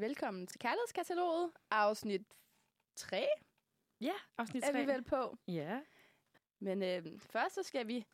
velkommen 0.00 0.46
til 0.46 0.58
Kærlighedskataloget, 0.60 1.50
afsnit 1.70 2.22
3 2.96 3.26
Ja, 4.00 4.12
afsnit 4.38 4.64
er 4.64 4.72
3. 4.72 4.80
vi 4.80 4.86
vel 4.86 5.02
på. 5.02 5.38
Ja. 5.48 5.80
Men 6.58 6.82
øh, 6.82 7.20
først 7.20 7.54
så 7.54 7.62
skal 7.62 7.86
vi 7.86 8.06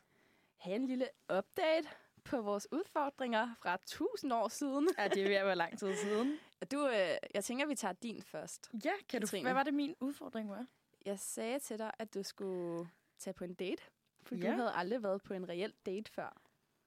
have 0.57 0.77
en 0.77 0.87
lille 0.87 1.09
update 1.39 1.89
på 2.25 2.43
vores 2.43 2.69
udfordringer 2.73 3.55
fra 3.63 3.75
1000 3.75 4.33
år 4.33 4.49
siden. 4.49 4.89
ja, 4.99 5.09
det 5.09 5.23
er 5.23 5.29
ved 5.29 5.35
at 5.37 5.47
være 5.47 5.57
lang 5.57 5.79
tid 5.79 5.97
siden. 5.97 6.39
Du, 6.73 6.87
øh, 6.89 7.17
jeg 7.35 7.45
tænker, 7.45 7.67
vi 7.67 7.75
tager 7.75 7.93
din 7.93 8.23
først. 8.23 8.71
Ja, 8.85 8.93
kan 9.09 9.21
du... 9.21 9.27
Katrine. 9.27 9.43
Hvad 9.43 9.53
var 9.53 9.63
det, 9.63 9.75
min 9.75 9.95
udfordring 10.01 10.51
var? 10.51 10.67
Jeg 11.05 11.19
sagde 11.19 11.59
til 11.59 11.79
dig, 11.79 11.91
at 11.99 12.15
du 12.15 12.23
skulle 12.23 12.89
tage 13.19 13.35
på 13.35 13.45
en 13.45 13.55
date, 13.55 13.83
for 14.23 14.35
Ja. 14.35 14.47
du 14.51 14.53
havde 14.53 14.73
aldrig 14.73 15.03
været 15.03 15.23
på 15.23 15.35
en 15.35 15.49
reel 15.49 15.75
date 15.87 16.13
før. 16.13 16.43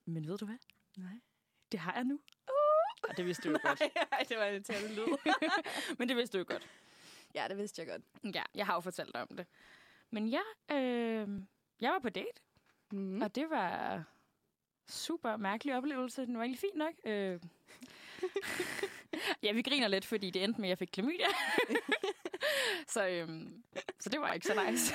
Men 0.06 0.28
ved 0.28 0.38
du 0.38 0.46
hvad? 0.46 0.58
Nej. 0.98 1.20
Det 1.72 1.80
har 1.80 1.94
jeg 1.94 2.04
nu. 2.04 2.20
Og 3.04 3.18
det 3.18 3.26
vidste 3.26 3.44
du 3.50 3.54
jo 3.54 3.60
godt. 3.68 3.80
Nej, 4.12 4.26
det 4.30 4.38
var 4.38 4.44
en 4.46 4.54
irriterende 4.54 4.96
lyd. 4.96 5.34
Men 6.00 6.10
det 6.10 6.18
vidste 6.18 6.38
du 6.38 6.40
jo 6.40 6.46
godt. 6.54 6.68
ja, 7.36 7.46
det 7.50 7.58
vidste 7.58 7.82
jeg 7.82 7.88
godt. 7.88 8.36
Ja, 8.36 8.44
jeg 8.56 8.66
har 8.66 8.74
jo 8.74 8.80
fortalt 8.80 9.14
dig 9.14 9.22
om 9.30 9.38
det. 9.38 9.46
Men 10.12 10.28
ja, 10.28 10.42
øh, 10.72 11.28
jeg 11.82 11.92
var 11.92 12.00
på 12.00 12.10
date, 12.10 12.42
Mm. 12.92 13.22
og 13.22 13.36
det 13.36 13.50
var 13.50 14.04
super 14.88 15.38
mærkelig 15.38 15.78
oplevelse. 15.78 16.26
Den 16.26 16.38
var 16.38 16.44
egentlig 16.44 16.60
fint 16.60 16.76
nok. 16.76 16.94
Øh. 17.06 17.40
ja, 19.44 19.52
vi 19.52 19.62
griner 19.62 19.88
lidt, 19.88 20.06
fordi 20.06 20.30
det 20.30 20.44
endte 20.44 20.62
med, 20.62 20.68
at 20.68 20.70
jeg 20.70 20.78
fik 20.78 20.90
klamydia. 20.94 21.26
så, 22.88 23.08
øhm, 23.08 23.64
så 24.00 24.10
det 24.10 24.22
var 24.22 24.34
ikke 24.34 24.48
så 24.48 24.64
nice. 24.70 24.94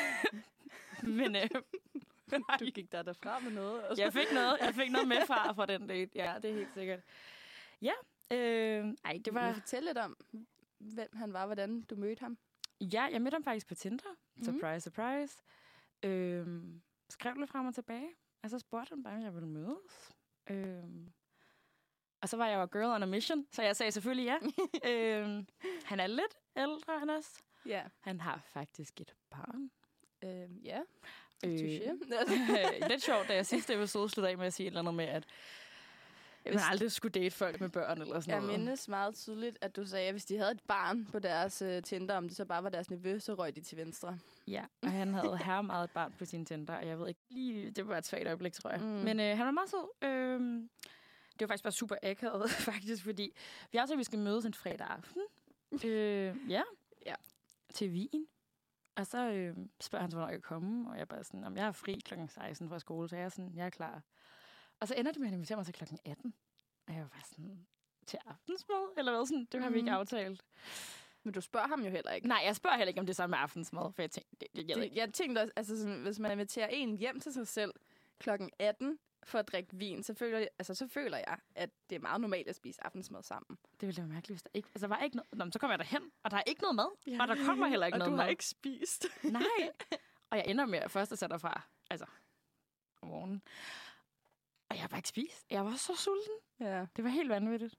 Men 1.02 1.36
øh, 1.36 1.48
Du 2.60 2.64
gik 2.64 2.92
der 2.92 3.02
derfra 3.02 3.38
med 3.38 3.50
noget. 3.52 3.82
og 3.84 3.96
så- 3.96 4.02
jeg 4.02 4.12
fik 4.12 4.32
noget, 4.32 4.58
jeg 4.60 4.74
fik 4.74 4.90
noget 4.90 5.08
med 5.08 5.26
fra, 5.26 5.52
fra 5.52 5.66
den 5.66 5.86
date. 5.86 6.10
Ja, 6.14 6.34
det 6.42 6.50
er 6.50 6.54
helt 6.54 6.74
sikkert. 6.74 7.00
Ja, 7.84 7.92
øh, 8.30 8.94
ej, 9.04 9.12
det 9.12 9.24
Vil 9.24 9.24
du 9.24 9.32
var... 9.32 9.52
fortælle 9.52 9.88
lidt 9.88 9.98
om, 9.98 10.16
hvem 10.78 11.08
han 11.16 11.32
var, 11.32 11.46
hvordan 11.46 11.82
du 11.82 11.96
mødte 11.96 12.20
ham? 12.20 12.38
Ja, 12.80 13.02
jeg 13.12 13.22
mødte 13.22 13.34
ham 13.34 13.44
faktisk 13.44 13.66
på 13.68 13.74
Tinder. 13.74 14.16
Mhm. 14.36 14.44
Surprise, 14.44 14.80
surprise. 14.80 15.42
Øhm, 16.02 16.82
skrev 17.10 17.34
lidt 17.36 17.50
frem 17.50 17.66
og 17.66 17.74
tilbage. 17.74 18.08
Og 18.42 18.50
så 18.50 18.58
spurgte 18.58 18.88
han 18.88 19.02
bare, 19.02 19.14
om 19.14 19.22
jeg 19.22 19.34
ville 19.34 19.48
mødes. 19.48 20.16
Øhm, 20.50 21.12
og 22.22 22.28
så 22.28 22.36
var 22.36 22.46
jeg 22.46 22.56
jo 22.56 22.68
girl 22.72 22.94
on 22.94 23.02
a 23.02 23.06
mission, 23.06 23.46
så 23.52 23.62
jeg 23.62 23.76
sagde 23.76 23.92
selvfølgelig 23.92 24.24
ja. 24.24 24.38
øhm, 24.90 25.46
han 25.84 26.00
er 26.00 26.06
lidt 26.06 26.38
ældre 26.56 27.02
end 27.02 27.10
os. 27.10 27.42
Ja. 27.66 27.82
Han 28.00 28.20
har 28.20 28.42
faktisk 28.46 29.00
et 29.00 29.14
barn. 29.30 29.70
Øh, 30.24 30.66
ja. 30.66 30.80
Øh, 31.44 31.54
Touché. 31.54 32.88
lidt 32.90 33.02
sjovt, 33.02 33.28
da 33.28 33.34
jeg 33.34 33.46
sidste 33.46 33.74
episode 33.74 34.08
sluttede 34.08 34.30
af 34.30 34.38
med 34.38 34.46
at 34.46 34.52
sige 34.52 34.66
et 34.66 34.70
eller 34.70 34.80
andet 34.80 34.94
med, 34.94 35.04
at 35.04 35.26
man 36.46 36.60
aldrig 36.70 36.92
skulle 36.92 37.12
date 37.12 37.30
folk 37.30 37.60
med 37.60 37.68
børn 37.68 38.00
eller 38.02 38.20
sådan 38.20 38.34
Jeg 38.34 38.40
noget. 38.40 38.60
mindes 38.60 38.88
meget 38.88 39.14
tydeligt, 39.14 39.58
at 39.60 39.76
du 39.76 39.86
sagde, 39.86 40.06
at 40.08 40.14
hvis 40.14 40.24
de 40.24 40.36
havde 40.38 40.50
et 40.50 40.62
barn 40.66 41.04
på 41.04 41.18
deres 41.18 41.62
uh, 41.62 41.82
Tinder, 41.82 42.16
om 42.16 42.28
det 42.28 42.36
så 42.36 42.44
bare 42.44 42.62
var 42.62 42.68
deres 42.70 42.90
nevø, 42.90 43.18
så 43.18 43.34
røg 43.34 43.56
de 43.56 43.60
til 43.60 43.78
venstre. 43.78 44.18
Ja, 44.48 44.64
og 44.82 44.90
han 44.90 45.14
havde 45.14 45.38
her 45.44 45.62
meget 45.62 45.84
et 45.84 45.90
barn 45.90 46.14
på 46.18 46.24
sin 46.24 46.46
Tinder, 46.46 46.74
og 46.74 46.86
jeg 46.86 46.98
ved 46.98 47.08
ikke 47.08 47.20
lige, 47.30 47.70
det 47.70 47.88
var 47.88 47.98
et 47.98 48.06
svagt 48.06 48.26
øjeblik, 48.26 48.52
tror 48.52 48.70
jeg. 48.70 48.80
Mm. 48.80 48.86
Men 48.86 49.20
øh, 49.20 49.36
han 49.36 49.46
var 49.46 49.50
meget 49.50 49.70
sød. 49.70 50.08
Øhm, 50.08 50.70
det 51.32 51.40
var 51.40 51.46
faktisk 51.46 51.64
bare 51.64 51.72
super 51.72 51.96
akavet, 52.02 52.50
faktisk, 52.70 53.04
fordi 53.04 53.36
vi 53.72 53.78
aftalte, 53.78 53.92
at 53.94 53.98
vi 53.98 54.04
skal 54.04 54.18
mødes 54.18 54.44
en 54.44 54.54
fredag 54.54 54.86
aften. 54.86 55.22
øh, 55.90 56.36
ja. 56.48 56.62
Ja. 57.06 57.14
Til 57.74 57.90
Wien. 57.90 58.26
Og 58.96 59.06
så 59.06 59.30
øh, 59.30 59.56
spørger 59.80 60.02
han, 60.02 60.10
så, 60.10 60.16
hvornår 60.16 60.30
jeg 60.30 60.42
kan 60.42 60.42
komme, 60.42 60.88
og 60.90 60.94
jeg 60.94 61.00
er 61.00 61.06
bare 61.06 61.24
sådan, 61.24 61.44
om 61.44 61.56
jeg 61.56 61.66
er 61.66 61.72
fri 61.72 62.00
klokken 62.04 62.28
16 62.28 62.68
fra 62.68 62.78
skole, 62.78 63.08
så 63.08 63.16
jeg 63.16 63.24
er 63.24 63.28
sådan, 63.28 63.52
jeg 63.54 63.66
er 63.66 63.70
klar. 63.70 64.02
Og 64.80 64.88
så 64.88 64.94
ender 64.94 65.12
det 65.12 65.20
med, 65.20 65.26
at 65.26 65.30
han 65.30 65.38
inviterer 65.38 65.56
mig 65.56 65.64
til 65.66 65.74
klokken 65.74 65.98
18. 66.04 66.34
Og 66.88 66.94
jeg 66.94 67.02
var 67.02 67.08
bare 67.08 67.22
sådan, 67.30 67.66
til 68.06 68.18
aftensmad? 68.26 68.94
Eller 68.98 69.12
hvad? 69.12 69.26
Sådan, 69.26 69.48
det 69.52 69.62
har 69.62 69.70
vi 69.70 69.76
ikke 69.78 69.90
Mhm. 69.90 69.98
aftalt. 70.00 70.44
Men 71.22 71.32
du 71.34 71.40
spørger 71.40 71.68
ham 71.68 71.82
jo 71.84 71.90
heller 71.90 72.10
ikke. 72.12 72.28
Nej, 72.28 72.42
jeg 72.44 72.56
spørger 72.56 72.76
heller 72.76 72.88
ikke, 72.88 73.00
om 73.00 73.06
det 73.06 73.12
er 73.12 73.14
samme 73.16 73.36
aftensmad, 73.36 73.92
for 73.92 74.02
jeg 74.02 74.10
tænkte, 74.10 74.36
det, 74.40 74.68
jeg 74.68 74.76
Det, 74.76 74.92
jeg 74.94 75.12
tænkte 75.12 75.38
også, 75.40 75.52
altså 75.56 75.78
sådan, 75.78 76.02
hvis 76.02 76.18
man 76.18 76.30
inviterer 76.32 76.68
en 76.68 76.96
hjem 76.98 77.20
til 77.20 77.32
sig 77.32 77.48
selv 77.48 77.72
klokken 78.18 78.50
18 78.58 78.98
for 79.24 79.38
at 79.38 79.48
drikke 79.48 79.76
vin, 79.76 80.02
så 80.02 80.14
føler, 80.14 80.38
jeg, 80.38 80.48
altså, 80.58 80.74
så 80.74 80.88
føler 80.88 81.16
jeg, 81.18 81.38
at 81.54 81.70
det 81.90 81.96
er 81.96 82.00
meget 82.00 82.20
normalt 82.20 82.48
at 82.48 82.56
spise 82.56 82.84
aftensmad 82.84 83.22
sammen. 83.22 83.58
Det 83.80 83.86
ville 83.86 83.96
være 84.02 84.06
mærkeligt, 84.08 84.34
hvis 84.34 84.42
der 84.42 84.50
ikke... 84.54 84.68
Altså, 84.74 84.86
var 84.86 84.98
ikke 84.98 85.16
noget... 85.16 85.34
Nå, 85.34 85.50
så 85.52 85.58
kommer 85.58 85.72
jeg 85.72 85.78
derhen, 85.78 86.10
og 86.22 86.30
der 86.30 86.36
er 86.36 86.42
ikke 86.46 86.60
noget 86.62 86.74
mad. 86.76 86.88
Ja. 87.06 87.22
Og 87.22 87.28
der 87.28 87.44
kommer 87.46 87.66
heller 87.66 87.86
ikke 87.86 87.94
og 87.96 87.98
noget 87.98 88.10
du 88.10 88.16
mad. 88.16 88.24
har 88.24 88.30
ikke 88.30 88.46
spist. 88.46 89.06
Nej. 89.22 89.42
Og 90.30 90.38
jeg 90.38 90.46
ender 90.46 90.66
med 90.66 90.78
at 90.78 90.90
først 90.90 91.12
at 91.12 91.18
sætte 91.18 91.32
derfra. 91.32 91.62
Altså, 91.90 92.06
om 93.02 93.08
morgenen. 93.08 93.42
Og 94.74 94.78
jeg 94.78 94.82
har 94.82 94.88
bare 94.88 94.98
ikke 94.98 95.08
spist. 95.08 95.46
Jeg 95.50 95.64
var 95.64 95.74
så 95.76 95.96
sulten. 95.96 96.34
ja. 96.60 96.86
Det 96.96 97.04
var 97.04 97.10
helt 97.10 97.28
vanvittigt. 97.28 97.74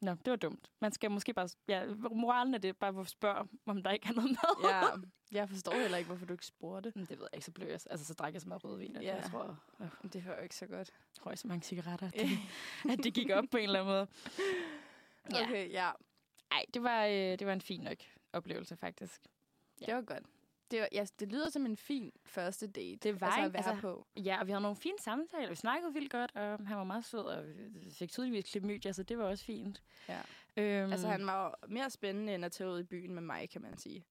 Nå, 0.00 0.10
det 0.10 0.30
var 0.30 0.36
dumt. 0.36 0.70
Man 0.80 0.92
skal 0.92 1.10
måske 1.10 1.32
bare... 1.34 1.48
Ja, 1.68 1.86
moralen 2.10 2.54
er 2.54 2.58
det 2.58 2.76
bare 2.76 3.00
at 3.00 3.08
spørge, 3.08 3.48
om 3.66 3.82
der 3.82 3.90
ikke 3.90 4.08
er 4.08 4.12
noget 4.12 4.30
mad. 4.30 4.70
ja. 4.70 4.82
Jeg 5.38 5.48
forstår 5.48 5.72
heller 5.72 5.96
ikke, 5.98 6.08
hvorfor 6.08 6.26
du 6.26 6.32
ikke 6.34 6.46
spurgte. 6.46 6.92
Men 6.94 7.04
det 7.06 7.10
ved 7.18 7.26
jeg 7.32 7.36
ikke, 7.36 7.44
så 7.44 7.52
blev 7.52 7.66
jeg... 7.68 7.80
Altså, 7.90 8.06
så 8.06 8.14
drak 8.14 8.32
jeg 8.32 8.40
så 8.42 8.48
meget 8.48 8.64
rødvin, 8.64 8.96
at 8.96 9.02
Ja. 9.02 9.14
jeg 9.14 9.24
tror, 9.30 9.56
jeg 9.80 10.12
Det 10.12 10.22
hører 10.22 10.36
jo 10.36 10.42
ikke 10.42 10.56
så 10.56 10.66
godt. 10.66 10.90
røg 11.26 11.38
så 11.38 11.48
mange 11.48 11.62
cigaretter, 11.62 12.06
at 12.06 12.12
det, 12.20 12.28
at 12.90 12.98
det 13.04 13.14
gik 13.14 13.30
op 13.30 13.44
på 13.50 13.56
en 13.56 13.62
eller 13.62 13.80
anden 13.80 13.92
måde. 13.94 14.06
Ja. 15.32 15.42
Okay, 15.44 15.70
ja. 15.72 15.90
Ej, 16.50 16.64
det 16.74 16.82
var, 16.82 17.04
øh, 17.06 17.12
det 17.12 17.46
var 17.46 17.52
en 17.52 17.60
fin 17.60 17.80
nok 17.80 17.96
oplevelse, 18.32 18.76
faktisk. 18.76 19.22
Ja. 19.80 19.86
Det 19.86 19.94
var 19.94 20.02
godt. 20.02 20.24
Det, 20.72 20.80
var, 20.80 20.88
ja, 20.92 21.06
det 21.20 21.32
lyder 21.32 21.50
som 21.50 21.66
en 21.66 21.76
fin 21.76 22.12
første 22.24 22.66
date. 22.66 22.96
Det 22.96 23.20
var 23.20 23.26
altså, 23.26 23.40
en- 23.40 23.46
at 23.46 23.52
være 23.52 23.68
altså- 23.68 23.80
på. 23.80 24.06
Ja, 24.16 24.40
og 24.40 24.46
vi 24.46 24.52
havde 24.52 24.62
nogle 24.62 24.76
fine 24.76 24.98
samtaler. 25.00 25.48
Vi 25.48 25.54
snakkede 25.54 25.92
vildt 25.92 26.10
godt, 26.12 26.36
og 26.36 26.66
han 26.66 26.76
var 26.76 26.84
meget 26.84 27.04
sød, 27.04 27.20
og 27.24 27.44
vi 27.70 27.90
fik 27.98 28.10
tydeligvis 28.10 28.44
klamydia, 28.50 28.92
så 28.92 29.02
det 29.02 29.18
var 29.18 29.24
også 29.24 29.44
fint. 29.44 29.82
Ja. 30.08 30.20
Øhm, 30.56 30.92
Altså, 30.92 31.08
han 31.08 31.26
var 31.26 31.58
mere 31.68 31.90
spændende 31.90 32.34
end 32.34 32.44
at 32.44 32.52
tage 32.52 32.70
ud 32.70 32.80
i 32.80 32.84
byen 32.84 33.14
med 33.14 33.22
mig, 33.22 33.50
kan 33.50 33.62
man 33.62 33.78
sige. 33.78 34.04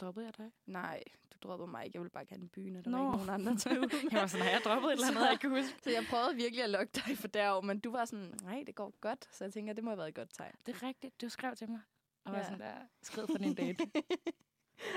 droppede 0.00 0.26
jeg 0.26 0.36
dig? 0.38 0.50
Nej, 0.66 1.02
du 1.32 1.48
droppede 1.48 1.70
mig 1.70 1.84
ikke. 1.84 1.96
Jeg 1.96 2.02
ville 2.02 2.10
bare 2.10 2.24
gerne 2.26 2.44
i 2.44 2.48
byen, 2.48 2.76
og 2.76 2.84
der 2.84 2.90
Nå. 2.90 2.96
var 2.98 3.04
ikke 3.14 3.26
nogen 3.26 3.40
andre 3.48 3.56
til 3.56 3.70
Jeg 4.12 4.20
var 4.20 4.26
sådan, 4.26 4.44
har 4.46 4.50
jeg 4.52 4.60
droppet 4.64 4.88
et 4.88 4.92
eller 4.92 5.06
andet, 5.08 5.20
jeg 5.30 5.40
kan 5.40 5.50
huske? 5.50 5.76
Så 5.82 5.90
jeg 5.90 6.04
prøvede 6.10 6.34
virkelig 6.36 6.64
at 6.64 6.70
lokke 6.70 6.90
dig 7.06 7.18
for 7.18 7.28
derover, 7.28 7.62
men 7.62 7.78
du 7.80 7.90
var 7.90 8.04
sådan, 8.04 8.34
nej, 8.42 8.62
det 8.66 8.74
går 8.74 8.94
godt. 9.00 9.28
Så 9.36 9.44
jeg 9.44 9.52
tænker, 9.52 9.72
det 9.72 9.84
må 9.84 9.90
have 9.90 9.98
været 9.98 10.08
et 10.08 10.14
godt 10.14 10.30
tegn. 10.34 10.54
Det 10.66 10.74
er 10.74 10.82
rigtigt, 10.86 11.20
du 11.20 11.28
skrev 11.28 11.56
til 11.56 11.70
mig. 11.70 11.80
Og 12.24 12.32
var 12.32 12.38
Ja. 12.38 12.44
sådan 12.44 12.60
der, 12.60 12.74
skrid 13.02 13.26
for 13.26 13.38
din 13.38 13.54
date. 13.54 13.86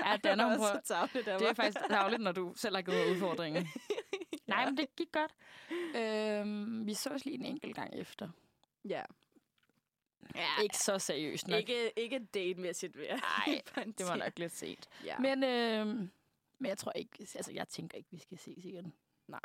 ja, 0.04 0.16
var 0.22 0.30
er 0.30 0.44
også 0.44 0.80
så 0.84 0.94
tavligt, 0.94 1.26
Det 1.26 1.48
er 1.48 1.54
faktisk 1.54 1.78
dagligt, 1.88 2.22
når 2.22 2.32
du 2.32 2.52
selv 2.56 2.74
har 2.76 2.82
gået 2.82 3.10
udfordringen. 3.10 3.66
Nej, 4.46 4.64
men 4.64 4.76
det 4.76 4.96
gik 4.96 5.12
godt. 5.12 5.32
Øhm, 5.96 6.86
vi 6.86 6.94
sås 6.94 7.24
lige 7.24 7.34
en 7.34 7.44
enkelt 7.44 7.76
gang 7.76 7.94
efter. 7.94 8.28
Ja. 8.84 9.02
Ja, 10.34 10.62
ikke 10.62 10.76
så 10.76 10.98
seriøst 10.98 11.48
nok. 11.48 11.58
Ikke, 11.60 11.92
ikke 11.98 12.18
date-mæssigt, 12.34 12.96
jeg 12.96 13.20
Nej, 13.46 13.62
det 13.98 14.06
var 14.06 14.16
nok 14.16 14.38
lidt 14.38 14.52
sent. 14.52 14.88
Ja. 15.04 15.18
Men, 15.18 15.44
øhm, 15.44 16.10
men 16.58 16.68
jeg 16.68 16.78
tror 16.78 16.92
ikke, 16.92 17.26
altså 17.34 17.52
jeg 17.52 17.68
tænker 17.68 17.98
ikke, 17.98 18.08
vi 18.10 18.18
skal 18.18 18.38
ses 18.38 18.64
igen. 18.64 18.92
Nej. 19.28 19.40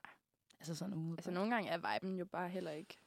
Altså 0.59 0.75
sådan 0.75 0.93
umiddelbart. 0.93 1.19
Altså, 1.19 1.31
nogle 1.31 1.51
gange 1.55 1.69
er 1.69 1.93
viben 1.93 2.19
jo 2.19 2.25
bare 2.25 2.49
heller 2.49 2.71
ikke. 2.71 2.97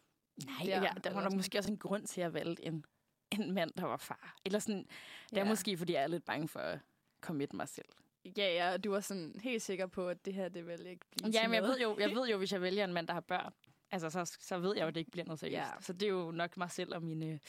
Nej, 0.47 0.57
der, 0.65 0.83
ja, 0.83 0.93
der 1.05 1.13
var 1.13 1.23
sådan. 1.23 1.37
måske 1.37 1.59
også 1.59 1.71
en 1.71 1.79
grund 1.79 2.07
til, 2.07 2.21
at 2.21 2.25
jeg 2.25 2.35
valgte 2.35 2.65
en, 2.65 2.85
en 3.31 3.53
mand, 3.55 3.71
der 3.77 3.85
var 3.85 3.97
far. 3.97 4.37
Eller 4.45 4.59
sådan, 4.59 4.87
det 5.31 5.39
er 5.39 5.43
Ja. 5.43 5.49
måske, 5.49 5.77
fordi 5.79 5.93
jeg 5.93 6.03
er 6.03 6.07
lidt 6.07 6.25
bange 6.25 6.49
for 6.49 6.79
commit 7.21 7.53
mig 7.53 7.69
selv. 7.69 7.89
Ja, 8.25 8.55
ja, 8.55 8.73
og 8.73 8.85
du 8.85 8.91
var 8.91 9.01
sådan 9.01 9.35
helt 9.43 9.63
sikker 9.63 9.87
på, 9.87 10.09
at 10.09 10.25
det 10.25 10.35
her, 10.35 10.49
det 10.49 10.67
vil 10.67 10.87
ikke 10.87 11.07
blive 11.11 11.31
Ja, 11.33 11.49
men 11.49 11.55
jeg 11.55 11.63
ved, 11.63 11.79
jo, 11.81 11.97
jeg 11.99 12.11
ved 12.17 12.29
jo, 12.29 12.39
hvis 12.39 12.53
jeg 12.53 12.63
vælger 12.63 12.85
en 12.85 12.93
mand, 12.93 13.07
der 13.07 13.15
har 13.15 13.21
børn, 13.21 13.53
altså 13.91 14.11
så, 14.11 14.37
så 14.41 14.59
ved 14.59 14.75
jeg 14.77 14.83
jo, 14.83 14.89
at 14.89 14.95
det 14.95 15.01
ikke 15.01 15.11
bliver 15.11 15.25
noget 15.25 15.39
seriøst. 15.41 15.57
Ja. 15.59 15.71
Så 15.81 15.93
det 15.93 16.03
er 16.03 16.11
jo 16.11 16.31
nok 16.31 16.57
mig 16.57 16.71
selv 16.71 16.95
og 16.95 17.03
mine, 17.03 17.41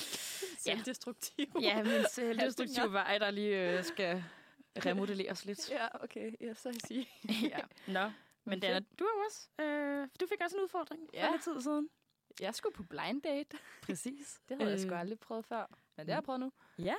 Selvdestruktiv. 0.58 1.46
ja, 1.60 1.82
min 1.82 2.04
selvdestruktive 2.12 2.92
vej, 2.92 3.18
der 3.18 3.30
lige 3.30 3.70
øh, 3.78 3.84
skal 3.84 4.24
remodelleres 4.86 5.44
lidt. 5.44 5.70
ja, 5.70 6.04
okay. 6.04 6.32
Ja, 6.40 6.54
så 6.54 6.68
jeg 6.68 6.80
sige. 6.86 7.08
ja. 7.48 7.58
Nå, 7.92 8.10
men 8.44 8.60
Dana, 8.60 8.78
du 8.98 9.04
har 9.04 9.24
også, 9.26 9.48
øh, 9.64 10.08
du 10.20 10.26
fik 10.26 10.40
også 10.44 10.56
en 10.56 10.62
udfordring 10.62 11.00
Ja. 11.14 11.26
for 11.26 11.32
lidt 11.32 11.42
tid 11.42 11.60
siden. 11.62 11.88
Jeg 12.40 12.54
skulle 12.54 12.74
på 12.74 12.82
blind 12.82 13.22
date. 13.22 13.56
Præcis. 13.82 14.40
Det 14.48 14.56
havde 14.56 14.70
øh. 14.70 14.72
jeg 14.72 14.80
sgu 14.80 14.90
Øh, 14.94 15.00
aldrig 15.00 15.18
prøvet 15.18 15.44
før. 15.44 15.66
Men 15.96 16.06
det 16.06 16.12
har 16.14 16.20
jeg 16.20 16.24
prøvet 16.24 16.40
nu. 16.40 16.52
Ja, 16.78 16.94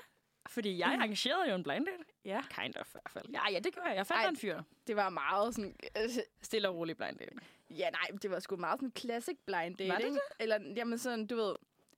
fordi 0.49 0.77
jeg 0.77 0.87
arrangerede 0.87 1.49
jo 1.49 1.55
en 1.55 1.63
blind 1.63 1.85
date. 1.85 2.03
Ja. 2.25 2.41
Kind 2.49 2.75
of 2.75 2.87
i 2.87 2.91
hvert 2.91 3.11
fald. 3.11 3.25
Ja, 3.29 3.51
ja, 3.51 3.59
det 3.59 3.73
gjorde 3.73 3.89
jeg. 3.89 3.97
Jeg 3.97 4.07
fandt 4.07 4.23
Ej. 4.23 4.29
en 4.29 4.37
fyr. 4.37 4.61
Det 4.87 4.95
var 4.95 5.09
meget 5.09 5.55
sådan... 5.55 5.75
Øh, 5.97 6.09
Stille 6.41 6.69
og 6.69 6.75
rolig 6.75 6.97
blind 6.97 7.17
date. 7.17 7.35
ja, 7.69 7.89
nej, 7.89 8.17
det 8.21 8.31
var 8.31 8.39
sgu 8.39 8.55
meget 8.55 8.79
sådan 8.79 8.91
classic 8.97 9.37
blind 9.45 9.77
date, 9.77 9.89
Var 9.89 9.97
det 9.97 10.05
ikke? 10.05 10.19
Eller, 10.39 10.59
jamen 10.75 10.97
sådan, 10.97 11.27
du 11.27 11.35
ved... 11.35 11.55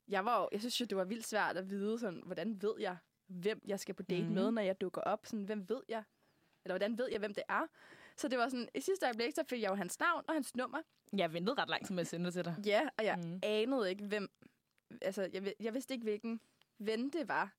Jeg, 0.08 0.26
var 0.26 0.42
jo, 0.42 0.50
jeg 0.52 0.60
synes 0.60 0.82
jo, 0.82 0.86
det 0.86 0.98
var 0.98 1.04
vildt 1.04 1.28
svært 1.28 1.58
at 1.58 1.70
vide, 1.70 2.00
sådan, 2.00 2.22
hvordan 2.26 2.62
ved 2.62 2.74
jeg, 2.80 2.98
hvem 3.28 3.62
jeg 3.66 3.80
skal 3.80 3.96
på 3.96 4.04
date 4.04 4.24
mm. 4.24 4.34
med, 4.34 4.52
når 4.52 4.62
jeg 4.62 4.82
dukker 4.82 5.02
op? 5.02 5.26
Sådan, 5.26 5.46
hvem 5.46 5.70
ved 5.70 5.82
jeg? 5.90 6.04
Eller 6.66 6.74
hvordan 6.74 6.98
ved 6.98 7.08
jeg, 7.12 7.20
hvem 7.20 7.34
det 7.34 7.44
er? 7.50 7.68
Så 8.16 8.28
det 8.28 8.38
var 8.38 8.50
sådan, 8.50 8.70
i 8.76 8.82
sidste 8.82 9.06
øjeblik, 9.06 9.36
så 9.36 9.44
fik 9.50 9.62
jeg 9.62 9.70
jo 9.70 9.76
hans 9.76 10.00
navn 10.00 10.24
og 10.28 10.34
hans 10.34 10.56
nummer. 10.56 10.82
Jeg 11.14 11.34
ventede 11.34 11.62
ret 11.62 11.70
lang 11.70 11.86
tid 11.86 11.96
med 11.96 12.02
at 12.02 12.08
sende 12.08 12.26
det 12.26 12.34
til 12.34 12.46
dig. 12.46 12.56
Ja, 12.66 12.90
og 12.98 13.06
jeg 13.06 13.18
mm. 13.24 13.40
anede 13.44 13.90
ikke, 13.90 14.06
hvem... 14.06 14.30
Altså, 15.02 15.30
jeg, 15.34 15.54
jeg 15.60 15.74
vidste 15.74 15.94
ikke, 15.94 16.04
hvilken 16.04 16.42
ven 16.80 17.10
det 17.10 17.28
var. 17.28 17.54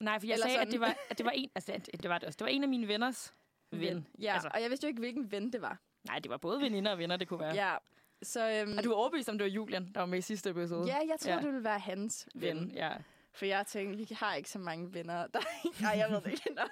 Nej, 0.00 0.18
for 0.20 0.26
jeg 0.26 0.34
Eller 0.34 0.46
sagde, 0.46 0.60
at 0.60 0.68
det, 0.70 0.80
var, 0.80 0.96
at 1.10 1.18
det 1.18 1.26
var 1.26 1.32
en, 1.32 1.50
altså, 1.54 1.80
det 2.02 2.08
var 2.08 2.18
det 2.18 2.26
også. 2.26 2.36
Det 2.36 2.44
var 2.44 2.48
en 2.50 2.62
af 2.62 2.68
mine 2.68 2.88
venners 2.88 3.34
ven. 3.72 4.06
Ja, 4.20 4.32
Altså. 4.34 4.50
og 4.54 4.62
jeg 4.62 4.70
vidste 4.70 4.84
jo 4.84 4.88
ikke, 4.88 5.00
hvilken 5.00 5.32
ven 5.32 5.52
det 5.52 5.62
var. 5.62 5.78
Nej, 6.06 6.18
det 6.18 6.30
var 6.30 6.36
både 6.36 6.60
veninder 6.60 6.92
og 6.92 6.98
venner, 6.98 7.16
det 7.16 7.28
kunne 7.28 7.40
være. 7.40 7.54
Ja. 7.54 7.76
Så, 8.22 8.50
øhm, 8.50 8.78
Og 8.78 8.84
du 8.84 8.88
var 8.88 8.96
overbevist 8.96 9.28
om, 9.28 9.38
det 9.38 9.44
var 9.44 9.50
Julian, 9.50 9.90
der 9.94 10.00
var 10.00 10.06
med 10.06 10.18
i 10.18 10.22
sidste 10.22 10.50
episode. 10.50 10.86
ja, 10.86 10.96
jeg 10.96 11.16
tror, 11.20 11.30
Ja. 11.32 11.36
det 11.38 11.46
ville 11.46 11.64
være 11.64 11.78
hans 11.78 12.28
ven. 12.34 12.60
ven. 12.60 12.70
Ja. 12.74 12.92
For 13.32 13.46
jeg 13.46 13.66
tænkte, 13.66 14.08
vi 14.08 14.14
har 14.14 14.34
ikke 14.34 14.50
så 14.50 14.58
mange 14.58 14.94
venner. 14.94 15.26
Der, 15.26 15.40
nej, 15.82 15.90
jeg 15.98 16.10
ved 16.10 16.20
det 16.20 16.30
ikke. 16.32 16.50
Nå. 16.54 16.62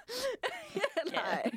nej. 1.11 1.51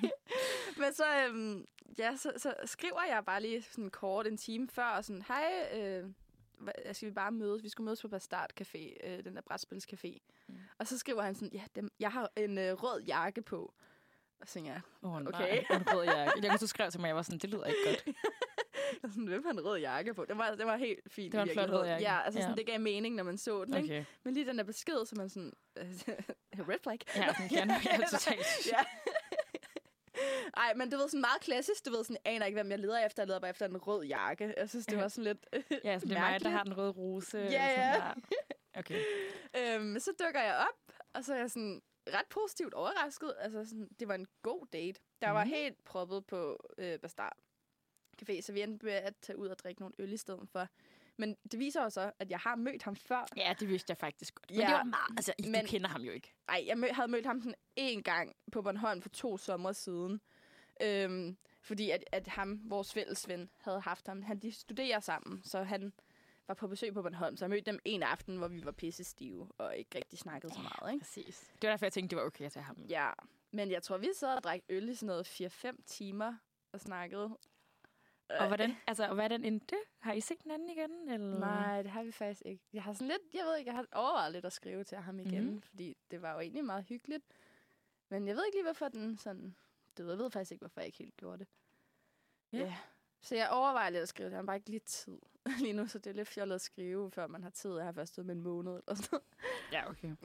Men 0.77 0.93
så, 0.95 1.05
øhm, 1.29 1.65
ja, 1.99 2.17
så, 2.17 2.33
så 2.37 2.55
skriver 2.65 3.03
jeg 3.09 3.25
bare 3.27 3.43
lige 3.43 3.63
sådan 3.63 3.91
kort 3.91 4.27
en 4.27 4.37
time 4.37 4.69
før, 4.69 4.85
og 4.85 5.05
sådan, 5.05 5.23
hej, 5.29 5.53
øh, 5.81 6.05
skal 6.93 7.09
vi 7.09 7.13
bare 7.15 7.33
mødes? 7.33 7.63
Vi 7.63 7.69
skulle 7.69 7.85
mødes 7.85 8.03
på 8.03 8.09
Bastard 8.09 8.51
Café, 8.61 9.09
øh, 9.09 9.25
den 9.25 9.37
der 9.37 9.43
brætspilscafé. 9.51 10.19
Mm. 10.49 10.55
Og 10.79 10.87
så 10.87 10.99
skriver 10.99 11.23
han 11.23 11.35
sådan, 11.35 11.51
ja, 11.53 11.63
dem, 11.77 11.91
jeg 12.01 12.11
har 12.13 12.31
en 12.37 12.59
øh, 12.59 12.73
rød 12.83 13.03
jakke 13.03 13.43
på. 13.43 13.75
Og 14.41 14.49
så 14.49 14.53
tænker 14.55 14.73
jeg, 14.73 14.81
oh, 15.03 15.23
nej. 15.23 15.33
Okay. 15.35 15.77
En 15.77 15.95
rød 15.95 16.05
jakke. 16.05 16.33
Jeg 16.43 16.51
kunne 16.51 16.59
så 16.59 16.67
skrev 16.67 16.91
til 16.91 17.01
mig, 17.01 17.09
jeg 17.09 17.17
var 17.17 17.23
sådan, 17.23 17.39
det 17.39 17.51
lyder 17.51 17.65
ikke 17.65 17.79
godt. 17.87 18.07
jeg 19.03 19.11
sådan, 19.15 19.27
hvem 19.27 19.45
har 19.45 19.53
en 19.53 19.65
rød 19.65 19.79
jakke 19.79 20.15
på? 20.15 20.25
Det 20.25 20.39
var, 20.39 20.55
det 20.55 20.67
var 20.67 20.77
helt 20.77 21.01
fint. 21.13 21.33
Det 21.33 21.39
var 21.39 21.45
en 21.45 21.53
flot 21.53 21.71
rød 21.71 21.87
jakke. 21.87 22.05
Ja, 22.05 22.21
altså 22.21 22.41
sådan, 22.41 22.55
Ja. 22.57 22.61
det 22.61 22.67
gav 22.67 22.81
mening, 22.81 23.15
når 23.15 23.25
man 23.25 23.39
så 23.39 23.65
den. 23.65 23.75
Ikke? 23.75 23.87
Okay. 23.95 24.05
Men 24.25 24.35
lige 24.35 24.47
den 24.47 24.59
der 24.59 24.65
besked, 24.65 25.07
så 25.07 25.13
er 25.17 25.19
man 25.19 25.29
sådan, 25.29 25.53
red 26.71 26.79
flag. 26.83 26.99
Ja, 27.17 27.35
den 27.39 27.49
kan 27.49 28.01
jeg 28.01 28.09
totalt. 28.11 28.47
ja. 28.67 28.85
Ej, 30.57 30.75
men 30.75 30.91
det 30.91 30.99
var 30.99 31.07
sådan 31.07 31.21
meget 31.21 31.41
klassisk. 31.41 31.87
Du 31.87 31.91
ved 31.91 32.05
sådan, 32.05 32.17
jeg 32.25 32.33
aner 32.35 32.47
ikke, 32.47 32.57
hvem 32.57 32.71
jeg 32.71 32.79
leder 32.79 33.07
efter. 33.07 33.23
Jeg 33.23 33.27
leder 33.27 33.41
bare 33.41 33.51
efter 33.51 33.67
en 33.67 33.77
rød 33.77 34.05
jakke. 34.05 34.55
Jeg 34.57 34.69
synes, 34.69 34.87
det 34.87 34.99
var 34.99 35.09
sådan 35.09 35.25
lidt 35.25 35.47
Ja, 35.85 35.99
så 35.99 36.07
det 36.07 36.17
er 36.17 36.21
mig, 36.21 36.41
der 36.41 36.49
har 36.49 36.65
den 36.65 36.77
røde 36.79 36.91
rose. 36.91 37.39
Ja, 37.39 37.67
ja. 37.95 38.13
Okay. 38.75 39.05
Øhm, 39.59 39.99
så 39.99 40.13
dukker 40.27 40.41
jeg 40.43 40.57
op, 40.69 40.95
og 41.15 41.25
så 41.25 41.35
er 41.35 41.39
jeg 41.39 41.51
sådan 41.51 41.83
ret 42.09 42.27
positivt 42.31 42.75
overrasket. 42.75 43.35
Altså, 43.39 43.65
sådan, 43.65 43.89
det 44.01 44.09
var 44.09 44.15
en 44.15 44.27
god 44.43 44.67
date. 44.73 45.01
Der 45.23 45.31
var 45.31 45.45
Mhm. 45.45 45.53
helt 45.53 45.85
proppet 45.85 46.27
på 46.27 46.59
øh, 46.79 46.99
Bastard 46.99 47.37
Café, 48.23 48.41
så 48.43 48.53
vi 48.53 48.63
endte 48.63 48.87
med 48.87 48.93
at 48.93 49.15
tage 49.23 49.37
ud 49.39 49.49
og 49.49 49.59
drikke 49.59 49.81
nogle 49.81 49.95
øl 49.99 50.13
i 50.13 50.17
stedet 50.17 50.49
for. 50.53 50.69
Men 51.21 51.37
det 51.53 51.59
viser 51.59 51.83
jo 51.83 51.91
så, 51.91 52.13
at 52.19 52.31
jeg 52.31 52.39
har 52.39 52.57
mødt 52.57 52.83
ham 52.83 52.97
før. 52.97 53.27
Ja, 53.37 53.55
det 53.61 53.69
vidste 53.69 53.91
jeg 53.91 53.97
faktisk 53.97 54.35
godt. 54.35 54.51
Men 54.51 54.61
Ja, 54.61 54.67
det 54.67 54.75
var 54.75 54.85
meget, 54.85 55.17
altså, 55.17 55.33
men, 55.45 55.61
du 55.61 55.67
kender 55.67 55.89
ham 55.89 56.03
jo 56.03 56.13
ikke. 56.13 56.35
Ej, 56.49 56.65
jeg 56.67 56.79
mød, 56.79 56.89
havde 56.89 57.09
mødt 57.11 57.27
ham 57.27 57.41
sådan 57.41 57.55
en 57.77 58.03
gang 58.03 58.37
på 58.53 58.63
Bornholm 58.63 59.03
for 59.03 59.09
to 59.09 59.37
sommer 59.37 59.73
siden. 59.73 60.21
Øhm, 60.83 61.37
fordi 61.63 61.91
at, 61.91 62.05
at 62.13 62.29
ham, 62.29 62.61
vores 62.65 62.93
fælles 62.93 63.29
ven, 63.29 63.51
havde 63.59 63.81
haft 63.81 64.07
ham. 64.07 64.23
Han, 64.23 64.39
de 64.39 64.53
studerer 64.53 65.01
sammen, 65.01 65.43
så 65.45 65.63
han 65.63 65.93
var 66.49 66.55
på 66.55 66.69
besøg 66.69 66.95
på 66.95 67.03
Bornholm. 67.03 67.37
Så 67.37 67.45
jeg 67.45 67.51
mødte 67.51 67.71
dem 67.71 67.79
en 67.85 68.03
aften, 68.03 68.37
hvor 68.37 68.49
vi 68.49 68.65
var 68.65 68.73
pisse 68.73 69.05
stive 69.05 69.49
og 69.59 69.77
ikke 69.77 69.91
rigtig 69.99 70.19
snakkede 70.19 70.53
så 70.53 70.61
meget. 70.61 70.93
Ikke? 70.93 71.05
Præcis. 71.05 71.51
Det 71.53 71.69
var 71.69 71.73
derfor, 71.73 71.87
jeg 71.87 71.93
tænkte, 71.93 72.17
det 72.17 72.21
var 72.21 72.27
okay 72.27 72.45
at 72.45 72.53
tage 72.53 72.65
ham. 72.65 72.77
Ja, 72.89 73.11
men 73.53 73.71
jeg 73.71 73.83
tror, 73.83 73.99
vi 73.99 74.11
sad 74.15 74.37
og 74.37 74.43
drak 74.43 74.61
øl 74.69 74.89
i 74.89 74.95
sådan 74.95 75.07
noget 75.07 75.41
4-5 75.67 75.77
timer 75.87 76.35
og 76.73 76.81
snakkede. 76.81 77.39
Og 78.39 78.47
hvordan, 78.47 78.77
altså, 78.87 79.09
og 79.09 79.15
hvordan 79.15 79.45
endte 79.45 79.67
det? 79.67 79.83
Har 79.99 80.13
I 80.13 80.21
set 80.21 80.43
den 80.43 80.51
anden 80.51 80.71
igen? 80.71 81.09
Eller? 81.09 81.39
Nej, 81.39 81.83
det 81.83 81.91
har 81.91 82.03
vi 82.03 82.13
faktisk 82.13 82.43
ikke. 82.45 82.65
Jeg 82.73 82.83
har 82.83 82.93
sådan 82.93 83.09
lidt, 83.09 83.35
jeg 83.35 83.45
ved 83.45 83.57
ikke, 83.57 83.69
jeg 83.69 83.77
har 83.77 83.87
overvejet 83.93 84.33
lidt 84.33 84.45
at 84.45 84.53
skrive 84.53 84.85
til 84.85 84.99
ham 84.99 85.21
igen, 85.21 85.45
mm-hmm. 85.45 85.63
fordi 85.63 85.97
det 86.11 86.23
var 86.23 86.33
jo 86.33 86.41
egentlig 86.41 86.65
meget 86.65 86.85
hyggeligt. 86.85 87.25
Men 88.09 88.29
jeg 88.29 88.37
ved 88.37 88.47
ikke 88.47 88.57
lige, 88.57 88.65
hvorfor 88.65 88.89
den 88.89 89.19
sådan... 89.19 89.57
Det 89.97 90.05
ved 90.05 90.13
jeg 90.13 90.19
ved 90.19 90.31
faktisk 90.31 90.53
ikke, 90.53 90.63
hvorfor 90.63 90.81
jeg 90.81 90.87
ikke 90.87 90.99
helt 90.99 91.17
gjorde 91.17 91.39
det. 91.39 91.47
Ja. 92.53 92.59
Ja. 92.59 92.77
Så 93.21 93.37
jeg 93.37 93.49
overvejer 93.51 93.91
lidt 93.91 94.03
at 94.03 94.09
skrive. 94.09 94.29
Jeg 94.29 94.39
har 94.39 94.43
bare 94.43 94.57
ikke 94.57 94.71
lige 94.71 94.81
tid 94.81 95.19
lige 95.63 95.73
nu, 95.73 95.87
så 95.87 95.99
det 95.99 96.11
er 96.11 96.15
lidt 96.15 96.29
fjollet 96.29 96.55
at 96.55 96.61
skrive, 96.61 97.11
før 97.11 97.27
man 97.27 97.43
har 97.43 97.51
tid. 97.51 97.77
Jeg 97.77 97.85
har 97.85 97.93
først 97.93 98.19
med 98.19 98.35
en 98.35 98.43
måned 98.43 98.73
eller 98.73 98.95
sådan 98.95 99.09
noget. 99.13 99.25
Ja, 99.73 99.91
okay. 99.91 100.09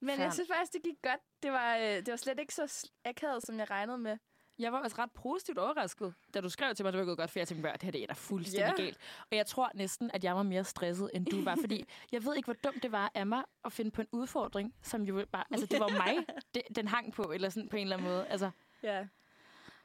Men 0.00 0.16
Fair. 0.16 0.24
jeg 0.24 0.32
synes 0.32 0.48
faktisk, 0.48 0.72
det 0.72 0.82
gik 0.82 1.02
godt. 1.02 1.20
Det 1.42 1.52
var, 1.52 1.76
øh, 1.76 1.82
det 1.82 2.10
var 2.10 2.16
slet 2.16 2.38
ikke 2.38 2.54
så 2.54 2.90
akavet, 3.04 3.42
som 3.42 3.58
jeg 3.58 3.70
regnede 3.70 3.98
med. 3.98 4.18
Jeg 4.60 4.72
var 4.72 4.78
også 4.82 4.96
ret 4.98 5.10
positivt 5.12 5.58
overrasket, 5.58 6.14
da 6.34 6.40
du 6.40 6.48
skrev 6.48 6.74
til 6.74 6.84
mig, 6.84 6.88
at 6.88 6.92
det 6.92 6.98
var 7.00 7.04
gået 7.06 7.18
godt, 7.18 7.30
for 7.30 7.38
jeg 7.38 7.48
tænkte, 7.48 7.68
det 7.72 7.82
her 7.82 7.90
det 7.90 8.02
er 8.02 8.06
da 8.06 8.12
fuldstændig 8.12 8.74
Ja. 8.78 8.82
galt. 8.82 8.98
Og 9.30 9.36
jeg 9.36 9.46
tror 9.46 9.70
næsten, 9.74 10.10
at 10.14 10.24
jeg 10.24 10.36
var 10.36 10.42
mere 10.42 10.64
stresset, 10.64 11.10
end 11.14 11.26
du 11.26 11.44
var, 11.44 11.56
fordi 11.60 11.84
jeg 12.12 12.24
ved 12.24 12.36
ikke, 12.36 12.46
hvor 12.46 12.56
dumt 12.64 12.82
det 12.82 12.92
var 12.92 13.10
af 13.14 13.26
mig 13.26 13.44
at 13.64 13.72
finde 13.72 13.90
på 13.90 14.00
en 14.00 14.08
udfordring, 14.12 14.74
som 14.82 15.02
jo 15.02 15.26
bare, 15.32 15.44
altså 15.50 15.66
det 15.66 15.80
var 15.80 15.88
mig, 15.88 16.26
det, 16.54 16.62
den 16.76 16.88
hang 16.88 17.12
på, 17.12 17.22
eller 17.22 17.48
sådan 17.48 17.68
på 17.68 17.76
en 17.76 17.82
eller 17.82 17.96
anden 17.96 18.10
måde. 18.10 18.26
Altså, 18.26 18.50
Ja. 18.82 19.06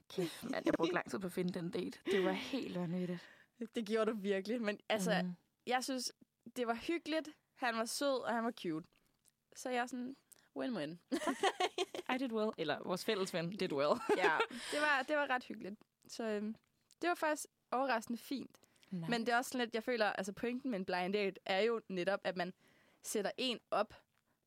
kæft, 0.10 0.44
mand, 0.44 0.63
jeg 0.66 0.74
brugte 0.74 0.94
lang 0.94 1.10
tid 1.10 1.19
på 1.19 1.27
at 1.27 1.33
finde 1.33 1.54
den 1.60 1.72
date. 1.72 2.00
Det 2.06 2.25
var 2.25 2.31
helt 2.31 2.80
vanvittigt. 2.80 3.19
Det 3.75 3.86
gjorde 3.86 4.12
du 4.12 4.18
virkelig. 4.18 4.62
Men 4.62 4.80
altså, 4.89 5.22
mm. 5.24 5.36
Jeg 5.68 5.83
synes, 5.83 6.12
det 6.56 6.68
var 6.68 6.74
hyggeligt. 6.75 7.30
Han 7.56 7.75
var 7.77 7.86
sød, 7.86 8.22
og 8.24 8.33
han 8.33 8.44
var 8.44 8.51
cute. 8.51 8.88
Så 9.56 9.69
jeg 9.69 9.77
er 9.77 9.86
sådan, 9.86 10.16
win-win. 10.57 10.98
I 12.16 12.18
did 12.18 12.31
well. 12.31 12.50
Eller 12.57 12.80
vores 12.86 13.06
fælles 13.06 13.34
ven 13.34 13.50
did 13.50 13.74
well. 13.74 14.00
ja, 14.24 14.38
det 14.72 14.80
var, 14.81 15.04
det 15.07 15.18
var 15.18 15.30
ret 15.30 15.44
hyggeligt. 15.44 15.75
Så 16.07 16.24
øhm, 16.24 16.56
det 17.02 17.10
var 17.10 17.16
faktisk 17.16 17.46
overraskende 17.72 18.19
fint. 18.19 18.57
Nej. 18.92 19.10
Men 19.10 19.25
det 19.25 19.30
er 19.30 19.38
også 19.38 19.50
sådan 19.50 19.66
lidt, 19.66 19.75
jeg 19.75 19.84
føler, 19.84 20.06
altså 20.06 20.34
pointen 20.34 20.72
med 20.72 20.80
en 20.80 20.86
blind 20.86 21.13
date 21.13 21.40
er 21.46 21.60
jo 21.60 21.81
netop, 21.90 22.19
at 22.24 22.38
man 22.38 22.54
sætter 23.04 23.31
en 23.38 23.60
op 23.72 23.94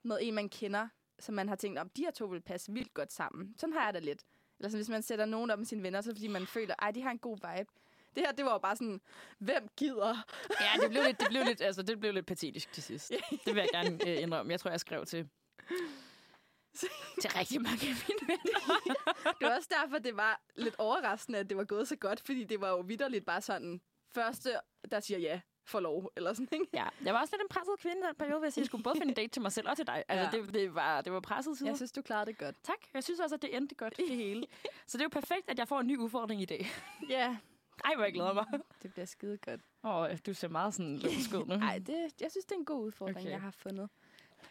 med 0.03 0.19
en, 0.23 0.35
man 0.35 0.49
kender, 0.49 0.89
som 1.19 1.35
man 1.35 1.49
har 1.49 1.57
tænkt, 1.57 1.79
om 1.79 1.89
de 1.89 2.03
her 2.03 2.11
to 2.11 2.27
vil 2.27 2.41
passe 2.41 2.73
vildt 2.73 2.95
godt 2.95 3.13
sammen. 3.13 3.55
Sådan 3.59 3.73
har 3.73 3.85
jeg 3.85 3.95
det 3.95 4.05
lidt. 4.05 4.25
Eller 4.59 4.69
sådan, 4.69 4.79
hvis 4.79 4.89
man 4.89 5.03
sætter 5.03 5.25
nogen 5.25 5.51
op 5.51 5.59
med 5.59 5.67
sine 5.67 5.83
venner, 5.83 6.01
så 6.01 6.15
fordi 6.15 6.29
man 6.29 6.47
føler, 6.47 6.75
ej, 6.79 6.91
de 6.91 7.03
har 7.03 7.11
en 7.11 7.19
god 7.19 7.37
vibe. 7.37 7.71
Det 8.17 8.27
her, 8.27 8.33
det 8.33 8.45
var 8.45 8.53
jo 8.53 8.59
bare 8.59 8.77
sådan, 8.77 9.01
hvem 9.39 9.69
gider? 9.77 10.17
Ja, 10.61 10.83
det 10.83 10.91
blev 10.91 11.03
lidt, 11.03 11.21
det 11.21 11.27
blev 11.29 11.45
lidt, 11.45 11.61
altså, 11.69 11.83
det 11.83 12.01
blev 12.01 12.13
lidt 12.13 12.27
patetisk 12.27 12.73
til 12.73 12.83
sidst. 12.83 13.13
Det 13.45 13.55
vil 13.55 13.57
jeg 13.57 13.69
gerne 13.73 13.99
øh, 14.09 14.23
indrømme. 14.23 14.53
Jeg 14.53 14.61
tror, 14.61 14.71
jeg 14.71 14.81
skrev 14.81 15.07
til, 15.07 15.29
til 17.21 17.31
rigtig 17.31 17.63
mange 17.63 17.89
af 17.89 17.95
mine 18.09 18.29
venner. 18.29 18.81
Det 19.41 19.49
var 19.49 19.57
også 19.57 19.69
derfor, 19.83 19.99
det 19.99 20.17
var 20.17 20.41
lidt 20.57 20.75
overraskende, 20.79 21.39
at 21.39 21.49
det 21.49 21.57
var 21.57 21.65
gået 21.65 21.89
så 21.89 21.97
godt, 21.97 22.21
fordi 22.21 22.45
det 22.45 22.61
var 22.61 22.69
jo 22.69 22.81
vidderligt 22.81 23.25
bare 23.27 23.41
sådan, 23.41 23.81
første, 24.15 24.51
der 24.91 25.01
siger 25.01 25.19
ja, 25.19 25.41
får 25.67 25.81
lov, 25.81 26.13
eller 26.17 26.33
sådan, 26.33 26.49
ikke? 26.53 26.67
Ja, 26.73 26.87
jeg 27.05 27.15
var 27.15 27.21
også 27.21 27.35
lidt 27.37 27.43
en 27.43 27.49
presset 27.49 27.75
kvinde 27.79 28.07
den 28.07 28.15
periode, 28.19 28.41
hvis 28.41 28.59
jeg 28.59 28.67
skulle 28.67 28.85
både 28.85 28.95
finde 28.99 29.09
en 29.11 29.15
date 29.15 29.29
til 29.29 29.43
mig 29.43 29.53
selv 29.53 29.69
og 29.69 29.77
til 29.77 29.87
dig. 29.87 30.05
Altså, 30.09 30.37
Ja. 30.39 30.43
det, 30.45 30.55
det, 30.55 30.75
var, 30.75 31.01
det 31.01 31.13
var 31.13 31.21
presset 31.21 31.59
side. 31.59 31.69
Jeg 31.69 31.77
synes, 31.77 31.93
du 31.93 32.03
klarede 32.03 32.27
det 32.27 32.39
godt. 32.39 32.57
Tak. 32.63 32.77
Jeg 32.95 33.05
synes 33.05 33.21
også, 33.21 33.35
at 33.35 33.43
det 33.43 33.57
endte 33.57 33.75
godt, 33.75 33.97
det 33.97 34.09
hele. 34.09 34.47
Så 34.87 34.99
det 34.99 35.05
er 35.05 35.05
jo 35.15 35.21
perfekt, 35.21 35.49
at 35.51 35.59
jeg 35.59 35.69
får 35.69 35.81
en 35.81 35.87
ny 35.87 35.97
udfordring 35.99 36.43
i 36.43 36.45
dag. 36.45 36.67
Ja, 37.11 37.37
Ej, 37.85 37.95
hvor 37.95 38.05
jeg 38.05 38.13
glæder 38.13 38.33
mig. 38.33 38.45
det 38.83 38.93
bliver 38.93 39.07
skide 39.07 39.39
godt. 39.39 39.61
Åh, 39.85 40.09
du 40.27 40.35
ser 40.35 40.49
meget 40.49 40.75
sådan 40.75 40.99
løbsk 40.99 41.35
ud 41.35 41.47
nu. 41.47 41.57
Nej, 41.57 41.79
det, 41.79 41.97
jeg 42.21 42.31
synes, 42.31 42.45
det 42.45 42.53
er 42.53 42.59
en 42.59 42.65
god 42.65 42.85
udfordring, 42.85 43.19
okay. 43.19 43.31
jeg 43.31 43.41
har 43.41 43.51
fundet. 43.51 43.89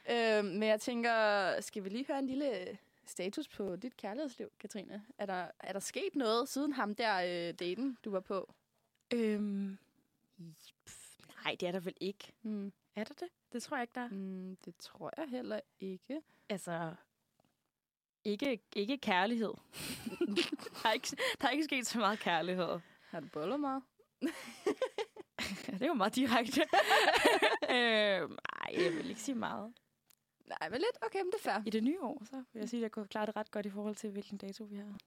Øhm, 0.10 0.45
men 0.45 0.63
jeg 0.63 0.81
tænker, 0.81 1.62
skal 1.62 1.84
vi 1.84 1.89
lige 1.89 2.06
høre 2.07 2.19
en 2.19 2.28
lille 2.28 2.78
status 3.06 3.48
på 3.48 3.75
dit 3.75 3.98
kærlighedsliv, 3.98 4.51
Katrine? 4.60 5.06
Er 5.17 5.25
der, 5.25 5.48
er 5.60 5.74
der 5.74 5.79
sket 5.79 6.15
noget 6.15 6.50
siden 6.50 6.74
ham 6.74 6.96
der 6.96 7.17
øh, 7.17 7.53
daten, 7.53 7.98
du 8.06 8.12
var 8.12 8.20
på? 8.20 8.53
Øhm, 9.13 9.77
pff, 10.86 11.17
nej, 11.44 11.56
det 11.60 11.67
er 11.67 11.72
der 11.72 11.79
vel 11.79 11.96
ikke. 12.01 12.34
Hmm. 12.41 12.74
Er 12.96 13.03
der 13.03 13.13
det? 13.13 13.27
Det 13.53 13.63
tror 13.63 13.77
jeg 13.77 13.82
ikke, 13.82 13.96
der 13.96 14.01
er. 14.01 14.10
Mm, 14.10 14.58
det 14.65 14.75
tror 14.79 15.13
jeg 15.17 15.29
heller 15.29 15.60
ikke. 15.79 16.22
Altså, 16.50 16.96
ikke, 18.24 18.60
ikke 18.75 18.98
kærlighed. 18.98 19.53
der, 20.84 20.89
er 20.89 20.91
ikke, 20.91 21.17
der 21.41 21.48
er 21.48 21.51
ikke 21.51 21.63
sket 21.63 21.88
så 21.88 22.00
meget 22.00 22.20
kærlighed. 22.20 22.79
Har 23.10 23.20
du 23.20 23.27
bollet 23.27 23.60
meget? 23.60 23.84
det 25.79 25.88
var 25.88 25.94
meget 25.94 26.15
direkte. 26.15 26.62
øh, 27.75 28.29
nej, 28.74 28.83
jeg 28.83 28.93
vil 28.93 29.09
ikke 29.09 29.21
sige 29.21 29.36
meget. 29.36 29.74
Nej, 30.45 30.69
men 30.69 30.79
lidt. 30.79 30.97
Okay, 31.01 31.19
men 31.19 31.31
det 31.31 31.45
er 31.45 31.51
fair. 31.51 31.63
I 31.65 31.69
det 31.69 31.83
nye 31.83 32.01
år, 32.01 32.21
så 32.25 32.43
vil 32.53 32.59
jeg 32.59 32.69
sige, 32.69 32.79
at 32.79 32.81
jeg 32.81 32.91
kunne 32.91 33.07
klare 33.07 33.25
det 33.25 33.36
ret 33.36 33.51
godt 33.51 33.65
i 33.65 33.69
forhold 33.69 33.95
til, 33.95 34.09
hvilken 34.12 34.38
dato 34.38 34.63
vi 34.63 34.75
har. 34.75 34.97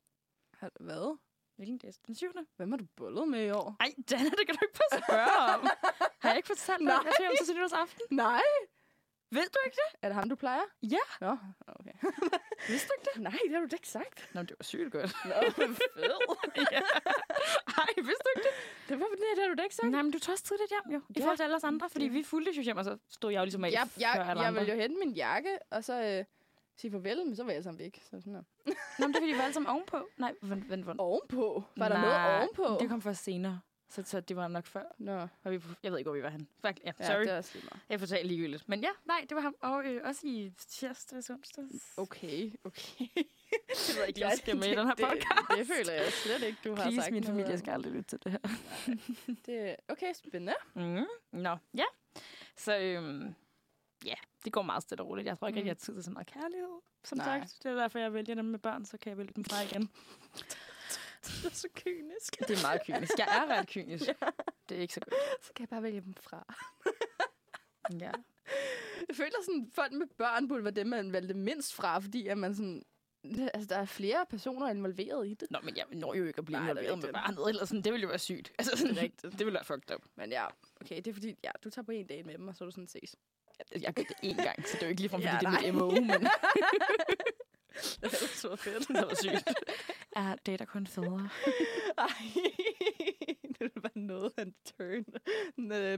Har, 0.58 0.70
hvad? 0.80 1.18
Hvilken 1.56 1.78
dato? 1.78 2.00
Den 2.06 2.14
7. 2.14 2.32
Hvem 2.56 2.70
har 2.70 2.78
du 2.78 2.86
bollet 2.96 3.28
med 3.28 3.46
i 3.46 3.50
år? 3.50 3.76
Ej, 3.80 3.94
Dana, 4.10 4.30
det 4.30 4.46
kan 4.46 4.54
du 4.54 4.64
ikke 4.66 4.76
få 4.76 5.02
spørge 5.04 5.54
om. 5.54 5.60
Har 6.22 6.28
jeg 6.28 6.36
ikke 6.36 6.46
fortalt 6.46 6.80
dig, 6.80 6.98
hvad 7.02 7.12
jeg 7.20 7.46
til 7.46 7.54
nytårsaften? 7.54 8.00
Nej. 8.10 8.42
Ved 9.32 9.42
du 9.54 9.58
ikke 9.66 9.76
det? 9.82 9.90
Er 10.02 10.08
det 10.08 10.14
ham, 10.14 10.28
du 10.28 10.34
plejer? 10.36 10.62
Ja. 10.82 11.04
Nå, 11.20 11.36
okay. 11.66 11.92
Vidste 12.70 12.88
du 12.88 12.92
ikke 12.98 13.10
det? 13.14 13.22
Nej, 13.22 13.38
det 13.46 13.52
har 13.54 13.60
du 13.60 13.66
da 13.66 13.76
ikke 13.76 13.88
sagt. 13.88 14.28
Nå, 14.34 14.40
det 14.42 14.54
var 14.58 14.64
sygt 14.64 14.92
godt. 14.92 15.16
Nå, 15.24 15.34
fed. 15.50 15.74
ja. 16.76 16.80
Ej, 17.82 17.92
vidste 17.96 18.24
du 18.26 18.30
ikke 18.36 18.48
det? 18.48 18.54
det, 18.88 19.00
var, 19.00 19.06
det 19.06 19.42
har 19.42 19.48
du 19.48 19.54
da 19.58 19.62
ikke 19.62 19.74
sagt. 19.74 19.90
Nej, 19.90 20.02
men 20.02 20.10
du 20.12 20.18
tog 20.18 20.32
også 20.32 20.44
tidligt 20.44 20.70
hjem, 20.70 20.94
jo. 20.94 21.00
I 21.08 21.12
Ja. 21.16 21.20
forhold 21.22 21.36
til 21.36 21.44
alle 21.44 21.56
os 21.56 21.64
andre, 21.64 21.90
fordi 21.90 22.04
Det- 22.04 22.12
vi 22.14 22.22
fulgte 22.22 22.52
jo 22.56 22.62
hjem, 22.62 22.76
og 22.76 22.84
så 22.84 22.96
stod 23.08 23.30
jeg 23.32 23.38
jo 23.38 23.44
ligesom 23.44 23.64
af 23.64 23.70
jeg, 23.72 23.88
jeg, 24.00 24.12
jeg 24.16 24.30
andre. 24.30 24.52
ville 24.52 24.72
jo 24.74 24.80
hente 24.80 24.96
min 24.98 25.12
jakke, 25.12 25.58
og 25.70 25.84
så 25.84 25.94
øh, 26.04 26.24
sige 26.76 26.90
farvel, 26.90 27.26
men 27.26 27.36
så 27.36 27.44
var 27.44 27.52
jeg 27.52 27.62
sådan 27.62 27.78
væk. 27.78 28.00
Så 28.04 28.10
sådan 28.10 28.34
der. 28.34 28.42
Nå, 28.66 28.72
men 28.98 29.08
det 29.08 29.16
er 29.16 29.20
fordi, 29.20 29.32
vi 29.32 29.38
var 29.38 29.44
alle 29.44 29.54
sammen 29.54 29.70
ovenpå. 29.70 30.08
Nej, 30.18 30.34
vent, 30.42 30.70
vent, 30.70 30.86
vent. 30.86 31.00
Ovenpå? 31.00 31.64
Var 31.76 31.88
der 31.88 31.98
Nej, 31.98 32.04
noget 32.08 32.36
ovenpå? 32.42 32.76
Det 32.80 32.88
kom 32.88 33.02
først 33.02 33.24
senere. 33.24 33.60
Så, 33.90 34.02
så 34.02 34.20
det 34.20 34.36
var 34.36 34.48
nok 34.48 34.66
før. 34.66 34.82
Nå, 34.98 35.12
Var 35.44 35.50
vi 35.50 35.58
på, 35.58 35.68
jeg 35.82 35.92
ved 35.92 35.98
ikke, 35.98 36.08
hvor 36.08 36.16
vi 36.16 36.22
var 36.22 36.28
hen. 36.28 36.48
Fuck, 36.66 36.80
ja, 36.84 36.92
ja, 37.00 37.06
sorry. 37.06 37.20
det 37.20 37.30
er 37.30 37.36
også 37.36 37.50
lige 37.54 37.64
meget. 37.64 37.80
Jeg 37.88 38.00
fortalte 38.00 38.28
ligegyldigt. 38.28 38.68
Men 38.68 38.80
ja, 38.80 38.88
nej, 39.06 39.26
det 39.28 39.34
var 39.34 39.40
ham. 39.40 39.54
Og 39.60 39.84
øh, 39.86 40.00
også 40.04 40.20
i 40.26 40.52
tirsdags, 40.58 41.30
onsdags. 41.30 41.94
Okay, 41.96 42.52
okay. 42.64 43.04
Jeg 43.88 43.96
ved 43.96 44.06
ikke, 44.08 44.20
jeg 44.20 44.32
skal 44.36 44.56
med 44.56 44.66
i 44.66 44.70
den 44.70 44.86
her 44.86 44.94
podcast. 44.94 45.48
Det, 45.50 45.58
det 45.58 45.66
føler 45.66 45.92
jeg 45.92 46.12
slet 46.12 46.42
ikke, 46.42 46.58
du 46.64 46.74
har 46.74 46.82
Please, 46.82 46.96
sagt 47.02 47.12
min 47.12 47.22
noget 47.22 47.26
familie 47.36 47.52
om. 47.52 47.58
skal 47.58 47.70
aldrig 47.72 47.92
lytte 47.92 48.08
til 48.08 48.18
det 48.24 48.32
her. 48.32 48.38
Det, 49.46 49.76
okay, 49.88 50.12
spændende. 50.14 50.54
Mm. 50.74 51.04
Nå, 51.32 51.56
ja. 51.74 51.84
Så 52.56 52.78
øhm, 52.78 53.34
ja, 54.04 54.14
det 54.44 54.52
går 54.52 54.62
meget 54.62 54.82
stille 54.82 55.02
og 55.02 55.08
roligt. 55.08 55.26
Jeg 55.26 55.38
tror 55.38 55.48
ikke, 55.48 55.56
Mm. 55.56 55.60
at 55.60 55.66
jeg 55.66 55.70
har 55.70 55.74
tid 55.84 55.94
til 55.94 56.04
så 56.04 56.10
meget 56.10 56.26
kærlighed. 56.26 56.80
Som 57.04 57.18
Nej. 57.18 57.38
sagt, 57.40 57.62
det 57.62 57.70
er 57.70 57.74
derfor, 57.76 57.98
jeg 57.98 58.14
vælger 58.14 58.34
dem 58.34 58.44
med 58.44 58.58
børn, 58.58 58.84
så 58.84 58.98
kan 58.98 59.10
jeg 59.10 59.18
vælge 59.18 59.32
dem 59.36 59.44
fra 59.44 59.62
igen. 59.62 59.88
Det 61.42 61.44
er 61.50 61.54
så 61.54 61.68
kynisk. 61.74 62.38
Det 62.48 62.58
er 62.58 62.62
meget 62.66 62.82
kynisk. 62.86 63.18
Jeg 63.18 63.28
er 63.28 63.58
ret 63.58 63.68
kynisk. 63.68 64.04
Det 64.68 64.76
er 64.76 64.80
ikke 64.80 64.94
så 64.94 65.00
godt. 65.00 65.14
Så 65.42 65.52
kan 65.52 65.62
jeg 65.62 65.68
bare 65.68 65.82
vælge 65.82 66.00
dem 66.00 66.14
fra. 66.14 66.44
Ja. 68.00 68.10
Jeg 69.08 69.16
føler 69.16 69.32
sådan, 69.44 69.70
folk 69.74 69.92
med 69.92 70.06
børn 70.18 70.48
burde 70.48 70.64
være 70.64 70.70
dem, 70.74 70.86
man 70.86 71.12
valgte 71.12 71.34
mindst 71.34 71.74
fra, 71.74 71.98
fordi 71.98 72.26
at 72.26 72.38
man 72.38 72.54
sådan... 72.54 72.82
Altså, 73.54 73.66
der 73.68 73.76
er 73.76 73.84
flere 73.84 74.26
personer 74.30 74.68
involveret 74.68 75.28
i 75.28 75.34
det. 75.34 75.50
Nå, 75.50 75.58
men 75.62 75.76
jeg 75.76 75.84
når 75.92 76.14
jo 76.14 76.24
ikke 76.24 76.38
at 76.38 76.44
blive 76.44 76.58
Nej, 76.58 76.66
er 76.66 76.70
involveret 76.70 76.98
med 77.02 77.12
barnet, 77.12 77.48
eller 77.48 77.64
sådan, 77.64 77.82
det 77.82 77.92
ville 77.92 78.02
jo 78.02 78.08
være 78.08 78.18
sygt. 78.18 78.52
Altså, 78.58 78.76
sådan, 78.76 78.94
Det 78.94 79.02
rigtigt. 79.02 79.32
det 79.32 79.38
ville 79.46 79.54
være 79.54 79.64
fucked 79.64 79.94
up. 79.94 80.02
Men 80.16 80.30
ja, 80.30 80.46
okay, 80.80 80.96
det 80.96 81.06
er 81.06 81.12
fordi, 81.12 81.34
ja, 81.44 81.50
du 81.64 81.70
tager 81.70 81.84
på 81.84 81.92
en 81.92 82.06
dag 82.06 82.26
med 82.26 82.34
dem, 82.38 82.48
og 82.48 82.56
så 82.56 82.64
er 82.64 82.66
du 82.66 82.70
sådan 82.70 82.88
ses. 82.88 83.16
Jeg 83.74 83.82
har 83.86 83.92
gjort 83.92 84.08
det 84.08 84.16
én 84.30 84.42
gang, 84.42 84.66
så 84.68 84.72
det 84.74 84.82
er 84.82 84.86
jo 84.86 84.90
ikke 84.90 85.00
ligefrem, 85.02 85.20
Ja, 85.20 85.34
fordi 85.34 85.46
det 85.46 85.68
er 85.68 85.72
mit 85.72 85.74
nej. 85.74 85.80
MO, 85.80 85.90
men 85.90 86.28
det 88.00 88.04
er 88.04 88.26
så 88.34 88.56
fedt. 88.56 88.88
det 88.88 88.96
var 88.96 89.14
sygt. 89.14 89.48
Er 90.16 90.34
dater 90.46 90.64
kun 90.64 90.86
fædre? 90.86 91.28
Ej, 91.98 92.06
det 93.42 93.60
ville 93.60 93.82
være 93.82 93.92
noget 93.98 94.32
af 94.36 94.42
en 94.42 94.54
turn. 94.64 95.04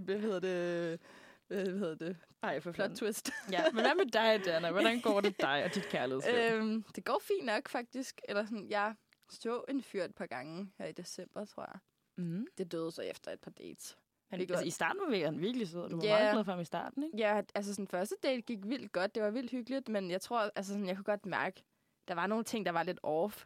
Hvad 0.04 0.18
hedder 0.20 0.40
det? 0.40 1.00
Hvad 1.46 1.66
hedder 1.66 1.94
det? 1.94 2.16
Ej, 2.42 2.60
for 2.60 2.72
Plot 2.72 2.90
twist. 2.90 3.30
Ja, 3.52 3.64
men 3.72 3.80
hvad 3.84 3.94
med 3.94 4.06
dig, 4.06 4.40
Dana? 4.44 4.70
Hvordan 4.70 5.00
går 5.00 5.20
det 5.20 5.40
dig 5.40 5.64
og 5.64 5.74
dit 5.74 5.88
kærlighedsliv? 5.88 6.34
øhm, 6.58 6.82
det 6.96 7.04
går 7.04 7.22
fint 7.28 7.46
nok, 7.46 7.68
faktisk. 7.68 8.20
Eller 8.28 8.44
sådan, 8.44 8.68
jeg 8.68 8.94
så 9.30 9.64
en 9.68 9.82
fyr 9.82 10.04
et 10.04 10.14
par 10.14 10.26
gange 10.26 10.72
her 10.78 10.86
i 10.86 10.92
december, 10.92 11.44
tror 11.44 11.62
jeg. 11.72 11.78
mm. 12.24 12.46
Det 12.58 12.72
døde 12.72 12.92
så 12.92 13.02
efter 13.02 13.30
et 13.30 13.40
par 13.40 13.50
dates. 13.50 13.98
Han, 14.30 14.40
altså, 14.40 14.54
godt. 14.54 14.66
I 14.66 14.70
starten 14.70 15.00
var 15.08 15.24
han 15.24 15.40
virkelig 15.40 15.68
sød, 15.68 15.88
du 15.90 15.96
var 15.96 16.04
Ja. 16.04 16.18
meget 16.18 16.32
glad 16.34 16.44
for 16.44 16.52
ham 16.52 16.60
i 16.60 16.64
starten, 16.64 17.02
ikke? 17.02 17.16
Ja, 17.18 17.40
altså 17.54 17.74
sådan 17.74 17.88
første 17.88 18.14
date 18.22 18.40
gik 18.42 18.58
vildt 18.66 18.92
godt. 18.92 19.14
Det 19.14 19.22
var 19.22 19.30
vildt 19.30 19.50
hyggeligt, 19.50 19.88
men 19.88 20.10
jeg 20.10 20.20
tror, 20.20 20.50
altså 20.56 20.72
sådan, 20.72 20.86
jeg 20.86 20.96
kunne 20.96 21.04
godt 21.04 21.26
mærke, 21.26 21.64
der 22.08 22.14
var 22.14 22.26
nogle 22.26 22.44
ting, 22.44 22.66
der 22.66 22.72
var 22.72 22.82
lidt 22.82 23.00
off. 23.02 23.44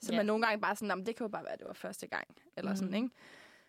Så 0.00 0.12
Ja. 0.12 0.16
man 0.18 0.26
nogle 0.26 0.46
gange 0.46 0.60
bare 0.60 0.76
sådan, 0.76 0.88
"Nå, 0.88 0.94
men 0.94 1.06
det 1.06 1.16
kan 1.16 1.24
jo 1.24 1.28
bare 1.28 1.44
være, 1.44 1.52
at 1.52 1.58
det 1.58 1.66
var 1.66 1.72
første 1.72 2.06
gang. 2.06 2.28
Eller 2.56 2.70
mm. 2.70 2.76
sådan, 2.76 2.88
Mhm. 2.88 3.04
ikke? 3.04 3.10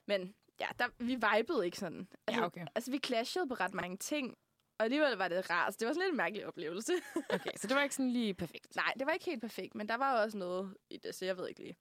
Men 0.06 0.36
ja, 0.60 0.68
der, 0.80 0.88
vi 0.98 1.16
vibede 1.38 1.66
ikke 1.66 1.78
sådan. 1.78 2.08
Altså, 2.28 2.42
Ja, 2.42 2.46
okay. 2.46 2.66
altså, 2.76 2.92
vi 2.92 2.98
clashede 3.06 3.48
på 3.48 3.54
ret 3.54 3.74
mange 3.74 3.98
ting. 3.98 4.38
Og 4.78 4.84
alligevel 4.84 5.14
var 5.18 5.28
det 5.28 5.50
rart. 5.50 5.80
Det 5.80 5.88
var 5.88 5.94
sådan 5.94 6.02
lidt 6.06 6.12
en 6.12 6.18
mærkelig 6.18 6.48
oplevelse. 6.48 6.94
okay. 7.36 7.50
Så 7.56 7.68
det 7.68 7.76
var 7.76 7.84
ikke 7.84 7.96
sådan 7.96 8.12
lige 8.12 8.34
perfekt. 8.34 8.76
Nej, 8.76 8.94
det 9.00 9.08
var 9.08 9.14
ikke 9.14 9.26
helt 9.26 9.42
perfekt, 9.42 9.76
men 9.76 9.90
der 9.90 9.96
var 9.96 10.18
jo 10.18 10.22
også 10.24 10.38
noget 10.38 10.78
i 10.90 10.98
det, 10.98 11.16
så 11.16 11.26
jeg 11.26 11.38
ved 11.38 11.48
ikke 11.48 11.60
lige. 11.62 11.76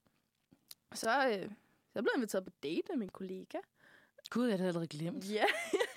Så, 0.95 1.29
øh, 1.29 1.51
så 1.93 2.03
blev 2.03 2.11
jeg 2.15 2.17
inviteret 2.17 2.45
på 2.45 2.51
date 2.63 2.93
af 2.93 2.99
min 2.99 3.09
kollega. 3.09 3.59
Gud, 4.31 4.47
jeg 4.49 4.59
havde 4.59 4.69
allerede 4.69 4.89
glemt. 4.89 5.31
Ja, 5.33 5.45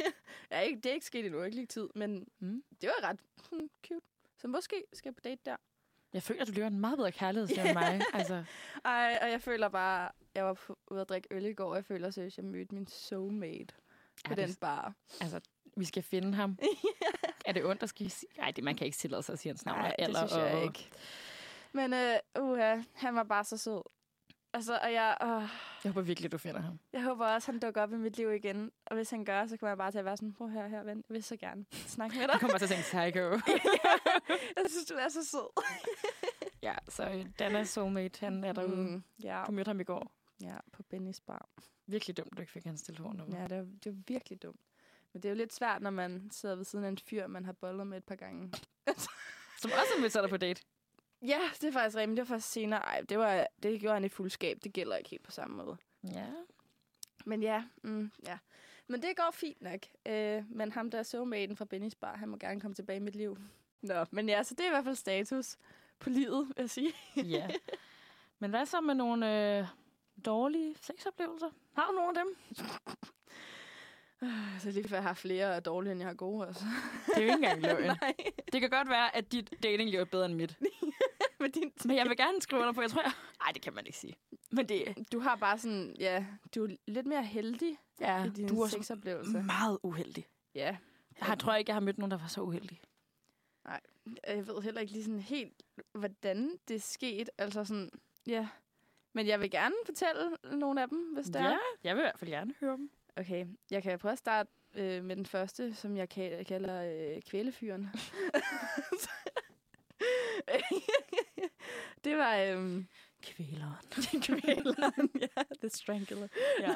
ja 0.51 0.59
ikke, 0.59 0.77
det 0.81 0.85
er 0.89 0.93
ikke 0.93 1.05
sket 1.05 1.25
endnu, 1.25 1.43
ikke 1.43 1.55
lige 1.55 1.67
tid, 1.67 1.89
men 1.95 2.27
Mm. 2.39 2.63
det 2.81 2.89
var 2.89 3.09
ret 3.09 3.19
hmm, 3.51 3.69
cute. 3.87 4.05
Så 4.37 4.47
måske 4.47 4.83
skal 4.93 5.09
jeg 5.09 5.15
på 5.15 5.21
date 5.21 5.41
der. 5.45 5.55
Jeg 6.13 6.23
føler, 6.23 6.41
at 6.41 6.47
du 6.47 6.53
lever 6.53 6.67
en 6.67 6.79
meget 6.79 6.97
bedre 6.97 7.11
kærlighedsliv 7.11 7.59
end 7.65 7.73
mig. 7.73 8.01
Altså, 8.13 8.43
Ej, 8.85 9.19
og 9.21 9.31
jeg 9.31 9.41
føler 9.41 9.69
bare, 9.69 10.11
jeg 10.35 10.45
var 10.45 10.53
på, 10.53 10.77
ude 10.87 11.01
at 11.01 11.09
drikke 11.09 11.27
øl 11.31 11.45
i 11.45 11.53
går, 11.53 11.69
og 11.69 11.75
jeg 11.75 11.85
føler 11.85 12.11
seriøst, 12.11 12.39
at 12.39 12.43
jeg 12.43 12.51
mødte 12.51 12.75
min 12.75 12.87
soulmate 12.87 13.73
på 14.25 14.35
den 14.35 14.55
bar. 14.55 14.93
altså, 15.21 15.39
vi 15.77 15.85
skal 15.85 16.03
finde 16.03 16.33
ham. 16.33 16.57
er 17.45 17.51
det 17.51 17.65
ondt 17.65 17.83
at 17.83 17.89
skal 17.89 18.11
sige? 18.11 18.29
Nej, 18.37 18.51
det, 18.51 18.63
man 18.63 18.75
kan 18.75 18.85
ikke 18.85 18.97
tillade 18.97 19.23
sig 19.23 19.33
at 19.33 19.39
sige 19.39 19.49
hans 19.49 19.65
navn. 19.65 19.79
Nej, 19.79 19.95
og 19.99 20.07
det 20.07 20.17
synes 20.17 20.31
jeg 20.31 20.53
og, 20.53 20.63
ikke. 20.63 20.89
Men 21.71 21.93
øh, 21.93 22.15
uha, 22.39 22.77
han 22.93 23.15
var 23.15 23.23
bare 23.23 23.43
så 23.43 23.57
sød. 23.57 23.81
Altså, 24.57 24.79
og 24.83 24.93
jeg, 24.93 25.17
øh, 25.23 25.49
Jeg 25.83 25.91
håber 25.91 26.01
virkelig, 26.01 26.31
du 26.31 26.37
finder 26.37 26.61
ham. 26.61 26.79
jeg 26.93 27.03
håber 27.03 27.25
også, 27.27 27.51
han 27.51 27.59
dukker 27.59 27.81
op 27.81 27.93
i 27.93 27.95
mit 27.95 28.17
liv 28.17 28.33
igen. 28.33 28.71
Og 28.85 28.95
hvis 28.95 29.09
han 29.09 29.25
gør, 29.25 29.47
så 29.47 29.57
kommer 29.57 29.69
jeg 29.71 29.77
bare 29.77 29.91
til 29.91 29.99
at 29.99 30.05
være 30.05 30.17
sådan, 30.17 30.33
prøv 30.33 30.49
her, 30.49 30.67
her, 30.67 30.83
ven. 30.83 30.97
Jeg 31.09 31.13
vil 31.13 31.23
så 31.23 31.37
gerne 31.37 31.65
snakke 31.71 32.15
med 32.17 32.23
dig. 32.27 32.31
Jeg 32.33 32.39
kommer 32.39 32.57
til 32.57 32.65
at 32.65 32.69
tænke 32.69 32.83
psycho. 32.83 33.25
jeg 34.57 34.65
synes, 34.69 34.85
du 34.85 34.93
er 34.95 35.09
så 35.09 35.25
sød. 35.25 35.63
ja, 36.67 36.75
så 36.89 37.09
øh, 37.09 37.25
Danas 37.39 37.69
soulmate, 37.69 38.19
han 38.25 38.43
er 38.43 38.53
derude. 38.53 38.75
Mm. 38.75 39.03
Ja, 39.23 39.43
Du 39.47 39.51
mødte 39.51 39.69
ham 39.69 39.79
i 39.79 39.83
går. 39.83 40.11
ja, 40.41 40.55
på 40.73 40.83
Bennys 40.83 41.21
bar. 41.21 41.49
Virkelig 41.87 42.17
dumt, 42.17 42.37
du 42.37 42.41
ikke 42.41 42.51
fik 42.51 42.63
hans 42.63 42.81
telefonnummer. 42.81 43.41
Ja, 43.41 43.47
det 43.47 43.57
var, 43.57 43.63
det 43.83 43.91
var 43.95 43.97
virkelig 44.07 44.41
dumt. 44.41 44.59
Men 45.13 45.21
det 45.23 45.29
er 45.29 45.33
jo 45.33 45.37
lidt 45.37 45.53
svært, 45.53 45.81
når 45.81 45.89
man 45.89 46.29
sidder 46.31 46.55
ved 46.55 46.65
siden 46.65 46.85
af 46.85 46.89
en 46.89 46.97
fyr, 47.09 47.27
man 47.27 47.45
har 47.45 47.53
bollet 47.53 47.87
med 47.87 47.97
et 47.97 48.03
par 48.03 48.15
gange. 48.15 48.53
Som 49.61 49.71
også 49.71 49.93
er 49.93 49.97
inviteret 49.97 50.23
dig 50.23 50.29
på 50.29 50.37
date. 50.37 50.61
Ja, 51.21 51.39
det 51.61 51.67
er 51.67 51.71
faktisk 51.71 51.95
men 51.95 52.09
det 52.09 52.17
var 52.17 52.25
faktisk 52.25 52.53
senere. 52.53 52.79
Ej, 52.79 53.01
det, 53.01 53.19
var, 53.19 53.47
det 53.63 53.81
gjorde 53.81 53.93
han 53.93 54.03
i 54.03 54.09
fuldskab. 54.09 54.57
Det 54.63 54.73
gælder 54.73 54.95
ikke 54.95 55.09
helt 55.09 55.23
på 55.23 55.31
samme 55.31 55.57
måde. 55.57 55.77
Ja. 56.03 56.25
Men 57.25 57.43
ja, 57.43 57.63
mm, 57.81 58.11
ja. 58.27 58.37
Men 58.87 59.01
det 59.01 59.17
går 59.17 59.31
fint 59.33 59.61
nok. 59.61 59.79
Øh, 60.05 60.43
men 60.49 60.71
ham, 60.71 60.91
der 60.91 60.99
er 60.99 61.03
soulmaten 61.03 61.57
fra 61.57 61.65
Bennys 61.65 61.95
Bar, 61.95 62.15
han 62.15 62.29
må 62.29 62.37
gerne 62.37 62.61
komme 62.61 62.75
tilbage 62.75 62.97
i 62.97 62.99
mit 62.99 63.15
liv. 63.15 63.37
Nå, 63.81 64.05
men 64.11 64.29
ja, 64.29 64.43
så 64.43 64.53
det 64.53 64.63
er 64.63 64.67
i 64.67 64.69
hvert 64.69 64.83
fald 64.83 64.95
status 64.95 65.57
på 65.99 66.09
livet, 66.09 66.47
vil 66.47 66.55
jeg 66.57 66.69
sige. 66.69 66.93
ja. 67.37 67.47
Men 68.39 68.49
hvad 68.49 68.65
så 68.65 68.81
med 68.81 68.95
nogle 68.95 69.57
øh, 69.59 69.67
dårlige 70.25 70.75
sexoplevelser? 70.81 71.49
Har 71.73 71.87
du 71.87 71.93
nogle 71.93 72.19
af 72.19 72.25
dem? 72.25 72.35
Så 74.59 74.71
lige 74.71 74.87
før 74.87 74.95
jeg 74.95 75.03
har 75.03 75.13
flere 75.13 75.55
er 75.55 75.59
dårlige, 75.59 75.91
end 75.91 75.99
jeg 75.99 76.07
har 76.07 76.15
gode. 76.15 76.47
Altså. 76.47 76.65
Det 77.07 77.17
er 77.17 77.21
jo 77.21 77.23
ikke 77.23 77.33
engang 77.33 77.61
løgn. 77.61 77.83
Nej, 78.01 78.15
Det 78.53 78.61
kan 78.61 78.69
godt 78.69 78.89
være, 78.89 79.15
at 79.15 79.31
dit 79.31 79.53
datingliv 79.63 79.99
er 79.99 80.05
bedre 80.05 80.25
end 80.25 80.33
mit. 80.33 80.57
men 81.39 81.51
din 81.51 81.71
Men 81.85 81.95
jeg 81.95 82.05
vil 82.09 82.17
gerne 82.17 82.41
skrive 82.41 82.61
under 82.61 82.73
på, 82.73 82.81
jeg 82.81 82.89
tror, 82.91 83.01
jeg... 83.01 83.11
Nej, 83.43 83.51
det 83.51 83.61
kan 83.61 83.73
man 83.73 83.85
ikke 83.85 83.97
sige. 83.97 84.15
Men 84.51 84.69
det 84.69 85.11
Du 85.11 85.19
har 85.19 85.35
bare 85.35 85.57
sådan, 85.59 85.95
ja, 85.99 86.25
du 86.55 86.63
er 86.65 86.75
lidt 86.87 87.05
mere 87.07 87.23
heldig 87.23 87.77
ja, 87.99 88.25
i 88.25 88.29
dine 88.29 88.47
du 88.49 88.61
er 88.61 88.67
sexoplevelser. 88.67 89.43
meget 89.43 89.79
uheldig. 89.83 90.27
Ja, 90.55 90.77
Jeg 91.19 91.27
har, 91.27 91.35
tror 91.35 91.55
ikke, 91.55 91.69
jeg 91.69 91.75
har 91.75 91.81
mødt 91.81 91.97
nogen, 91.97 92.11
der 92.11 92.17
var 92.17 92.27
så 92.27 92.41
uheldig. 92.41 92.81
jeg 94.27 94.47
ved 94.47 94.61
heller 94.61 94.81
ikke 94.81 94.93
lige 94.93 95.03
sådan 95.03 95.19
helt, 95.19 95.63
hvordan 95.93 96.57
det 96.67 96.75
er 96.75 96.79
sket. 96.79 97.29
Altså 97.37 97.63
sådan, 97.63 97.89
ja. 98.27 98.47
Men 99.13 99.27
jeg 99.27 99.39
vil 99.39 99.51
gerne 99.51 99.75
fortælle 99.85 100.37
nogle 100.43 100.81
af 100.81 100.89
dem, 100.89 101.13
hvis 101.13 101.25
det 101.25 101.35
er. 101.35 101.49
Ja, 101.49 101.57
jeg 101.83 101.95
vil 101.95 102.01
i 102.01 102.03
hvert 102.03 102.19
fald 102.19 102.31
gerne 102.31 102.53
høre 102.59 102.77
dem. 102.77 102.91
Okay, 103.15 103.45
jeg 103.71 103.83
kan 103.83 103.99
prøve 103.99 104.11
at 104.11 104.17
starte 104.17 104.49
øh, 104.75 105.03
med 105.03 105.15
den 105.15 105.25
første, 105.25 105.75
som 105.75 105.97
jeg 105.97 106.07
ka- 106.13 106.43
kalder 106.43 106.83
øh, 107.15 107.21
kvælefyren. 107.21 107.87
det 112.03 112.17
var 112.17 112.37
øhm, 112.37 112.87
Kvæleren. 113.21 113.85
kvæleren, 114.27 115.09
ja, 115.21 115.43
The 115.59 115.69
Strangler. 115.69 116.27
Ja. 116.59 116.75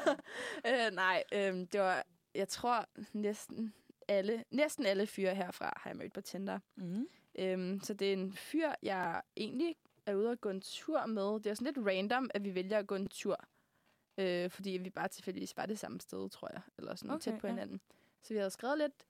øh, 0.88 0.96
nej, 0.96 1.24
øhm, 1.34 1.68
det 1.68 1.82
var, 1.82 2.06
jeg 2.36 2.48
tror 2.48 2.86
næsten 3.14 3.74
alle, 4.08 4.44
næsten 4.52 4.86
alle 4.86 5.08
fyre 5.08 5.36
herfra 5.36 5.74
har 5.78 5.90
jeg 5.90 5.98
mødt 5.98 6.14
på 6.14 6.22
Tinder. 6.22 6.60
Mm. 6.76 7.08
Øhm, 7.40 7.80
så 7.84 7.94
det 7.94 8.10
er 8.10 8.14
en 8.14 8.34
fyr, 8.34 8.70
jeg 8.84 9.22
egentlig 9.38 9.76
er 10.06 10.16
ude 10.16 10.32
at 10.32 10.42
gå 10.42 10.50
en 10.50 10.62
tur 10.62 11.06
med. 11.06 11.40
Det 11.40 11.48
er 11.48 11.54
sådan 11.54 11.74
lidt 11.74 11.88
random, 11.88 12.30
at 12.34 12.44
vi 12.44 12.56
vælger 12.56 12.80
at 12.80 12.88
gå 12.88 12.96
en 12.96 13.08
tur. 13.08 13.38
Øh, 14.18 14.50
fordi 14.50 14.70
vi 14.70 14.90
bare 14.90 15.08
tilfældigvis 15.08 15.58
var 15.58 15.66
det 15.66 15.80
samme 15.80 16.02
sted, 16.02 16.30
tror 16.30 16.50
jeg. 16.54 16.62
Eller 16.78 16.96
sådan 16.96 17.12
okay, 17.12 17.32
tæt 17.32 17.40
på 17.40 17.48
ja. 17.48 17.54
hinanden. 17.54 17.82
Så 18.22 18.34
vi 18.34 18.38
havde 18.38 18.52
skrevet 18.52 18.78
lidt. 18.78 19.06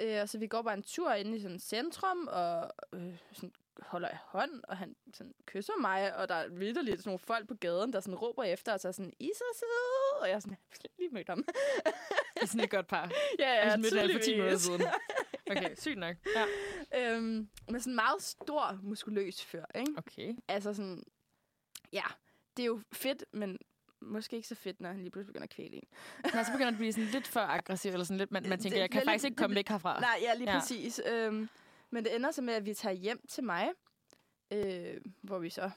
Øh, 0.00 0.22
og 0.22 0.28
så 0.28 0.38
vi 0.38 0.46
går 0.46 0.62
bare 0.62 0.74
en 0.74 0.82
tur 0.82 1.12
ind 1.12 1.34
i 1.34 1.40
sådan 1.40 1.56
et 1.56 1.62
centrum, 1.62 2.28
og 2.30 2.72
øh, 2.92 3.18
sådan 3.32 3.52
holder 3.82 4.08
i 4.08 4.16
hånd, 4.24 4.62
og 4.68 4.76
han 4.76 4.96
sådan 5.14 5.34
kysser 5.46 5.72
mig, 5.80 6.16
og 6.16 6.28
der 6.28 6.34
er 6.34 6.48
vidderligt 6.48 6.98
sådan 6.98 7.08
nogle 7.08 7.18
folk 7.18 7.48
på 7.48 7.54
gaden, 7.54 7.92
der 7.92 8.00
sådan 8.00 8.14
råber 8.14 8.42
efter 8.44 8.72
og 8.72 8.80
sådan, 8.80 9.12
I 9.18 9.24
er 9.26 9.34
så 9.34 9.44
søde, 9.58 10.20
og 10.22 10.28
jeg 10.28 10.34
er 10.34 10.40
sådan, 10.40 10.50
jeg 10.52 10.58
har 10.70 10.88
lige 10.98 11.10
mødt 11.14 11.28
ham. 11.28 11.44
Det 12.34 12.42
er 12.42 12.46
sådan 12.46 12.64
et 12.64 12.70
godt 12.70 12.86
par. 12.86 13.10
ja, 13.38 13.50
Jeg 13.52 13.62
ja, 13.64 13.70
har 13.70 13.76
mødt 13.76 13.98
alle 13.98 14.14
for 14.14 14.20
10 14.20 14.30
minutter 14.34 14.58
tydeligvis. 14.58 14.82
siden. 14.82 14.82
Okay, 15.50 15.74
sygt 15.78 15.98
nok. 15.98 16.16
Ja. 16.36 17.14
øhm, 17.14 17.48
men 17.68 17.80
sådan 17.80 17.90
en 17.92 17.94
meget 17.94 18.22
stor, 18.22 18.78
muskuløs 18.82 19.44
fyr, 19.44 19.64
ikke? 19.74 19.92
Okay. 19.96 20.34
Altså 20.48 20.74
sådan, 20.74 21.02
ja, 21.92 22.02
det 22.56 22.62
er 22.62 22.66
jo 22.66 22.80
fedt, 22.92 23.24
men 23.32 23.58
måske 24.00 24.36
ikke 24.36 24.48
så 24.48 24.54
fedt, 24.54 24.80
når 24.80 24.88
han 24.88 24.98
lige 24.98 25.10
pludselig 25.10 25.26
begynder 25.32 25.44
at 25.44 25.50
kvæle 25.50 25.74
en. 25.76 25.82
Nå, 26.34 26.42
så 26.44 26.52
begynder 26.52 26.70
det 26.70 26.74
at 26.74 26.78
blive 26.78 26.92
sådan 26.92 27.08
lidt 27.10 27.26
for 27.26 27.40
aggressiv, 27.40 27.90
eller 27.92 28.04
sådan 28.04 28.18
lidt, 28.18 28.32
man, 28.32 28.48
man 28.48 28.58
tænker, 28.62 28.78
jeg 28.78 28.90
kan 28.90 29.00
er 29.00 29.04
faktisk 29.04 29.24
ikke 29.24 29.36
komme 29.36 29.56
væk 29.56 29.68
herfra. 29.68 30.00
Nej, 30.00 30.18
ja, 30.22 30.34
lige 30.34 30.52
ja. 30.52 30.58
præcis. 30.58 31.00
Øhm, 31.06 31.48
men 31.90 32.04
det 32.04 32.14
ender 32.14 32.30
så 32.30 32.42
med, 32.42 32.54
at 32.54 32.64
vi 32.64 32.74
tager 32.74 32.92
hjem 32.92 33.26
til 33.28 33.44
mig, 33.44 33.68
øh, 34.50 35.00
hvor 35.22 35.38
vi 35.38 35.50
så 35.50 35.70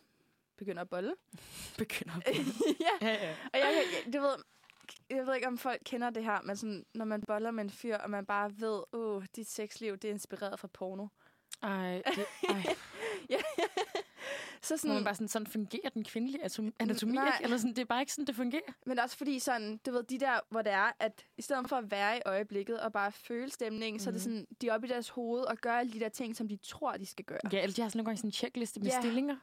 begynder 0.57 0.81
at 0.81 0.89
bolle. 0.89 1.15
Begynder 1.77 2.13
at 2.25 2.35
ja, 2.79 3.07
Ja, 3.07 3.13
ja. 3.27 3.35
og 3.53 3.59
jeg, 3.59 3.83
jeg, 4.05 4.13
du 4.13 4.19
ved, 4.19 4.35
jeg 5.09 5.25
ved 5.27 5.35
ikke, 5.35 5.47
om 5.47 5.57
folk 5.57 5.81
kender 5.85 6.09
det 6.09 6.23
her, 6.23 6.41
men 6.41 6.57
sådan, 6.57 6.85
når 6.93 7.05
man 7.05 7.21
boller 7.21 7.51
med 7.51 7.63
en 7.63 7.69
fyr, 7.69 7.97
og 7.97 8.09
man 8.09 8.25
bare 8.25 8.51
ved, 8.57 8.83
åh, 8.93 9.15
oh, 9.15 9.23
dit 9.35 9.49
sexliv, 9.49 9.97
det 9.97 10.07
er 10.07 10.11
inspireret 10.13 10.59
fra 10.59 10.67
porno. 10.67 11.07
Ej, 11.61 12.01
det, 12.15 12.25
ej. 12.49 12.63
Så 14.63 14.77
sådan, 14.77 14.95
man 14.95 15.03
bare 15.03 15.15
sådan, 15.15 15.27
sådan 15.27 15.47
fungerer 15.47 15.89
den 15.89 16.03
kvindelige 16.03 16.45
atom- 16.45 16.71
anatomi, 16.79 17.11
Nej. 17.13 17.25
ikke? 17.27 17.43
Eller 17.43 17.57
sådan, 17.57 17.73
det 17.75 17.81
er 17.81 17.85
bare 17.85 18.01
ikke 18.01 18.11
sådan, 18.11 18.25
det 18.25 18.35
fungerer. 18.35 18.71
Men 18.85 18.99
også 18.99 19.17
fordi 19.17 19.39
sådan, 19.39 19.77
du 19.85 19.91
ved, 19.91 20.03
de 20.03 20.19
der, 20.19 20.39
hvor 20.49 20.61
det 20.61 20.71
er, 20.71 20.91
at 20.99 21.25
i 21.37 21.41
stedet 21.41 21.69
for 21.69 21.75
at 21.75 21.91
være 21.91 22.17
i 22.17 22.21
øjeblikket 22.25 22.79
og 22.79 22.93
bare 22.93 23.11
føle 23.11 23.51
stemningen, 23.51 23.95
mm. 23.95 23.99
så 23.99 24.09
er 24.09 24.11
det 24.11 24.25
Mhm. 24.27 24.35
sådan, 24.35 24.47
de 24.61 24.67
er 24.67 24.73
oppe 24.73 24.87
i 24.87 24.89
deres 24.89 25.09
hoved 25.09 25.41
og 25.41 25.57
gør 25.57 25.73
alle 25.73 25.93
de 25.93 25.99
der 25.99 26.09
ting, 26.09 26.35
som 26.35 26.47
de 26.47 26.57
tror, 26.63 26.91
de 26.97 27.05
skal 27.05 27.25
gøre. 27.25 27.39
Ja, 27.53 27.61
eller 27.61 27.73
de 27.75 27.81
har 27.81 27.89
sådan 27.89 27.97
nogle 27.97 28.05
gange 28.05 28.17
sådan 28.17 28.27
en 28.27 28.31
checkliste 28.31 28.79
med 28.79 28.87
Ja. 28.87 28.99
stillinger. 29.01 29.35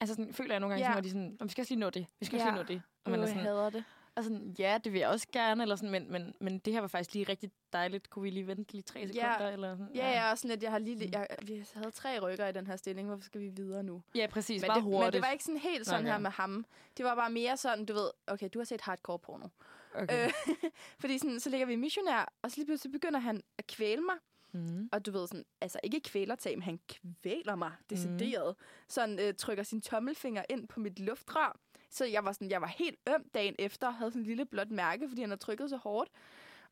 Altså 0.00 0.14
sådan, 0.14 0.32
føler 0.34 0.52
jeg 0.54 0.60
nogle 0.60 0.72
gange, 0.72 0.84
Ja. 0.84 0.88
ja. 0.90 0.94
hvor 0.94 1.00
de 1.02 1.10
sådan, 1.10 1.36
"Nå, 1.40 1.46
vi 1.46 1.50
skal 1.50 1.62
også 1.62 1.74
lige 1.74 1.80
nå 1.80 1.90
det, 1.90 2.06
vi 2.20 2.26
skal 2.26 2.36
også 2.36 2.46
Ja. 2.48 2.52
lige 2.54 2.62
nå 2.62 2.68
det. 2.68 2.82
Og 3.04 3.10
man 3.10 3.20
er 3.20 3.24
jeg 3.24 3.28
sådan, 3.28 3.44
hader 3.44 3.70
det. 3.70 3.84
Og 4.20 4.24
sådan, 4.24 4.54
ja, 4.58 4.78
det 4.84 4.92
vil 4.92 4.98
jeg 4.98 5.08
også 5.08 5.26
gerne, 5.32 5.62
eller 5.62 5.76
sådan, 5.76 5.90
men, 5.90 6.12
men, 6.12 6.34
men 6.40 6.58
det 6.58 6.72
her 6.72 6.80
var 6.80 6.88
faktisk 6.88 7.14
lige 7.14 7.24
rigtig 7.28 7.50
dejligt. 7.72 8.10
Kunne 8.10 8.22
vi 8.22 8.30
lige 8.30 8.46
vente 8.46 8.72
lige 8.72 8.82
tre 8.82 9.06
sekunder? 9.06 9.48
Eller 9.48 9.76
sådan, 9.76 9.94
Ja, 9.94 10.06
jeg 10.06 10.26
er 10.26 10.30
også 10.30 10.42
sådan 10.42 10.50
lidt, 10.50 10.62
jeg 10.62 10.70
har 10.70 10.78
lige, 10.78 10.96
Mm. 11.06 11.12
jeg, 11.12 11.26
vi 11.42 11.64
havde 11.74 11.90
tre 11.90 12.18
rykker 12.20 12.46
i 12.46 12.52
den 12.52 12.66
her 12.66 12.76
stilling, 12.76 13.08
hvorfor 13.08 13.24
skal 13.24 13.40
vi 13.40 13.48
videre 13.48 13.82
nu? 13.82 14.02
ja, 14.14 14.26
præcis. 14.30 14.62
Men 14.62 14.66
meget 14.66 14.76
det, 14.76 14.82
hurtigt. 14.84 15.06
men 15.06 15.12
det 15.12 15.22
var 15.22 15.30
ikke 15.32 15.44
sådan 15.44 15.60
helt 15.60 15.86
sådan 15.86 16.00
Nej, 16.04 16.10
her 16.10 16.14
ja. 16.14 16.18
med 16.22 16.30
ham. 16.30 16.66
Det 16.96 17.04
var 17.04 17.14
bare 17.14 17.30
mere 17.30 17.56
sådan, 17.56 17.84
du 17.84 17.92
ved, 17.94 18.10
okay, 18.26 18.48
du 18.54 18.58
har 18.58 18.64
set 18.64 18.80
hardcore 18.80 19.18
porno. 19.18 19.48
okay. 19.94 20.26
Øh, 20.26 20.32
fordi 21.00 21.18
sådan, 21.18 21.40
så 21.40 21.50
ligger 21.50 21.66
vi 21.66 21.72
i 21.72 21.76
missionær, 21.76 22.32
og 22.42 22.50
så 22.50 22.56
lige 22.56 22.66
pludselig 22.66 22.92
begynder 22.92 23.20
han 23.20 23.42
at 23.58 23.66
kvæle 23.66 24.02
mig. 24.02 24.14
Mm. 24.52 24.88
Og 24.92 25.06
du 25.06 25.10
ved 25.10 25.26
sådan, 25.28 25.44
altså 25.60 25.80
ikke 25.82 26.00
kvælertag, 26.00 26.56
men 26.58 26.62
han 26.62 26.80
kvæler 27.22 27.54
mig 27.54 27.72
decideret. 27.90 28.54
Mm. 28.58 28.64
Sådan 28.88 29.18
øh, 29.20 29.34
trykker 29.34 29.62
sin 29.64 29.80
tommelfinger 29.80 30.42
ind 30.48 30.68
på 30.68 30.80
mit 30.80 30.98
luftrør. 31.00 31.58
Så 31.90 32.04
jeg 32.04 32.24
var 32.24 32.32
sådan, 32.32 32.50
jeg 32.50 32.60
var 32.60 32.66
helt 32.66 32.98
øm 33.08 33.28
dagen 33.34 33.54
efter, 33.58 33.86
og 33.86 33.94
havde 33.94 34.10
sådan 34.10 34.22
en 34.22 34.26
lille 34.26 34.46
blåt 34.46 34.70
mærke, 34.70 35.08
fordi 35.08 35.20
han 35.20 35.30
havde 35.30 35.40
trykket 35.40 35.70
så 35.70 35.76
hårdt. 35.76 36.10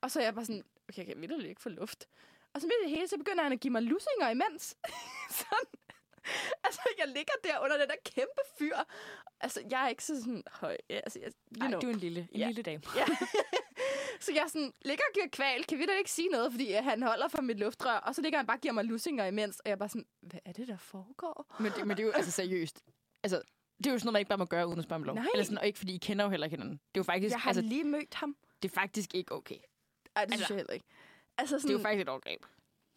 Og 0.01 0.11
så 0.11 0.21
jeg 0.23 0.35
bare 0.35 0.45
sådan, 0.45 0.65
okay, 0.89 0.99
jeg 0.99 1.07
kan 1.07 1.21
virkelig 1.21 1.49
ikke 1.49 1.61
få 1.61 1.69
luft. 1.69 2.09
Og 2.55 2.61
så 2.61 2.67
midt 2.67 2.75
i 2.81 2.89
det 2.91 2.97
hele, 2.97 3.09
så 3.09 3.19
begynder 3.19 3.43
han 3.43 3.53
at 3.53 3.61
give 3.61 3.71
mig 3.73 3.83
lussinger 3.83 4.29
imens. 4.31 4.77
sådan. 5.41 5.81
Altså, 6.65 6.81
jeg 6.99 7.09
ligger 7.09 7.33
der 7.45 7.59
under 7.65 7.79
den 7.79 7.89
der 7.89 7.95
kæmpe 8.05 8.41
fyr. 8.59 8.77
Altså, 9.41 9.63
jeg 9.71 9.85
er 9.85 9.89
ikke 9.89 10.05
så 10.05 10.21
sådan 10.21 10.43
høj. 10.53 10.77
Altså, 10.91 11.19
jeg, 11.21 11.33
you 11.57 11.63
Ej, 11.63 11.69
know. 11.69 11.81
du 11.81 11.87
er 11.89 11.93
en 11.93 11.99
lille, 11.99 12.29
en 12.33 12.39
Ja. 12.41 12.47
lille 12.47 12.63
dame. 12.63 12.83
Ja. 12.97 13.05
så 14.25 14.33
jeg 14.33 14.45
sådan, 14.49 14.73
ligger 14.85 15.05
og 15.09 15.15
giver 15.15 15.29
kval. 15.33 15.65
Kan 15.65 15.79
vi 15.79 15.87
da 15.87 15.93
ikke 15.99 16.11
sige 16.11 16.29
noget, 16.29 16.53
fordi 16.53 16.77
øh, 16.77 16.85
han 16.85 17.03
holder 17.03 17.29
for 17.29 17.43
mit 17.43 17.59
luftrør. 17.59 17.93
Og 17.97 18.15
så 18.15 18.23
ligger 18.23 18.39
han 18.39 18.47
bare 18.47 18.57
og 18.57 18.61
giver 18.61 18.75
mig 18.75 18.85
lussinger 18.85 19.25
imens. 19.25 19.59
Og 19.61 19.63
jeg 19.67 19.73
er 19.73 19.77
bare 19.77 19.89
sådan, 19.89 20.07
hvad 20.21 20.41
er 20.45 20.53
det, 20.53 20.69
der 20.69 20.77
foregår? 20.77 21.57
Men 21.61 21.73
det, 21.73 21.87
men 21.87 21.97
det 21.97 22.03
er 22.03 22.07
jo 22.07 22.13
altså 22.13 22.31
seriøst. 22.31 22.83
Altså, 23.23 23.43
det 23.79 23.87
er 23.87 23.91
jo 23.91 23.99
sådan 23.99 24.07
noget, 24.07 24.13
man 24.13 24.21
ikke 24.21 24.29
bare 24.29 24.39
må 24.39 24.45
gøre 24.45 24.67
uden 24.67 24.79
at 24.79 24.85
spørge 24.85 24.97
om 25.01 25.03
lov. 25.05 25.15
Nej. 25.15 25.27
Eller 25.35 25.45
sådan, 25.45 25.59
og 25.59 25.67
ikke 25.67 25.79
fordi 25.79 25.95
I 25.95 25.99
kender 25.99 26.25
jo 26.25 26.31
heller 26.31 26.49
hinanden. 26.49 26.73
Det 26.75 26.81
er 26.95 27.01
jo 27.01 27.03
faktisk, 27.03 27.33
Jeg 27.33 27.41
har 27.41 27.51
altså, 27.51 27.63
lige 27.63 27.85
mødt 27.85 28.15
ham. 28.15 28.37
det 28.63 28.71
er 28.71 28.75
faktisk 28.75 29.15
ikke 29.15 29.33
okay. 29.33 29.59
Ej, 30.17 30.25
det 30.25 30.33
synes 30.35 30.41
Altså, 30.43 30.55
jeg 30.55 30.59
heller 30.59 30.73
ikke. 30.73 30.87
Altså 31.39 31.55
Det 31.55 31.59
er 31.59 31.63
sådan, 31.63 31.77
jo 31.77 31.83
faktisk 31.83 32.01
et 32.03 32.09
overgreb. 32.09 32.43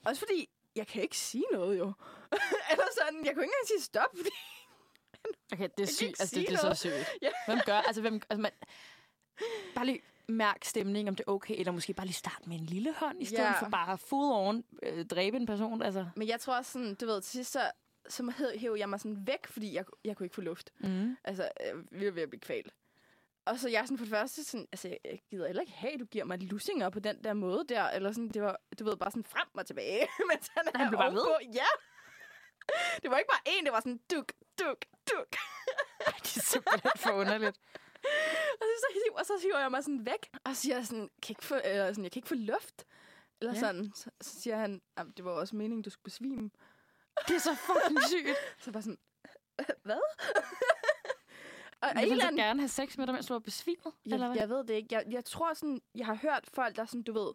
også 0.06 0.20
fordi, 0.20 0.50
jeg 0.76 0.88
kan 0.88 1.02
ikke 1.04 1.18
sige 1.18 1.44
noget 1.52 1.80
jo. 1.80 1.84
Eller 2.72 2.86
sådan, 3.02 3.26
jeg 3.26 3.34
kunne 3.34 3.44
ikke 3.44 3.54
engang 3.54 3.68
sige 3.68 3.82
stop, 3.82 4.10
fordi 4.18 4.30
Okay, 5.54 5.70
det 5.78 5.84
er 5.84 5.94
sygt. 5.94 6.20
Altså, 6.22 6.36
det, 6.40 6.48
det 6.50 6.56
er 6.56 6.74
så 6.74 6.74
sygt. 6.74 6.94
Ja. 7.22 7.30
Hvem 7.48 7.60
gør, 7.66 7.78
altså, 7.78 8.02
hvem, 8.02 8.22
altså 8.30 8.42
man, 8.42 8.52
bare 9.76 9.86
lige 9.86 10.02
mærk 10.28 10.64
stemning, 10.66 11.10
om 11.10 11.16
det 11.16 11.24
er 11.28 11.32
okay, 11.32 11.56
eller 11.60 11.72
måske 11.72 11.94
bare 11.94 12.06
lige 12.06 12.14
starte 12.16 12.50
med 12.50 12.60
en 12.60 12.66
lille 12.66 12.94
hånd, 12.94 13.22
i 13.22 13.26
stedet 13.26 13.44
Ja. 13.44 13.62
for 13.62 13.70
bare 13.70 13.98
full 13.98 14.32
on 14.32 14.64
øh, 14.84 15.06
dræbe 15.06 15.38
en 15.38 15.46
person. 15.46 15.82
Altså. 15.82 16.06
Men 16.16 16.28
jeg 16.28 16.40
tror 16.40 16.56
også 16.58 16.72
sådan, 16.72 16.96
du 16.96 17.06
ved, 17.06 17.22
til 17.22 17.32
sidst 17.32 17.52
så, 17.52 17.72
så 18.10 18.34
hæv, 18.38 18.48
hæv 18.60 18.76
jeg 18.80 18.90
mig 18.90 19.00
sådan 19.00 19.28
væk, 19.28 19.48
fordi 19.48 19.74
jeg, 19.74 19.86
jeg 20.04 20.18
kunne 20.18 20.26
ikke 20.26 20.36
få 20.36 20.42
luft. 20.42 20.72
Mm. 20.80 21.18
Altså, 21.24 21.50
øh, 21.66 22.00
vi 22.00 22.06
var 22.06 22.12
ved 22.12 22.22
at 22.24 22.30
blive 22.30 22.40
kvalt. 22.40 22.74
Og 23.46 23.60
så 23.60 23.70
jeg 23.70 23.84
sådan 23.88 23.98
for 23.98 24.06
det 24.06 24.12
første 24.14 24.44
sådan, 24.44 24.68
altså 24.72 24.88
jeg, 25.06 25.22
gider 25.30 25.48
heller 25.48 25.62
ikke 25.62 25.74
have, 25.74 25.94
at 25.94 26.00
du 26.00 26.06
giver 26.06 26.26
mig 26.26 26.40
lusinger 26.44 26.90
på 26.90 27.00
den 27.00 27.24
der 27.24 27.34
måde 27.34 27.66
der, 27.70 27.84
eller 27.90 28.12
sådan, 28.12 28.30
det 28.30 28.42
var, 28.42 28.62
du 28.80 28.84
ved, 28.84 28.98
bare 28.98 29.12
sådan 29.12 29.24
frem 29.24 29.48
og 29.54 29.66
tilbage, 29.68 30.08
mens 30.32 30.48
han, 30.58 30.64
Han 30.76 30.88
blev 30.90 30.98
bare 30.98 31.08
ovenpå. 31.10 31.36
Ja! 31.54 31.66
Det 33.04 33.12
var 33.12 33.18
ikke 33.18 33.30
bare 33.30 33.54
en, 33.58 33.66
det 33.66 33.74
var 33.74 33.80
sådan 33.80 34.00
duk, 34.12 34.32
duk, 34.60 34.78
duk. 35.12 35.36
Ej, 36.08 36.14
det 36.24 36.38
er 36.38 36.42
simpelthen 36.42 36.92
for 36.96 37.12
underligt. 37.12 37.58
Og 38.62 38.66
så, 38.70 38.76
så, 38.80 38.88
hiver, 38.94 39.20
og 39.20 39.26
så 39.26 39.34
hiver 39.44 39.60
jeg 39.60 39.72
mig 39.72 39.84
sådan 39.84 40.06
væk, 40.06 40.30
og 40.44 40.56
siger 40.56 40.76
jeg 40.76 40.86
sådan, 40.86 41.10
kan 41.24 41.32
ikke 41.32 41.46
få, 41.46 41.56
eller 41.64 41.88
sådan, 41.88 42.04
jeg 42.04 42.12
kan 42.12 42.20
ikke 42.20 42.28
få 42.28 42.36
luft. 42.36 42.86
Eller 43.42 43.54
Ja. 43.54 43.60
sådan. 43.60 43.92
Så, 43.96 44.10
så 44.22 44.42
siger 44.42 44.58
han, 44.58 44.82
"Jamen, 44.98 45.14
det 45.18 45.26
var 45.26 45.32
også 45.32 45.56
meningen, 45.56 45.82
du 45.82 45.90
skulle 45.90 46.04
besvime. 46.04 46.50
Det 47.28 47.36
er 47.36 47.40
så 47.40 47.56
fucking 47.56 48.00
sygt. 48.08 48.38
Så 48.60 48.72
bare 48.72 48.84
sådan, 48.84 48.98
hvad? 49.84 50.00
og 51.82 51.88
Jeg 51.96 52.04
vil 52.04 52.12
eller 52.12 52.26
så 52.30 52.36
gerne 52.36 52.60
have 52.62 52.70
sex 52.70 52.98
med 52.98 53.08
dig, 53.08 53.14
mens 53.14 53.26
du 53.26 53.34
var 53.34 53.40
besvimet, 53.40 53.94
eller 54.06 54.18
jeg, 54.18 54.28
hvad? 54.28 54.38
jeg 54.42 54.50
ved 54.50 54.58
det 54.64 54.74
ikke. 54.74 54.88
Jeg, 54.92 55.04
jeg 55.12 55.26
tror 55.26 55.54
sådan, 55.54 55.82
jeg 55.96 56.06
har 56.06 56.16
hørt 56.16 56.44
folk, 56.54 56.76
der 56.76 56.86
sådan, 56.86 57.04
du 57.04 57.14
ved, 57.14 57.34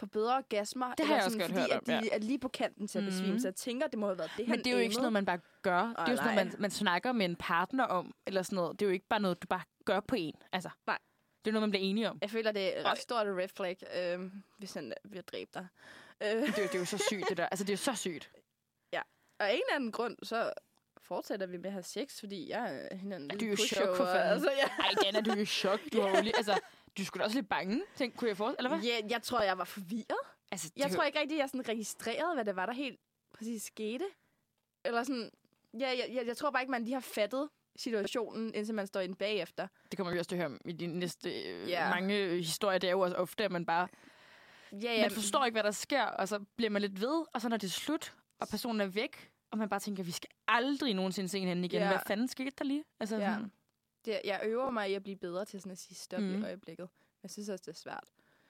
får 0.00 0.06
bedre 0.06 0.36
orgasmer. 0.36 0.94
Det 0.94 1.06
har 1.06 1.14
jeg 1.14 1.18
eller 1.18 1.24
også 1.24 1.38
sådan, 1.38 1.48
godt 1.56 1.60
fordi, 1.60 1.72
hørt 1.72 1.88
at 1.88 1.96
om, 1.96 2.02
de 2.02 2.10
er 2.10 2.18
lige 2.18 2.38
på 2.38 2.48
kanten 2.48 2.88
til 2.88 2.98
at 2.98 3.04
besvime. 3.04 3.30
Mhm. 3.32 3.38
Så 3.40 3.48
jeg 3.48 3.54
tænker, 3.54 3.86
det 3.86 3.98
må 3.98 4.06
have 4.06 4.18
været 4.18 4.30
det, 4.36 4.48
Men 4.48 4.58
det 4.58 4.66
er 4.66 4.72
jo 4.72 4.78
ikke 4.78 4.94
sådan 4.94 5.02
noget, 5.02 5.12
man 5.12 5.24
bare 5.24 5.38
gør. 5.62 5.82
det 5.82 5.94
er 5.98 6.10
jo 6.10 6.16
sådan 6.16 6.34
noget, 6.34 6.52
man, 6.52 6.60
man 6.60 6.70
snakker 6.70 7.12
med 7.12 7.26
en 7.26 7.36
partner 7.36 7.84
om, 7.84 8.14
eller 8.26 8.42
sådan 8.42 8.56
noget. 8.56 8.80
Det 8.80 8.86
er 8.86 8.88
jo 8.88 8.92
ikke 8.94 9.08
bare 9.08 9.20
noget, 9.20 9.42
du 9.42 9.46
bare 9.46 9.62
gør 9.84 10.00
på 10.00 10.16
en. 10.18 10.34
Altså, 10.52 10.70
Nej. 10.86 10.98
Det 11.44 11.50
er 11.50 11.52
noget, 11.52 11.62
man 11.62 11.70
bliver 11.70 11.84
enige 11.84 12.10
om. 12.10 12.18
Jeg 12.22 12.30
føler, 12.30 12.52
det 12.52 12.76
er 12.76 12.80
et 12.80 12.86
ret 12.86 12.98
stort 12.98 13.26
red 13.26 13.48
flag, 13.48 13.76
øh, 13.96 14.30
hvis 14.58 14.74
han 14.74 14.92
vil 15.04 15.22
dræbe 15.22 15.50
dig. 15.54 15.66
Øh, 16.22 16.28
Det 16.28 16.34
er, 16.34 16.62
jo- 16.62 16.68
det 16.68 16.74
er 16.74 16.78
jo 16.78 16.84
så 16.84 16.98
sygt, 17.08 17.28
det 17.28 17.36
der. 17.36 17.46
Altså, 17.46 17.64
det 17.64 17.70
er 17.70 17.74
jo 17.74 17.78
så 17.78 17.94
sygt. 17.94 18.30
Og 19.38 19.48
af 19.48 19.52
en 19.54 19.60
eller 19.66 19.74
anden 19.74 19.92
grund, 19.92 20.16
så 20.22 20.52
fortsætter 20.98 21.46
vi 21.46 21.56
med 21.56 21.66
at 21.66 21.72
have 21.72 21.82
sex, 21.82 22.20
fordi 22.20 22.48
jeg 22.50 22.74
er 22.90 22.96
hinanden 22.96 23.30
Ja, 23.30 23.36
du 23.36 23.44
er 23.44 23.50
jo 23.50 23.56
chok 23.56 23.96
for 23.96 24.04
fanden. 24.04 24.32
Altså, 24.32 24.50
ja. 24.50 24.66
Ej, 24.78 25.18
er 25.18 25.20
du 25.20 25.32
jo 25.32 25.40
i 25.40 25.44
chok. 25.46 25.80
Du 25.92 26.00
har 26.00 26.08
jo 26.16 26.22
lige, 26.22 26.36
altså, 26.36 26.60
du 26.98 27.04
skulle 27.04 27.24
også 27.24 27.36
lidt 27.36 27.48
bange, 27.48 27.82
tænk, 27.96 28.16
kunne 28.16 28.28
jeg 28.28 28.36
forestille, 28.36 28.58
eller 28.68 28.76
hvad? 28.78 28.88
Ja, 28.88 29.00
jeg 29.10 29.22
tror, 29.22 29.40
jeg 29.42 29.58
var 29.58 29.64
forvirret. 29.64 30.18
Altså, 30.52 30.70
Jeg 30.76 30.90
tror 30.90 31.02
ikke 31.04 31.20
rigtig, 31.20 31.38
jeg 31.38 31.48
sådan 31.48 31.68
registrerede, 31.68 32.34
hvad 32.34 32.44
det 32.44 32.56
var, 32.56 32.66
der 32.66 32.72
helt 32.72 33.00
præcis 33.34 33.62
skete. 33.62 34.04
Eller 34.84 35.02
sådan, 35.02 35.30
ja, 35.80 35.88
jeg, 35.88 36.08
jeg, 36.12 36.26
jeg 36.26 36.36
tror 36.36 36.50
bare 36.50 36.62
ikke, 36.62 36.70
man 36.70 36.82
lige 36.84 36.94
har 36.94 37.00
fattet 37.00 37.48
situationen, 37.76 38.54
indtil 38.54 38.74
man 38.74 38.86
står 38.86 39.00
i 39.00 39.06
den 39.06 39.14
bagefter. 39.14 39.68
det 39.90 39.96
kommer 39.98 40.12
vi 40.12 40.18
også 40.18 40.28
til 40.28 40.36
at 40.36 40.40
høre 40.40 40.46
om 40.46 40.60
i 40.64 40.72
de 40.72 40.86
næste 40.86 41.42
øh, 41.42 41.68
Ja. 41.68 41.90
mange 41.94 42.28
historier. 42.36 42.78
Det 42.78 42.86
er 42.88 42.92
jo 42.92 43.00
også 43.00 43.16
ofte, 43.16 43.44
at 43.44 43.50
man 43.52 43.66
bare 43.66 43.88
Ja, 44.72 44.76
ja, 44.92 45.00
man 45.00 45.10
forstår 45.10 45.44
ikke, 45.44 45.54
hvad 45.54 45.62
der 45.62 45.70
sker, 45.70 46.02
og 46.04 46.28
så 46.28 46.38
bliver 46.56 46.70
man 46.70 46.82
lidt 46.82 47.00
ved, 47.00 47.24
og 47.34 47.40
så 47.40 47.48
når 47.48 47.56
det 47.56 47.66
er 47.66 47.70
slut, 47.72 48.14
og 48.38 48.48
personen 48.48 48.80
er 48.80 48.86
væk, 48.86 49.30
og 49.50 49.58
man 49.58 49.68
bare 49.68 49.80
tænker, 49.80 50.02
vi 50.02 50.10
skal 50.10 50.30
aldrig 50.48 50.94
nogensinde 50.94 51.28
se 51.28 51.38
hinanden 51.38 51.64
igen. 51.64 51.80
Ja. 51.82 51.88
Hvad 51.88 51.98
fanden 52.06 52.28
skete 52.28 52.50
der 52.58 52.64
lige? 52.64 52.84
Altså, 53.00 53.16
Ja. 53.16 53.32
sådan, 53.34 53.52
Det, 54.04 54.20
jeg 54.24 54.40
øver 54.44 54.70
mig 54.70 54.90
i 54.90 54.94
at 54.94 55.02
blive 55.02 55.16
bedre 55.16 55.44
til 55.44 55.60
sådan 55.60 55.72
at 55.72 55.78
sige 55.78 55.94
stop 55.94 56.20
mm. 56.20 56.42
I 56.42 56.44
øjeblikket. 56.44 56.88
Jeg 57.22 57.30
synes 57.30 57.48
også, 57.48 57.62
det 57.66 57.72
er 57.72 57.78
svært. 57.78 58.04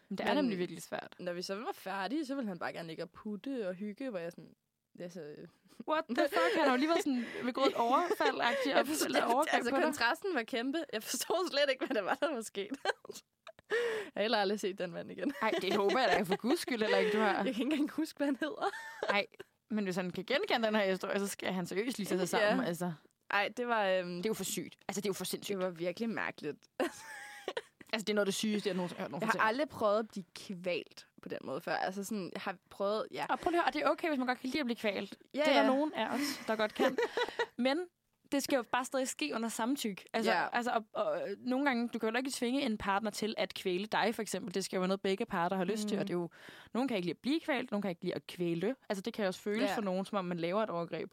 men 0.08 0.18
det 0.18 0.24
er 0.26 0.34
Men- 0.34 0.44
nemlig 0.44 0.58
virkelig 0.58 0.82
svært. 0.82 1.14
Når 1.18 1.32
vi 1.32 1.42
så 1.42 1.54
var 1.54 1.72
færdige, 1.74 2.26
så 2.26 2.34
ville 2.34 2.48
han 2.48 2.58
bare 2.58 2.72
gerne 2.72 2.88
ligge 2.88 3.02
og 3.02 3.10
putte 3.10 3.68
og 3.68 3.74
hygge, 3.74 4.10
hvor 4.10 4.18
jeg 4.18 4.32
sådan... 4.32 4.54
Altså, 5.00 5.34
What 5.88 6.04
the 6.10 6.28
fuck? 6.28 6.54
Han 6.56 6.64
har 6.64 6.70
jo 6.70 6.76
lige 6.76 6.88
været 6.88 7.04
sådan 7.04 7.24
begået 7.48 7.66
et 7.66 7.74
overfald 7.74 8.40
aktivt 8.40 8.74
jeg 8.74 8.86
forstår, 8.86 9.06
eller 9.06 9.22
overgreb 9.24 9.54
altså 9.54 9.70
på 9.70 9.76
dig. 9.76 9.84
kontrasten 9.84 10.34
var 10.34 10.42
kæmpe. 10.42 10.78
Jeg 10.92 11.02
forstod 11.02 11.50
slet 11.50 11.70
ikke, 11.70 11.86
hvad 11.86 11.96
det 11.96 12.04
var, 12.04 12.14
der 12.14 12.34
var 12.34 12.40
sket. 12.40 12.68
jeg 13.70 14.12
har 14.14 14.20
heller 14.20 14.38
aldrig 14.38 14.60
set 14.60 14.78
den 14.78 14.90
mand 14.92 15.10
igen. 15.12 15.32
Nej, 15.42 15.50
det 15.62 15.76
håber 15.76 15.98
jeg 16.00 16.08
da 16.08 16.22
for 16.22 16.36
guds 16.36 16.60
skyld 16.60 16.80
heller 16.80 16.98
ikke, 16.98 17.12
du 17.12 17.18
har. 17.18 17.26
Jeg 17.34 17.36
kan 17.44 17.48
ikke 17.48 17.62
engang 17.62 17.90
huske, 17.90 18.16
hvad 18.16 18.26
han 18.26 18.36
hedder. 18.40 18.70
Nej, 19.10 19.26
men 19.70 19.84
hvis 19.84 19.96
han 19.96 20.10
kan 20.10 20.24
genkende 20.24 20.66
den 20.66 20.74
her 20.74 20.90
historie, 20.90 21.18
så 21.18 21.26
skal 21.26 21.52
han 21.52 21.66
seriøst 21.66 21.98
lige 21.98 22.08
sig 22.08 22.28
sammen. 22.28 22.60
Ja. 22.60 22.68
Altså, 22.68 22.92
Ej, 23.30 23.48
det 23.56 23.68
var, 23.68 23.86
øhm, 23.86 24.16
det 24.16 24.26
er 24.26 24.30
jo 24.30 24.34
for 24.34 24.44
sygt. 24.44 24.76
Altså, 24.88 25.00
det 25.00 25.06
er 25.06 25.10
jo 25.10 25.14
for 25.14 25.24
sindssygt. 25.24 25.56
det 25.58 25.64
var 25.64 25.70
virkelig 25.70 26.08
mærkeligt. 26.10 26.56
Altså, 27.92 28.04
det 28.04 28.10
er 28.10 28.14
noget 28.14 28.22
af 28.22 28.26
det 28.26 28.34
sygeste, 28.34 28.68
jeg 28.68 28.76
nogensinde 28.76 28.98
har 28.98 29.04
hørt 29.04 29.10
nogen 29.10 29.20
Jeg 29.22 29.26
har 29.28 29.32
fortælle. 29.32 29.48
aldrig 29.48 29.68
prøvet 29.68 29.98
at 29.98 30.08
blive 30.08 30.24
kvalt 30.34 31.06
på 31.22 31.28
den 31.28 31.38
måde 31.44 31.60
før. 31.60 31.72
Altså 31.74 32.04
sådan, 32.04 32.30
jeg 32.34 32.40
har 32.42 32.56
prøvet, 32.70 33.06
ja. 33.12 33.26
Og 33.30 33.38
prøv 33.38 33.50
lige 33.50 33.58
at 33.58 33.62
høre, 33.62 33.68
og 33.68 33.72
det 33.74 33.82
er 33.82 33.88
okay, 33.90 34.08
hvis 34.08 34.18
man 34.18 34.26
godt 34.26 34.40
kan 34.40 34.48
lide 34.50 34.60
at 34.60 34.66
blive 34.66 34.76
kvalt. 34.76 35.16
ja 35.34 35.38
det 35.38 35.48
er 35.48 35.62
der 35.62 35.66
nogen 35.66 35.92
af 35.94 36.08
os, 36.14 36.20
der 36.46 36.56
godt 36.56 36.74
kan. 36.74 36.96
Men 37.56 37.78
det 38.32 38.42
skal 38.42 38.56
jo 38.56 38.62
bare 38.62 38.84
stadig 38.84 39.08
ske 39.08 39.30
under 39.34 39.48
samtykke. 39.48 40.04
Altså, 40.12 40.32
Ja. 40.32 40.48
altså 40.52 40.70
og, 40.70 40.84
og, 41.04 41.22
nogle 41.38 41.66
gange, 41.66 41.88
du 41.88 41.98
kan 41.98 42.08
jo 42.10 42.16
ikke 42.16 42.30
tvinge 42.34 42.62
en 42.62 42.78
partner 42.78 43.10
til 43.10 43.34
at 43.38 43.54
kvæle 43.54 43.86
dig, 43.86 44.14
for 44.14 44.22
eksempel. 44.22 44.54
Det 44.54 44.64
skal 44.64 44.76
jo 44.76 44.80
være 44.80 44.88
noget, 44.88 45.00
begge 45.02 45.26
parter 45.26 45.56
har 45.56 45.64
lyst 45.64 45.88
til. 45.88 45.94
Mhm. 45.96 46.00
Og 46.00 46.08
det 46.08 46.14
er 46.14 46.18
jo, 46.18 46.30
nogen 46.74 46.88
kan 46.88 46.96
ikke 46.96 47.06
lide 47.06 47.14
at 47.16 47.18
blive 47.22 47.40
kvalt, 47.40 47.70
nogen 47.70 47.82
kan 47.82 47.88
ikke 47.90 48.02
lide 48.02 48.14
at 48.14 48.26
kvæle. 48.26 48.76
Altså, 48.88 49.02
det 49.02 49.12
kan 49.14 49.22
jo 49.24 49.26
også 49.26 49.40
føles 49.40 49.62
Ja. 49.70 49.76
for 49.76 49.82
nogen, 49.82 50.04
som 50.04 50.18
om 50.18 50.24
man 50.24 50.38
laver 50.38 50.62
et 50.62 50.70
overgreb. 50.70 51.10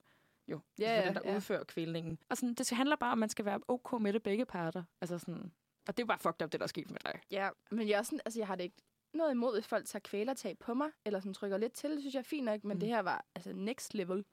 Jo, 0.47 0.59
Ja, 0.79 0.83
ja, 0.93 0.99
ja, 1.01 1.07
den, 1.07 1.15
der 1.15 1.21
ja. 1.25 1.35
udfører 1.35 1.63
kvælningen. 1.63 2.17
Og 2.29 2.37
sådan, 2.37 2.53
det 2.53 2.69
handler 2.69 2.95
bare 2.95 3.11
om, 3.11 3.17
at 3.17 3.19
man 3.19 3.29
skal 3.29 3.45
være 3.45 3.59
okay 3.67 3.97
med 4.01 4.13
det 4.13 4.23
begge 4.23 4.45
parter. 4.45 4.83
Altså 5.01 5.17
sådan, 5.19 5.51
og 5.87 5.97
det 5.97 5.99
er 5.99 6.03
jo 6.03 6.07
bare 6.07 6.19
fucked 6.19 6.41
up, 6.45 6.51
det 6.51 6.59
der 6.59 6.63
er 6.63 6.67
sket 6.67 6.91
med 6.91 6.99
dig. 7.05 7.19
Ja, 7.31 7.49
men 7.71 7.89
jeg, 7.89 7.97
er 7.97 8.01
sådan, 8.03 8.19
altså, 8.25 8.39
jeg 8.39 8.47
har 8.47 8.55
det 8.55 8.63
ikke 8.63 8.77
noget 9.13 9.31
imod, 9.31 9.55
hvis 9.55 9.67
folk 9.67 9.85
tager 9.85 10.01
kvælertag 10.01 10.57
på 10.57 10.73
mig, 10.73 10.89
eller 11.05 11.19
sådan 11.19 11.33
trykker 11.33 11.57
lidt 11.57 11.73
til. 11.73 11.89
Det 11.91 11.99
synes 11.99 12.13
jeg 12.13 12.19
er 12.19 12.23
fint 12.23 12.45
nok, 12.45 12.63
men 12.63 12.69
Mm. 12.69 12.73
mm. 12.75 12.79
det 12.79 12.89
her 12.89 12.99
var 12.99 13.25
altså 13.35 13.53
next 13.53 13.93
level. 13.93 14.25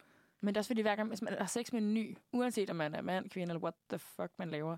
Men 0.44 0.54
det 0.54 0.56
er 0.56 0.60
også 0.60 0.68
fordi, 0.68 0.80
hver 0.82 0.96
gang, 0.96 1.08
hvis 1.08 1.22
man 1.22 1.34
har 1.38 1.46
sex 1.46 1.72
med 1.72 1.82
en 1.82 1.94
ny, 1.94 2.16
uanset 2.32 2.70
om 2.70 2.76
man 2.76 2.94
er 2.94 3.02
mand, 3.02 3.30
kvinde, 3.30 3.50
eller 3.52 3.62
what 3.62 3.74
the 3.90 3.98
fuck 3.98 4.30
man 4.38 4.48
laver, 4.50 4.76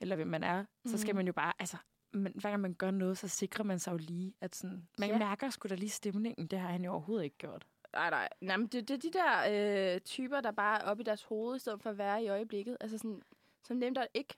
eller 0.00 0.16
hvem 0.16 0.28
man 0.28 0.44
er, 0.44 0.64
mm. 0.84 0.90
så 0.90 0.98
skal 0.98 1.12
Mhm. 1.12 1.16
man 1.16 1.26
jo 1.26 1.32
bare, 1.32 1.52
altså, 1.58 1.76
men 2.12 2.32
hver 2.34 2.50
gang 2.50 2.62
man 2.62 2.74
gør 2.74 2.90
noget, 2.90 3.18
så 3.18 3.28
sikrer 3.28 3.64
man 3.64 3.78
sig 3.78 3.92
jo 3.92 3.96
lige, 3.96 4.34
at 4.40 4.56
sådan, 4.56 4.88
man 4.98 5.08
Ja. 5.08 5.18
mærker 5.18 5.50
sgu 5.50 5.68
da 5.68 5.74
lige 5.74 5.90
stemningen. 5.90 6.46
Det 6.46 6.58
har 6.58 6.68
han 6.68 6.84
jo 6.84 6.90
overhovedet 6.90 7.24
ikke 7.24 7.38
gjort. 7.38 7.66
Nej, 7.92 8.10
nej. 8.10 8.28
nej 8.40 8.56
men 8.56 8.66
det, 8.66 8.88
det 8.88 8.94
er 8.94 8.98
de 8.98 9.12
der 9.18 9.94
øh, 9.94 10.00
typer, 10.00 10.40
der 10.40 10.50
bare 10.50 10.80
er 10.82 10.84
oppe 10.84 11.00
i 11.00 11.04
deres 11.04 11.22
hoved, 11.22 11.56
i 11.56 11.58
stedet 11.58 11.82
for 11.82 11.90
at 11.90 11.98
være 11.98 12.22
i 12.24 12.28
øjeblikket. 12.28 12.76
Altså 12.80 12.98
sådan, 12.98 13.22
som 13.62 13.80
dem, 13.80 13.94
der 13.94 14.06
ikke 14.14 14.34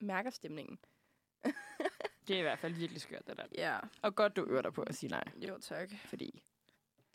mærker 0.00 0.30
stemningen. 0.30 0.78
Det 2.28 2.34
er 2.34 2.38
i 2.38 2.42
hvert 2.42 2.58
fald 2.58 2.72
virkelig 2.74 3.00
skørt, 3.02 3.26
det 3.26 3.36
der. 3.36 3.44
Ja, 3.54 3.78
Og 4.02 4.14
godt, 4.14 4.36
du 4.36 4.44
øver 4.44 4.62
dig 4.62 4.72
på 4.72 4.82
at 4.82 4.94
sige 4.94 5.10
nej, 5.10 5.24
jo 5.36 5.58
tak. 5.58 5.90
fordi... 6.04 6.42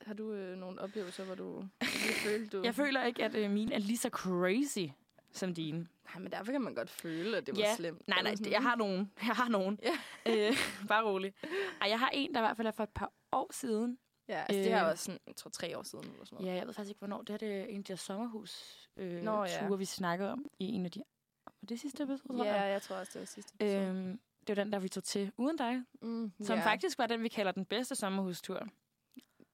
Har 0.07 0.13
du 0.13 0.33
øh, 0.33 0.57
nogle 0.57 0.81
oplevelser, 0.81 1.23
hvor 1.25 1.35
du, 1.35 1.61
du 1.81 1.85
følte, 2.23 2.57
du... 2.57 2.63
Jeg 2.65 2.75
føler 2.75 3.03
ikke, 3.05 3.23
at 3.23 3.35
øh, 3.35 3.51
mine 3.51 3.73
er 3.73 3.79
lige 3.79 3.97
så 3.97 4.09
crazy 4.09 4.93
som 5.31 5.53
dine. 5.53 5.77
Nej, 6.13 6.19
men 6.19 6.31
derfor 6.31 6.51
kan 6.51 6.61
man 6.61 6.75
godt 6.75 6.89
føle, 6.89 7.37
at 7.37 7.47
det 7.47 7.55
var 7.57 7.61
Ja. 7.61 7.75
slemt. 7.75 8.07
Nej, 8.07 8.21
nej, 8.21 8.31
det, 8.31 8.51
jeg 8.51 8.61
har 8.61 8.75
nogen. 8.75 9.11
Jeg 9.27 9.35
har 9.35 9.49
nogen. 9.49 9.79
Ja. 9.83 9.97
Øh, 10.49 10.53
bare 10.87 11.03
rolig. 11.05 11.33
Ej, 11.81 11.89
jeg 11.89 11.99
har 11.99 12.09
en, 12.13 12.33
der 12.33 12.39
i 12.39 12.43
hvert 12.43 12.57
fald 12.57 12.67
er 12.67 12.71
for 12.71 12.83
et 12.83 12.89
par 12.89 13.11
år 13.31 13.49
siden. 13.53 13.97
Ja, 14.27 14.39
altså 14.49 14.59
det 14.63 14.69
her 14.71 14.81
Øh. 14.83 14.87
var 14.87 14.95
sådan, 14.95 15.19
jeg 15.27 15.35
tror, 15.35 15.49
tre 15.49 15.77
år 15.77 15.83
siden 15.83 16.05
eller 16.05 16.25
sådan 16.25 16.35
noget. 16.35 16.51
Ja, 16.51 16.55
jeg 16.57 16.67
ved 16.67 16.73
faktisk 16.73 16.89
ikke, 16.91 16.99
hvornår. 16.99 17.17
Det 17.21 17.29
her 17.29 17.37
det 17.37 17.51
er 17.55 17.63
en 17.63 17.77
af 17.77 17.83
de 17.83 17.91
her 17.91 17.97
sommerhus 17.97 18.77
øh, 18.97 19.21
Nå, 19.23 19.43
ja. 19.43 19.67
ture, 19.67 19.77
vi 19.77 19.85
snakkede 19.85 20.31
om 20.31 20.45
i 20.59 20.65
en 20.65 20.85
af 20.85 20.91
de... 20.91 21.03
Var 21.45 21.67
det 21.69 21.79
sidste 21.79 22.03
episode, 22.03 22.37
tror 22.37 22.45
Ja, 22.45 22.61
jeg? 22.61 22.71
jeg 22.71 22.81
tror 22.81 22.95
også, 22.95 23.11
det 23.13 23.19
var 23.19 23.25
sidste 23.25 23.53
episode. 23.55 23.81
Øhm, 23.87 24.19
det 24.47 24.57
var 24.57 24.63
den, 24.63 24.73
der 24.73 24.79
vi 24.79 24.89
tog 24.89 25.03
til 25.03 25.31
uden 25.37 25.57
dig, 25.57 25.83
mm, 26.01 26.31
som 26.41 26.57
ja. 26.57 26.65
faktisk 26.65 26.97
var 26.97 27.07
den, 27.07 27.23
vi 27.23 27.27
kalder 27.27 27.51
den 27.51 27.65
bedste 27.65 27.95
sommerhustur. 27.95 28.67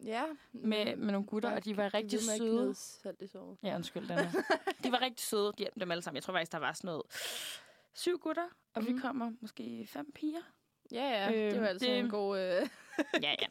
Ja. 0.06 0.24
Med, 0.52 0.96
med 0.96 1.12
nogle 1.12 1.28
gutter, 1.28 1.52
og 1.52 1.66
de 1.66 1.78
var 1.78 1.94
rigtig 1.94 2.20
søde. 2.22 2.38
søde. 2.38 2.76
Salt 2.76 3.22
i 3.22 3.28
såret. 3.28 3.58
Ja, 3.64 3.76
undskyld, 3.76 4.08
den 4.08 4.18
De 4.84 4.92
var 4.92 5.02
rigtig 5.02 5.26
søde, 5.26 5.52
de, 5.58 5.68
dem 5.80 5.92
alle 5.92 6.02
sammen. 6.02 6.16
Jeg 6.16 6.24
tror 6.24 6.34
faktisk, 6.34 6.52
der 6.52 6.58
var 6.58 6.74
sådan 6.74 6.88
noget 6.88 7.02
syv 7.94 8.20
gutter, 8.20 8.48
og 8.74 8.82
mm. 8.82 8.88
vi 8.88 8.92
Mhm. 8.94 9.02
kommer 9.02 9.32
måske 9.42 9.88
fem 9.90 10.12
piger. 10.12 10.42
Ja, 10.92 11.26
ja. 11.26 11.32
det 11.38 11.54
Øhm, 11.54 11.62
var 11.62 11.68
altså 11.68 11.88
det- 11.88 12.00
en 12.00 12.10
god... 12.10 12.40
Øh, 12.40 12.68
ja, 13.24 13.30
ja. 13.42 13.48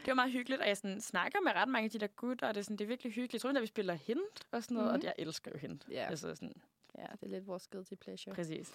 Det 0.00 0.06
var 0.06 0.14
meget 0.14 0.32
hyggeligt, 0.32 0.60
og 0.62 0.68
jeg 0.68 0.76
sådan, 0.76 1.00
snakker 1.00 1.40
med 1.40 1.52
ret 1.52 1.68
mange 1.68 1.84
af 1.84 1.90
de 1.90 1.98
der 1.98 2.06
gutter, 2.06 2.48
og 2.48 2.54
det 2.54 2.60
er, 2.60 2.64
sådan, 2.64 2.76
det 2.76 2.84
er 2.84 2.88
virkelig 2.88 3.12
hyggeligt. 3.12 3.32
Jeg 3.32 3.40
tror, 3.40 3.50
at 3.50 3.62
vi 3.62 3.66
spiller 3.66 3.94
hint 3.94 4.46
og 4.52 4.62
sådan 4.62 4.74
noget. 4.74 4.90
Mhm. 4.90 4.98
og 5.00 5.04
jeg 5.04 5.14
elsker 5.18 5.50
jo 5.54 5.58
hint. 5.58 5.86
Ja. 5.90 6.06
Altså 6.10 6.34
sådan, 6.34 6.54
Ja, 7.00 7.06
det 7.20 7.22
er 7.26 7.28
lidt 7.30 7.46
vores 7.46 7.66
guilty 7.68 7.94
pleasure. 7.94 8.34
præcis. 8.34 8.74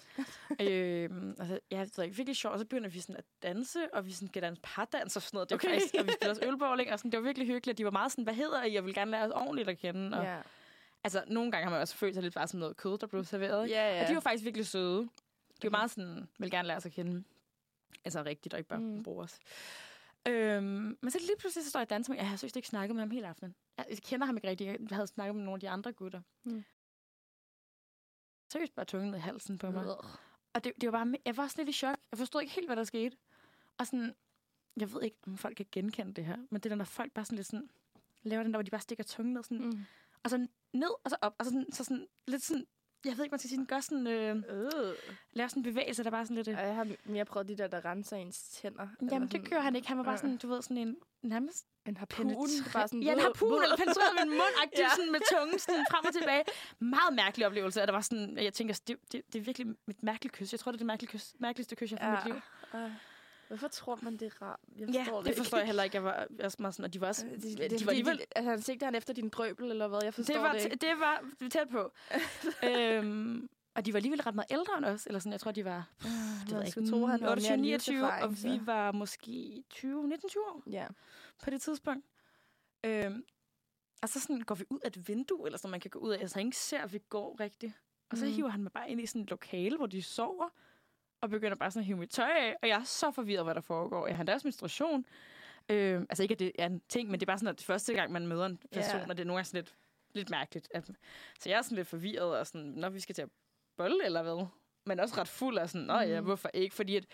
øhm, 0.60 1.34
altså, 1.38 1.60
ja, 1.70 1.80
det 1.84 1.98
er 1.98 2.02
virkelig 2.02 2.36
sjovt, 2.36 2.52
og 2.52 2.58
så 2.58 2.64
begynder 2.64 2.88
vi 2.88 3.00
sådan 3.00 3.16
at 3.16 3.24
danse, 3.42 3.94
og 3.94 4.06
vi 4.06 4.12
sådan 4.12 4.28
skal 4.28 4.42
danse 4.42 4.62
pardans 4.62 5.16
og 5.16 5.22
sådan 5.22 5.36
noget. 5.36 5.50
Det 5.50 5.54
var 5.54 5.58
Okay. 5.68 5.74
faktisk, 5.80 5.94
og 5.98 6.06
vi 6.06 6.12
spiller 6.12 6.30
også 6.30 6.44
ølbowling, 6.46 6.92
og 6.92 6.98
sådan, 6.98 7.10
det 7.10 7.18
var 7.18 7.24
virkelig 7.24 7.48
hyggeligt. 7.48 7.78
De 7.78 7.84
var 7.84 7.90
meget 7.90 8.12
sådan, 8.12 8.24
hvad 8.24 8.34
hedder 8.34 8.62
I? 8.64 8.72
Jeg 8.74 8.84
vil 8.84 8.94
gerne 8.94 9.10
lære 9.10 9.24
os 9.26 9.30
ordentligt 9.32 9.68
at 9.68 9.78
kende. 9.78 10.18
Og, 10.18 10.24
Ja. 10.24 10.38
Altså, 11.04 11.24
nogle 11.26 11.50
gange 11.52 11.64
har 11.64 11.70
man 11.70 11.80
også 11.80 11.96
følt 11.96 12.14
sig 12.14 12.22
lidt 12.22 12.34
bare 12.34 12.48
som 12.48 12.60
noget 12.60 12.76
kød, 12.76 12.98
der 12.98 13.06
blev 13.06 13.24
serveret. 13.24 13.70
Ja, 13.70 13.96
ja. 13.96 14.02
Og 14.02 14.08
de 14.08 14.14
var 14.14 14.20
faktisk 14.20 14.44
virkelig 14.44 14.66
søde. 14.66 14.98
De 15.02 15.08
var 15.62 15.68
Okay. 15.68 15.68
meget 15.68 15.90
sådan, 15.90 16.28
vil 16.38 16.50
gerne 16.50 16.68
lære 16.68 16.80
sig 16.80 16.88
at 16.88 16.94
kende. 16.94 17.24
Altså 18.04 18.22
rigtigt, 18.22 18.54
og 18.54 18.58
ikke 18.60 18.68
bare 18.68 18.78
Mm. 18.80 19.02
bruge 19.02 19.22
os. 19.24 19.38
Øhm, 20.28 20.98
men 21.00 21.10
så 21.10 21.18
lige 21.18 21.36
pludselig 21.38 21.64
så 21.64 21.70
står 21.70 21.80
jeg 21.80 21.84
og 21.86 21.90
danser 21.90 22.12
med, 22.12 22.18
jeg 22.18 22.28
har 22.28 22.36
seriøst 22.36 22.56
ikke 22.56 22.68
snakket 22.68 22.94
med 22.96 23.02
ham 23.02 23.10
hele 23.10 23.28
aftenen. 23.28 23.54
Jeg, 23.78 23.86
kender 24.02 24.26
ham 24.26 24.36
ikke 24.36 24.48
rigtig. 24.48 24.66
Jeg 24.66 24.76
havde 24.96 25.06
snakket 25.06 25.34
med 25.34 25.44
nogle 25.44 25.56
af 25.56 25.60
de 25.60 25.68
andre 25.68 25.92
gutter. 25.92 26.20
Mm. 26.44 26.64
Seriøst 28.52 28.74
bare 28.74 28.86
tungen 28.86 29.10
ned 29.10 29.18
i 29.18 29.20
halsen 29.20 29.58
på 29.58 29.70
mig. 29.70 29.86
Ugh. 29.86 30.04
Og 30.54 30.64
det, 30.64 30.72
det 30.80 30.92
var 30.92 31.04
bare, 31.04 31.14
jeg 31.24 31.36
var 31.36 31.42
også 31.42 31.56
lidt 31.58 31.68
i 31.68 31.72
chok. 31.72 31.96
Jeg 32.10 32.18
forstod 32.18 32.40
ikke 32.40 32.52
helt, 32.54 32.68
hvad 32.68 32.76
der 32.76 32.84
skete. 32.84 33.16
Og 33.78 33.86
sådan, 33.86 34.14
jeg 34.76 34.92
ved 34.92 35.02
ikke, 35.02 35.16
om 35.26 35.36
folk 35.38 35.56
kan 35.56 35.66
genkende 35.72 36.12
det 36.14 36.24
her, 36.24 36.36
men 36.50 36.60
det 36.60 36.72
er, 36.72 36.76
når 36.76 36.84
folk 36.84 37.12
bare 37.12 37.24
sådan 37.24 37.36
lidt 37.36 37.46
sådan, 37.46 37.70
laver 38.22 38.42
den 38.42 38.52
der, 38.52 38.56
hvor 38.58 38.62
de 38.62 38.70
bare 38.70 38.80
stikker 38.80 39.04
tungen 39.04 39.34
ned, 39.34 39.42
sådan, 39.42 39.64
mm. 39.66 39.84
Og 40.22 40.30
så 40.30 40.46
ned, 40.72 40.90
og 41.04 41.10
så 41.10 41.16
op, 41.20 41.34
og 41.38 41.44
så 41.44 41.50
sådan, 41.50 41.72
så 41.72 41.84
sådan 41.84 42.06
lidt 42.26 42.42
sådan, 42.42 42.66
jeg 43.04 43.16
ved 43.16 43.24
ikke, 43.24 43.32
man 43.32 43.38
skal 43.38 43.48
sige, 43.48 43.58
den 43.58 43.66
gør 43.66 43.80
sådan, 43.80 44.06
øh, 44.06 44.36
Øh. 44.36 44.94
laver 45.32 45.48
sådan 45.48 45.60
en 45.60 45.62
bevægelse, 45.64 46.04
der 46.04 46.10
bare 46.10 46.24
sådan 46.26 46.36
lidt... 46.36 46.48
Øh, 46.48 46.54
Jeg 46.54 46.74
har 46.74 46.88
mere 47.04 47.24
prøvet 47.24 47.48
de 47.48 47.56
der, 47.56 47.66
der 47.66 47.84
renser 47.84 48.16
ens 48.16 48.48
tænder. 48.48 48.88
jamen, 49.10 49.28
det 49.28 49.44
gjorde 49.48 49.62
han 49.62 49.76
ikke. 49.76 49.88
Han 49.88 49.96
var 49.98 50.04
bare 50.04 50.12
Øh. 50.14 50.18
sådan, 50.18 50.36
du 50.36 50.48
ved, 50.48 50.62
sådan 50.62 50.78
en 50.78 50.96
nærmest 51.22 51.66
En 51.86 51.96
harpun. 51.96 52.26
penetrerende- 52.26 52.72
Bare 52.72 52.88
sådan, 52.88 53.02
ja, 53.02 53.18
harpun, 53.20 53.52
ved- 53.52 53.62
eller 53.62 53.76
penetreret 53.76 54.12
min 54.24 54.30
mund, 54.30 54.54
aktivt 54.62 54.80
Ja. 54.80 54.88
sådan 54.96 55.12
med 55.12 55.20
tungen 55.32 55.58
sådan 55.58 55.86
frem 55.90 56.04
og 56.08 56.12
tilbage. 56.14 56.44
Meget 56.78 57.12
mærkelig 57.14 57.46
oplevelse, 57.46 57.80
og 57.82 57.86
der 57.88 57.92
var 57.92 58.00
sådan, 58.00 58.38
jeg 58.38 58.52
tænker, 58.54 58.80
det, 58.88 58.96
det, 59.12 59.22
det 59.32 59.38
er 59.38 59.42
virkelig 59.42 59.66
et 59.88 60.02
mærkeligt 60.02 60.32
kys. 60.34 60.52
Jeg 60.52 60.60
tror, 60.60 60.72
det 60.72 60.76
er 60.76 60.78
det 60.78 60.86
mærkelige 60.86 61.10
kys, 61.10 61.34
mærkeligste 61.38 61.76
kys, 61.76 61.90
jeg 61.92 61.98
har 62.00 62.20
fået 62.22 62.30
i 62.30 62.34
mit 62.34 62.42
liv. 62.74 62.80
Øh. 62.80 62.90
Hvorfor 63.48 63.68
tror 63.68 63.98
man, 64.02 64.12
det 64.16 64.22
er 64.22 64.42
rart? 64.42 64.60
Jeg 64.78 64.88
Ja, 64.88 65.00
forstår 65.00 65.22
det 65.22 65.36
forstår 65.36 65.58
jeg 65.58 65.66
heller 65.66 65.82
ikke. 65.82 65.96
Jeg 65.96 66.04
var 66.04 66.26
også 66.44 66.56
meget 66.60 66.74
sådan, 66.74 66.84
og 66.84 66.92
de 66.94 67.00
var 67.00 67.06
også... 67.06 67.26
Øh, 67.26 67.32
Det, 67.32 67.42
de, 67.42 67.48
det, 67.48 67.58
de 67.58 67.62
det, 67.62 67.70
var 67.72 67.76
det, 67.78 67.88
alligevel... 67.88 68.18
det, 68.18 68.24
altså, 68.36 68.50
han 68.50 68.62
sigter 68.62 68.86
han 68.86 68.94
efter 68.94 69.14
din 69.14 69.28
drøbel, 69.28 69.70
eller 69.70 69.88
hvad? 69.88 69.98
Jeg 70.02 70.14
forstår 70.14 70.34
Det 70.34 70.42
var, 70.42 70.52
det 70.52 70.64
ikke. 70.64 70.76
det 70.76 70.94
var 70.98 71.22
tæt 71.50 71.68
på. 71.68 71.92
øhm, 72.68 73.48
og 73.74 73.86
de 73.86 73.92
var 73.92 73.96
alligevel 73.98 74.20
ret 74.22 74.34
meget 74.34 74.46
ældre 74.50 74.78
end 74.78 74.84
os. 74.84 75.06
Eller 75.06 75.18
sådan, 75.18 75.32
jeg 75.32 75.40
tror, 75.40 75.50
de 75.52 75.64
var 75.64 75.88
det 76.02 76.10
ved 76.54 76.58
jeg 76.58 76.66
ikke, 76.76 76.90
tro, 76.90 77.06
han 77.06 77.20
havde 77.20 77.32
28, 77.32 77.56
mere 77.56 77.62
29, 77.62 78.12
og 78.22 78.42
vi 78.44 78.60
var 78.66 78.92
måske 78.92 79.62
20, 79.70 80.12
19-20 80.14 80.38
år 80.38 80.62
Ja. 80.70 80.86
På 81.42 81.50
det 81.50 81.62
tidspunkt. 81.62 82.06
Øhm, 82.84 83.24
og 84.02 84.08
så 84.08 84.20
sådan 84.20 84.40
går 84.40 84.54
vi 84.54 84.64
ud 84.70 84.80
af 84.84 84.88
et 84.88 85.08
vindue, 85.08 85.46
eller 85.46 85.58
så 85.58 85.68
man 85.68 85.80
kan 85.80 85.90
gå 85.90 85.98
ud 85.98 86.12
af, 86.12 86.20
altså 86.20 86.40
ingen 86.40 86.52
ser, 86.52 86.80
at 86.82 86.92
vi 86.92 86.98
går 87.08 87.40
rigtigt. 87.40 87.72
Og 88.10 88.16
så 88.18 88.24
Mhm. 88.24 88.34
hiver 88.34 88.48
han 88.48 88.62
mig 88.62 88.72
bare 88.72 88.90
ind 88.90 89.00
i 89.00 89.06
sådan 89.06 89.22
et 89.22 89.30
lokale, 89.30 89.76
hvor 89.76 89.86
de 89.86 90.02
sover, 90.02 90.48
og 91.20 91.30
begynder 91.30 91.56
bare 91.56 91.70
sådan 91.70 91.80
at 91.80 91.86
hive 91.86 91.98
mit 91.98 92.10
tøj 92.10 92.30
af, 92.30 92.56
og 92.62 92.68
jeg 92.68 92.80
er 92.80 92.84
så 92.84 93.10
forvirret, 93.10 93.44
hvad 93.44 93.54
der 93.54 93.60
foregår. 93.60 94.06
Jeg 94.06 94.16
har 94.16 94.24
deres 94.24 94.44
menstruation. 94.44 95.06
Øhm, 95.68 96.06
altså 96.10 96.22
ikke, 96.22 96.32
at 96.32 96.38
det 96.38 96.52
er 96.58 96.66
en 96.66 96.82
ting, 96.88 97.10
men 97.10 97.20
det 97.20 97.26
er 97.26 97.30
bare 97.30 97.38
sådan, 97.38 97.48
at 97.52 97.58
det 97.58 97.66
første 97.66 97.92
gang, 97.94 98.12
man 98.12 98.26
møder 98.26 98.46
en 98.46 98.56
person, 98.72 99.00
Ja. 99.00 99.06
og 99.08 99.16
det 99.16 99.20
er 99.22 99.26
nogle 99.26 99.36
gange 99.38 99.44
sådan 99.44 99.58
lidt, 99.58 99.74
lidt 100.14 100.30
mærkeligt. 100.30 100.68
At, 100.70 100.86
så 101.40 101.48
jeg 101.48 101.58
er 101.58 101.62
sådan 101.62 101.76
lidt 101.76 101.88
forvirret, 101.88 102.38
og 102.38 102.46
sådan, 102.46 102.66
når 102.66 102.88
vi 102.88 103.00
skal 103.00 103.14
til 103.14 103.22
at 103.22 103.28
bolle, 103.76 104.04
eller 104.04 104.22
hvad? 104.22 104.46
Men 104.84 105.00
også 105.00 105.16
ret 105.20 105.28
fuld 105.28 105.58
af 105.58 105.70
sådan, 105.70 105.86
nå 105.86 105.98
ja, 105.98 106.20
Mhm. 106.20 106.24
hvorfor 106.26 106.50
ikke? 106.54 106.74
Fordi 106.74 106.96
at 106.96 107.06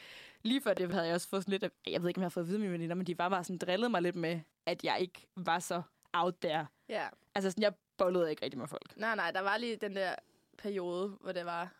lige 0.42 0.60
før 0.60 0.74
det 0.74 0.92
havde 0.92 1.06
jeg 1.06 1.14
også 1.14 1.28
fået 1.28 1.42
sådan 1.42 1.50
lidt, 1.52 1.62
af, 1.64 1.70
jeg 1.86 2.02
ved 2.02 2.08
ikke, 2.08 2.18
om 2.18 2.22
jeg 2.22 2.24
har 2.24 2.30
fået 2.30 2.44
at 2.44 2.48
vide 2.48 2.58
mine 2.58 2.72
veninder, 2.72 2.94
men 2.94 3.06
de 3.06 3.18
var 3.18 3.28
bare 3.28 3.44
sådan 3.44 3.58
drillet 3.58 3.90
mig 3.90 4.02
lidt 4.02 4.16
med, 4.16 4.40
at 4.66 4.84
jeg 4.84 4.96
ikke 5.00 5.26
var 5.36 5.58
så 5.58 5.82
out 6.12 6.34
there. 6.42 6.66
ja. 6.88 7.08
Altså 7.34 7.50
sådan, 7.50 7.62
jeg 7.62 7.72
bollede 7.96 8.30
ikke 8.30 8.44
rigtig 8.44 8.58
med 8.58 8.68
folk. 8.68 8.96
Nej, 8.96 9.16
nej, 9.16 9.30
der 9.30 9.40
var 9.40 9.56
lige 9.56 9.76
den 9.76 9.96
der 9.96 10.14
periode, 10.58 11.08
hvor 11.20 11.32
det 11.32 11.46
var, 11.46 11.72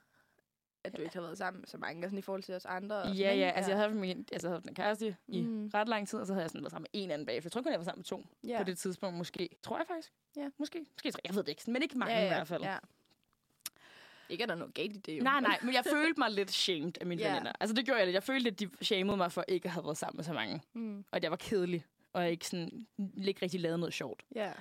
at 0.85 0.96
du 0.96 1.03
ikke 1.03 1.14
har 1.14 1.20
været 1.22 1.38
sammen 1.38 1.66
så 1.66 1.79
mange, 1.79 2.03
altså 2.03 2.18
i 2.18 2.20
forhold 2.22 2.42
til 2.42 2.55
os 2.55 2.64
andre. 2.64 2.96
og 3.03 3.09
Ja, 3.09 3.12
sådan, 3.14 3.25
ja, 3.27 3.33
ikke? 3.33 3.53
altså 3.53 3.70
jeg 3.70 3.79
havde 3.81 3.94
min, 3.94 4.27
altså, 4.33 4.48
jeg 4.48 4.57
havde 4.57 4.68
en 4.68 4.75
kæreste 4.75 5.16
i 5.29 5.42
Mhm. 5.42 5.70
ret 5.75 5.88
lang 5.88 6.09
tid, 6.09 6.18
og 6.18 6.27
så 6.27 6.33
havde 6.33 6.42
jeg 6.42 6.51
sådan 6.51 6.62
været 6.62 6.70
sammen 6.70 6.87
med 6.92 7.03
en 7.03 7.11
anden 7.11 7.27
bagefter. 7.27 7.46
Jeg 7.46 7.53
tror 7.53 7.62
kun, 7.62 7.72
jeg 7.72 7.79
var 7.79 7.85
sammen 7.85 7.98
med 7.98 8.05
to 8.05 8.25
ja. 8.44 8.59
på 8.59 8.64
det 8.64 8.79
tidspunkt, 8.79 9.18
måske. 9.18 9.48
Tror 9.62 9.77
jeg 9.79 9.87
faktisk. 9.87 10.12
Ja. 10.37 10.48
Måske. 10.59 10.87
Måske 10.94 11.11
tre. 11.11 11.20
Jeg 11.25 11.35
ved 11.35 11.42
det 11.42 11.48
ikke, 11.48 11.62
men 11.70 11.83
ikke 11.83 11.98
mange 11.98 12.14
ja, 12.14 12.20
ja, 12.20 12.27
i 12.27 12.29
hvert 12.29 12.48
fald. 12.48 12.62
Ja. 12.62 12.77
Ikke 14.32 14.42
er 14.42 14.46
der 14.46 14.54
noget 14.54 14.74
galt 14.74 14.96
i 14.96 14.98
det, 15.00 15.18
jo. 15.18 15.22
Nej, 15.22 15.40
nej, 15.40 15.58
men 15.64 15.74
jeg 15.74 15.84
følte 15.90 16.20
mig 16.20 16.30
lidt 16.30 16.50
shamed 16.52 16.92
af 17.00 17.06
mine 17.06 17.22
Ja. 17.22 17.30
veninder. 17.32 17.52
Altså 17.60 17.74
det 17.74 17.84
gjorde 17.84 17.98
jeg 17.98 18.06
lidt. 18.06 18.14
Jeg 18.14 18.22
følte, 18.22 18.50
at 18.50 18.60
de 18.60 18.68
shamede 18.82 19.16
mig 19.16 19.32
for 19.32 19.44
ikke 19.48 19.66
at 19.66 19.72
have 19.72 19.84
været 19.84 19.96
sammen 19.98 20.16
med 20.18 20.24
så 20.24 20.32
mange. 20.32 20.62
Mm. 20.72 20.98
Og 20.98 21.16
at 21.16 21.22
jeg 21.22 21.30
var 21.30 21.36
kedelig, 21.36 21.84
og 22.12 22.30
ikke, 22.30 22.46
sådan, 22.46 22.86
ikke 23.24 23.42
rigtig 23.42 23.60
lavet 23.60 23.78
noget 23.78 23.94
sjovt. 23.94 24.22
Ja. 24.34 24.52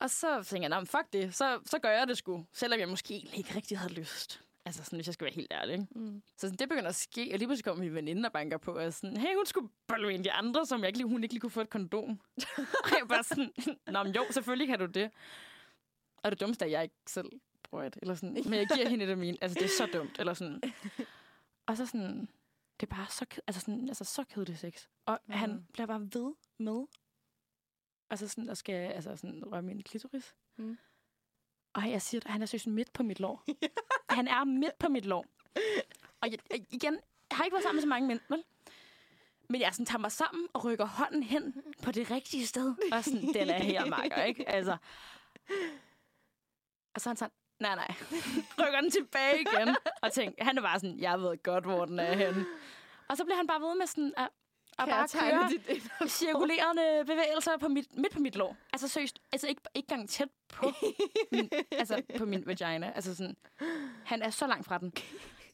Og 0.00 0.10
så 0.10 0.34
tænkte 0.42 0.60
jeg, 0.62 0.68
"Nå, 0.68 0.76
men 0.76 0.86
fuck 0.86 1.12
det, 1.12 1.34
så, 1.34 1.58
så 1.66 1.78
gør 1.78 1.90
jeg 1.90 2.08
det 2.08 2.18
sgu. 2.18 2.46
Selvom 2.52 2.80
jeg 2.80 2.88
måske 2.88 3.14
egentlig 3.14 3.38
ikke 3.38 3.54
rigtig 3.56 3.78
havde 3.78 3.92
lyst. 3.94 4.40
Altså 4.64 4.84
sådan, 4.84 4.96
hvis 4.96 5.06
jeg 5.06 5.14
skal 5.14 5.24
være 5.24 5.34
helt 5.34 5.52
ærlig. 5.52 5.72
Ikke? 5.72 5.86
Mm. 5.90 6.22
Så 6.36 6.40
sådan, 6.40 6.56
det 6.56 6.68
begynder 6.68 6.88
at 6.88 6.94
ske, 6.94 7.30
og 7.32 7.38
lige 7.38 7.48
pludselig 7.48 7.64
kommer 7.64 7.84
min 7.84 7.94
veninde 7.94 8.26
og 8.26 8.32
banker 8.32 8.58
på, 8.58 8.72
og 8.72 8.92
sådan, 8.92 9.16
hey, 9.16 9.34
hun 9.36 9.46
skulle 9.46 9.68
bolle 9.86 10.12
en 10.14 10.24
de 10.24 10.32
andre, 10.32 10.66
som 10.66 10.80
jeg 10.80 10.86
ikke 10.88 10.98
lige, 10.98 11.08
hun 11.08 11.22
ikke 11.22 11.34
lige 11.34 11.40
kunne 11.40 11.50
få 11.50 11.60
et 11.60 11.70
kondom. 11.70 12.20
og 12.84 12.90
jeg 12.98 13.08
bare 13.08 13.22
sådan, 13.22 13.50
nå, 13.86 14.02
men 14.02 14.14
jo, 14.14 14.24
selvfølgelig 14.30 14.68
kan 14.68 14.78
du 14.78 14.86
det. 14.86 15.10
Og 16.22 16.30
det 16.30 16.40
dummeste 16.40 16.64
er, 16.64 16.66
at 16.66 16.72
jeg 16.72 16.82
ikke 16.82 16.94
selv 17.06 17.26
bruger 17.70 17.84
et, 17.84 17.98
eller 18.02 18.14
sådan, 18.14 18.34
men 18.44 18.54
jeg 18.54 18.68
giver 18.74 18.88
hende 18.88 19.04
et 19.04 19.08
af 19.10 19.16
mine. 19.16 19.36
Altså, 19.40 19.54
det 19.58 19.64
er 19.64 19.68
så 19.76 19.86
dumt, 19.98 20.18
eller 20.18 20.34
sådan. 20.34 20.62
Og 21.66 21.76
så 21.76 21.86
sådan, 21.86 22.28
det 22.80 22.90
er 22.90 22.96
bare 22.96 23.06
så, 23.08 23.26
ked- 23.34 23.40
altså 23.46 23.60
sådan, 23.60 23.88
altså 23.88 24.04
så 24.04 24.24
kedelig 24.24 24.58
sex. 24.58 24.86
Og 25.06 25.18
mm. 25.26 25.32
han 25.32 25.66
bliver 25.72 25.86
bare 25.86 26.00
ved 26.00 26.34
med, 26.58 26.86
altså 28.10 28.28
sådan, 28.28 28.50
at 28.50 28.58
skal, 28.58 28.74
altså 28.92 29.16
sådan, 29.16 29.42
røre 29.52 29.62
min 29.62 29.82
klitoris. 29.82 30.34
Mm. 30.56 30.78
Og 31.72 31.90
jeg 31.90 32.02
siger, 32.02 32.20
at 32.24 32.30
han 32.30 32.42
er 32.42 32.46
seriøst 32.46 32.66
midt 32.66 32.92
på 32.92 33.02
mit 33.02 33.20
lår. 33.20 33.44
han 34.16 34.28
er 34.28 34.44
midt 34.44 34.78
på 34.78 34.88
mit 34.88 35.04
lår. 35.06 35.26
Og 36.20 36.30
jeg, 36.30 36.38
jeg- 36.50 36.66
igen, 36.70 36.94
jeg 37.30 37.36
har 37.36 37.44
ikke 37.44 37.54
været 37.54 37.62
sammen 37.62 37.76
med 37.76 37.82
så 37.82 37.88
mange 37.88 38.08
mænd, 38.08 38.20
vel? 38.28 38.44
Men 39.48 39.60
jeg 39.60 39.74
sådan, 39.74 39.86
tager 39.86 39.98
mig 39.98 40.12
sammen 40.12 40.48
og 40.52 40.64
rykker 40.64 40.84
hånden 40.86 41.22
hen 41.22 41.62
på 41.82 41.92
det 41.92 42.10
rigtige 42.10 42.46
sted. 42.46 42.74
Og 42.92 43.04
sådan, 43.04 43.22
den 43.34 43.50
er 43.50 43.58
her, 43.62 43.84
makker, 43.86 44.22
ikke? 44.22 44.48
Altså. 44.48 44.76
Og 46.94 47.00
så 47.00 47.08
er 47.08 47.10
han 47.10 47.16
sådan, 47.16 47.32
nej, 47.60 47.74
nej. 47.74 47.94
Rykker 48.60 48.80
den 48.80 48.90
tilbage 48.90 49.40
igen. 49.40 49.76
Og 50.02 50.12
tænker, 50.12 50.44
han 50.44 50.58
er 50.58 50.62
bare 50.62 50.80
sådan, 50.80 50.98
jeg 50.98 51.20
ved 51.20 51.42
godt, 51.42 51.64
hvor 51.64 51.84
den 51.84 51.98
er 51.98 52.14
henne. 52.14 52.46
Og 53.08 53.16
så 53.16 53.24
bliver 53.24 53.36
han 53.36 53.46
bare 53.46 53.60
ved 53.60 53.74
med 53.78 53.86
sådan, 53.86 54.12
at, 54.16 54.28
at 54.78 54.88
bare 54.88 55.08
køre 55.08 55.48
dit 55.48 55.82
cirkulerende 56.10 57.04
bevægelser 57.06 57.56
på 57.56 57.68
mit, 57.68 57.96
midt 57.96 58.12
på 58.12 58.20
mit 58.20 58.36
lår. 58.36 58.56
Altså 58.72 58.88
seriøst, 58.88 59.18
altså 59.32 59.46
ikke, 59.48 59.62
ikke 59.74 59.92
engang 59.92 60.08
tæt 60.08 60.28
på 60.48 60.72
min, 61.32 61.50
altså 61.72 62.02
på 62.18 62.24
min 62.24 62.46
vagina. 62.46 62.92
Altså 62.94 63.16
sådan, 63.16 63.36
han 64.04 64.22
er 64.22 64.30
så 64.30 64.46
langt 64.46 64.66
fra 64.66 64.78
den. 64.78 64.92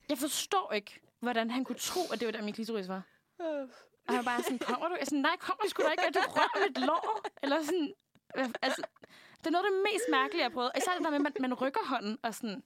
Jeg 0.09 0.19
forstår 0.19 0.73
ikke, 0.73 1.01
hvordan 1.21 1.51
han 1.51 1.65
kunne 1.65 1.79
tro, 1.79 2.01
at 2.13 2.21
det 2.21 2.27
var 2.27 2.33
der, 2.33 2.43
min 2.43 2.55
klitoris 2.55 2.89
var. 2.89 3.03
Og 4.09 4.15
jeg 4.15 4.17
var 4.17 4.23
bare 4.23 4.43
sådan, 4.43 4.59
kommer 4.59 4.89
du? 4.89 4.97
Jeg 4.99 5.07
sådan, 5.07 5.19
nej, 5.19 5.37
kommer 5.39 5.69
sgu 5.69 5.83
da 5.83 5.91
ikke, 5.91 6.07
at 6.07 6.15
du 6.15 6.21
rører 6.21 6.69
mit 6.69 6.79
lår. 6.79 7.21
Eller 7.43 7.63
sådan, 7.63 7.93
altså, 8.63 8.83
det 9.47 9.55
er 9.55 9.59
noget 9.59 9.65
af 9.65 9.71
det 9.73 9.93
mest 9.93 10.05
mærkelige, 10.11 10.43
jeg 10.43 10.51
har 10.51 10.55
prøvet. 10.55 10.71
Især 10.77 10.93
det 10.93 11.05
der 11.05 11.11
med, 11.11 11.17
at 11.17 11.23
man, 11.23 11.33
man 11.41 11.55
rykker 11.55 11.81
hånden 11.85 12.19
og 12.23 12.35
sådan, 12.35 12.63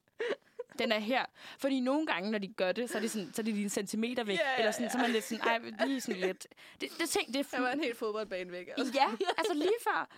den 0.79 0.93
er 0.93 0.99
her. 0.99 1.25
Fordi 1.59 1.81
nogle 1.81 2.07
gange, 2.07 2.31
når 2.31 2.39
de 2.39 2.49
gør 2.49 2.73
det, 2.73 2.91
så 2.91 2.99
er 2.99 3.03
det, 3.03 3.11
sådan, 3.11 3.33
så 3.35 3.43
er 3.43 3.45
det 3.45 3.55
lige 3.55 3.65
en 3.65 3.71
centimeter 3.71 4.25
væk. 4.25 4.39
Ja, 4.39 4.59
Eller 4.59 4.71
sådan, 4.71 4.87
ja. 4.87 4.91
så 4.91 4.99
er 4.99 5.03
man 5.03 5.11
lidt 5.11 5.25
sådan, 5.25 5.49
ej, 5.49 5.87
lige 5.87 6.01
sådan 6.01 6.21
lidt. 6.21 6.47
Det, 6.81 6.89
det 6.99 7.09
ting, 7.09 7.35
det 7.35 7.37
er 7.37 7.45
Jeg 7.53 7.63
var 7.63 7.71
en 7.73 7.81
helt 7.81 7.99
fodboldbane 7.99 8.53
væk. 8.53 8.69
Altså. 8.77 8.93
Ja, 8.95 9.11
altså 9.39 9.55
lige 9.55 9.71
før. 9.85 10.09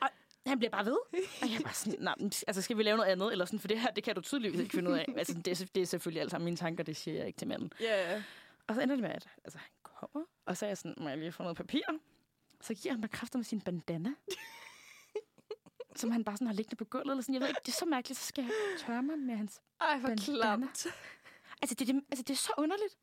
Og 0.00 0.08
han 0.46 0.58
bliver 0.58 0.70
bare 0.70 0.84
ved. 0.84 0.96
Og 1.42 1.52
jeg 1.52 1.60
bare 1.64 1.74
sådan, 1.74 1.98
nej, 2.00 2.14
altså 2.46 2.62
skal 2.62 2.76
vi 2.76 2.82
lave 2.82 2.96
noget 2.96 3.10
andet? 3.10 3.32
Eller 3.32 3.44
sådan, 3.44 3.58
for 3.58 3.68
det 3.68 3.80
her, 3.80 3.90
det 3.90 4.04
kan 4.04 4.14
du 4.14 4.20
tydeligvis 4.20 4.60
ikke 4.60 4.72
finde 4.74 4.90
ud 4.90 4.96
af. 4.96 5.06
Altså, 5.16 5.34
det, 5.34 5.60
er, 5.60 5.66
det 5.74 5.80
er 5.80 5.86
selvfølgelig 5.86 6.20
alt 6.22 6.30
sammen 6.30 6.44
mine 6.44 6.56
tanker, 6.56 6.84
det 6.84 6.96
siger 6.96 7.16
jeg 7.16 7.26
ikke 7.26 7.38
til 7.38 7.48
manden. 7.48 7.72
Ja, 7.80 8.12
ja. 8.12 8.22
Og 8.66 8.74
så 8.74 8.80
ender 8.80 8.94
det 8.94 9.02
med, 9.02 9.10
at 9.10 9.28
altså, 9.44 9.58
han 9.58 9.70
kommer, 9.82 10.26
og 10.46 10.56
så 10.56 10.66
er 10.66 10.70
jeg 10.70 10.78
sådan, 10.78 10.94
må 10.96 11.08
jeg 11.08 11.18
lige 11.18 11.32
få 11.32 11.42
noget 11.42 11.56
papir? 11.56 11.82
Så 12.60 12.74
giver 12.74 12.92
han 12.92 13.00
mig 13.00 13.10
kræfter 13.10 13.38
med 13.38 13.44
sin 13.44 13.60
bandana. 13.60 14.10
Som 15.96 16.10
han 16.10 16.24
bare 16.24 16.36
sådan 16.36 16.46
har 16.46 16.54
liggende 16.54 16.76
på 16.76 16.84
gulvet. 16.84 17.10
Eller 17.10 17.22
sådan. 17.22 17.34
Jeg 17.34 17.40
ved 17.40 17.48
ikke, 17.48 17.60
det 17.66 17.72
er 17.72 17.76
så 17.76 17.86
mærkeligt, 17.86 18.18
så 18.20 18.26
skal 18.26 18.44
jeg 18.44 18.52
tørre 18.86 19.02
mig 19.02 19.18
med 19.18 19.36
hans... 19.36 19.60
Ej, 19.80 19.98
hvor 19.98 20.08
klamt. 20.16 20.86
Altså 21.62 21.74
det, 21.78 21.86
det, 21.86 22.04
altså, 22.10 22.22
det 22.22 22.30
er 22.30 22.36
så 22.38 22.52
underligt. 22.58 22.98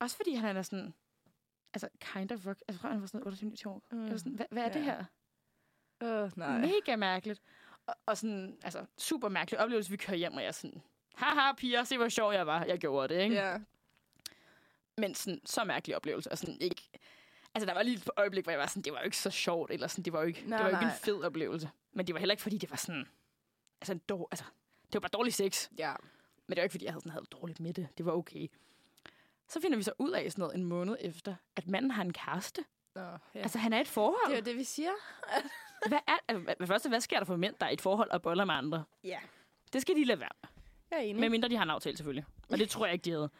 Også 0.00 0.16
fordi 0.16 0.34
han 0.34 0.56
er 0.56 0.62
sådan... 0.62 0.94
Altså, 1.74 1.88
kind 2.00 2.32
of... 2.32 2.46
vok- 2.46 2.60
Altså, 2.68 2.88
han 2.88 3.00
var 3.00 3.06
sådan 3.06 3.26
28 3.26 3.72
år. 3.72 3.82
Mm. 3.92 4.02
Jeg 4.04 4.10
var 4.12 4.18
sådan, 4.18 4.32
hvad, 4.32 4.46
hvad 4.50 4.62
er 4.64 4.68
det 4.72 4.80
Ja. 4.80 4.84
her? 4.84 5.04
Åh, 6.24 6.30
nej. 6.38 6.58
Mega 6.58 6.96
mærkeligt. 6.96 7.42
Og, 7.86 7.94
og 8.06 8.16
sådan, 8.18 8.58
altså, 8.62 8.84
super 8.98 9.28
mærkelig 9.28 9.60
oplevelse. 9.60 9.90
Vi 9.90 9.96
kører 9.96 10.16
hjem, 10.16 10.32
og 10.34 10.40
jeg 10.40 10.48
er 10.48 10.52
sådan, 10.52 10.82
haha, 11.14 11.52
piger, 11.52 11.84
se 11.84 11.96
hvor 11.96 12.08
sjov 12.08 12.32
jeg 12.32 12.46
var. 12.46 12.64
Jeg 12.64 12.78
gjorde 12.78 13.14
det, 13.14 13.20
ikke? 13.22 13.36
Ja. 13.36 13.58
Men 14.98 15.14
sådan, 15.14 15.40
så 15.46 15.64
mærkelig 15.64 15.96
oplevelse. 15.96 16.30
Og 16.32 16.38
sådan, 16.38 16.56
ikke... 16.60 16.82
Altså, 17.54 17.66
der 17.66 17.74
var 17.74 17.82
lige 17.82 17.96
et 17.96 18.10
øjeblik, 18.16 18.44
hvor 18.44 18.50
jeg 18.52 18.58
var 18.60 18.66
sådan, 18.66 18.82
det 18.82 18.92
var 18.92 18.98
jo 18.98 19.04
ikke 19.04 19.16
så 19.16 19.30
sjovt, 19.30 19.70
eller 19.70 19.86
sådan, 19.86 20.04
det 20.04 20.12
var 20.12 20.20
jo 20.20 20.26
ikke, 20.26 20.42
Nej, 20.46 20.58
det 20.58 20.64
var 20.64 20.70
jo 20.70 20.76
ikke 20.76 20.84
nej. 20.86 20.92
en 20.94 20.98
fed 21.00 21.22
oplevelse. 21.24 21.70
Men 21.92 22.06
det 22.06 22.14
var 22.14 22.18
heller 22.18 22.32
ikke, 22.32 22.42
fordi 22.42 22.58
det 22.58 22.70
var 22.70 22.76
sådan, 22.76 23.08
altså, 23.80 23.92
en 23.92 23.98
dår, 23.98 24.28
altså, 24.30 24.44
det 24.86 24.94
var 24.94 25.00
bare 25.00 25.08
dårlig 25.12 25.34
sex. 25.34 25.68
Ja. 25.78 25.92
Men 26.46 26.56
det 26.56 26.56
var 26.56 26.62
ikke, 26.62 26.72
fordi 26.72 26.84
jeg 26.84 26.92
havde, 26.92 27.00
sådan, 27.00 27.12
havde 27.12 27.24
dårligt 27.24 27.60
med 27.60 27.74
det. 27.74 27.88
Det 27.98 28.06
var 28.06 28.12
okay. 28.12 28.48
Så 29.48 29.60
finder 29.60 29.76
vi 29.76 29.82
så 29.82 29.92
ud 29.98 30.10
af 30.10 30.32
sådan 30.32 30.42
noget 30.42 30.54
en 30.54 30.64
måned 30.64 30.96
efter, 31.00 31.34
at 31.56 31.66
manden 31.68 31.90
har 31.90 32.02
en 32.02 32.12
kæreste. 32.12 32.64
Nå, 32.94 33.00
ja. 33.00 33.16
Altså, 33.34 33.58
han 33.58 33.72
er 33.72 33.78
i 33.78 33.80
et 33.80 33.88
forhold. 33.88 34.26
det 34.30 34.32
er 34.34 34.38
jo 34.40 34.44
det, 34.44 34.56
vi 34.56 34.64
siger. 34.64 34.90
Hvad 35.88 35.98
er, 36.08 36.16
altså, 36.28 36.44
hvad- 36.58 36.66
første, 36.66 36.88
hvad 36.88 37.00
sker 37.00 37.18
der 37.18 37.24
for 37.24 37.36
mænd, 37.36 37.54
der 37.60 37.66
er 37.66 37.70
i 37.70 37.72
et 37.72 37.80
forhold 37.80 38.10
og 38.10 38.22
boller 38.22 38.44
med 38.44 38.54
andre? 38.54 38.84
Ja. 39.04 39.18
Det 39.72 39.82
skal 39.82 39.96
de 39.96 40.04
lade 40.04 40.20
være. 40.20 40.48
Jeg 40.90 40.96
er 40.98 41.02
enig. 41.02 41.20
Med 41.20 41.28
mindre 41.28 41.48
de 41.48 41.56
har 41.56 41.62
en 41.62 41.70
aftale, 41.70 41.96
selvfølgelig. 41.96 42.24
Og 42.50 42.58
det 42.58 42.70
tror 42.70 42.86
jeg 42.86 42.92
ikke, 42.92 43.04
de 43.04 43.10
havde. 43.10 43.30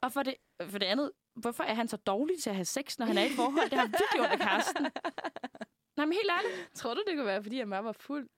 Og 0.00 0.12
for 0.12 0.22
det, 0.22 0.34
for 0.68 0.78
det 0.78 0.86
andet, 0.86 1.10
hvorfor 1.34 1.64
er 1.64 1.74
han 1.74 1.88
så 1.88 1.96
dårlig 1.96 2.42
til 2.42 2.50
at 2.50 2.56
have 2.56 2.64
sex, 2.64 2.98
når 2.98 3.06
han 3.06 3.18
er 3.18 3.22
i 3.22 3.26
et 3.26 3.32
forhold? 3.36 3.70
Det 3.70 3.78
har 3.78 3.86
virkelig 3.86 4.20
ondt 4.20 4.32
af 4.32 4.38
kæresten. 4.38 4.86
Nej, 5.96 6.06
men 6.06 6.12
helt 6.12 6.30
ærligt. 6.30 6.70
Tror 6.74 6.94
du, 6.94 7.02
det 7.06 7.16
kunne 7.16 7.26
være, 7.26 7.42
fordi 7.42 7.58
han 7.58 7.70
bare 7.70 7.84
var 7.84 7.92
fuld? 7.92 8.28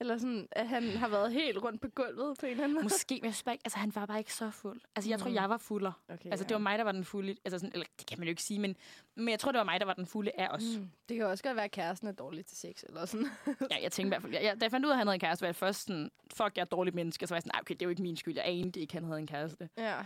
Eller 0.00 0.18
sådan, 0.18 0.48
at 0.52 0.68
han 0.68 0.82
har 0.88 1.08
været 1.08 1.32
helt 1.32 1.58
rundt 1.58 1.80
på 1.82 1.88
gulvet 1.88 2.38
på 2.38 2.46
en 2.46 2.50
eller 2.50 2.64
anden 2.64 2.74
måde? 2.74 2.84
Måske, 2.84 3.14
men 3.14 3.24
jeg 3.24 3.34
synes 3.34 3.42
bare 3.42 3.54
ikke, 3.54 3.62
altså 3.64 3.78
han 3.78 3.94
var 3.94 4.06
bare 4.06 4.18
ikke 4.18 4.34
så 4.34 4.50
fuld. 4.50 4.80
Altså 4.96 5.10
jeg 5.10 5.18
tror, 5.18 5.28
Mm. 5.28 5.34
jeg 5.34 5.50
var 5.50 5.56
fuller. 5.58 5.92
Okay, 6.08 6.30
Altså 6.30 6.44
det 6.44 6.52
var 6.54 6.58
mig, 6.58 6.78
der 6.78 6.84
var 6.84 6.92
den 6.92 7.04
fulde. 7.04 7.36
Altså 7.44 7.58
sådan, 7.58 7.72
eller 7.72 7.86
det 7.98 8.06
kan 8.06 8.18
man 8.18 8.28
jo 8.28 8.30
ikke 8.30 8.42
sige, 8.42 8.60
men, 8.60 8.76
men 9.16 9.28
jeg 9.28 9.38
tror, 9.40 9.52
det 9.52 9.58
var 9.58 9.64
mig, 9.64 9.80
der 9.80 9.86
var 9.86 9.94
den 9.94 10.06
fulde 10.06 10.30
af 10.34 10.48
os. 10.48 10.62
Mm. 10.78 10.90
Det 11.08 11.16
kan 11.16 11.26
også 11.26 11.44
godt 11.44 11.56
være, 11.56 11.64
at 11.64 11.70
kæresten 11.70 12.08
er 12.08 12.12
dårlig 12.12 12.46
til 12.46 12.56
sex, 12.58 12.82
eller 12.82 13.04
sådan. 13.06 13.26
Ja, 13.70 13.82
jeg 13.82 13.92
tænkte 13.92 14.08
i 14.08 14.10
hvert 14.10 14.22
fald, 14.22 14.32
jeg, 14.32 14.42
jeg, 14.42 14.60
da 14.60 14.64
jeg 14.64 14.70
fandt 14.70 14.86
ud 14.86 14.90
af, 14.90 14.94
at 14.94 14.98
han 14.98 15.06
havde 15.06 15.14
en 15.14 15.20
kæreste, 15.20 15.42
var 15.42 15.48
jeg 15.48 15.56
først 15.56 15.80
sådan, 15.86 16.10
fuck, 16.34 16.56
jeg 16.56 16.60
er 16.62 16.66
et 16.66 16.70
dårligt 16.72 16.94
menneske. 16.96 17.26
Så 17.26 17.34
var 17.34 17.36
jeg 17.36 17.42
sådan, 17.42 17.54
"Ej, 17.54 17.60
okay, 17.60 17.74
det 17.74 17.82
er 17.82 17.86
jo 17.86 17.90
ikke 17.90 18.02
min 18.02 18.16
skyld. 18.16 18.34
Jeg 18.36 18.44
anede 18.46 18.80
ikke, 18.80 18.94
han 18.94 19.04
havde 19.04 19.18
en 19.18 19.26
kæreste. 19.26 19.68
ja. 19.76 19.96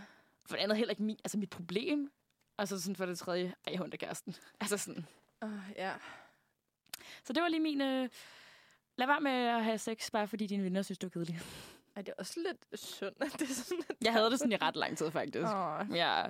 For 0.45 0.55
det 0.55 0.63
andet 0.63 0.77
heller 0.77 0.91
ikke 0.91 1.03
min, 1.03 1.17
altså 1.23 1.37
mit 1.37 1.49
problem. 1.49 2.11
Og 2.57 2.67
så 2.67 2.81
sådan 2.81 2.95
for 2.95 3.05
det 3.05 3.17
tredje, 3.19 3.45
ej, 3.67 3.73
jeg 3.73 3.79
har 3.79 3.87
kæresten. 3.87 4.35
Altså 4.59 4.77
sådan. 4.77 5.05
Uh, 5.45 5.71
ja. 5.75 5.93
Så 7.23 7.33
det 7.33 7.43
var 7.43 7.49
lige 7.49 7.59
min... 7.59 7.81
Øh, 7.81 8.09
lad 8.95 9.07
være 9.07 9.21
med 9.21 9.31
at 9.31 9.63
have 9.63 9.77
sex, 9.77 10.11
bare 10.11 10.27
fordi 10.27 10.47
dine 10.47 10.63
venner 10.63 10.81
synes, 10.81 10.97
du 10.99 11.07
er 11.07 11.11
kedelig. 11.11 11.39
Ej, 11.95 12.01
det 12.01 12.09
er 12.11 12.15
også 12.19 12.39
lidt 12.47 12.79
synd, 12.79 13.15
at 13.21 13.31
det 13.39 13.49
er 13.49 13.53
sådan... 13.53 13.83
At 13.89 13.95
Jeg 14.01 14.13
havde 14.13 14.31
det 14.31 14.39
sådan 14.39 14.51
i 14.51 14.55
ret 14.55 14.75
lang 14.75 14.97
tid, 14.97 15.11
faktisk. 15.11 15.47
Åh. 15.47 15.81
Ja. 15.95 16.23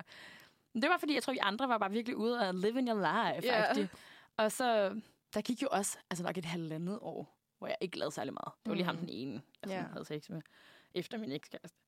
Men 0.72 0.82
det 0.82 0.90
var, 0.90 0.96
fordi 0.98 1.14
jeg 1.14 1.22
tror, 1.22 1.32
vi 1.32 1.38
andre 1.42 1.68
var 1.68 1.78
bare 1.78 1.90
virkelig 1.90 2.16
ude 2.16 2.48
og 2.48 2.54
live 2.54 2.78
in 2.78 2.88
your 2.88 2.98
life, 3.34 3.46
yeah. 3.48 3.88
Og 4.36 4.52
så, 4.52 5.00
der 5.34 5.40
gik 5.40 5.62
jo 5.62 5.68
også 5.70 5.98
altså 6.10 6.24
nok 6.24 6.38
et 6.38 6.44
halvandet 6.44 6.98
år, 7.02 7.38
hvor 7.58 7.66
jeg 7.66 7.76
ikke 7.80 7.98
lavede 7.98 8.14
særlig 8.14 8.32
meget. 8.34 8.52
Det 8.64 8.70
var 8.70 8.74
lige 8.74 8.84
ham 8.84 8.94
Mm. 8.94 9.00
den 9.00 9.08
ene, 9.08 9.42
jeg 9.62 9.70
sådan 9.70 9.84
havde 9.92 10.04
sex 10.04 10.28
med, 10.28 10.42
efter 10.94 11.18
min 11.18 11.32
ekskæreste. 11.32 11.78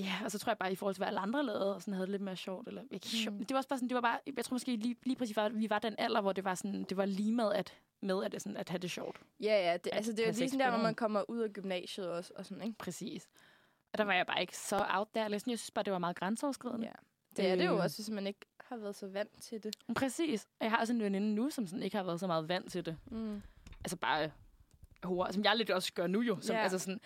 Ja, 0.00 0.12
og 0.24 0.30
så 0.30 0.38
tror 0.38 0.50
jeg 0.50 0.58
bare, 0.58 0.72
i 0.72 0.76
forhold 0.76 0.94
til, 0.94 1.00
hvad 1.00 1.08
alle 1.08 1.20
andre 1.20 1.44
lavede, 1.44 1.74
og 1.74 1.82
sådan 1.82 1.94
havde 1.94 2.06
det 2.06 2.10
lidt 2.10 2.22
mere 2.22 2.36
sjovt. 2.36 2.68
Eller, 2.68 2.82
kan, 2.90 3.00
Mm. 3.32 3.38
mm. 3.38 3.38
Det 3.38 3.50
var 3.50 3.56
også 3.56 3.68
bare 3.68 3.78
sådan, 3.78 3.88
det 3.88 3.94
var 3.94 4.00
bare, 4.00 4.18
jeg 4.36 4.44
tror 4.44 4.54
måske 4.54 4.76
lige, 4.76 4.96
lige 5.02 5.16
præcis, 5.16 5.36
at 5.38 5.58
vi 5.60 5.70
var 5.70 5.78
den 5.78 5.94
alder, 5.98 6.20
hvor 6.20 6.32
det 6.32 6.44
var 6.44 6.54
sådan, 6.54 6.84
det 6.88 6.96
var 6.96 7.04
lige 7.06 7.32
med 7.32 7.52
at, 7.52 7.74
med 8.00 8.24
at, 8.24 8.42
sådan, 8.42 8.56
at 8.56 8.68
have 8.68 8.78
det 8.78 8.90
sjovt. 8.90 9.20
Ja, 9.40 9.70
ja. 9.70 9.76
Det, 9.76 9.90
altså, 9.92 10.12
det 10.12 10.28
er 10.28 10.32
lige 10.32 10.48
sådan 10.48 10.60
der, 10.60 10.64
hvor 10.66 10.70
nogen. 10.70 10.82
man 10.82 10.94
kommer 10.94 11.30
ud 11.30 11.38
af 11.38 11.50
gymnasiet 11.52 12.10
også, 12.10 12.32
og 12.36 12.46
sådan, 12.46 12.62
ikke? 12.62 12.78
Præcis. 12.78 13.28
Og 13.92 13.98
der 13.98 14.04
var 14.04 14.12
jeg 14.14 14.26
bare 14.26 14.40
ikke 14.40 14.56
så 14.58 14.84
out 14.88 15.08
there. 15.14 15.24
Eller 15.24 15.38
sådan, 15.38 15.50
Jeg 15.50 15.58
synes 15.58 15.70
bare, 15.70 15.82
det 15.84 15.92
var 15.92 15.98
meget 15.98 16.16
grænseoverskridende. 16.16 16.86
Ja. 16.86 16.92
Det 17.36 17.50
er 17.50 17.56
det 17.56 17.66
jo 17.66 17.72
Øh. 17.74 17.80
også, 17.84 17.96
hvis 17.98 18.10
man 18.10 18.26
ikke 18.26 18.40
har 18.60 18.76
været 18.76 18.96
så 18.96 19.06
vant 19.06 19.42
til 19.42 19.62
det. 19.62 19.76
Præcis. 19.96 20.44
Og 20.44 20.64
jeg 20.64 20.70
har 20.70 20.78
også 20.78 20.92
en 20.92 21.02
veninde 21.02 21.34
nu, 21.34 21.50
som 21.50 21.66
sådan 21.66 21.82
ikke 21.82 21.96
har 21.96 22.04
været 22.04 22.20
så 22.20 22.26
meget 22.26 22.48
vant 22.48 22.72
til 22.72 22.86
det. 22.86 22.96
Mm. 23.10 23.42
Altså 23.84 23.96
bare 23.96 24.30
hore, 25.02 25.32
som 25.32 25.44
jeg 25.44 25.56
lidt 25.56 25.70
også 25.70 25.92
gør 25.92 26.06
nu 26.06 26.20
jo. 26.20 26.38
Som, 26.40 26.56
Ja. 26.56 26.62
altså 26.62 26.78
sådan, 26.78 27.00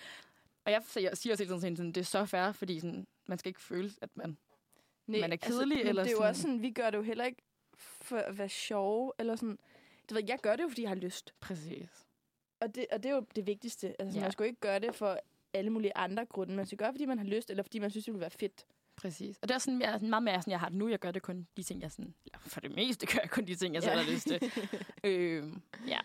og 0.77 1.03
jeg, 1.03 1.17
siger 1.17 1.33
også 1.33 1.45
hele 1.45 1.61
tiden, 1.61 1.77
sådan, 1.77 1.93
det 1.93 2.01
er 2.01 2.05
så 2.05 2.25
fair, 2.25 2.53
fordi 2.53 2.81
sådan, 2.81 3.07
man 3.27 3.39
skal 3.39 3.49
ikke 3.51 3.61
føle, 3.61 3.91
at 4.01 4.11
man... 4.15 4.37
Nej, 5.07 5.21
Man 5.21 5.33
er 5.33 5.37
kedelig, 5.37 5.79
men 5.79 5.87
eller 5.87 6.03
det 6.03 6.09
er 6.09 6.13
jo 6.13 6.17
sådan- 6.17 6.29
også 6.31 6.43
sådan, 6.43 6.63
vi 6.63 6.71
gør 6.71 6.91
det 6.91 6.99
jo 6.99 7.03
heller 7.03 7.25
ikke 7.25 7.43
for 7.79 8.17
at 8.17 8.39
være 8.39 8.49
sjove, 8.49 9.13
eller 9.19 9.37
sådan. 9.37 9.59
Du 10.11 10.15
ved, 10.15 10.23
jeg 10.29 10.39
gør 10.43 10.57
det 10.57 10.63
jo, 10.63 10.69
fordi 10.69 10.83
jeg 10.83 10.91
har 10.91 10.95
lyst. 10.97 11.35
Præcis. 11.41 11.89
Og 12.61 12.75
det, 12.75 12.87
og 12.93 13.03
det 13.03 13.11
er 13.11 13.15
jo 13.15 13.27
det 13.37 13.47
vigtigste. 13.47 14.01
Altså, 14.01 14.19
Ja. 14.19 14.23
man 14.25 14.33
skal 14.33 14.43
jo 14.45 14.47
ikke 14.47 14.61
gøre 14.61 14.79
det 14.79 14.95
for 14.95 15.19
alle 15.55 15.71
mulige 15.71 15.97
andre 15.97 16.27
grunde. 16.27 16.55
Man 16.55 16.67
skal 16.67 16.79
gøre 16.79 16.89
det, 16.89 16.95
fordi 16.95 17.07
man 17.07 17.19
har 17.19 17.25
lyst, 17.27 17.51
eller 17.51 17.63
fordi 17.63 17.79
man 17.79 17.91
synes, 17.91 18.05
det 18.05 18.15
vil 18.15 18.21
være 18.21 18.31
fedt. 18.31 18.67
Præcis. 18.97 19.39
Og 19.43 19.49
det 19.49 19.55
er 19.55 19.59
sådan, 19.59 19.81
jeg, 19.83 20.01
meget 20.03 20.23
mere 20.23 20.41
sådan, 20.43 20.51
jeg 20.51 20.61
har 20.61 20.69
det 20.69 20.79
nu. 20.79 20.89
Jeg 20.89 20.99
gør 20.99 21.11
det 21.11 21.23
kun 21.23 21.47
de 21.57 21.63
ting, 21.63 21.83
jeg 21.83 21.91
sådan... 21.93 22.15
Eller 22.25 22.39
for 22.39 22.61
det 22.61 22.75
meste 22.75 23.07
gør 23.07 23.19
jeg 23.23 23.31
kun 23.31 23.45
de 23.47 23.55
ting, 23.55 23.75
jeg 23.75 23.83
selv 23.83 23.97
Ja. 23.97 24.03
har 24.03 24.13
lyst 24.13 24.27
til. 24.27 24.53
øhm, 25.05 25.63
ja. 25.87 25.99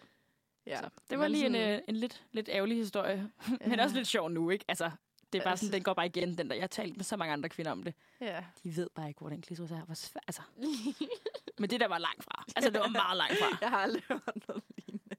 Ja. 0.68 0.78
Så 0.78 0.90
det 1.10 1.20
var 1.20 1.28
lige 1.28 1.46
en, 1.46 1.54
sådan- 1.54 1.74
øh, 1.76 1.82
en 1.88 1.96
lidt, 1.96 2.24
lidt 2.32 2.50
ærgerlig 2.52 2.78
historie. 2.78 3.30
Men 3.68 3.80
også 3.80 3.96
lidt 3.96 4.08
sjov 4.08 4.30
nu, 4.30 4.50
ikke? 4.50 4.66
Altså, 4.68 4.92
det 5.34 5.40
er 5.40 5.44
bare 5.44 5.52
Altså- 5.52 5.66
sådan, 5.66 5.76
den 5.78 5.84
går 5.84 5.94
bare 5.94 6.06
igen, 6.06 6.38
den 6.38 6.50
der. 6.50 6.56
Jeg 6.56 6.64
har 6.64 6.68
talt 6.68 6.98
med 6.98 7.04
så 7.04 7.18
mange 7.18 7.34
andre 7.34 7.50
kvinder 7.50 7.72
om 7.72 7.84
det. 7.84 7.94
Ja. 8.22 8.44
De 8.64 8.76
ved 8.76 8.90
bare 8.96 9.08
ikke, 9.08 9.20
hvordan 9.20 9.42
klitoris 9.42 9.72
er. 9.72 9.82
Hvor 9.86 9.96
svært, 9.96 10.24
altså. 10.28 10.42
Men 11.60 11.70
det 11.70 11.80
der 11.80 11.88
var 11.88 11.98
langt 11.98 12.24
fra. 12.24 12.44
Altså, 12.56 12.72
det 12.72 12.80
var 12.80 12.88
meget 12.88 13.18
langt 13.18 13.38
fra. 13.38 13.58
Jeg 13.62 13.70
har 13.70 13.78
aldrig 13.78 14.04
hørt 14.10 14.22
noget 14.48 14.64
lignende. 14.78 15.16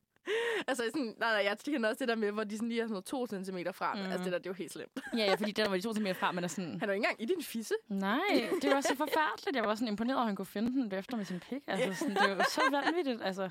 Altså, 0.69 0.85
sådan, 0.85 1.15
nej, 1.19 1.33
nej, 1.33 1.45
jeg 1.45 1.59
kender 1.65 1.89
også 1.89 1.99
det 1.99 2.09
der 2.09 2.15
med, 2.15 2.31
hvor 2.33 2.45
de 2.45 2.57
sådan 2.57 2.69
lige 2.69 2.81
er 2.81 2.85
sådan 2.85 2.93
noget 2.93 3.05
to 3.05 3.27
centimeter 3.27 3.73
frem. 3.73 3.97
Mm. 3.97 4.03
Mhm. 4.03 4.11
Altså, 4.13 4.25
det 4.25 4.33
der, 4.33 4.39
det 4.39 4.47
er 4.47 4.51
jo 4.51 4.55
helt 4.55 4.73
slemt. 4.73 5.01
Ja, 5.17 5.25
ja, 5.25 5.35
fordi 5.35 5.53
den 5.53 5.71
var 5.71 5.77
de 5.77 5.83
to 5.83 5.93
mere 5.93 6.15
fra, 6.15 6.33
men 6.33 6.45
er 6.45 6.49
sådan... 6.49 6.71
Han 6.81 6.83
er 6.83 6.87
jo 6.87 6.93
ikke 6.93 6.97
engang 7.07 7.23
i 7.23 7.25
din 7.25 7.43
fisse. 7.43 7.75
Nej, 7.89 8.19
det 8.63 8.71
var 8.71 8.81
så 8.81 8.95
forfærdeligt. 8.97 9.57
Jeg 9.57 9.65
var 9.65 9.75
sådan 9.75 9.89
imponeret, 9.89 10.19
at 10.19 10.25
han 10.27 10.37
kunne 10.37 10.47
finde 10.47 10.73
den 10.73 10.93
efter 10.99 11.17
med 11.17 11.25
sin 11.25 11.41
pik. 11.41 11.63
Altså, 11.67 12.05
sådan, 12.05 12.29
det 12.29 12.37
var 12.39 12.47
så 12.51 12.61
vanvittigt. 12.71 13.23
Altså, 13.23 13.51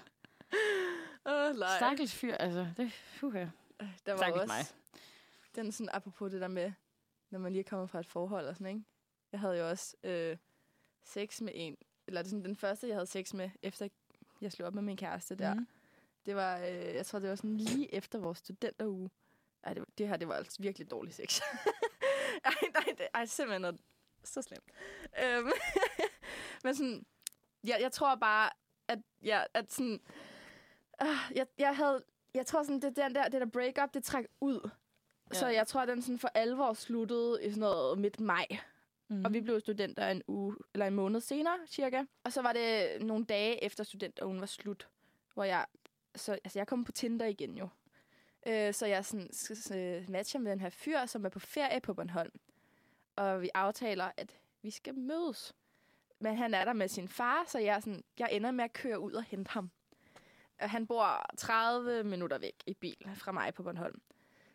nej. 1.60 1.78
stakkels 1.78 2.14
fyr. 2.14 2.36
Altså, 2.36 2.68
det, 2.78 2.92
fuha. 2.92 3.46
Der 4.06 4.12
var 4.12 4.18
Stakkels 4.18 4.42
også 4.42 4.54
mig. 4.54 4.66
den 5.56 5.72
sådan, 5.72 5.90
apropos 5.94 6.32
det 6.32 6.42
der 6.42 6.48
med, 6.48 6.72
når 7.30 7.40
man 7.40 7.52
lige 7.52 7.60
er 7.60 7.70
kommet 7.70 7.90
fra 7.90 8.00
et 8.00 8.06
forhold 8.06 8.48
og 8.48 8.56
sådan, 8.56 8.68
ikke? 8.68 8.84
Jeg 9.32 9.40
havde 9.40 9.58
jo 9.58 9.70
også 9.70 9.96
øh, 10.04 10.38
sex 11.04 11.42
med 11.42 11.52
en, 11.56 11.78
eller 12.08 12.22
det 12.22 12.28
er 12.28 12.30
sådan 12.30 12.46
den 12.46 12.56
første, 12.56 12.88
jeg 12.88 12.96
havde 12.96 13.08
sex 13.08 13.34
med, 13.34 13.50
efter 13.62 13.88
jeg 14.42 14.52
slog 14.52 14.68
op 14.68 14.74
med 14.74 14.84
min 14.84 14.98
kæreste 14.98 15.36
der. 15.36 15.54
Mm. 15.54 15.68
Det 16.26 16.36
var, 16.36 16.58
øh, 16.58 16.96
jeg 16.96 17.06
tror, 17.06 17.20
det 17.20 17.30
var 17.30 17.36
sådan 17.36 17.58
lige 17.58 17.94
efter 17.94 18.20
vores 18.20 18.38
studenteruge. 18.38 19.10
Ej, 19.64 19.74
det, 19.74 19.86
det 19.98 20.08
her, 20.08 20.18
det 20.18 20.28
var 20.28 20.34
altså 20.34 20.58
virkelig 20.62 20.92
dårlig 20.92 21.14
sex. 21.14 21.40
ej, 22.46 22.54
nej, 22.74 22.96
det 22.98 23.08
ej, 23.14 23.26
simpelthen 23.26 23.62
noget 23.62 23.82
så 24.24 24.42
slemt. 24.42 24.64
Øhm, 25.24 25.52
men 26.64 26.76
sådan, 26.76 27.06
jeg, 27.64 27.78
jeg 27.82 27.92
tror 27.92 28.16
bare, 28.16 28.50
at, 28.88 29.00
jeg, 29.22 29.48
at 29.54 29.74
sådan, 29.74 30.02
øh, 31.04 31.38
jeg, 31.38 31.48
jeg 31.58 31.76
havde, 31.76 32.04
jeg 32.34 32.46
tror 32.46 32.64
sådan, 32.64 32.80
det 32.82 32.96
den 32.96 33.16
der, 33.16 33.24
det 33.30 33.42
der 33.42 33.48
break-up, 33.48 33.94
det 33.94 34.04
træk 34.04 34.26
ud. 34.42 34.70
Ja. 35.34 35.38
Så 35.40 35.48
jeg 35.48 35.68
tror, 35.68 35.86
den 35.86 36.02
sådan 36.02 36.20
for 36.20 36.28
alvor 36.34 36.74
sluttede 36.74 37.40
i 37.44 37.50
sådan 37.50 37.60
noget 37.60 38.00
midt 38.00 38.20
maj. 38.20 38.46
Mm. 39.08 39.26
Og 39.26 39.34
vi 39.34 39.42
blev 39.42 39.60
studenter 39.60 40.08
en 40.08 40.22
uge, 40.28 40.56
eller 40.74 40.88
en 40.88 40.94
måned 40.94 41.22
senere, 41.22 41.58
cirka. 41.68 42.04
Og 42.24 42.34
så 42.34 42.42
var 42.42 42.54
det 42.54 42.88
nogle 43.02 43.26
dage 43.26 43.64
efter 43.64 43.84
studenterugen 43.84 44.40
var 44.40 44.46
slut, 44.46 44.88
hvor 45.34 45.44
jeg, 45.44 45.66
så, 46.16 46.32
altså 46.32 46.60
jeg 46.60 46.68
kom 46.68 46.84
på 46.84 46.92
Tinder 46.92 47.26
igen 47.26 47.58
jo. 47.58 47.68
Øh, 48.48 48.74
så 48.74 48.86
jeg 48.86 49.06
sådan, 49.06 49.34
s- 49.34 49.58
s- 49.58 49.72
øh, 49.72 50.10
matcher 50.10 50.40
med 50.40 50.52
den 50.52 50.60
her 50.60 50.70
fyr, 50.70 51.06
som 51.06 51.26
er 51.26 51.30
på 51.30 51.40
ferie 51.40 51.80
på 51.82 51.94
Bornholm. 51.94 52.40
Og 53.16 53.42
vi 53.42 53.50
aftaler, 53.54 54.12
at 54.18 54.38
vi 54.62 54.72
skal 54.72 54.96
mødes. 54.96 55.56
Men 56.20 56.38
han 56.38 56.54
er 56.54 56.66
der 56.66 56.74
med 56.74 56.88
sin 56.88 57.08
far, 57.08 57.44
så 57.48 57.60
jeg, 57.60 57.84
sådan, 57.84 58.04
jeg 58.20 58.30
ender 58.32 58.52
med 58.52 58.64
at 58.64 58.74
køre 58.74 59.00
ud 59.00 59.14
og 59.14 59.24
hente 59.24 59.52
ham. 59.52 59.72
Han 60.68 60.88
bor 60.88 61.26
30 61.38 62.04
minutter 62.04 62.38
væk 62.38 62.64
i 62.68 62.74
bil 62.74 63.08
fra 63.16 63.32
mig 63.32 63.54
på 63.54 63.64
Bornholm. 63.64 64.02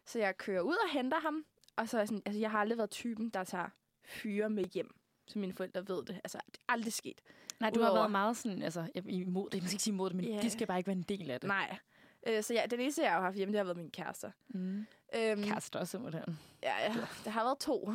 Så 0.07 0.19
jeg 0.19 0.37
kører 0.37 0.61
ud 0.61 0.75
og 0.85 0.91
henter 0.93 1.21
ham. 1.21 1.45
Og 1.77 1.89
så 1.89 1.97
er 1.97 2.01
jeg 2.01 2.09
sådan, 2.09 2.23
altså 2.27 2.41
jeg 2.41 2.51
har 2.51 2.59
aldrig 2.59 2.79
været 2.79 2.91
typen, 2.91 3.29
der 3.31 3.45
tager 3.45 3.69
fyre 4.05 4.51
med 4.51 4.65
hjem. 4.65 4.95
Så 5.27 5.39
mine 5.39 5.53
forældre 5.53 5.89
ved 5.89 6.05
det. 6.05 6.21
Altså, 6.25 6.39
det 6.47 6.59
er 6.69 6.73
aldrig 6.73 6.93
sket. 6.93 7.21
Nej, 7.61 7.71
du 7.71 7.81
har 7.81 7.91
Udover- 7.91 7.99
været 7.99 8.11
meget 8.11 8.37
sådan, 8.37 8.63
altså, 8.63 8.87
imod 8.95 9.51
det. 9.51 9.63
Man 9.63 9.69
skal 9.69 9.75
ikke 9.75 9.83
sige 9.83 9.93
imod 9.95 10.09
det, 10.11 10.17
men 10.17 10.25
yeah. 10.25 10.43
de 10.43 10.51
skal 10.51 10.67
bare 10.67 10.79
ikke 10.79 10.87
være 10.89 10.97
en 10.97 11.03
del 11.03 11.31
af 11.31 11.41
det. 11.41 11.49
Nej. 11.49 11.79
Øh, 12.27 12.43
så 12.43 12.55
ja, 12.55 12.65
den 12.71 12.81
eneste, 12.81 13.03
jeg 13.03 13.13
har 13.13 13.21
haft 13.21 13.37
hjemme, 13.37 13.53
det 13.53 13.59
har 13.59 13.65
været 13.65 13.77
min 13.77 13.91
kærester. 13.91 14.31
Mm. 14.49 14.87
Øhm, 15.17 15.43
Kærester 15.45 15.85
simpelthen. 15.85 16.39
Ja, 16.63 16.83
ja. 16.85 16.95
Det 17.25 17.33
har 17.33 17.45
været 17.45 17.59
to. 17.59 17.91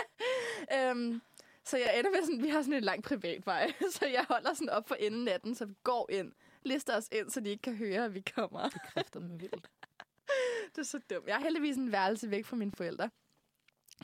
øhm, 0.76 1.22
så 1.64 1.76
jeg 1.78 1.98
ender 1.98 2.10
med 2.10 2.22
sådan, 2.22 2.42
vi 2.42 2.48
har 2.48 2.62
sådan 2.62 2.74
en 2.74 2.84
lang 2.84 3.02
privatvej, 3.02 3.72
så 3.98 4.06
jeg 4.06 4.24
holder 4.28 4.54
sådan 4.54 4.70
op 4.70 4.88
for 4.88 4.94
enden 4.94 5.28
af 5.28 5.40
den, 5.40 5.54
så 5.54 5.64
vi 5.64 5.74
går 5.84 6.08
ind, 6.12 6.32
lister 6.62 6.96
os 6.96 7.08
ind, 7.12 7.30
så 7.30 7.40
de 7.40 7.48
ikke 7.50 7.62
kan 7.62 7.76
høre, 7.76 8.04
at 8.04 8.14
vi 8.14 8.20
kommer. 8.20 8.68
Det 8.68 8.82
kræfter 8.82 9.20
med 9.20 9.38
vildt. 9.38 9.70
Det 10.74 10.78
er 10.78 10.82
så 10.82 10.98
dumt. 11.10 11.26
Jeg 11.26 11.36
har 11.36 11.42
heldigvis 11.42 11.76
en 11.76 11.92
værelse 11.92 12.30
væk 12.30 12.44
fra 12.44 12.56
mine 12.56 12.72
forældre. 12.72 13.10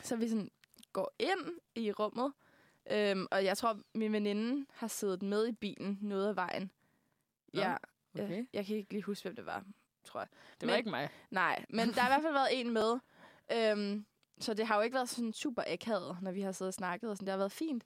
Så 0.02 0.16
vi 0.16 0.28
sådan 0.28 0.50
går 0.92 1.14
ind 1.18 1.58
i 1.74 1.92
rummet, 1.92 2.32
øhm, 2.90 3.26
og 3.30 3.44
jeg 3.44 3.56
tror, 3.58 3.80
min 3.94 4.12
veninde 4.12 4.66
har 4.72 4.86
siddet 4.88 5.22
med 5.22 5.46
i 5.48 5.52
bilen 5.52 5.98
noget 6.02 6.28
af 6.28 6.36
vejen. 6.36 6.70
Nå, 7.52 7.60
Ja, 7.60 7.76
Okay. 8.18 8.30
jeg, 8.36 8.46
jeg 8.52 8.66
kan 8.66 8.76
ikke 8.76 8.92
lige 8.92 9.02
huske, 9.02 9.22
hvem 9.24 9.36
det 9.36 9.46
var, 9.46 9.64
tror 10.04 10.20
jeg. 10.20 10.28
Det 10.60 10.66
var 10.66 10.72
Men- 10.72 10.78
ikke 10.78 10.90
mig. 10.90 11.08
Nej, 11.30 11.64
men 11.70 11.88
der 11.88 12.00
har 12.00 12.08
i 12.08 12.10
hvert 12.10 12.22
fald 12.22 12.32
været 12.32 12.60
en 12.60 12.70
med. 12.72 12.98
Øhm, 13.52 14.06
så 14.40 14.54
det 14.54 14.66
har 14.66 14.76
jo 14.76 14.82
ikke 14.82 14.94
været 14.94 15.08
sådan 15.08 15.32
super 15.32 15.62
akavet, 15.66 16.18
når 16.22 16.32
vi 16.32 16.40
har 16.40 16.52
siddet 16.52 16.68
og 16.68 16.74
snakket, 16.74 17.10
og 17.10 17.16
sådan. 17.16 17.26
det 17.26 17.32
har 17.32 17.38
været 17.38 17.52
fint. 17.52 17.84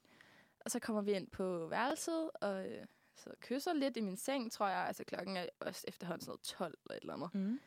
Og 0.65 0.71
så 0.71 0.79
kommer 0.79 1.01
vi 1.01 1.11
ind 1.11 1.27
på 1.27 1.67
værelset, 1.67 2.29
og 2.41 2.69
øh, 2.71 2.85
så 3.19 3.29
kysser 3.41 3.73
lidt 3.73 3.97
i 3.97 4.01
min 4.01 4.17
seng, 4.17 4.51
tror 4.51 4.67
jeg. 4.67 4.87
Altså 4.87 5.03
klokken 5.03 5.37
er 5.37 5.45
også 5.59 5.85
efterhånden 5.87 6.21
sådan 6.21 6.29
noget 6.29 6.41
12 6.41 6.77
eller 6.85 6.95
et 6.95 7.01
eller 7.01 7.13
andet. 7.13 7.29
Mm. 7.33 7.59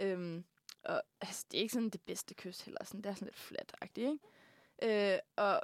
Øhm, 0.00 0.44
og 0.84 1.02
altså, 1.20 1.46
det 1.50 1.58
er 1.58 1.62
ikke 1.62 1.72
sådan 1.74 1.90
det 1.90 2.00
bedste 2.02 2.34
kys 2.34 2.60
heller. 2.60 2.84
Sådan, 2.84 3.02
det 3.02 3.10
er 3.10 3.14
sådan 3.14 3.26
lidt 3.26 3.36
flat-agtigt, 3.36 4.18
ikke? 4.82 5.12
Øh, 5.12 5.18
og 5.36 5.62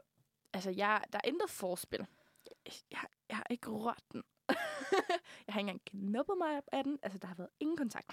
altså, 0.52 0.70
jeg, 0.70 1.04
der 1.12 1.18
er 1.24 1.28
intet 1.28 1.50
forspil. 1.50 2.07
Jeg, 2.46 2.72
jeg, 2.90 2.98
har- 2.98 3.11
jeg 3.28 3.37
har 3.37 3.46
ikke 3.50 3.70
rørt 3.70 4.02
den. 4.12 4.22
jeg 5.46 5.54
har 5.54 5.61
ikke 5.61 5.70
engang 5.70 5.85
knuppet 5.85 6.38
mig 6.38 6.57
op 6.57 6.64
af 6.72 6.85
den. 6.85 6.98
Altså, 7.02 7.18
der 7.18 7.26
har 7.28 7.35
været 7.35 7.50
ingen 7.61 7.76
kontakt. 7.76 8.11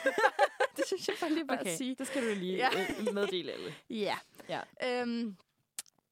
det 0.76 0.86
synes 0.86 1.08
jeg 1.08 1.16
bare 1.20 1.32
lige 1.32 1.46
bare 1.46 1.60
Okay, 1.60 1.70
at 1.70 1.76
sige. 1.78 1.94
det 1.94 2.06
skal 2.06 2.22
du 2.30 2.34
lige 2.34 2.56
ja. 2.56 2.70
meddele 3.12 3.52
alle. 3.52 3.74
Ja. 3.90 4.18
Ja. 4.48 4.62
Øhm, 5.02 5.36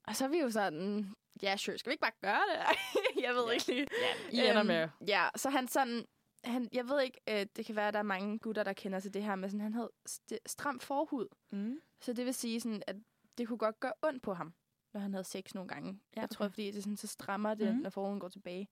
Og 0.06 0.16
så 0.16 0.24
er 0.24 0.28
vi 0.28 0.38
jo 0.38 0.50
sådan, 0.50 1.14
ja, 1.42 1.56
sure, 1.56 1.78
skal 1.78 1.90
vi 1.90 1.92
ikke 1.92 2.00
bare 2.00 2.12
gøre 2.20 2.42
det? 2.52 2.76
jeg 3.24 3.34
ved 3.34 3.44
Ja. 3.46 3.50
ikke 3.52 3.66
lige. 3.66 3.86
Ja, 4.32 4.42
I 4.44 4.50
ender 4.50 4.62
med... 4.62 4.88
Ja, 5.06 5.28
så 5.36 5.50
han 5.50 5.68
sådan, 5.68 6.04
han, 6.44 6.68
jeg 6.72 6.88
ved 6.88 7.00
ikke, 7.02 7.20
øh, 7.28 7.46
det 7.56 7.66
kan 7.66 7.76
være, 7.76 7.88
at 7.88 7.94
der 7.94 7.98
er 8.00 8.02
mange 8.04 8.38
gutter, 8.38 8.62
der 8.62 8.72
kender 8.72 9.00
til 9.00 9.14
det 9.14 9.22
her, 9.24 9.34
men 9.34 9.50
sådan, 9.50 9.60
han 9.60 9.74
havde 9.74 9.90
st- 10.08 10.36
stram 10.46 10.80
forhud. 10.80 11.26
Mm. 11.50 11.80
Så 12.00 12.12
det 12.12 12.24
vil 12.26 12.34
sige, 12.34 12.60
sådan, 12.60 12.82
at 12.86 12.96
det 13.38 13.48
kunne 13.48 13.58
godt 13.58 13.80
gøre 13.80 13.92
ondt 14.02 14.22
på 14.22 14.34
ham, 14.34 14.54
når 14.92 15.00
han 15.00 15.12
havde 15.12 15.24
sex 15.24 15.54
nogle 15.54 15.68
gange. 15.68 16.00
Ja, 16.16 16.20
Jeg 16.20 16.30
tror, 16.30 16.44
okay. 16.44 16.52
fordi 16.52 16.70
det 16.70 16.82
sådan, 16.82 16.96
så 16.96 17.06
strammer 17.06 17.54
det, 17.54 17.74
mm. 17.74 17.80
når 17.80 17.90
forhuden 17.90 18.20
går 18.20 18.28
tilbage. 18.28 18.68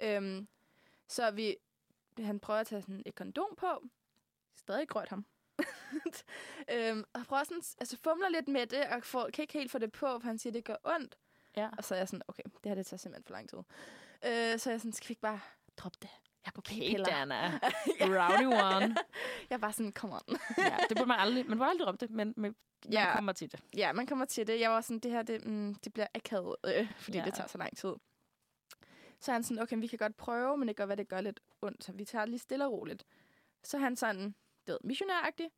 Øhm, 0.00 0.48
så 1.08 1.30
vi, 1.30 1.56
han 2.18 2.40
prøver 2.40 2.60
at 2.60 2.66
tage 2.66 2.82
sådan 2.82 3.02
et 3.06 3.14
kondom 3.14 3.54
på. 3.56 3.66
Stadig 4.56 4.96
rørt 4.96 5.08
ham. 5.08 5.26
øhm, 6.74 7.04
og 7.12 7.46
sådan, 7.46 7.62
altså 7.80 7.96
fumler 8.04 8.28
lidt 8.28 8.48
med 8.48 8.66
det, 8.66 8.84
og 8.84 9.02
får, 9.04 9.30
kan 9.34 9.42
ikke 9.42 9.52
helt 9.52 9.70
få 9.70 9.78
det 9.78 9.92
på, 9.92 10.06
for 10.18 10.26
han 10.26 10.38
siger, 10.38 10.50
at 10.50 10.54
det 10.54 10.64
gør 10.64 10.76
ondt. 10.84 11.18
Ja. 11.56 11.68
Og 11.78 11.84
så 11.84 11.94
er 11.94 11.98
jeg 11.98 12.08
sådan, 12.08 12.22
okay, 12.28 12.42
det 12.42 12.68
her 12.70 12.74
det 12.74 12.86
tager 12.86 12.98
simpelthen 12.98 13.24
for 13.26 13.32
lang 13.32 13.48
tid. 13.48 13.58
Øh, 14.24 14.58
så 14.58 14.70
er 14.70 14.72
jeg 14.72 14.80
sådan, 14.80 14.92
skal 14.92 15.08
vi 15.08 15.12
ikke 15.12 15.20
bare 15.22 15.40
droppe 15.76 15.98
det? 16.02 16.08
Jeg 16.44 16.50
er 16.50 16.52
på 16.54 16.60
Okay, 16.60 16.74
p-piller. 16.76 17.04
Dana. 17.04 17.58
Rowdy 18.20 18.46
one. 18.46 18.96
Jeg 19.50 19.62
var 19.62 19.70
sådan, 19.70 19.92
come 19.92 20.14
on. 20.14 20.36
ja, 20.58 20.76
det 20.88 20.96
burde 20.96 21.08
man 21.08 21.18
aldrig... 21.20 21.46
Man 21.48 21.58
burde 21.58 21.70
aldrig 21.70 21.84
droppe 21.86 22.06
det, 22.06 22.14
men, 22.14 22.34
men 22.36 22.54
man 22.84 22.92
Ja. 22.92 23.14
kommer 23.14 23.32
til 23.32 23.52
det. 23.52 23.60
Ja, 23.76 23.92
man 23.92 24.06
kommer 24.06 24.24
til 24.24 24.46
det. 24.46 24.60
Jeg 24.60 24.70
var 24.70 24.80
sådan, 24.80 24.98
det 24.98 25.10
her, 25.10 25.22
det, 25.22 25.46
mm, 25.46 25.74
det 25.74 25.92
bliver 25.92 26.06
akavet, 26.14 26.56
øh, 26.66 26.92
fordi 26.98 27.16
Ja. 27.18 27.22
ja. 27.22 27.26
det 27.26 27.34
tager 27.34 27.46
så 27.48 27.58
lang 27.58 27.76
tid. 27.76 27.92
Så 29.20 29.30
er 29.30 29.32
han 29.32 29.42
sådan, 29.44 29.62
okay, 29.62 29.76
vi 29.76 29.86
kan 29.86 29.98
godt 29.98 30.16
prøve, 30.16 30.56
men 30.58 30.68
det 30.68 30.76
kan 30.76 30.82
godt 30.82 30.88
være, 30.88 30.96
det 30.96 31.08
gør 31.08 31.20
lidt 31.20 31.40
ondt, 31.62 31.84
så 31.84 31.92
vi 31.92 32.04
tager 32.04 32.22
det 32.24 32.28
lige 32.30 32.40
stille 32.40 32.64
og 32.66 32.72
roligt. 32.72 33.04
Så 33.62 33.76
er 33.76 33.80
han 33.80 33.96
sådan, 33.96 34.34
det 34.66 34.72
ved, 34.72 34.78
missionæragtig, 34.84 35.50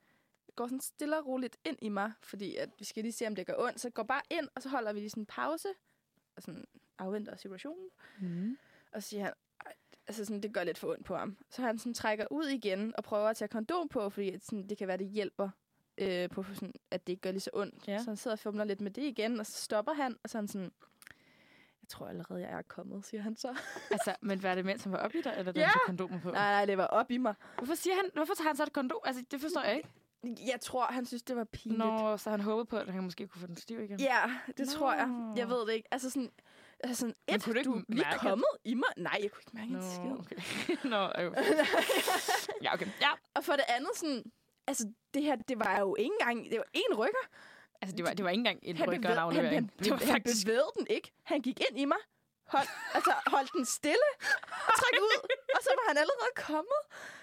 går 0.57 0.67
sådan 0.67 0.81
stille 0.81 1.19
og 1.19 1.27
roligt 1.27 1.57
ind 1.65 1.79
i 1.83 1.89
mig, 1.89 2.13
fordi 2.23 2.57
at 2.57 2.71
vi 2.79 2.85
skal 2.85 3.03
lige 3.03 3.13
se, 3.13 3.27
om 3.27 3.35
det 3.35 3.47
gør 3.47 3.55
ondt. 3.59 3.81
Så 3.81 3.91
går 3.91 4.03
bare 4.03 4.23
ind, 4.31 4.49
og 4.55 4.63
så 4.63 4.69
holder 4.69 4.93
vi 4.93 5.01
lige 5.01 5.11
sådan 5.11 5.23
en 5.23 5.27
pause, 5.27 5.69
og 6.37 6.43
sådan 6.43 6.65
afventer 6.99 7.37
situationen. 7.37 7.89
Mm. 8.21 8.59
Og 8.93 9.03
så 9.03 9.09
siger 9.09 9.25
han, 9.25 9.33
altså 10.07 10.25
sådan, 10.25 10.43
det 10.43 10.55
gør 10.55 10.65
lidt 10.65 10.79
for 10.79 10.91
ondt 10.91 11.05
på 11.05 11.17
ham. 11.17 11.37
Så 11.51 11.63
han 11.63 11.79
sådan 11.79 11.95
trækker 11.95 12.27
ud 12.31 12.47
igen 12.47 12.93
og 12.97 13.05
prøver 13.05 13.29
at 13.29 13.37
tage 13.37 13.49
kondom 13.49 13.89
på, 13.89 14.11
fordi 14.11 14.39
sådan, 14.39 14.69
det 14.69 14.79
kan 14.79 14.89
være, 14.89 14.97
det 14.97 15.07
hjælper 15.09 15.51
øh, 15.99 16.31
på, 16.31 16.45
sådan, 16.55 16.75
at 16.91 17.07
det 17.07 17.13
ikke 17.13 17.21
gør 17.21 17.31
lige 17.31 17.41
så 17.41 17.51
ondt. 17.53 17.89
Ja. 17.89 17.99
Så 17.99 18.05
han 18.05 18.17
sidder 18.17 18.35
og 18.35 18.39
fumler 18.39 18.65
lidt 18.65 18.81
med 18.81 18.91
det 18.91 19.03
igen, 19.03 19.41
og 19.41 19.47
så 19.47 19.53
stopper 19.53 19.93
han, 19.93 20.17
og 20.23 20.31
så 20.31 20.39
han 20.39 20.49
sådan, 20.49 20.63
jeg 20.63 20.71
tror 21.93 22.07
allerede, 22.09 22.41
jeg 22.41 22.51
er 22.59 22.63
kommet, 22.63 23.05
siger 23.05 23.23
han 23.23 23.37
så. 23.37 23.49
Altså, 23.91 24.15
men 24.21 24.43
var 24.43 24.55
det 24.55 24.65
mens 24.65 24.83
han 24.83 24.93
var 24.93 24.99
oppe 24.99 25.19
i 25.19 25.23
dig, 25.23 25.35
eller 25.39 25.53
da 25.53 25.61
Ja. 25.61 25.67
han 25.67 25.81
kondomer 25.87 26.21
på? 26.21 26.31
nej, 26.31 26.51
nej, 26.53 26.65
det 26.67 26.79
var 26.79 26.87
op 26.87 27.11
i 27.11 27.19
mig. 27.19 27.35
Hvorfor, 27.57 27.75
siger 27.75 27.95
han, 27.97 28.11
hvorfor 28.15 28.35
tager 28.35 28.49
han 28.49 28.57
så 28.57 28.63
et 28.63 28.73
kondom? 28.73 28.99
Altså, 29.05 29.25
det 29.31 29.41
forstår 29.41 29.63
jeg 29.63 29.77
ikke. 29.77 29.89
Jeg 30.53 30.61
tror, 30.61 30.85
han 30.85 31.07
synes, 31.07 31.23
det 31.23 31.37
var 31.37 31.45
pinligt. 31.45 31.79
Nå, 31.79 32.17
så 32.17 32.31
han 32.31 32.41
håbede 32.41 32.65
på, 32.65 32.77
at 32.77 32.93
han 32.93 33.03
måske 33.05 33.27
kunne 33.29 33.41
få 33.41 33.47
den 33.47 33.57
stiv 33.57 33.81
igen. 33.83 34.01
Ja, 34.01 34.23
det 34.47 34.59
Nå. 34.59 34.65
tror 34.73 34.93
jeg. 34.95 35.33
Jeg 35.37 35.49
ved 35.49 35.67
det 35.67 35.73
ikke. 35.73 35.89
Altså 35.91 36.11
sådan, 36.11 36.31
altså 36.85 37.01
sådan 37.01 37.15
Men 37.29 37.35
et, 37.37 37.43
kunne 37.45 37.55
du 37.55 37.59
ikke 37.59 37.71
du 37.71 37.83
lige 37.89 38.03
mærke, 38.05 38.15
at- 38.15 38.21
kommet 38.21 38.47
i 38.65 38.75
mig. 38.75 38.89
Nej, 38.97 39.19
jeg 39.23 39.31
kunne 39.31 39.41
ikke 39.41 39.57
mærke 39.57 39.73
Nå, 39.73 39.79
en 39.79 39.85
skid. 39.85 40.13
okay. 40.19 40.37
Nå, 40.93 41.03
øh. 41.23 41.33
Ja, 42.63 42.75
okay. 42.75 42.87
Ja. 43.01 43.09
Og 43.35 43.45
for 43.45 43.53
det 43.53 43.65
andet 43.69 43.91
sådan, 43.95 44.23
altså 44.67 44.93
det 45.15 45.23
her, 45.23 45.37
det 45.37 45.59
var 45.59 45.79
jo 45.81 45.95
ikke 45.99 46.11
engang, 46.21 46.51
det 46.51 46.59
var 46.59 46.67
en 46.75 46.97
rykker. 46.99 47.25
Altså, 47.83 47.97
det 47.97 48.05
var, 48.07 48.13
det 48.19 48.25
var 48.25 48.31
ikke 48.31 48.41
engang 48.41 48.59
en 48.63 48.77
Han, 48.77 48.91
rykker 48.91 49.09
bevæ- 49.09 49.13
en 49.13 49.19
aflevering. 49.19 49.55
han, 49.55 49.71
det 49.79 49.91
var 49.91 49.97
han, 49.97 50.07
han 50.07 50.15
faktisk... 50.15 50.47
bevægede 50.47 50.71
den 50.79 50.87
ikke. 50.97 51.09
Han 51.31 51.41
gik 51.47 51.59
ind 51.69 51.79
i 51.79 51.85
mig, 51.85 52.03
hold, 52.55 52.69
altså 52.95 53.13
holdt 53.27 53.51
den 53.53 53.65
stille 53.79 54.09
og 54.69 54.73
trak 54.81 54.95
ud, 55.07 55.17
og 55.57 55.61
så 55.67 55.71
var 55.79 55.85
han 55.91 55.97
allerede 56.03 56.33
kommet. 56.49 56.81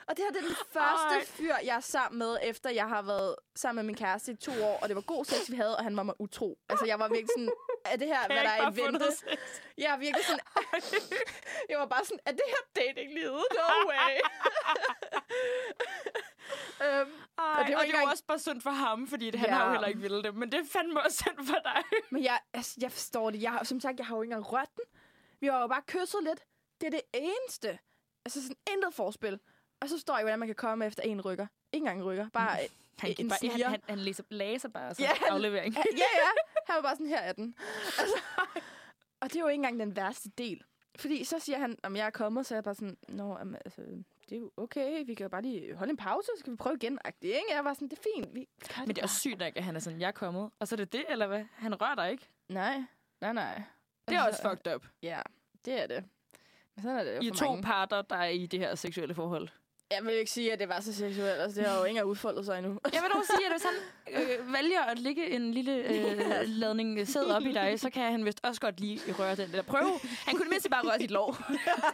Og 0.10 0.18
det 0.18 0.26
her 0.26 0.32
det 0.32 0.42
er 0.42 0.46
den 0.48 0.56
første 0.56 1.16
Ej. 1.16 1.26
fyr, 1.26 1.56
jeg 1.64 1.76
er 1.76 1.80
sammen 1.80 2.20
med, 2.20 2.38
efter 2.44 2.70
jeg 2.70 2.88
har 2.88 3.02
været 3.02 3.36
sammen 3.56 3.76
med 3.76 3.84
min 3.84 3.96
kæreste 3.96 4.32
i 4.32 4.36
to 4.36 4.52
år, 4.64 4.80
og 4.82 4.90
det 4.90 4.96
var 4.96 5.02
god 5.02 5.26
sex, 5.26 5.50
vi 5.52 5.56
havde, 5.56 5.78
og 5.78 5.84
han 5.84 5.98
var 5.98 6.04
mig 6.04 6.16
utro. 6.22 6.58
Altså, 6.70 6.86
jeg 6.86 7.00
var 7.00 7.08
virkelig 7.08 7.30
sådan, 7.38 7.52
er 7.86 7.96
det 7.96 8.08
her, 8.08 8.20
Kan 8.22 8.32
hvad 8.32 8.44
der 8.44 8.50
er 8.50 8.72
i 8.72 8.76
vente? 8.76 9.06
Jeg 9.78 9.94
er 9.94 9.98
virkelig 9.98 10.26
sådan, 10.26 10.40
jeg 11.70 11.80
var 11.80 11.86
bare 11.86 12.06
sådan, 12.06 12.20
er 12.26 12.32
det 12.32 12.42
her 12.48 12.82
datinglivet? 12.84 13.44
No 13.56 13.90
way. 13.90 14.20
øhm, 16.84 17.12
Ej, 17.38 17.40
Og 17.46 17.52
og 17.52 17.58
det 17.60 17.68
det 17.68 17.74
var 17.74 17.78
var, 17.78 17.84
ikke 17.84 17.88
jo 17.98 18.00
engang- 18.00 18.12
også 18.12 18.24
bare 18.28 18.40
synd 18.40 18.62
for 18.62 18.70
ham, 18.70 19.08
fordi 19.08 19.32
det, 19.32 19.40
han 19.40 19.50
Ja. 19.50 19.56
har 19.56 19.66
jo 19.66 19.72
heller 19.72 19.88
ikke 19.88 20.02
ville 20.02 20.24
det. 20.24 20.36
Men 20.36 20.52
det 20.52 20.60
er 20.60 20.64
fandme 20.72 21.02
også 21.04 21.18
synd 21.18 21.48
for 21.48 21.60
dig. 21.64 21.84
Men 22.12 22.24
jeg, 22.24 22.40
altså, 22.54 22.76
jeg 22.82 22.92
forstår 22.92 23.30
det. 23.30 23.42
Jeg, 23.42 23.60
som 23.64 23.80
sagt, 23.80 23.98
jeg 24.00 24.06
har 24.08 24.16
jo 24.16 24.22
ikke 24.22 24.34
engang 24.34 24.54
rørt 24.54 24.70
den. 24.76 24.84
Vi 25.40 25.48
har 25.48 25.62
jo 25.62 25.68
bare 25.68 25.82
kysset 25.88 26.24
lidt. 26.24 26.40
Det 26.82 26.88
er 26.88 26.92
det 26.92 27.02
eneste. 27.14 27.80
Altså 28.26 28.42
sådan 28.42 28.58
intet 28.74 28.94
forspil. 28.94 29.40
Og 29.82 29.90
så 29.90 30.00
står 30.00 30.16
jeg, 30.18 30.24
hvordan 30.24 30.40
man 30.40 30.48
kan 30.48 30.56
komme 30.56 30.86
efter 30.86 31.04
en 31.04 31.22
rykker. 31.22 31.48
Ikke 31.74 31.84
engang 31.84 32.00
en 32.00 32.06
rykker. 32.06 32.30
Bare 32.34 32.58
Han, 33.00 33.16
en 33.20 33.30
bare, 33.30 33.50
han, 33.52 33.62
han, 33.72 33.82
han 33.90 34.00
læser, 34.00 34.24
læser 34.30 34.70
bare 34.70 34.96
så 34.96 35.02
Ja, 35.02 35.08
han- 35.08 35.30
aflevering. 35.30 35.74
Ja, 35.76 35.84
ja. 35.98 36.30
Han 36.68 36.76
var 36.76 36.82
bare 36.82 36.96
sådan, 36.96 37.08
her 37.08 37.18
er 37.20 37.34
den. 37.34 37.56
Altså, 38.00 38.16
og 39.20 39.28
det 39.30 39.36
er 39.36 39.40
jo 39.40 39.48
ikke 39.48 39.56
engang 39.56 39.80
den 39.80 39.96
værste 39.96 40.30
del. 40.38 40.64
Fordi 40.96 41.24
så 41.24 41.40
siger 41.40 41.58
han, 41.58 41.78
om 41.84 41.96
jeg 41.96 42.06
er 42.06 42.10
kommet, 42.10 42.46
så 42.46 42.54
er 42.54 42.58
jeg 42.58 42.64
bare 42.64 42.76
sådan, 42.76 42.98
Nå, 43.10 43.38
jamen, 43.38 43.56
altså, 43.66 43.82
det 44.30 44.36
er 44.36 44.40
jo 44.40 44.52
okay, 44.58 45.06
vi 45.06 45.14
kan 45.14 45.24
jo 45.24 45.30
bare 45.30 45.42
lige 45.42 45.76
holde 45.76 45.92
en 45.92 45.98
pause, 45.98 46.26
så 46.26 46.32
skal 46.40 46.52
vi 46.52 46.58
prøve 46.58 46.76
igen. 46.76 47.00
Agtigt, 47.06 47.34
ikke? 47.34 47.46
Jeg 47.54 47.64
var 47.66 47.74
sådan, 47.74 47.88
det 47.90 47.98
er 48.00 48.02
fint. 48.16 48.36
Vi 48.36 48.48
gør 48.76 48.80
Men 48.82 48.90
det 48.90 48.98
er 48.98 49.04
også 49.04 49.20
sygt 49.20 49.40
nok, 49.40 49.54
at 49.56 49.64
han 49.64 49.76
er 49.76 49.80
sådan, 49.80 50.02
jeg 50.02 50.08
er 50.08 50.12
kommet. 50.12 50.52
Og 50.60 50.68
så 50.68 50.76
er 50.76 50.78
det 50.78 50.94
det, 50.94 51.06
eller 51.10 51.28
hvad? 51.28 51.44
Han 51.54 51.82
rører 51.82 51.96
dig 51.96 52.12
ikke. 52.12 52.30
Nej, 52.50 52.84
nej, 53.22 53.34
nej. 53.34 53.62
Det 54.08 54.16
er 54.18 54.22
også 54.24 54.42
fucked 54.50 54.76
up. 54.76 54.86
Ja, 55.04 55.22
det 55.66 55.82
er 55.84 55.88
det. 55.88 56.04
Men 56.76 56.84
sådan 56.84 56.98
er 56.98 57.04
det 57.04 57.16
jo 57.16 57.22
I 57.22 57.28
for 57.30 57.36
to 57.36 57.46
mange. 57.46 57.64
parter, 57.64 58.02
der 58.02 58.16
er 58.16 58.28
i 58.30 58.46
det 58.46 58.60
her 58.60 58.76
seksuelle 58.76 59.16
forhold. 59.16 59.50
Jeg 59.92 60.06
vil 60.06 60.14
ikke 60.14 60.32
sige, 60.32 60.54
at 60.54 60.60
det 60.60 60.70
var 60.70 60.80
så 60.80 60.94
seksuelt. 60.94 61.40
Altså, 61.42 61.62
det 61.62 61.70
har 61.70 61.78
jo 61.80 61.84
engang 61.86 62.08
udfoldet 62.08 62.46
sig 62.46 62.58
endnu. 62.58 62.80
Jeg 62.94 63.02
vil 63.04 63.12
dog 63.14 63.24
sige, 63.26 63.46
at 63.46 63.52
hvis 63.54 63.64
han 63.64 63.74
øh, 64.40 64.54
vælger 64.54 64.82
at 64.84 65.00
lægge 65.00 65.30
en 65.30 65.52
lille 65.54 65.72
øh, 65.76 66.42
ladning 66.48 67.08
sæd 67.08 67.24
op 67.26 67.42
i 67.42 67.52
dig, 67.54 67.80
så 67.80 67.90
kan 67.90 68.12
han 68.12 68.26
vist 68.26 68.40
også 68.44 68.62
godt 68.62 68.80
lige 68.80 69.14
røre 69.14 69.36
den. 69.36 69.50
Eller 69.50 69.62
prøve. 69.64 70.00
Han 70.26 70.34
kunne 70.36 70.44
det 70.44 70.50
mindste 70.50 70.70
bare 70.70 70.82
røre 70.88 70.98
dit 70.98 71.12
lår. 71.12 71.32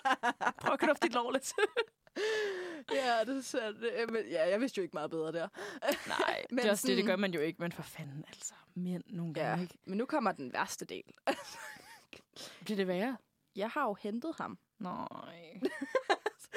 Prøv 0.62 0.74
at 0.74 0.80
knuffe 0.80 1.02
dit 1.04 1.14
lår 1.14 1.32
lidt. 1.32 1.54
ja, 3.06 3.24
det 3.26 3.38
er 3.38 3.42
sandt. 3.42 3.84
Øh, 3.98 4.12
Men, 4.12 4.24
ja, 4.30 4.50
jeg 4.50 4.62
vidste 4.62 4.78
jo 4.78 4.84
ikke 4.84 4.94
meget 4.96 5.10
bedre 5.12 5.32
der. 5.32 5.48
Nej, 6.08 6.46
Men 6.50 6.58
det 6.58 6.66
er 6.66 6.72
også 6.72 6.88
det, 6.88 6.90
det 6.90 6.98
sådan- 6.98 7.06
gør 7.06 7.16
man 7.16 7.34
jo 7.34 7.40
ikke. 7.40 7.62
Men 7.62 7.72
for 7.72 7.84
fanden, 7.84 8.26
altså. 8.28 8.54
Mænd 8.76 9.04
nogle 9.08 9.34
gange, 9.34 9.56
Ja, 9.56 9.62
ikke? 9.62 9.78
men 9.86 9.98
nu 9.98 10.06
kommer 10.06 10.32
den 10.32 10.54
værste 10.54 10.86
del. 10.86 11.04
Bliver 12.64 12.76
det 12.76 12.88
værre? 12.88 13.18
Jeg 13.56 13.70
har 13.70 13.84
jo 13.84 13.94
hentet 14.02 14.36
ham. 14.38 14.58
Nej. 14.80 15.60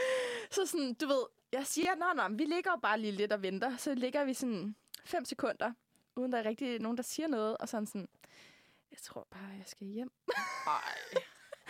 Så 0.50 0.66
sådan, 0.66 0.94
du 0.94 1.06
ved, 1.06 1.22
jeg 1.52 1.66
siger, 1.66 1.94
nå, 1.94 2.06
nå, 2.22 2.36
vi 2.36 2.44
ligger 2.44 2.70
jo 2.70 2.76
bare 2.82 2.98
lige 3.00 3.12
lidt 3.12 3.32
og 3.32 3.42
venter. 3.42 3.76
Så 3.76 3.94
ligger 3.94 4.24
vi 4.24 4.34
sådan 4.34 4.74
fem 5.04 5.24
sekunder, 5.24 5.72
uden 6.16 6.32
der 6.32 6.38
er 6.38 6.44
rigtig 6.44 6.78
nogen, 6.80 6.96
der 6.96 7.02
siger 7.02 7.28
noget. 7.28 7.56
Og 7.56 7.68
sådan 7.68 7.86
sådan, 7.86 8.08
jeg 8.90 8.98
tror 9.02 9.26
bare, 9.30 9.42
jeg 9.58 9.64
skal 9.66 9.86
hjem. 9.86 10.10
Nej. 10.66 11.22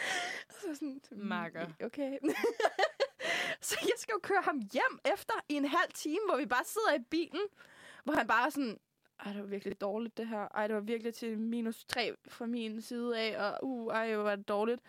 Så 0.61 0.75
sådan, 0.75 1.01
mm, 1.11 1.27
Makker. 1.27 1.67
Okay. 1.85 2.19
så 3.61 3.77
jeg 3.83 3.93
skal 3.97 4.13
jo 4.13 4.21
køre 4.23 4.43
ham 4.43 4.61
hjem 4.73 4.99
efter 5.15 5.35
i 5.49 5.55
en 5.55 5.65
halv 5.65 5.93
time, 5.95 6.19
hvor 6.29 6.37
vi 6.37 6.47
bare 6.47 6.65
sidder 6.65 6.95
i 6.95 7.03
bilen. 7.11 7.41
Hvor 8.05 8.15
han 8.15 8.27
bare 8.27 8.47
er 8.47 8.51
sådan, 8.51 8.79
ej, 9.25 9.33
det 9.33 9.41
var 9.43 9.47
virkelig 9.49 9.81
dårligt 9.81 10.17
det 10.17 10.29
her. 10.29 10.49
Ej, 10.55 10.67
det 10.67 10.75
var 10.77 10.83
virkelig 10.83 11.15
til 11.15 11.39
minus 11.39 11.85
tre 11.85 12.15
fra 12.29 12.47
min 12.47 12.83
side 12.83 13.19
af. 13.19 13.39
Og 13.53 13.59
uh, 13.69 13.93
ej, 13.93 14.15
hvor 14.15 14.23
var 14.23 14.37
det 14.37 14.49
dårligt. 14.49 14.81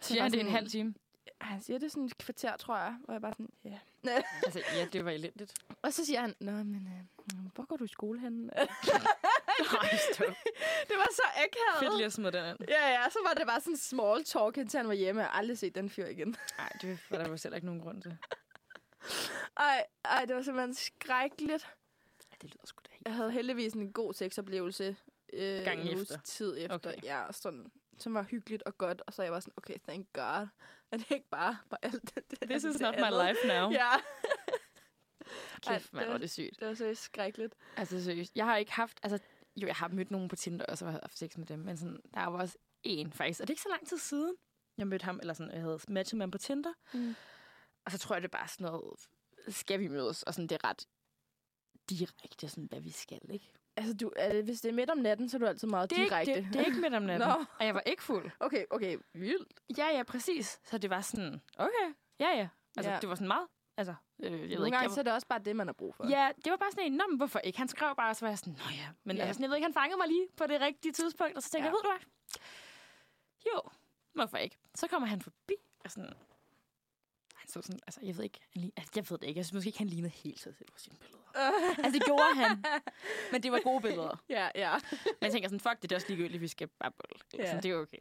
Så 0.00 0.14
han 0.20 0.30
det 0.32 0.40
en 0.40 0.46
sådan- 0.46 0.52
halv 0.56 0.68
time? 0.70 0.94
Han 1.40 1.62
siger 1.62 1.78
det 1.78 1.90
sådan 1.90 2.04
et 2.04 2.18
kvarter, 2.18 2.56
tror 2.56 2.76
jeg. 2.76 2.96
Hvor 3.04 3.14
jeg 3.14 3.20
bare 3.20 3.32
sådan, 3.32 3.52
ja. 3.64 3.78
Altså, 4.46 4.62
ja, 4.74 4.86
det 4.92 5.04
var 5.04 5.10
elendigt. 5.10 5.54
Og 5.82 5.92
så 5.92 6.06
siger 6.06 6.20
han, 6.20 6.34
nå, 6.40 6.52
men 6.52 6.88
øh, 7.34 7.38
hvor 7.54 7.64
går 7.64 7.76
du 7.76 7.84
i 7.84 7.88
skole 7.88 8.20
henne? 8.20 8.42
Nej, 9.72 9.96
stop. 10.12 10.26
det 10.88 10.96
var 10.96 11.08
så 11.12 11.22
akavet. 11.36 11.78
Fedt 11.80 11.96
lige 11.96 12.06
at 12.06 12.12
smide 12.12 12.32
den 12.32 12.46
ind. 12.46 12.58
Ja, 12.68 12.88
ja, 12.88 13.10
så 13.10 13.18
var 13.26 13.34
det 13.34 13.46
bare 13.46 13.60
sådan 13.60 13.76
small 13.76 14.24
talk, 14.24 14.56
indtil 14.56 14.78
han 14.78 14.88
var 14.88 14.94
hjemme. 14.94 15.22
Har 15.22 15.28
aldrig 15.28 15.58
set 15.58 15.74
den 15.74 15.90
fyr 15.90 16.06
igen. 16.06 16.28
Nej, 16.58 16.72
det 16.82 16.98
var 17.10 17.18
der 17.18 17.28
jo 17.28 17.36
selv 17.36 17.54
ikke 17.54 17.66
nogen 17.66 17.80
grund 17.80 18.02
til. 18.02 18.16
Ej, 19.56 19.84
ej, 20.04 20.24
det 20.24 20.36
var 20.36 20.42
simpelthen 20.42 20.74
skrækkeligt. 20.74 21.68
Ja, 22.30 22.36
det 22.42 22.50
lyder 22.50 22.66
sgu 22.66 22.80
da 22.84 22.90
helt. 22.92 23.06
Jeg 23.06 23.14
havde 23.14 23.30
heldigvis 23.30 23.72
en 23.72 23.92
god 23.92 24.14
sexoplevelse 24.14 24.96
øh, 25.32 25.66
uges 25.78 26.02
efter. 26.02 26.20
tid 26.24 26.56
efter. 26.58 26.74
Okay. 26.74 26.94
Ja, 27.02 27.22
og 27.22 27.34
sådan, 27.34 27.66
som 28.02 28.14
var 28.14 28.22
hyggeligt 28.22 28.62
og 28.62 28.78
godt. 28.78 29.02
Og 29.06 29.12
så 29.12 29.22
jeg 29.22 29.32
var 29.32 29.40
sådan, 29.40 29.54
okay, 29.56 29.74
thank 29.88 30.12
God. 30.12 30.46
At 30.90 31.00
det 31.00 31.10
ikke 31.10 31.28
bare 31.30 31.58
var 31.70 31.78
alt 31.82 32.14
det, 32.14 32.30
det 32.30 32.48
This 32.50 32.64
is 32.64 32.80
not 32.80 32.94
my 32.94 33.02
andet. 33.02 33.26
life 33.28 33.48
now. 33.48 33.70
Ja, 33.70 33.90
Kæft, 35.62 35.92
Ej, 35.94 36.06
mand, 36.08 36.22
det- 36.22 36.30
sygt. 36.30 36.60
det 36.60 36.68
var 36.68 36.74
så 36.74 36.94
skrækkeligt. 36.94 37.54
Altså 37.76 38.04
seriøst, 38.04 38.32
jeg 38.36 38.44
har 38.46 38.56
ikke 38.56 38.72
haft, 38.72 39.00
altså 39.02 39.18
jo, 39.56 39.66
jeg 39.66 39.76
har 39.76 39.88
mødt 39.88 40.10
nogen 40.10 40.28
på 40.28 40.36
Tinder 40.36 40.64
og 40.66 40.78
har 40.78 40.90
haft 41.02 41.18
sex 41.18 41.36
med 41.36 41.46
dem, 41.46 41.58
men 41.58 41.76
sådan, 41.76 42.00
der 42.14 42.20
var 42.26 42.38
også 42.38 42.58
en 42.82 43.12
faktisk, 43.12 43.40
og 43.40 43.48
det 43.48 43.52
er 43.52 43.54
ikke 43.54 43.62
så 43.62 43.68
lang 43.68 43.86
tid 43.88 43.98
siden, 43.98 44.36
jeg 44.78 44.86
mødte 44.86 45.04
ham, 45.04 45.18
eller 45.20 45.34
sådan, 45.34 45.52
jeg 45.52 45.60
havde 45.60 45.78
matchet 45.88 46.16
med 46.18 46.22
ham 46.22 46.30
på 46.30 46.38
Tinder, 46.38 46.72
Mm. 46.94 47.14
og 47.84 47.92
så 47.92 47.98
tror 47.98 48.14
jeg, 48.14 48.22
det 48.22 48.28
er 48.28 48.38
bare 48.38 48.48
sådan 48.48 48.64
noget, 48.64 49.00
skal 49.48 49.80
vi 49.80 49.88
mødes, 49.88 50.22
og 50.22 50.34
sådan, 50.34 50.46
det 50.48 50.58
er 50.62 50.68
ret 50.68 50.86
direkte, 51.90 52.48
sådan, 52.48 52.64
hvad 52.64 52.80
vi 52.80 52.90
skal, 52.90 53.20
ikke? 53.30 53.52
Altså, 53.80 53.94
du, 53.94 54.12
det, 54.16 54.44
hvis 54.44 54.60
det 54.60 54.68
er 54.68 54.72
midt 54.72 54.90
om 54.90 54.98
natten, 54.98 55.28
så 55.28 55.36
er 55.36 55.38
du 55.38 55.46
altid 55.46 55.68
meget 55.68 55.90
Det 55.90 55.98
er, 55.98 56.02
direkte. 56.02 56.30
ikke, 56.36 56.46
det, 56.46 56.52
det 56.54 56.60
er 56.62 56.66
ikke 56.66 56.80
midt 56.80 56.94
om 56.94 57.02
natten, 57.02 57.28
Nå. 57.28 57.34
og 57.58 57.66
jeg 57.66 57.74
var 57.74 57.80
ikke 57.86 58.02
fuld. 58.02 58.30
Okay, 58.40 58.64
okay, 58.70 58.96
vildt. 59.14 59.52
Ja, 59.78 59.86
ja, 59.96 60.02
præcis. 60.02 60.60
Så 60.64 60.78
det 60.78 60.90
var 60.90 61.00
sådan, 61.00 61.40
okay, 61.58 61.94
ja, 62.20 62.28
ja. 62.36 62.48
Altså, 62.76 62.92
Ja. 62.92 62.98
det 63.00 63.08
var 63.08 63.14
sådan 63.14 63.28
meget, 63.28 63.46
altså, 63.76 63.94
Øh, 64.22 64.24
jeg 64.32 64.32
ved 64.32 64.38
Nogle 64.40 64.52
ikke, 64.52 64.60
gange 64.76 64.78
jeg, 64.78 64.90
så 64.90 65.00
er 65.00 65.04
det 65.04 65.12
også 65.12 65.26
bare 65.26 65.38
det, 65.38 65.56
man 65.56 65.66
har 65.68 65.72
brug 65.72 65.94
for. 65.94 66.08
Ja, 66.08 66.28
det 66.44 66.50
var 66.50 66.56
bare 66.56 66.70
sådan 66.70 66.84
en, 66.84 66.92
Nå, 66.92 67.04
men 67.08 67.16
hvorfor 67.16 67.38
ikke? 67.38 67.58
Han 67.58 67.68
skrev 67.68 67.96
bare, 67.96 68.10
og 68.10 68.16
så 68.16 68.24
var 68.24 68.30
jeg 68.30 68.38
sådan, 68.38 68.52
nå 68.52 68.64
ja. 68.70 68.88
Men 69.04 69.16
Ja. 69.16 69.22
altså, 69.22 69.32
sådan, 69.34 69.42
jeg 69.42 69.50
ved 69.50 69.56
ikke, 69.56 69.64
han 69.64 69.74
fangede 69.74 69.96
mig 69.98 70.08
lige 70.08 70.26
på 70.36 70.46
det 70.46 70.60
rigtige 70.60 70.92
tidspunkt, 70.92 71.36
og 71.36 71.42
så 71.42 71.50
tænkte 71.50 71.64
Ja. 71.64 71.68
jeg, 71.68 71.72
ved 71.72 71.82
du 71.82 71.88
hvad? 71.88 72.00
Jo, 73.46 73.60
hvorfor 74.14 74.36
ikke? 74.38 74.56
Så 74.74 74.86
kommer 74.88 75.08
han 75.08 75.20
forbi, 75.22 75.54
og 75.84 75.90
sådan, 75.90 76.12
så 77.50 77.62
sådan, 77.62 77.80
altså, 77.86 78.00
jeg 78.02 78.16
ved 78.16 78.24
ikke, 78.24 78.40
han 78.54 78.72
altså, 78.76 78.92
jeg 78.96 79.04
ved 79.10 79.18
det 79.18 79.26
ikke, 79.26 79.38
jeg 79.38 79.44
synes 79.44 79.54
måske 79.54 79.66
ikke, 79.68 79.78
han 79.78 79.86
lignede 79.88 80.12
helt 80.24 80.40
sig 80.40 80.54
selv 80.54 80.68
på 80.72 80.78
sine 80.78 80.96
billeder. 81.00 81.22
altså, 81.84 81.92
det 81.98 82.04
gjorde 82.04 82.34
han, 82.34 82.64
men 83.32 83.42
det 83.42 83.52
var 83.52 83.60
gode 83.64 83.80
billeder. 83.80 84.22
ja, 84.36 84.48
ja. 84.54 84.72
Men 84.92 85.16
jeg 85.20 85.32
tænker 85.32 85.48
sådan, 85.48 85.60
fuck 85.60 85.74
det, 85.82 85.90
det 85.90 85.92
er 85.92 85.96
også 85.96 86.08
ligegyldigt, 86.08 86.40
vi 86.40 86.48
skal 86.48 86.68
bare 86.68 86.90
bolle. 86.90 87.20
Ja. 87.32 87.38
Ja. 87.38 87.46
Sådan, 87.46 87.62
det 87.62 87.70
er 87.70 87.76
okay. 87.76 87.98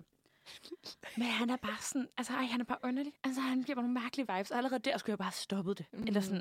Men 1.17 1.27
han 1.27 1.49
er 1.49 1.57
bare 1.57 1.77
sådan, 1.81 2.07
altså 2.17 2.33
ej, 2.33 2.43
han 2.45 2.61
er 2.61 2.65
bare 2.65 2.77
underlig. 2.83 3.13
Altså, 3.23 3.41
han 3.41 3.63
giver 3.63 3.75
mig 3.75 3.83
nogle 3.83 4.01
mærkelige 4.01 4.27
vibes, 4.35 4.51
og 4.51 4.57
allerede 4.57 4.79
der 4.79 4.97
skulle 4.97 5.11
jeg 5.11 5.17
bare 5.17 5.25
have 5.25 5.33
stoppet 5.33 5.77
det. 5.77 5.85
Mm. 5.91 6.03
Eller 6.07 6.21
sådan, 6.21 6.37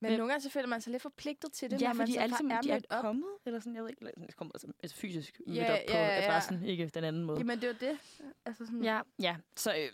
Men 0.00 0.10
Men- 0.10 0.18
nogle 0.18 0.32
gange 0.32 0.42
så 0.42 0.50
føler 0.50 0.66
man 0.68 0.80
sig 0.80 0.90
lidt 0.90 1.02
forpligtet 1.02 1.52
til 1.52 1.70
det, 1.70 1.80
ja, 1.82 1.86
når 1.86 1.94
man 1.94 2.06
fordi 2.06 2.12
så 2.12 2.20
alle 2.20 2.36
sammen, 2.36 2.52
er 2.52 2.60
de 2.60 2.70
er 2.70 2.74
mødt 2.74 2.86
op. 2.90 3.00
kommet, 3.02 3.24
eller 3.46 3.60
sådan, 3.60 3.74
jeg 3.74 3.82
ved 3.82 3.90
ikke, 3.90 4.00
eller 4.00 4.12
sådan, 4.16 4.28
kommet 4.36 4.54
altså, 4.54 4.66
altså 4.82 4.96
fysisk 4.96 5.40
mødt 5.46 5.56
Ja, 5.58 5.72
op 5.72 5.78
på 5.88 5.96
ja, 5.96 6.06
ja. 6.06 6.24
adressen, 6.26 6.64
ikke 6.64 6.86
den 6.94 7.04
anden 7.04 7.24
måde. 7.24 7.38
Jamen, 7.38 7.60
det 7.60 7.66
jo 7.68 7.72
det. 7.80 7.98
Altså 8.44 8.66
sådan, 8.66 8.82
Ja, 8.84 9.00
ja, 9.18 9.36
så 9.56 9.70
øh, 9.74 9.78
ja, 9.78 9.88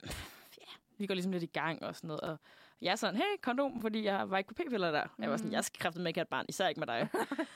vi 1.01 1.07
går 1.07 1.15
ligesom 1.15 1.33
lidt 1.33 1.43
i 1.43 1.47
gang 1.47 1.83
og 1.83 1.97
sådan 1.97 2.09
noget, 2.09 2.21
og 2.21 2.37
jeg 2.83 2.93
er 2.93 2.97
sådan, 2.97 3.17
hey, 3.17 3.37
kondom, 3.43 3.81
fordi 3.81 4.05
jeg 4.05 4.31
var 4.31 4.39
ikke 4.39 4.49
på 4.49 4.55
p-piller 4.55 4.91
der. 4.91 5.07
Jeg 5.19 5.31
var 5.31 5.37
sådan, 5.37 5.49
Mhm. 5.49 5.55
jeg 5.55 5.65
skal 5.65 5.81
kræfte 5.81 6.01
med 6.01 6.07
ikke 6.07 6.19
have 6.19 6.23
et 6.23 6.29
barn, 6.29 6.47
især 6.49 6.69
ikke 6.69 6.81
med 6.81 6.87
dig. 6.87 7.09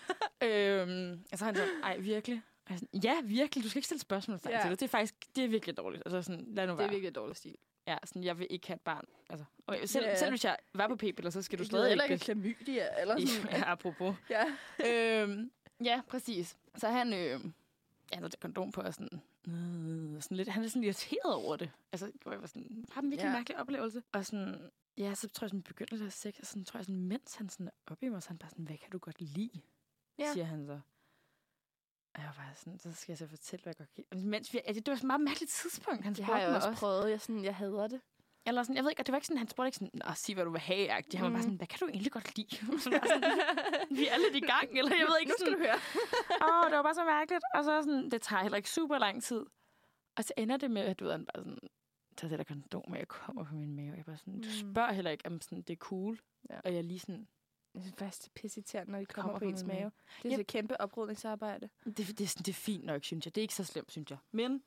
øhm, 0.48 1.24
og 1.32 1.38
så 1.38 1.44
er 1.44 1.46
han 1.46 1.56
sådan, 1.56 1.70
ej, 1.82 1.96
virkelig? 1.98 2.42
Og 2.66 2.70
jeg 2.70 2.78
sådan, 2.78 3.00
ja, 3.04 3.14
virkelig, 3.24 3.64
du 3.64 3.68
skal 3.68 3.78
ikke 3.78 3.86
stille 3.86 4.00
spørgsmål 4.00 4.40
Ja. 4.50 4.60
til 4.62 4.70
det. 4.70 4.80
Det 4.80 4.86
er 4.86 4.90
faktisk, 4.90 5.14
det 5.36 5.44
er 5.44 5.48
virkelig 5.48 5.76
dårligt. 5.76 6.02
Altså 6.06 6.22
sådan, 6.22 6.44
lad 6.48 6.66
nu 6.66 6.70
Det 6.70 6.78
være. 6.78 6.86
er 6.86 6.90
virkelig 6.90 7.14
dårlig 7.14 7.36
stil. 7.36 7.56
Ja, 7.86 7.96
sådan, 8.04 8.24
jeg 8.24 8.38
vil 8.38 8.46
ikke 8.50 8.66
have 8.66 8.74
et 8.74 8.80
barn. 8.80 9.04
Altså, 9.30 9.44
og 9.66 9.76
selv, 9.84 10.04
Ja. 10.06 10.16
selv 10.16 10.30
hvis 10.30 10.44
jeg 10.44 10.56
var 10.74 10.88
på 10.88 10.96
p-piller, 10.96 11.30
så 11.30 11.42
skal 11.42 11.58
du 11.58 11.64
stadig 11.64 11.92
ikke... 11.92 12.04
ikke 12.04 12.18
klamydia, 12.24 13.00
eller 13.00 13.26
sådan. 13.26 13.50
Ja, 13.58 13.62
apropos. 13.72 14.14
ja. 14.30 14.44
øhm, 14.86 15.50
ja, 15.84 16.00
præcis. 16.08 16.56
Så 16.76 16.88
han, 16.88 17.12
øh, 17.12 17.40
ja, 18.14 18.18
der 18.20 18.24
er 18.24 18.28
kondom 18.40 18.72
på, 18.72 18.80
og 18.80 18.94
sådan, 18.94 19.20
øh, 19.48 20.22
sådan 20.22 20.36
lidt, 20.36 20.48
han 20.48 20.64
er 20.64 20.68
sådan 20.68 20.84
irriteret 20.84 21.34
over 21.34 21.56
det. 21.56 21.70
Altså, 21.92 22.12
hvor 22.22 22.32
jeg 22.32 22.40
var 22.40 22.46
sådan, 22.46 22.84
har 22.92 23.00
en 23.02 23.10
virkelig 23.10 23.24
Ja. 23.24 23.30
ja. 23.30 23.36
mærkelig 23.36 23.58
oplevelse. 23.58 24.02
Og 24.12 24.26
sådan, 24.26 24.70
ja, 24.98 25.14
så 25.14 25.28
tror 25.28 25.44
jeg, 25.44 25.50
sådan, 25.50 25.62
begynder 25.62 25.96
det 25.96 26.06
at 26.06 26.12
sex, 26.12 26.38
og 26.40 26.46
sådan, 26.46 26.64
tror 26.64 26.78
jeg, 26.78 26.84
sådan, 26.84 27.00
mens 27.00 27.34
han 27.34 27.48
sådan 27.48 27.66
er 27.68 27.70
oppe 27.86 28.06
i 28.06 28.08
mig, 28.08 28.22
så 28.22 28.28
han 28.28 28.38
bare 28.38 28.50
sådan, 28.50 28.64
hvad 28.64 28.76
kan 28.78 28.90
du 28.90 28.98
godt 28.98 29.20
lide? 29.20 29.60
Ja. 30.18 30.32
Siger 30.32 30.44
han 30.44 30.66
så. 30.66 30.80
Og 32.14 32.20
jeg 32.20 32.32
var 32.36 32.52
sådan, 32.56 32.78
så 32.78 32.92
skal 32.92 33.12
jeg 33.12 33.18
så 33.18 33.26
fortælle, 33.26 33.62
hvad 33.62 33.70
jeg 33.70 33.76
godt 33.76 33.94
kan 33.94 34.04
lide. 34.12 34.26
Mens 34.28 34.52
vi, 34.52 34.60
altså, 34.64 34.80
det 34.80 34.90
var 34.90 34.96
sådan 34.96 35.06
et 35.06 35.06
meget 35.06 35.20
mærkeligt 35.20 35.50
tidspunkt, 35.62 36.04
han 36.04 36.12
Det 36.12 36.16
spurgte 36.18 36.32
har 36.32 36.40
jeg 36.40 36.48
mig 36.48 36.56
også 36.56 36.68
også. 36.68 36.80
prøvet. 36.80 37.10
Jeg, 37.10 37.20
sådan, 37.20 37.44
jeg 37.44 37.56
hader 37.56 37.86
det. 37.88 38.00
Eller 38.46 38.62
sådan, 38.62 38.76
jeg 38.76 38.84
ved 38.84 38.90
ikke, 38.90 39.00
og 39.02 39.06
det 39.06 39.12
var 39.12 39.16
ikke 39.16 39.26
sådan, 39.26 39.38
han 39.38 39.48
spurgte 39.48 39.68
ikke 39.68 39.76
sådan, 39.76 39.90
Nå, 39.94 40.14
sig 40.14 40.34
hvad 40.34 40.44
du 40.44 40.50
vil 40.50 40.60
have, 40.60 40.98
-agtigt. 40.98 41.16
Han 41.16 41.22
var 41.22 41.28
Mm. 41.28 41.34
bare 41.34 41.42
sådan, 41.42 41.56
hvad 41.56 41.66
kan 41.66 41.78
du 41.78 41.86
egentlig 41.86 42.12
godt 42.12 42.36
lide? 42.36 42.56
Sådan, 42.84 43.00
vi 43.90 44.06
er 44.08 44.18
lidt 44.18 44.36
i 44.44 44.46
gang, 44.46 44.68
eller 44.78 44.92
jeg 44.96 45.06
ved 45.08 45.16
ikke, 45.20 45.30
nu 45.32 45.36
skal 45.38 45.46
sådan, 45.46 45.52
du 45.52 45.58
høre. 45.64 45.78
Åh, 46.64 46.70
det 46.70 46.76
var 46.76 46.82
bare 46.82 46.94
så 46.94 47.04
mærkeligt. 47.04 47.44
Og 47.54 47.64
så 47.64 47.82
sådan, 47.82 48.10
det 48.10 48.22
tager 48.22 48.42
heller 48.42 48.56
ikke 48.56 48.70
super 48.70 48.98
lang 48.98 49.22
tid. 49.22 49.42
Og 50.16 50.24
så 50.24 50.32
ender 50.36 50.56
det 50.56 50.70
med, 50.70 50.82
at 50.82 50.98
du 51.00 51.04
ved, 51.04 51.12
han 51.12 51.26
bare 51.34 51.42
sådan, 51.44 51.58
tager 52.16 52.28
det 52.28 52.38
der 52.38 52.44
kondom, 52.44 52.82
og 52.92 52.98
jeg 52.98 53.08
kommer 53.08 53.44
på 53.44 53.54
min 53.54 53.74
mave. 53.76 53.94
Jeg 53.96 54.04
bare 54.04 54.16
sådan, 54.16 54.40
du 54.40 54.48
Mm. 54.48 54.72
spørger 54.72 54.92
heller 54.92 55.10
ikke, 55.10 55.26
om 55.26 55.40
sådan, 55.40 55.62
det 55.62 55.70
er 55.72 55.76
cool. 55.76 56.20
Ja. 56.50 56.54
Ja. 56.54 56.60
Og 56.64 56.74
jeg 56.74 56.84
lige 56.84 57.00
sådan, 57.00 57.28
Jeg 57.74 57.82
synes 57.82 57.96
faktisk, 57.98 58.22
det 58.22 58.28
er 58.28 58.32
pisseirriterende, 58.40 58.92
når 58.92 58.98
de 58.98 59.06
kommer, 59.06 59.32
Kommer 59.32 59.38
på 59.38 59.44
ens 59.44 59.64
mave. 59.64 59.78
mave. 59.80 59.90
Det 60.22 60.28
er 60.32 60.38
Yep. 60.38 60.40
et 60.40 60.46
kæmpe 60.46 60.80
oprydningsarbejde. 60.80 61.68
det, 61.84 61.96
det, 61.98 62.20
er 62.20 62.26
sådan, 62.26 62.42
det 62.44 62.48
er 62.48 62.52
fint 62.54 62.84
nok, 62.84 63.04
synes 63.04 63.26
jeg. 63.26 63.34
Det 63.34 63.40
er 63.40 63.42
ikke 63.42 63.54
så 63.54 63.64
slemt, 63.64 63.92
synes 63.92 64.10
jeg. 64.10 64.18
Men 64.32 64.62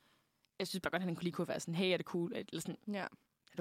jeg 0.58 0.66
synes 0.68 0.80
bare 0.82 0.90
godt, 0.90 1.00
at 1.02 1.06
han 1.06 1.14
kunne 1.16 1.22
lige 1.24 1.32
kunne 1.32 1.48
være 1.48 1.60
sådan, 1.60 1.74
hey, 1.74 1.92
er 1.92 1.96
det 1.96 2.06
cool? 2.06 2.32
Eller 2.34 2.60
sådan, 2.60 2.76
Ja. 2.94 3.06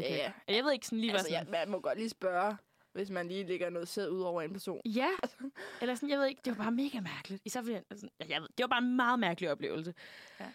Det 0.01 0.05
okay? 0.05 0.17
Ja, 0.17 0.31
ja. 0.47 0.53
Jeg 0.55 0.63
ved 0.63 0.71
ikke 0.73 0.85
sådan 0.85 0.99
lige, 0.99 1.11
Altså, 1.11 1.27
hvad 1.27 1.37
ja, 1.37 1.39
sådan, 1.39 1.51
man 1.51 1.69
må 1.69 1.79
godt 1.79 1.97
lige 1.97 2.09
spørge, 2.09 2.57
hvis 2.93 3.09
man 3.09 3.27
lige 3.27 3.47
lægger 3.47 3.69
noget 3.69 3.87
sæd 3.87 4.09
ud 4.09 4.21
over 4.21 4.41
en 4.41 4.53
person. 4.53 4.81
Ja, 4.85 5.09
eller 5.81 5.95
sådan, 5.95 6.09
jeg 6.09 6.19
ved 6.19 6.25
ikke, 6.27 6.41
det 6.45 6.57
var 6.57 6.63
bare 6.63 6.71
mega 6.71 6.99
mærkeligt. 6.99 7.41
Især 7.45 7.61
fordi, 7.61 7.73
altså, 7.89 8.09
ja, 8.19 8.25
jeg 8.29 8.41
ved, 8.41 8.47
det 8.57 8.63
var 8.63 8.67
bare 8.67 8.81
en 8.83 8.95
meget 8.95 9.19
mærkelig 9.19 9.51
oplevelse. 9.51 9.93
Ja. 10.39 10.45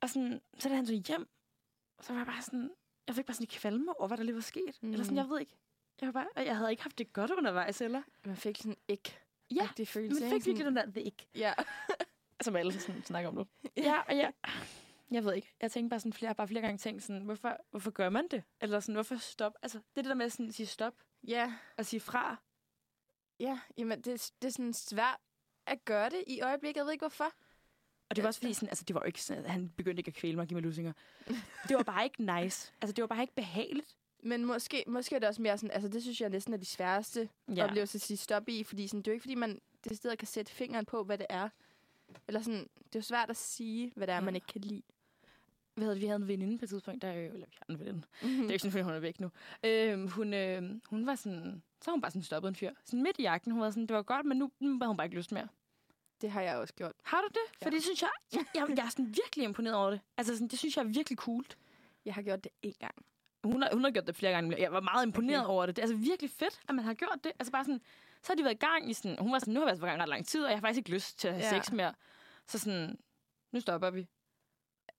Og 0.00 0.10
sådan, 0.10 0.40
så 0.58 0.68
da 0.68 0.74
han 0.74 0.86
så 0.86 0.92
hjem, 1.08 1.28
så 2.00 2.12
var 2.12 2.20
jeg 2.20 2.26
bare 2.26 2.42
sådan, 2.42 2.70
jeg 3.06 3.14
fik 3.14 3.26
bare 3.26 3.34
sådan 3.34 3.44
en 3.44 3.48
kvalme 3.48 3.98
over, 4.00 4.08
hvad 4.08 4.18
der 4.18 4.24
lige 4.24 4.34
var 4.34 4.40
sket. 4.40 4.78
Mm. 4.82 4.90
Eller 4.92 5.04
sådan, 5.04 5.14
Mm. 5.14 5.18
jeg 5.22 5.28
ved 5.28 5.40
ikke. 5.40 5.56
Jeg, 6.00 6.06
var 6.06 6.12
bare, 6.12 6.26
og 6.36 6.46
jeg 6.46 6.56
havde 6.56 6.70
ikke 6.70 6.82
haft 6.82 6.98
det 6.98 7.12
godt 7.12 7.30
undervejs, 7.30 7.80
eller? 7.80 8.02
Man 8.24 8.36
fik 8.36 8.56
sådan 8.58 8.76
ikke 8.88 9.18
Ja, 9.50 9.62
rigtig 9.62 9.88
følelse. 9.88 10.24
ikke? 10.24 10.36
fik 10.36 10.46
virkelig 10.46 10.66
den 10.66 10.76
der, 10.76 10.86
det 10.86 10.96
ikke. 11.00 11.26
Ja. 11.34 11.52
Som 12.44 12.56
alle 12.56 12.72
sådan 12.80 13.02
snakker 13.04 13.28
om 13.28 13.34
nu. 13.34 13.46
ja, 13.76 14.00
og 14.08 14.16
jeg, 14.16 14.32
jeg 15.10 15.24
ved 15.24 15.34
ikke. 15.34 15.54
Jeg 15.60 15.70
tænkte 15.70 15.90
bare 15.90 16.00
sådan 16.00 16.12
flere, 16.12 16.34
bare 16.34 16.48
flere 16.48 16.62
gange 16.62 16.78
tænkt 16.78 17.02
sådan, 17.02 17.22
hvorfor, 17.22 17.56
hvorfor 17.70 17.90
gør 17.90 18.08
man 18.08 18.28
det? 18.30 18.42
Eller 18.60 18.80
sådan, 18.80 18.94
hvorfor 18.94 19.16
stop? 19.16 19.52
Altså, 19.62 19.78
det 19.78 19.84
er 19.96 20.02
det 20.02 20.08
der 20.08 20.14
med 20.14 20.26
at 20.26 20.32
sådan, 20.32 20.52
sige 20.52 20.66
stop 20.66 20.94
Ja, 21.28 21.54
og 21.76 21.86
sige 21.86 22.00
fra. 22.00 22.36
ja. 23.40 23.60
Jamen, 23.78 24.00
det, 24.00 24.32
det 24.42 24.48
er 24.48 24.52
sådan 24.52 24.72
svært 24.72 25.20
at 25.66 25.84
gøre 25.84 26.10
det 26.10 26.24
i 26.26 26.40
øjeblikket. 26.40 26.76
Jeg 26.78 26.84
ved 26.84 26.92
ikke, 26.92 27.02
hvorfor. 27.02 27.32
Og 28.10 28.16
det 28.16 28.22
var 28.22 28.28
også 28.28 28.40
fordi, 28.40 28.54
sådan, 28.54 28.68
altså, 28.68 28.84
det 28.84 28.94
var 28.94 29.00
jo 29.00 29.06
ikke 29.06 29.22
sådan, 29.22 29.44
at 29.44 29.50
han 29.50 29.70
begyndte 29.70 30.00
ikke 30.00 30.08
at 30.08 30.14
kvæle 30.14 30.34
mig 30.34 30.42
og 30.42 30.48
give 30.48 30.54
mig 30.54 30.62
lusinger. 30.62 30.92
Det 31.68 31.76
var 31.76 31.82
bare 31.82 32.04
ikke 32.04 32.24
nice. 32.24 32.72
Altså, 32.80 32.92
det 32.92 33.02
var 33.02 33.06
bare 33.06 33.20
ikke 33.20 33.34
behageligt. 33.34 33.96
Men 34.22 34.44
måske, 34.44 34.84
måske 34.86 35.14
er 35.14 35.18
det 35.18 35.28
også 35.28 35.42
mere 35.42 35.58
sådan, 35.58 35.70
altså 35.70 35.88
det 35.88 36.02
synes 36.02 36.20
jeg 36.20 36.30
næsten 36.30 36.54
er 36.54 36.58
de 36.58 36.64
sværeste 36.64 37.28
ja. 37.56 37.64
oplevelser 37.64 37.96
at 37.96 38.00
sige 38.02 38.16
stop 38.16 38.48
i, 38.48 38.64
fordi 38.64 38.86
sådan, 38.88 39.00
det 39.00 39.08
er 39.08 39.12
jo 39.12 39.14
ikke, 39.14 39.22
fordi 39.22 39.34
man 39.34 39.60
det 39.84 39.96
sted 39.96 40.16
kan 40.16 40.28
sætte 40.28 40.52
fingeren 40.52 40.84
på, 40.84 41.04
hvad 41.04 41.18
det 41.18 41.26
er. 41.30 41.48
Eller 42.28 42.40
sådan, 42.42 42.60
det 42.60 42.94
er 42.94 42.98
jo 42.98 43.02
svært 43.02 43.30
at 43.30 43.36
sige, 43.36 43.92
hvad 43.96 44.06
det 44.06 44.12
er, 44.12 44.16
Ja. 44.16 44.24
man 44.24 44.34
ikke 44.34 44.46
kan 44.46 44.60
lide. 44.60 44.82
Vi 45.76 45.82
havde, 45.82 45.98
vi 45.98 46.06
havde 46.06 46.16
en 46.16 46.28
veninde 46.28 46.58
på 46.58 46.64
et 46.64 46.68
tidspunkt, 46.68 47.02
der, 47.02 47.14
øh, 47.14 47.24
eller 47.24 47.46
vi 47.46 47.54
har 47.58 47.66
en 47.74 47.78
veninde. 47.78 48.02
Mm. 48.22 48.28
Det 48.28 48.38
er 48.46 48.50
ikke 48.50 48.58
sådan, 48.58 48.70
fordi 48.72 48.82
hun 48.82 48.92
er 48.92 48.98
væk 48.98 49.20
nu. 49.20 49.30
Øhm, 49.64 50.08
hun, 50.08 50.34
øh, 50.34 50.62
hun 50.90 51.06
var 51.06 51.14
sådan, 51.14 51.62
så 51.82 51.90
hun 51.90 52.00
bare 52.00 52.10
sådan 52.10 52.22
stoppet 52.22 52.48
en 52.48 52.54
fyr. 52.56 52.70
Sådan 52.84 53.02
midt 53.02 53.18
i 53.18 53.22
jagten, 53.22 53.52
hun 53.52 53.60
var 53.60 53.70
sådan, 53.70 53.86
det 53.86 53.96
var 53.96 54.02
godt, 54.02 54.26
men 54.26 54.38
nu, 54.38 54.50
nu 54.60 54.78
har 54.78 54.86
hun 54.86 54.96
bare 54.96 55.06
ikke 55.06 55.16
lyst 55.16 55.32
mere. 55.32 55.48
Det 56.20 56.30
har 56.30 56.40
jeg 56.42 56.56
også 56.56 56.74
gjort. 56.74 56.92
Har 57.02 57.20
du 57.20 57.28
det? 57.28 57.60
Ja. 57.60 57.66
For 57.66 57.70
det 57.70 57.82
synes 57.82 58.02
jeg, 58.02 58.10
jeg, 58.32 58.44
jeg, 58.54 58.78
jeg 58.78 58.84
er 58.84 58.88
sådan 58.88 59.06
virkelig 59.06 59.44
imponeret 59.44 59.76
over 59.76 59.90
det. 59.90 60.00
Altså 60.16 60.34
sådan, 60.34 60.48
det 60.48 60.58
synes 60.58 60.76
jeg 60.76 60.82
er 60.84 60.88
virkelig 60.88 61.18
cool. 61.18 61.44
Jeg 62.04 62.14
har 62.14 62.22
gjort 62.22 62.44
det 62.44 62.52
én 62.66 62.72
gang. 62.80 62.94
Hun 63.44 63.62
har, 63.62 63.70
hun 63.72 63.84
har 63.84 63.90
gjort 63.90 64.06
det 64.06 64.16
flere 64.16 64.32
gange. 64.32 64.56
Jeg 64.58 64.72
var 64.72 64.80
meget 64.80 65.06
imponeret 65.06 65.40
okay. 65.44 65.52
over 65.52 65.66
det. 65.66 65.76
Det 65.76 65.82
er 65.82 65.86
altså 65.86 65.96
virkelig 65.96 66.30
fedt, 66.30 66.60
at 66.68 66.74
man 66.74 66.84
har 66.84 66.94
gjort 66.94 67.18
det. 67.24 67.32
Altså 67.38 67.52
bare 67.52 67.64
sådan, 67.64 67.80
så 68.24 68.32
har 68.32 68.34
de 68.34 68.44
været 68.44 68.54
i 68.54 68.58
gang 68.66 68.90
i 68.90 68.92
sådan, 68.92 69.16
hun 69.20 69.32
var 69.32 69.38
sådan, 69.38 69.54
nu 69.54 69.60
har 69.60 69.64
vi 69.66 69.70
altså 69.70 69.80
været 69.80 69.90
i 69.90 69.92
gang 69.92 70.02
ret 70.02 70.08
lang 70.08 70.26
tid, 70.26 70.44
og 70.44 70.50
jeg 70.50 70.56
har 70.56 70.60
faktisk 70.60 70.78
ikke 70.78 70.90
lyst 70.90 71.18
til 71.18 71.28
at 71.28 71.34
have 71.34 71.44
Ja. 71.54 71.62
sex 71.62 71.72
mere. 71.72 71.94
Så 72.46 72.58
sådan, 72.58 72.98
nu 73.52 73.60
stopper 73.60 73.90
vi. 73.90 74.08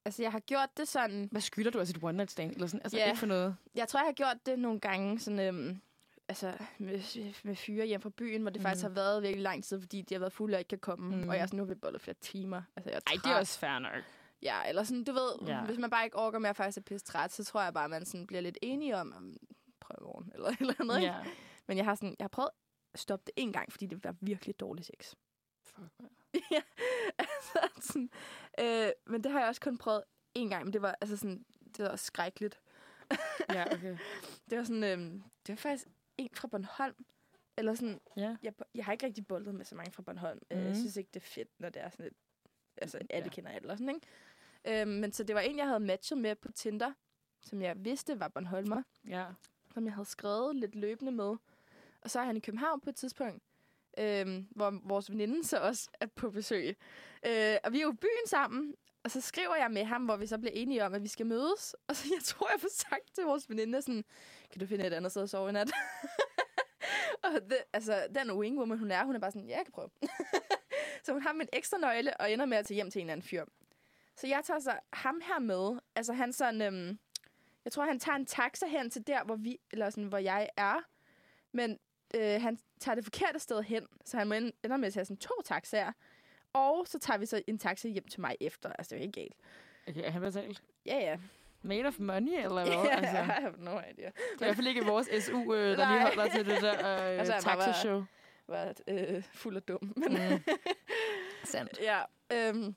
Altså, 0.05 0.21
jeg 0.21 0.31
har 0.31 0.39
gjort 0.39 0.69
det 0.77 0.87
sådan... 0.87 1.27
Hvad 1.31 1.41
skylder 1.41 1.71
du 1.71 1.79
af 1.79 1.87
sit 1.87 2.03
one 2.03 2.17
night 2.17 2.31
stand? 2.31 2.51
Eller 2.51 2.67
sådan, 2.67 2.81
altså 2.83 2.97
Ja. 2.97 3.05
ikke 3.07 3.19
for 3.19 3.25
noget. 3.25 3.55
Jeg 3.75 3.87
tror, 3.87 3.99
jeg 3.99 4.07
har 4.07 4.13
gjort 4.13 4.37
det 4.45 4.59
nogle 4.59 4.79
gange 4.79 5.19
sådan... 5.19 5.39
Øhm, 5.39 5.81
altså, 6.27 6.53
med, 6.77 7.33
med 7.43 7.55
fyre 7.55 7.85
hjem 7.85 8.01
fra 8.01 8.09
byen, 8.09 8.41
hvor 8.41 8.49
det 8.49 8.61
mm. 8.61 8.63
faktisk 8.65 8.83
har 8.83 8.89
været 8.89 9.21
virkelig 9.23 9.43
lang 9.43 9.63
tid, 9.63 9.81
fordi 9.81 10.01
de 10.01 10.13
har 10.13 10.19
været 10.19 10.33
fulde 10.33 10.55
og 10.55 10.59
ikke 10.59 10.69
kan 10.69 10.79
komme. 10.79 11.15
Mm. 11.15 11.29
Og 11.29 11.35
jeg 11.35 11.41
er 11.41 11.45
sådan, 11.45 11.57
nu 11.57 11.63
har 11.63 11.73
vi 11.73 11.79
bollet 11.79 12.01
flere 12.01 12.15
timer. 12.21 12.61
Altså, 12.75 12.89
jeg 12.89 12.95
er 12.95 13.11
Ej, 13.11 13.17
det 13.23 13.31
er 13.31 13.35
også 13.39 13.59
fair 13.59 13.79
nok. 13.79 14.03
Ja, 14.41 14.61
eller 14.69 14.83
sådan, 14.83 15.03
du 15.03 15.11
ved, 15.13 15.47
ja. 15.47 15.61
Hvis 15.65 15.77
man 15.77 15.89
bare 15.89 16.05
ikke 16.05 16.17
orker 16.17 16.39
mere 16.39 16.55
faktisk 16.55 16.77
er 16.77 16.81
pisse 16.81 17.05
træt, 17.05 17.31
så 17.31 17.43
tror 17.43 17.61
jeg 17.63 17.73
bare, 17.73 17.83
at 17.83 17.89
man 17.89 18.05
sådan 18.05 18.27
bliver 18.27 18.41
lidt 18.41 18.57
enige 18.61 18.97
om, 18.97 19.13
om 19.17 19.37
prøv 19.79 19.95
i 20.01 20.03
morgen, 20.03 20.31
eller 20.33 20.47
et 20.51 20.57
eller 20.59 20.73
andet. 20.79 20.95
ikke? 20.97 21.07
Ja. 21.13 21.23
Men 21.67 21.77
jeg 21.77 21.85
har, 21.85 21.95
sådan, 21.95 22.15
jeg 22.19 22.23
har 22.23 22.27
prøvet 22.29 22.49
at 22.49 22.64
stoppe 22.99 23.23
det 23.25 23.33
en 23.35 23.53
gang, 23.53 23.71
fordi 23.71 23.85
det 23.85 24.03
var 24.03 24.15
virkelig 24.21 24.59
dårlig 24.59 24.85
sex. 24.85 25.13
Fuck, 25.63 25.91
ja, 26.51 26.61
altså 27.17 27.59
sådan, 27.81 28.09
øh, 28.59 28.89
men 29.05 29.23
det 29.23 29.31
har 29.31 29.39
jeg 29.39 29.47
også 29.49 29.61
kun 29.61 29.77
prøvet 29.77 30.03
en 30.33 30.49
gang, 30.49 30.63
men 30.63 30.73
det 30.73 30.81
var 30.81 30.95
altså 31.01 31.17
sådan, 31.17 31.45
det 31.77 31.85
var 31.85 31.95
skrækkeligt. 31.95 32.59
ja, 33.53 33.73
okay. 33.73 33.97
Det 34.49 34.57
var 34.57 34.63
sådan, 34.63 34.83
øh, 34.83 34.99
det 35.47 35.49
var 35.49 35.55
faktisk 35.55 35.87
en 36.17 36.29
fra 36.33 36.47
Bornholm, 36.47 37.05
eller 37.57 37.73
sådan, 37.73 37.99
Ja. 38.17 38.35
jeg, 38.43 38.53
jeg 38.75 38.85
har 38.85 38.91
ikke 38.91 39.05
rigtig 39.05 39.27
boldet 39.27 39.55
med 39.55 39.65
så 39.65 39.75
mange 39.75 39.91
fra 39.91 40.01
Bornholm. 40.03 40.39
Mm. 40.51 40.57
Jeg 40.57 40.65
Mhm. 40.65 40.75
synes 40.75 40.97
ikke, 40.97 41.09
det 41.13 41.19
er 41.19 41.25
fedt, 41.25 41.49
når 41.59 41.69
det 41.69 41.81
er 41.81 41.89
sådan 41.89 42.05
et, 42.05 42.13
altså 42.77 42.97
alle 43.09 43.25
Ja. 43.25 43.29
kender 43.29 43.51
alle 43.51 43.69
og 43.71 43.77
sådan, 43.77 43.95
ikke? 43.95 44.81
Øhm, 44.81 44.91
men 44.91 45.11
så 45.11 45.23
det 45.23 45.35
var 45.35 45.41
en, 45.41 45.57
jeg 45.57 45.67
havde 45.67 45.79
matchet 45.79 46.17
med 46.17 46.35
på 46.35 46.51
Tinder, 46.51 46.93
som 47.41 47.61
jeg 47.61 47.85
vidste 47.85 48.19
var 48.19 48.27
Bornholmer, 48.27 48.83
Ja. 49.07 49.27
som 49.73 49.85
jeg 49.85 49.93
havde 49.93 50.05
skrevet 50.09 50.55
lidt 50.55 50.75
løbende 50.75 51.11
med. 51.11 51.35
Og 52.05 52.11
så 52.11 52.19
er 52.19 52.23
han 52.23 52.37
i 52.37 52.39
København 52.39 52.81
på 52.81 52.89
et 52.89 52.95
tidspunkt, 52.95 53.43
øh, 53.97 54.43
hvor 54.49 54.79
vores 54.83 55.11
veninde 55.11 55.43
så 55.43 55.57
også 55.57 55.89
er 55.99 56.05
på 56.05 56.29
besøg. 56.29 56.77
Øh, 57.25 57.55
og 57.63 57.71
vi 57.71 57.77
er 57.77 57.81
jo 57.81 57.91
i 57.91 57.95
byen 57.95 58.27
sammen, 58.27 58.75
og 59.03 59.11
så 59.11 59.21
skriver 59.21 59.55
jeg 59.55 59.71
med 59.71 59.85
ham, 59.85 60.05
hvor 60.05 60.15
vi 60.15 60.27
så 60.27 60.37
bliver 60.37 60.51
enige 60.53 60.85
om, 60.85 60.93
at 60.93 61.03
vi 61.03 61.07
skal 61.07 61.25
mødes. 61.25 61.75
Og 61.87 61.95
så 61.95 62.07
jeg 62.15 62.23
tror, 62.23 62.49
jeg 62.51 62.61
får 62.61 62.69
sagt 62.71 63.15
til 63.15 63.23
vores 63.23 63.49
veninde 63.49 63.81
sådan, 63.81 64.05
kan 64.51 64.59
du 64.59 64.65
finde 64.65 64.87
et 64.87 64.93
andet 64.93 65.11
sted 65.11 65.23
at 65.23 65.29
sove 65.29 65.49
i 65.49 65.51
nat? 65.51 65.71
og 67.23 67.31
det, 67.49 67.57
altså, 67.73 68.07
den 68.15 68.31
wing 68.31 68.59
woman, 68.59 68.79
hun 68.79 68.91
er, 68.91 69.05
hun 69.05 69.15
er 69.15 69.19
bare 69.19 69.31
sådan, 69.31 69.47
ja, 69.47 69.57
jeg 69.57 69.65
kan 69.65 69.71
prøve. 69.71 69.89
så 71.05 71.13
hun 71.13 71.21
har 71.21 71.33
min 71.33 71.47
ekstra 71.53 71.77
nøgle, 71.77 72.17
og 72.17 72.31
ender 72.31 72.45
med 72.45 72.57
at 72.57 72.65
tage 72.65 72.75
hjem 72.75 72.91
til 72.91 72.99
en 72.99 73.05
eller 73.05 73.13
anden 73.13 73.27
fyr. 73.27 73.45
Så 74.15 74.27
jeg 74.27 74.41
tager 74.43 74.59
så 74.59 74.79
ham 74.93 75.21
her 75.23 75.39
med. 75.39 75.79
Altså 75.95 76.13
han 76.13 76.33
sådan, 76.33 76.61
øhm, 76.61 76.99
jeg 77.65 77.71
tror, 77.71 77.85
han 77.85 77.99
tager 77.99 78.15
en 78.15 78.25
taxa 78.25 78.65
hen 78.65 78.89
til 78.89 79.07
der, 79.07 79.23
hvor, 79.23 79.35
vi, 79.35 79.57
eller 79.71 79.89
sådan, 79.89 80.03
hvor 80.09 80.17
jeg 80.17 80.49
er. 80.57 80.81
Men 81.51 81.79
øh, 82.13 82.41
han 82.41 82.59
tager 82.79 82.95
det 82.95 83.03
forkerte 83.03 83.39
sted 83.39 83.63
hen, 83.63 83.85
så 84.05 84.17
han 84.17 84.27
må 84.27 84.33
ender 84.33 84.77
med 84.77 84.87
at 84.87 84.93
tage 84.93 85.05
sådan 85.05 85.17
to 85.17 85.33
taxaer. 85.45 85.91
Og 86.53 86.87
så 86.87 86.99
tager 86.99 87.17
vi 87.17 87.25
så 87.25 87.41
en 87.47 87.57
taxa 87.57 87.87
hjem 87.87 88.07
til 88.07 88.21
mig 88.21 88.35
efter. 88.41 88.69
Altså, 88.73 88.89
det 88.89 88.95
er 88.95 88.99
jo 88.99 89.07
ikke 89.07 89.19
galt. 89.21 89.35
Okay, 89.87 90.11
han 90.11 90.21
betalt? 90.21 90.63
Ja, 90.85 90.97
ja. 90.97 91.17
made 91.61 91.85
of 91.85 91.99
money, 91.99 92.31
eller 92.43 92.49
hvad? 92.63 92.65
Ja, 92.89 92.95
altså, 92.97 93.17
I 93.17 93.41
have 93.41 93.53
no 93.57 93.71
idea. 93.71 93.85
det 93.95 94.05
er 94.05 94.09
i 94.33 94.37
hvert 94.37 94.55
fald 94.55 94.67
ikke 94.67 94.85
vores 94.85 95.07
SU, 95.23 95.53
øh, 95.53 95.77
der 95.77 95.89
lige 95.91 96.01
holder 96.01 96.27
til 96.27 96.45
det 96.45 96.61
der 96.61 96.73
øh, 96.73 97.19
Altså, 97.19 97.33
bare 97.45 97.57
var- 97.57 97.63
taxashow. 97.65 98.03
Var 98.47 98.73
øh, 98.87 99.23
fuld 99.33 99.55
af 99.55 99.63
dum. 99.63 99.93
Men, 99.95 100.11
Mm. 100.11 100.43
Sandt. 101.43 101.79
ja, 101.81 102.01
øhm, 102.33 102.75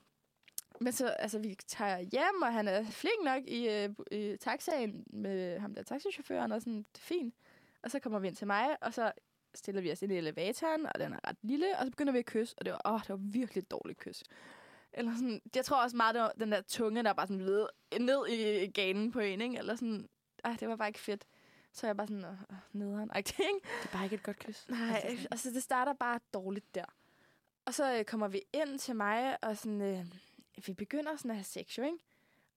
men 0.81 0.93
så, 0.93 1.09
altså, 1.09 1.39
vi 1.39 1.55
tager 1.66 1.99
hjem, 1.99 2.43
og 2.43 2.53
han 2.53 2.68
er 2.68 2.85
flink 2.85 3.24
nok 3.24 3.43
i, 3.47 3.68
øh, 3.68 3.89
i 4.12 4.37
taxaen 4.41 5.05
med 5.07 5.59
ham 5.59 5.74
der 5.74 5.83
taxichaufføren, 5.83 6.53
og 6.53 6.61
sådan, 6.61 6.79
det 6.79 6.99
er 6.99 7.03
fint. 7.03 7.35
Og 7.83 7.91
så 7.91 7.99
kommer 8.01 8.18
vi 8.18 8.26
ind 8.29 8.37
til 8.37 8.47
mig, 8.47 8.83
og 8.83 8.95
så 8.95 9.12
stiller 9.55 9.83
vi 9.83 9.93
os 9.93 10.03
ind 10.03 10.12
i 10.12 10.16
elevatoren, 10.16 10.87
og 10.87 11.01
den 11.01 11.12
er 11.12 11.29
ret 11.29 11.37
lille, 11.43 11.79
og 11.79 11.85
så 11.85 11.91
begynder 11.91 12.12
vi 12.12 12.18
at 12.18 12.26
kysse, 12.26 12.55
og 12.59 12.64
det 12.64 12.72
var, 12.72 12.81
åh, 12.95 13.01
det 13.01 13.09
var 13.09 13.16
virkelig 13.16 13.62
et 13.62 13.70
dårligt 13.70 13.99
kys. 13.99 14.22
Eller 14.93 15.14
sådan, 15.14 15.41
jeg 15.55 15.64
tror 15.64 15.83
også 15.83 15.97
meget, 15.97 16.14
det 16.14 16.22
var 16.22 16.33
den 16.41 16.53
der 16.53 16.61
tunge, 16.61 17.03
der 17.03 17.12
bare 17.12 17.26
sådan 17.26 17.41
led, 17.41 17.66
ned 18.01 18.26
i 18.26 18.66
ganen 18.70 19.12
på 19.12 19.20
en, 19.20 19.41
ikke? 19.41 19.59
Eller 19.59 19.74
sådan, 19.74 20.09
ej, 20.45 20.57
det 20.61 20.68
var 20.68 20.76
bare 20.76 20.89
ikke 20.89 21.01
fedt. 21.01 21.24
Så 21.72 21.87
er 21.87 21.89
jeg 21.89 21.97
bare 21.97 22.07
sådan, 22.07 22.24
åh, 22.24 22.57
nederen, 22.72 23.11
ikke? 23.16 23.35
Det 23.39 23.89
er 23.89 23.93
bare 23.93 24.05
ikke 24.05 24.14
et 24.16 24.22
godt 24.22 24.39
kys. 24.39 24.68
Nej, 24.68 25.01
Altså, 25.05 25.29
altså 25.31 25.51
det 25.51 25.62
starter 25.62 25.93
bare 25.93 26.20
dårligt 26.35 26.74
der. 26.74 26.85
Og 27.64 27.74
så 27.74 27.99
øh, 27.99 28.05
kommer 28.05 28.29
vi 28.29 28.43
ind 28.53 28.79
til 28.79 28.97
mig, 28.97 29.45
og 29.45 29.57
sådan, 29.57 29.81
øh, 29.81 30.05
vi 30.66 30.72
begynder 30.72 31.16
sådan 31.16 31.31
at 31.31 31.37
have 31.37 31.45
sex, 31.45 31.79
jo, 31.79 31.83
ikke? 31.83 31.99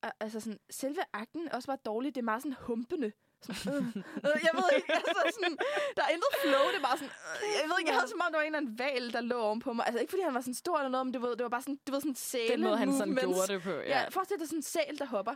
Og, 0.02 0.12
altså 0.20 0.40
sådan, 0.40 0.60
selve 0.70 1.02
akten 1.14 1.52
også 1.52 1.68
bare 1.68 1.78
dårligt. 1.86 2.16
Det 2.16 2.22
er 2.22 2.26
meget 2.26 2.42
sådan 2.42 2.58
humpende. 2.60 3.12
Sådan, 3.46 3.74
øh, 3.74 3.86
øh, 4.28 4.38
jeg 4.48 4.54
ved 4.60 4.68
ikke, 4.78 4.94
altså 5.00 5.24
sådan, 5.38 5.58
der 5.98 6.04
er 6.08 6.12
intet 6.16 6.34
flow, 6.44 6.66
det 6.72 6.78
er 6.82 6.86
bare 6.90 6.98
sådan, 7.02 7.14
øh, 7.44 7.50
jeg 7.62 7.68
ved 7.70 7.76
ikke, 7.80 7.90
jeg 7.92 7.98
havde 8.00 8.10
som 8.14 8.22
om, 8.26 8.30
der 8.32 8.38
var 8.40 8.46
en 8.46 8.52
eller 8.56 8.62
anden 8.64 8.80
val, 8.84 9.14
der 9.14 9.22
lå 9.22 9.38
ovenpå 9.48 9.70
mig. 9.74 9.84
Altså 9.88 10.00
ikke 10.02 10.12
fordi 10.12 10.24
han 10.24 10.34
var 10.34 10.42
sådan 10.42 10.60
stor 10.64 10.76
eller 10.78 10.90
noget, 10.96 11.06
men 11.08 11.14
det 11.14 11.22
var, 11.22 11.28
det 11.40 11.44
var 11.48 11.54
bare 11.58 11.66
sådan, 11.68 11.80
det 11.86 11.92
var 11.96 12.00
sådan 12.00 12.16
sæle 12.16 12.54
Den 12.54 12.64
måde, 12.64 12.78
han 12.78 12.90
sådan 12.98 13.16
gjorde 13.16 13.48
det 13.54 13.62
på. 13.62 13.70
Ja, 13.92 14.00
ja 14.00 14.08
forestil 14.16 14.40
dig 14.40 14.48
sådan 14.48 14.60
en 14.60 14.64
sæl, 14.74 14.96
der 15.02 15.06
hopper. 15.16 15.36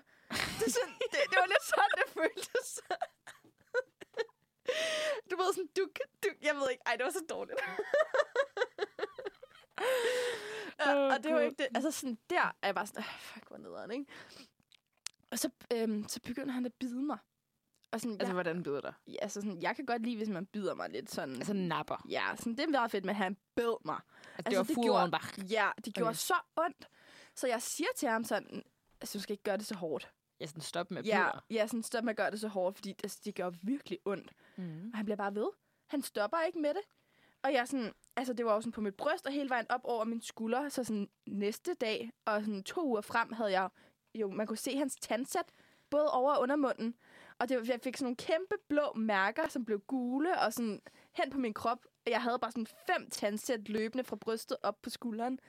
Det, 0.60 0.68
sådan, 0.76 0.93
det, 1.14 1.20
det 1.32 1.38
var 1.41 1.47
lidt 1.53 1.66
sådan, 1.74 1.93
det 1.99 2.08
føltes. 2.20 2.70
Du 5.32 5.36
ved 5.38 5.53
sådan, 5.53 5.70
du, 5.78 5.88
du, 6.24 6.30
jeg 6.41 6.56
ved 6.56 6.70
ikke, 6.72 6.84
ej, 6.86 6.95
det 6.95 7.06
var 7.06 7.12
så 7.12 7.24
dårligt. 7.30 7.60
ja, 10.80 11.06
Åh, 11.06 11.14
og 11.14 11.24
det 11.24 11.34
var 11.34 11.39
ikke 11.39 11.56
det. 11.58 11.68
Altså 11.76 11.91
sådan, 11.91 12.18
der 12.30 12.41
er 12.62 12.68
jeg 12.68 12.76
bare 12.76 12.88
sådan, 12.88 13.03
fuck, 13.20 13.47
hvor 13.47 13.58
nederen, 13.58 13.91
ikke? 13.91 14.06
Og 15.32 15.39
så, 15.39 15.49
øhm, 15.74 16.08
så 16.08 16.20
begynder 16.22 16.53
han 16.53 16.66
at 16.66 16.74
bide 16.74 17.03
mig. 17.03 17.18
Og 17.92 18.02
sådan, 18.02 18.14
Altså, 18.14 18.26
jeg, 18.28 18.34
hvordan 18.34 18.64
byder 18.64 18.82
dig? 18.82 18.94
ja, 19.08 19.16
altså 19.22 19.42
sådan, 19.42 19.62
jeg 19.62 19.76
kan 19.76 19.86
godt 19.86 20.02
lide, 20.02 20.18
hvis 20.18 20.30
man 20.30 20.46
bider 20.46 20.76
mig 20.76 20.90
lidt 20.90 21.12
sådan. 21.12 21.36
Altså, 21.36 21.54
napper. 21.54 22.06
ja, 22.10 22.24
sådan, 22.38 22.54
det 22.58 22.64
er 22.64 22.68
meget 22.68 22.92
fedt, 22.92 23.06
men 23.06 23.16
han 23.16 23.38
bed 23.56 23.74
mig. 23.86 23.96
Altså, 23.96 24.36
det 24.38 24.46
Altså, 24.46 24.58
var 24.58 24.64
det 24.64 24.76
gjorde- 24.86 25.12
bare... 25.12 25.46
Ja, 25.50 25.70
det 25.86 25.94
gjorde 25.94 26.10
Okay. 26.10 26.18
så 26.18 26.34
ondt. 26.56 26.88
Så 27.36 27.48
jeg 27.48 27.62
siger 27.62 27.88
til 27.98 28.10
ham 28.10 28.24
sådan, 28.24 28.64
altså, 29.02 29.18
du 29.18 29.22
skal 29.22 29.34
ikke 29.34 29.44
gøre 29.44 29.58
det 29.58 29.66
så 29.66 29.76
hårdt. 29.76 30.12
Ja, 30.40 30.46
sådan 30.46 30.62
stop 30.62 30.92
med 30.92 31.04
Ja, 31.04 31.30
bider. 31.32 31.46
ja 31.50 31.68
sådan 31.68 31.84
stop 31.84 32.04
med 32.04 32.10
at 32.12 32.18
gøre 32.18 32.32
det 32.32 32.40
så 32.40 32.48
hårdt, 32.48 32.76
fordi 32.78 32.94
det, 32.94 33.20
det 33.26 33.36
gør 33.36 33.52
virkelig 33.62 34.00
ondt. 34.06 34.32
Mm. 34.56 34.90
Og 34.94 34.98
han 34.98 35.06
bliver 35.06 35.16
bare 35.18 35.36
ved. 35.36 35.48
Han 35.88 36.02
stopper 36.02 36.42
ikke 36.42 36.60
med 36.60 36.70
det. 36.70 36.82
Og 37.44 37.54
jeg 37.54 37.68
sådan, 37.68 37.92
altså 38.16 38.34
det 38.34 38.46
var 38.46 38.54
jo 38.54 38.62
sådan 38.62 38.72
på 38.72 38.82
mit 38.82 38.96
bryst 38.96 39.26
og 39.26 39.32
hele 39.34 39.50
vejen 39.50 39.66
op 39.70 39.82
over 39.84 40.04
min 40.04 40.22
skulder. 40.22 40.70
Så 40.70 40.84
sådan 40.84 41.10
næste 41.26 41.74
dag 41.74 42.12
og 42.26 42.42
sådan 42.42 42.64
to 42.64 42.86
uger 42.86 43.02
frem 43.02 43.32
havde 43.34 43.52
jeg 43.52 43.70
jo, 44.16 44.30
man 44.32 44.48
kunne 44.48 44.58
se 44.58 44.78
hans 44.78 44.96
tandsæt, 45.02 45.46
både 45.90 46.12
over 46.12 46.34
og 46.34 46.42
under 46.42 46.56
munden. 46.56 46.96
Og 47.40 47.50
det, 47.50 47.70
jeg 47.70 47.80
fik 47.84 47.98
sådan 47.98 48.06
nogle 48.06 48.16
kæmpe 48.16 48.56
blå 48.70 48.94
mærker, 48.96 49.48
som 49.50 49.66
blev 49.66 49.80
gule 49.80 50.40
og 50.40 50.54
sådan 50.54 50.82
hen 51.12 51.30
på 51.32 51.38
min 51.38 51.54
krop. 51.54 51.80
Og 52.06 52.12
jeg 52.12 52.22
havde 52.22 52.40
bare 52.40 52.52
sådan 52.52 52.68
fem 52.68 53.10
tandsæt 53.10 53.70
løbende 53.70 54.04
fra 54.04 54.16
brystet 54.16 54.58
op 54.64 54.82
på 54.82 54.90
skulderen. 54.90 55.40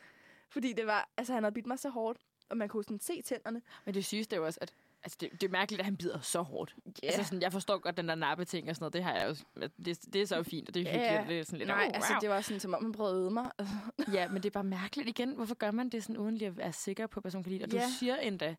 Fordi 0.49 0.73
det 0.73 0.87
var, 0.87 1.09
altså 1.17 1.33
han 1.33 1.43
havde 1.43 1.53
bidt 1.55 1.67
mig 1.67 1.79
så 1.79 1.89
hårdt, 1.89 2.19
og 2.51 2.57
man 2.57 2.69
kunne 2.69 2.85
sådan 2.85 3.01
se 3.01 3.23
tænderne. 3.23 3.63
Men 3.85 3.95
det 3.95 4.05
sygeste 4.05 4.37
er 4.37 4.41
jo 4.41 4.47
også, 4.47 4.59
at 4.63 4.75
altså, 5.03 5.19
det, 5.21 5.33
det 5.33 5.43
er 5.43 5.49
mærkeligt, 5.51 5.81
at 5.81 5.85
han 5.85 5.97
bider 5.97 6.21
så 6.21 6.43
hårdt. 6.43 6.77
Yeah. 6.87 6.93
Altså, 7.03 7.25
sådan, 7.25 7.43
jeg 7.43 7.53
forstår 7.53 7.79
godt 7.79 7.97
den 7.97 8.09
der 8.09 8.15
nappe-ting 8.15 8.69
og 8.69 8.77
sådan 8.77 8.83
noget. 8.83 8.93
Det 8.93 9.03
har 9.05 9.15
jeg 9.15 9.29
jo... 9.29 9.61
Det, 9.85 10.13
det 10.13 10.23
er 10.23 10.27
så 10.27 10.43
fint, 10.43 10.69
og 10.69 10.75
det 10.75 10.83
er 10.89 10.93
hyggeligt. 10.93 11.21
Og 11.21 11.29
Det 11.29 11.41
er 11.41 11.45
sådan 11.45 11.59
lidt, 11.59 11.69
Nej, 11.69 11.87
oh, 11.89 11.95
altså 11.95 12.13
wow. 12.13 12.21
det 12.21 12.31
var 12.31 12.41
sådan, 12.41 12.61
som 12.61 12.75
om 12.75 12.83
man 12.83 12.93
prøvede 12.93 13.15
at 13.15 13.21
øde 13.21 13.31
mig. 13.31 13.51
Altså, 13.59 13.75
Ja, 14.17 14.29
men 14.29 14.37
det 14.37 14.47
er 14.47 14.51
bare 14.51 14.65
mærkeligt 14.65 15.09
igen. 15.09 15.35
Hvorfor 15.35 15.55
gør 15.55 15.71
man 15.71 15.89
det 15.89 16.03
sådan, 16.03 16.17
uden 16.17 16.37
lige 16.37 16.49
at 16.49 16.57
være 16.57 16.73
sikker 16.73 17.07
på, 17.07 17.21
at 17.21 17.23
personen 17.23 17.45
kan 17.45 17.53
lide? 17.53 17.65
Og 17.65 17.71
Ja. 17.73 17.85
du 17.85 17.91
siger 17.99 18.17
endda, 18.17 18.57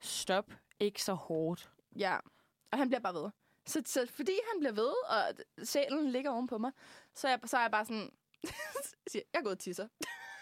stop 0.00 0.52
ikke 0.80 1.02
så 1.02 1.14
hårdt. 1.14 1.70
Ja, 1.96 2.16
og 2.72 2.78
han 2.78 2.88
bliver 2.88 3.00
bare 3.00 3.14
ved. 3.14 3.30
Så, 3.66 3.82
så 3.86 4.06
fordi 4.14 4.32
han 4.52 4.60
bliver 4.60 4.72
ved, 4.72 4.92
og 5.08 5.34
sælen 5.66 6.10
ligger 6.10 6.30
oven 6.30 6.46
på 6.46 6.58
mig, 6.58 6.72
så 7.14 7.26
er 7.26 7.30
jeg, 7.32 7.40
så 7.46 7.56
er 7.56 7.60
jeg 7.60 7.70
bare 7.70 7.84
sådan, 7.84 8.10
siger, 9.10 9.22
jeg 9.32 9.38
er 9.38 9.42
gået 9.42 9.52
og 9.52 9.58
tisser. 9.58 9.88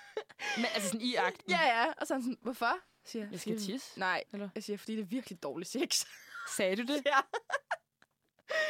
Men 0.57 0.67
altså 0.75 0.89
sådan 0.89 1.01
i 1.01 1.15
akten. 1.15 1.51
Ja, 1.51 1.61
ja. 1.83 1.93
Og 2.01 2.07
så 2.07 2.15
er 2.15 2.17
han 2.19 2.23
sådan, 2.23 2.39
hvorfor? 2.43 2.79
Siger, 3.05 3.29
Jeg 3.31 3.41
skal 3.41 3.53
"Fordi- 3.53 3.65
tisse. 3.73 3.99
Nej, 4.01 4.25
Eller? 4.33 4.49
jeg 4.55 4.63
siger, 4.63 4.79
fordi 4.79 4.97
det 4.97 5.03
er 5.03 5.07
virkelig 5.07 5.43
dårlig 5.43 5.67
sex. 5.67 6.07
Sagde 6.57 6.77
du 6.77 6.83
det? 6.83 7.03
ja, 7.07 7.19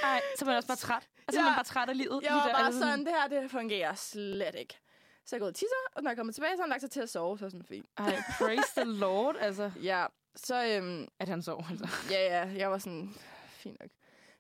Nej, 0.03 0.23
så 0.39 0.45
er 0.45 0.47
man 0.47 0.57
også 0.57 0.67
bare 0.69 0.77
træt. 0.77 1.09
Og 1.27 1.33
så 1.33 1.39
er 1.39 1.43
Ja. 1.43 1.49
man 1.51 1.57
bare 1.57 1.65
træt 1.65 1.89
af 1.89 1.97
livet. 1.99 2.23
jeg 2.23 2.33
var 2.35 2.45
der. 2.47 2.53
bare 2.53 2.65
Altså 2.67 2.81
sådan, 2.81 2.99
det 3.07 3.09
her, 3.09 3.29
det 3.29 3.51
fungerer 3.51 3.95
slet 3.95 4.55
ikke. 4.55 4.79
Så 5.25 5.37
jeg 5.37 5.41
gået 5.41 5.49
og 5.49 5.55
tisser, 5.55 5.77
og 5.93 6.03
når 6.03 6.11
jeg 6.11 6.17
kommer 6.17 6.33
tilbage, 6.33 6.53
så 6.53 6.57
har 6.57 6.63
han 6.63 6.69
lagt 6.71 6.81
sig 6.81 6.91
til 6.91 7.01
at 7.01 7.11
sove, 7.11 7.39
så 7.39 7.45
er 7.45 7.47
jeg 7.47 7.51
sådan 7.51 7.67
fint. 7.67 7.87
Ej, 7.99 8.17
praise 8.39 8.69
the 8.77 8.85
Lord. 8.85 9.37
Altså, 9.41 9.73
Ja, 9.83 10.07
så 10.37 10.65
øhm, 10.67 11.09
at 11.19 11.29
han 11.29 11.43
sov. 11.43 11.65
Altså. 11.71 11.89
Ja, 12.11 12.21
ja, 12.45 12.53
jeg 12.59 12.71
var 12.71 12.79
sådan, 12.79 13.15
fint 13.69 13.81
nok. 13.81 13.91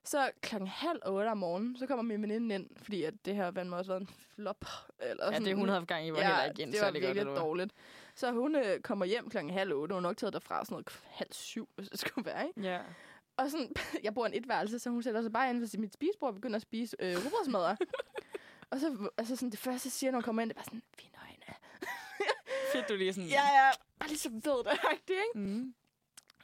Så 0.04 0.30
klokken 0.40 0.68
halv 0.68 1.00
otte 1.06 1.28
om 1.28 1.38
morgenen, 1.38 1.78
så 1.78 1.86
kommer 1.86 2.02
min 2.02 2.22
veninde 2.22 2.54
ind, 2.54 2.66
fordi 2.82 3.02
at 3.02 3.14
det 3.24 3.34
her 3.34 3.50
vand 3.50 3.68
må 3.68 3.76
også 3.76 3.90
været 3.90 4.00
en 4.00 4.08
flop. 4.34 4.64
Eller 4.98 5.24
Ja, 5.24 5.30
sådan. 5.32 5.44
det 5.44 5.56
hun 5.56 5.68
havde 5.68 5.86
gang 5.86 6.06
i, 6.06 6.10
var 6.10 6.18
ja, 6.18 6.24
heller 6.26 6.44
ikke 6.44 6.62
igen 6.62 6.72
det 6.72 6.80
var 6.80 6.86
godt. 6.86 6.94
virkelig 7.02 7.24
hvad? 7.24 7.34
dårligt. 7.36 7.72
Så 8.14 8.32
hun 8.32 8.56
øh, 8.56 8.80
kommer 8.80 9.04
hjem 9.04 9.30
klokken 9.30 9.52
halv 9.52 9.72
otte, 9.72 9.94
hun 9.94 10.04
har 10.04 10.10
nok 10.10 10.16
taget 10.16 10.32
derfra 10.32 10.64
sådan 10.64 10.72
noget 10.74 11.00
halv 11.04 11.32
syv, 11.32 11.68
hvis 11.74 11.88
det 11.88 12.00
skulle 12.00 12.26
være, 12.26 12.46
ikke? 12.48 12.60
Ja. 12.60 12.80
Og 13.36 13.50
sådan, 13.50 13.72
jeg 14.04 14.14
bor 14.14 14.26
i 14.26 14.28
en 14.36 14.42
etværelse, 14.42 14.78
så 14.78 14.90
hun 14.90 15.02
sætter 15.02 15.22
sig 15.22 15.32
bare 15.32 15.50
ind 15.50 15.60
ved 15.60 15.78
mit 15.78 15.92
spisebord 15.94 16.28
og 16.28 16.34
begynder 16.34 16.56
at 16.56 16.62
spise 16.62 16.96
øh, 16.98 17.16
rugbrødsmadder. 17.24 17.76
og 18.70 18.80
så, 18.80 19.10
altså 19.18 19.36
sådan, 19.36 19.50
det 19.50 19.58
første, 19.58 19.86
jeg 19.86 19.92
siger, 19.92 20.10
når 20.10 20.16
hun 20.18 20.22
kommer 20.22 20.42
ind, 20.42 20.50
det 20.50 20.54
er 20.56 20.58
bare 20.58 20.64
sådan, 20.64 20.82
vi 20.96 21.10
nøgne. 21.16 21.54
Fedt, 22.72 22.88
du 22.88 22.94
lige 22.96 23.12
sådan... 23.12 23.28
Ja, 23.28 23.42
ja, 23.42 23.70
bare 23.98 24.08
lige 24.08 24.18
så 24.18 24.30
ved 24.30 24.64
det, 24.64 24.78
ikke? 25.10 25.22
Mm. 25.34 25.74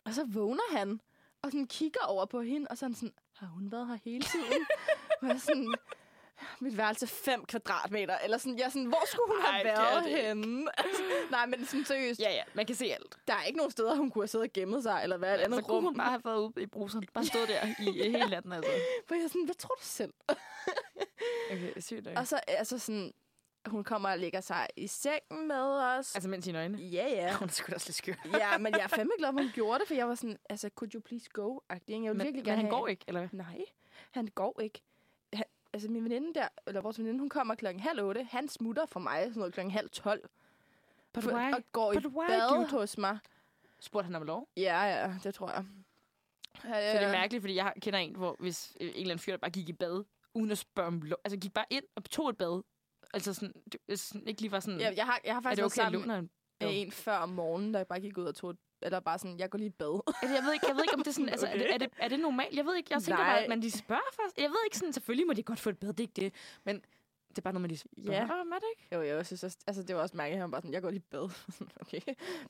Og 0.04 0.14
så 0.14 0.24
vågner 0.28 0.76
han, 0.78 1.00
og 1.42 1.50
sådan 1.50 1.66
kigger 1.66 2.00
over 2.00 2.24
på 2.26 2.40
hende, 2.40 2.66
og 2.70 2.78
så 2.78 2.84
han 2.84 2.94
sådan, 2.94 3.12
har 3.36 3.46
hun 3.46 3.72
været 3.72 3.88
her 3.88 3.98
hele 4.04 4.24
tiden? 4.24 4.66
og 5.22 5.28
jeg 5.28 5.40
sådan, 5.40 5.74
mit 6.60 6.76
værelse 6.76 7.04
er 7.04 7.08
5 7.08 7.44
kvadratmeter, 7.46 8.18
eller 8.18 8.38
sådan, 8.38 8.58
jeg 8.58 8.72
sådan, 8.72 8.84
hvor 8.86 9.02
skulle 9.06 9.34
hun 9.34 9.44
Ej, 9.44 9.52
have 9.52 9.64
været 9.64 10.04
det 10.04 10.12
henne? 10.26 10.70
Altså, 10.78 11.02
nej, 11.30 11.46
men 11.46 11.66
sådan 11.66 11.84
seriøst, 11.84 12.20
Ja, 12.20 12.30
ja, 12.30 12.42
man 12.54 12.66
kan 12.66 12.76
se 12.76 12.84
alt. 12.84 13.16
der 13.28 13.34
er 13.34 13.42
ikke 13.44 13.56
nogen 13.56 13.70
steder, 13.70 13.96
hun 13.96 14.10
kunne 14.10 14.22
have 14.22 14.28
siddet 14.28 14.48
og 14.48 14.52
gemmet 14.52 14.82
sig, 14.82 15.00
eller 15.02 15.16
været 15.16 15.34
et 15.40 15.44
andet 15.44 15.58
så 15.58 15.64
kunne 15.66 15.76
rum. 15.76 15.84
hun 15.84 15.96
bare 15.96 16.10
have 16.10 16.22
været 16.24 16.38
ude 16.38 16.62
i 16.62 16.66
bruseren. 16.66 17.06
Bare 17.14 17.24
stået 17.24 17.48
der 17.48 17.66
i 17.78 17.92
hele 18.10 18.30
natten, 18.30 18.52
altså. 18.52 18.70
Hvor 19.06 19.16
jeg 19.16 19.28
sådan, 19.28 19.44
hvad 19.44 19.54
tror 19.54 19.74
du 19.74 19.82
selv? 19.84 20.12
Okay, 21.52 21.72
sygt 21.80 22.04
nok. 22.04 22.18
og 22.18 22.26
så, 22.26 22.40
altså 22.48 22.78
sådan, 22.78 23.12
hun 23.66 23.84
kommer 23.84 24.08
og 24.10 24.18
lægger 24.18 24.40
sig 24.40 24.68
i 24.76 24.86
sengen 24.86 25.48
med 25.48 25.56
os. 25.98 26.14
Altså, 26.14 26.28
mens 26.28 26.46
i 26.46 26.54
øjnene. 26.56 26.82
ja, 26.82 27.08
ja. 27.08 27.32
Hun 27.38 27.48
er 27.48 27.52
sgu 27.52 27.70
da 27.70 27.74
også 27.74 27.88
lidt 27.88 27.96
skør. 27.96 28.38
Ja, 28.38 28.58
men 28.58 28.72
jeg 28.72 28.80
er 28.80 28.86
fandme 28.88 29.12
glad, 29.18 29.28
for 29.32 29.38
hun 29.42 29.50
gjorde 29.54 29.78
det, 29.78 29.88
for 29.88 29.94
jeg 29.94 30.08
var 30.08 30.14
sådan, 30.14 30.38
altså, 30.50 30.70
could 30.74 30.94
you 30.94 31.00
please 31.00 31.26
go? 31.32 31.58
Jeg 31.70 31.80
ville 31.88 32.08
Men, 32.08 32.18
virkelig 32.18 32.34
men 32.34 32.44
gerne 32.44 32.56
han 32.56 32.64
have- 32.66 32.70
går 32.80 32.86
ikke, 32.88 33.04
eller 33.08 33.20
hvad? 33.20 33.28
Nej, 33.32 33.64
han 34.10 34.26
går 34.26 34.60
ikke. 34.60 34.82
Han, 35.32 35.44
altså 35.72 35.88
min 35.90 36.04
veninde 36.04 36.34
der, 36.34 36.48
eller 36.66 36.80
vores 36.80 36.98
veninde, 36.98 37.18
hun 37.18 37.28
kommer 37.28 37.54
klokken 37.54 37.80
halv 37.82 38.00
otte. 38.02 38.24
Han 38.30 38.48
smutter 38.48 38.86
for 38.86 39.00
mig 39.00 39.22
sådan 39.22 39.38
noget 39.38 39.54
klokken 39.54 39.70
halv 39.70 39.90
tolv. 39.90 40.20
But 41.12 41.24
For- 41.24 41.32
why? 41.32 41.52
Og 41.54 41.62
går 41.72 41.92
But 41.92 42.04
i 42.04 42.06
why, 42.06 42.26
bad 42.28 42.48
dude? 42.56 42.66
hos 42.70 42.98
mig. 42.98 43.18
Spurgte 43.80 44.04
han 44.06 44.14
om 44.14 44.22
lov? 44.22 44.48
Ja, 44.56 44.82
ja, 44.84 45.14
det 45.24 45.34
tror 45.34 45.50
jeg. 45.50 45.64
Så 46.62 46.68
det 46.68 47.02
er 47.02 47.12
mærkeligt, 47.12 47.42
fordi 47.42 47.54
jeg 47.54 47.72
kender 47.82 47.98
en, 47.98 48.16
hvor 48.16 48.36
hvis 48.38 48.76
øh, 48.80 48.86
en 48.86 48.92
eller 48.94 49.04
anden 49.04 49.18
fyr, 49.18 49.32
der 49.32 49.38
bare 49.38 49.50
gik 49.50 49.68
i 49.68 49.72
bad, 49.72 50.04
uden 50.34 50.50
at 50.50 50.58
spørge 50.58 50.86
om 50.88 51.00
lov. 51.02 51.18
Altså 51.24 51.38
gik 51.38 51.54
bare 51.54 51.64
ind 51.70 51.84
og 51.94 52.04
tog 52.04 52.28
et 52.30 52.36
bad. 52.36 52.62
Altså 53.12 53.34
sådan, 53.34 53.52
det, 53.72 53.80
er 53.88 53.96
sådan 53.96 54.26
ikke 54.28 54.40
lige 54.40 54.52
var 54.52 54.60
sådan, 54.60 54.80
Ja, 54.80 54.92
jeg 54.96 55.06
har, 55.06 55.20
jeg 55.24 55.34
har 55.34 55.40
er 55.40 55.42
faktisk 55.42 55.56
det 55.76 55.82
været 55.82 55.88
okay, 55.96 55.96
at 55.96 56.02
sammen 56.02 56.30
med 56.60 56.84
en 56.84 56.92
før 56.92 57.16
om 57.16 57.28
morgenen, 57.28 57.74
der 57.74 57.84
bare 57.84 58.00
gik 58.00 58.18
ud 58.18 58.24
og 58.24 58.34
tog 58.34 58.54
eller 58.82 59.00
bare 59.00 59.18
sådan, 59.18 59.38
jeg 59.38 59.50
går 59.50 59.58
lige 59.58 59.66
i 59.68 59.70
bad. 59.70 60.00
Altså, 60.22 60.34
jeg 60.36 60.44
ved 60.44 60.52
ikke, 60.52 60.66
jeg 60.68 60.76
ved 60.76 60.82
ikke, 60.82 60.94
om 60.94 61.00
det 61.00 61.06
er 61.08 61.12
sådan, 61.12 61.28
altså, 61.28 61.46
er, 61.46 61.56
det, 61.58 61.74
er, 61.74 61.78
det, 61.78 61.88
er 61.98 62.08
det 62.08 62.20
normalt? 62.20 62.56
Jeg 62.56 62.66
ved 62.66 62.76
ikke, 62.76 62.88
jeg 62.94 63.02
tænker 63.02 63.22
Nej. 63.22 63.32
bare, 63.32 63.42
at 63.42 63.48
man 63.48 63.62
de 63.62 63.70
spørger 63.70 64.10
først. 64.22 64.38
Jeg 64.38 64.50
ved 64.50 64.56
ikke 64.66 64.76
sådan, 64.78 64.92
selvfølgelig 64.92 65.26
må 65.26 65.32
de 65.32 65.42
godt 65.42 65.60
få 65.60 65.70
et 65.70 65.78
bad, 65.78 65.88
det 65.88 66.00
er 66.00 66.02
ikke 66.02 66.20
det. 66.20 66.34
Men 66.64 66.76
det 67.28 67.38
er 67.38 67.42
bare 67.42 67.52
noget, 67.52 67.60
man 67.62 67.70
de 67.70 67.76
spørger 67.76 68.12
Ja. 68.12 68.40
om, 68.40 68.52
er 68.52 68.58
det 68.58 68.66
ikke? 68.76 68.94
Jo, 68.94 69.00
jo, 69.02 69.16
jeg 69.16 69.26
synes 69.26 69.44
også, 69.44 69.58
altså 69.66 69.82
det 69.82 69.96
var 69.96 70.02
også 70.02 70.16
mærkeligt, 70.16 70.40
han 70.40 70.42
var 70.50 70.50
bare 70.50 70.60
sådan, 70.60 70.72
jeg 70.74 70.82
går 70.82 70.90
lige 70.90 70.98
i 71.06 71.08
bad. 71.10 71.30
Okay, 71.82 72.00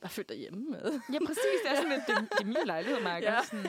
bare 0.00 0.10
følg 0.10 0.28
derhjemme 0.28 0.70
med. 0.70 1.00
Ja, 1.12 1.18
præcis. 1.26 1.58
Det 1.64 1.70
er 1.72 1.76
sådan 1.76 1.92
lidt, 1.92 2.06
det, 2.06 2.28
det 2.32 2.40
er 2.40 2.44
min 2.44 2.56
lejlighed, 2.66 3.00
Mark. 3.02 3.22
Ja. 3.22 3.42
Sådan, 3.44 3.66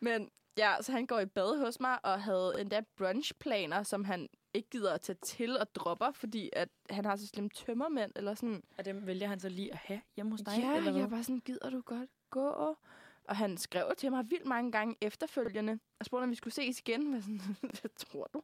Men 0.00 0.30
ja, 0.56 0.74
så 0.80 0.92
han 0.92 1.06
går 1.06 1.20
i 1.20 1.26
bad 1.26 1.58
hos 1.64 1.80
mig, 1.80 1.98
og 2.04 2.22
havde 2.22 2.54
endda 2.60 2.80
brunchplaner, 2.96 3.82
som 3.82 4.04
han 4.04 4.28
ikke 4.54 4.70
gider 4.70 4.94
at 4.94 5.00
tage 5.00 5.16
til 5.22 5.58
og 5.58 5.74
dropper, 5.74 6.12
fordi 6.12 6.50
at 6.52 6.68
han 6.90 7.04
har 7.04 7.16
så 7.16 7.26
slemme 7.26 7.50
tømmermænd, 7.50 8.12
eller 8.16 8.34
sådan. 8.34 8.62
og 8.78 8.84
dem 8.84 9.06
vælger 9.06 9.28
han 9.28 9.40
så 9.40 9.48
lige 9.48 9.72
at 9.72 9.78
have 9.78 10.00
hjemme 10.16 10.32
hos 10.32 10.40
dig, 10.40 10.58
ja, 10.58 10.76
eller 10.76 10.90
hvad? 10.90 11.00
jeg 11.00 11.10
var 11.10 11.22
sådan, 11.22 11.40
gider 11.40 11.70
du 11.70 11.80
godt 11.80 12.10
gå? 12.30 12.76
Og 13.28 13.36
han 13.36 13.56
skrev 13.58 13.92
til 13.98 14.10
mig 14.10 14.30
vildt 14.30 14.46
mange 14.46 14.72
gange 14.72 14.96
efterfølgende, 15.00 15.78
og 16.00 16.06
spurgte, 16.06 16.24
om 16.24 16.30
vi 16.30 16.34
skulle 16.34 16.54
ses 16.54 16.78
igen. 16.78 17.14
Jeg 17.14 17.22
sådan, 17.22 17.40
hvad 17.80 17.90
tror 17.96 18.30
du? 18.34 18.42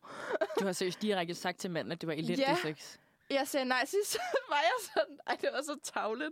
Du 0.61 0.65
har 0.65 0.73
seriøst 0.73 1.03
direkte 1.03 1.35
sagt 1.35 1.59
til 1.59 1.71
manden, 1.71 1.93
at 1.93 2.01
det 2.01 2.07
var 2.07 2.13
elendig 2.13 2.39
Ja. 2.39 2.57
sex. 2.63 2.97
Jeg 3.31 3.49
sagde 3.49 3.65
nej, 3.67 3.85
sidst 3.85 4.17
var 4.51 4.57
jeg 4.61 4.73
sådan, 4.95 5.19
ej, 5.27 5.37
det 5.41 5.49
var 5.53 5.63
så 5.63 5.79
tavligt. 5.83 6.31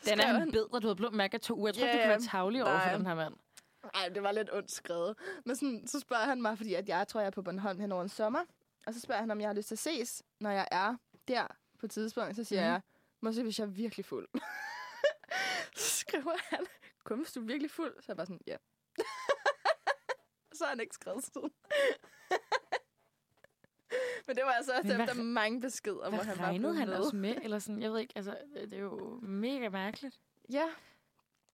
Så 0.00 0.10
Den 0.10 0.20
er 0.20 0.26
han 0.26 0.50
bedre. 0.52 0.80
Du 0.80 0.86
har 0.86 0.94
blå 0.94 1.10
mærke 1.10 1.38
to 1.38 1.54
uger. 1.54 1.68
Jeg 1.68 1.74
tror, 1.74 1.84
yeah, 1.84 1.94
du 1.94 1.98
kan 2.00 2.08
være 2.08 2.20
tavlig 2.20 2.64
over 2.64 2.80
for 2.80 2.96
den 2.96 3.06
her 3.06 3.14
mand. 3.14 3.34
Ej, 3.94 4.08
det 4.08 4.22
var 4.22 4.32
lidt 4.32 4.52
ondt 4.52 4.70
skrevet. 4.70 5.18
Men 5.44 5.56
sådan, 5.56 5.86
så 5.86 6.00
spørger 6.00 6.24
han 6.24 6.42
mig, 6.42 6.56
fordi 6.56 6.74
at 6.74 6.88
jeg 6.88 7.08
tror, 7.08 7.20
jeg 7.20 7.26
er 7.26 7.30
på 7.30 7.42
Bornholm 7.42 7.80
hen 7.80 7.92
over 7.92 8.02
en 8.02 8.08
sommer. 8.08 8.44
Og 8.86 8.94
så 8.94 9.00
spørger 9.00 9.20
han, 9.20 9.30
om 9.30 9.40
jeg 9.40 9.48
har 9.48 9.54
lyst 9.54 9.68
til 9.68 9.74
at 9.74 9.78
ses, 9.78 10.22
når 10.40 10.50
jeg 10.50 10.68
er 10.70 10.96
der 11.28 11.46
på 11.78 11.86
et 11.86 11.90
tidspunkt. 11.90 12.36
Så 12.36 12.44
siger 12.44 12.60
mm. 12.60 12.66
jeg, 12.66 12.80
måske 13.20 13.42
hvis 13.42 13.58
jeg 13.58 13.64
er 13.64 13.70
virkelig 13.70 14.04
fuld. 14.04 14.28
så 15.76 15.90
skriver 15.90 16.36
han, 16.56 16.66
kun 17.04 17.18
hvis 17.18 17.32
du 17.32 17.40
er 17.40 17.44
virkelig 17.44 17.70
fuld. 17.70 17.94
Så 18.00 18.00
er 18.00 18.04
jeg 18.08 18.16
bare 18.16 18.26
sådan, 18.26 18.40
ja. 18.46 18.56
så 20.56 20.64
har 20.64 20.68
han 20.68 20.80
ikke 20.80 20.94
skrevet 20.94 21.24
siden. 21.24 21.50
Men 24.26 24.36
det 24.36 24.44
var 24.44 24.50
altså 24.50 24.72
også 24.72 24.92
efter 25.00 25.22
mange 25.22 25.60
beskeder, 25.60 26.08
hvor 26.08 26.22
han 26.22 26.36
bare 26.36 26.46
regnede 26.46 26.74
han 26.74 26.88
også 26.88 27.16
med? 27.16 27.36
Eller 27.42 27.58
sådan, 27.58 27.82
jeg 27.82 27.92
ved 27.92 28.00
ikke, 28.00 28.12
altså, 28.16 28.38
det 28.54 28.72
er 28.72 28.78
jo 28.78 29.20
mega 29.22 29.68
mærkeligt. 29.68 30.20
Ja, 30.52 30.68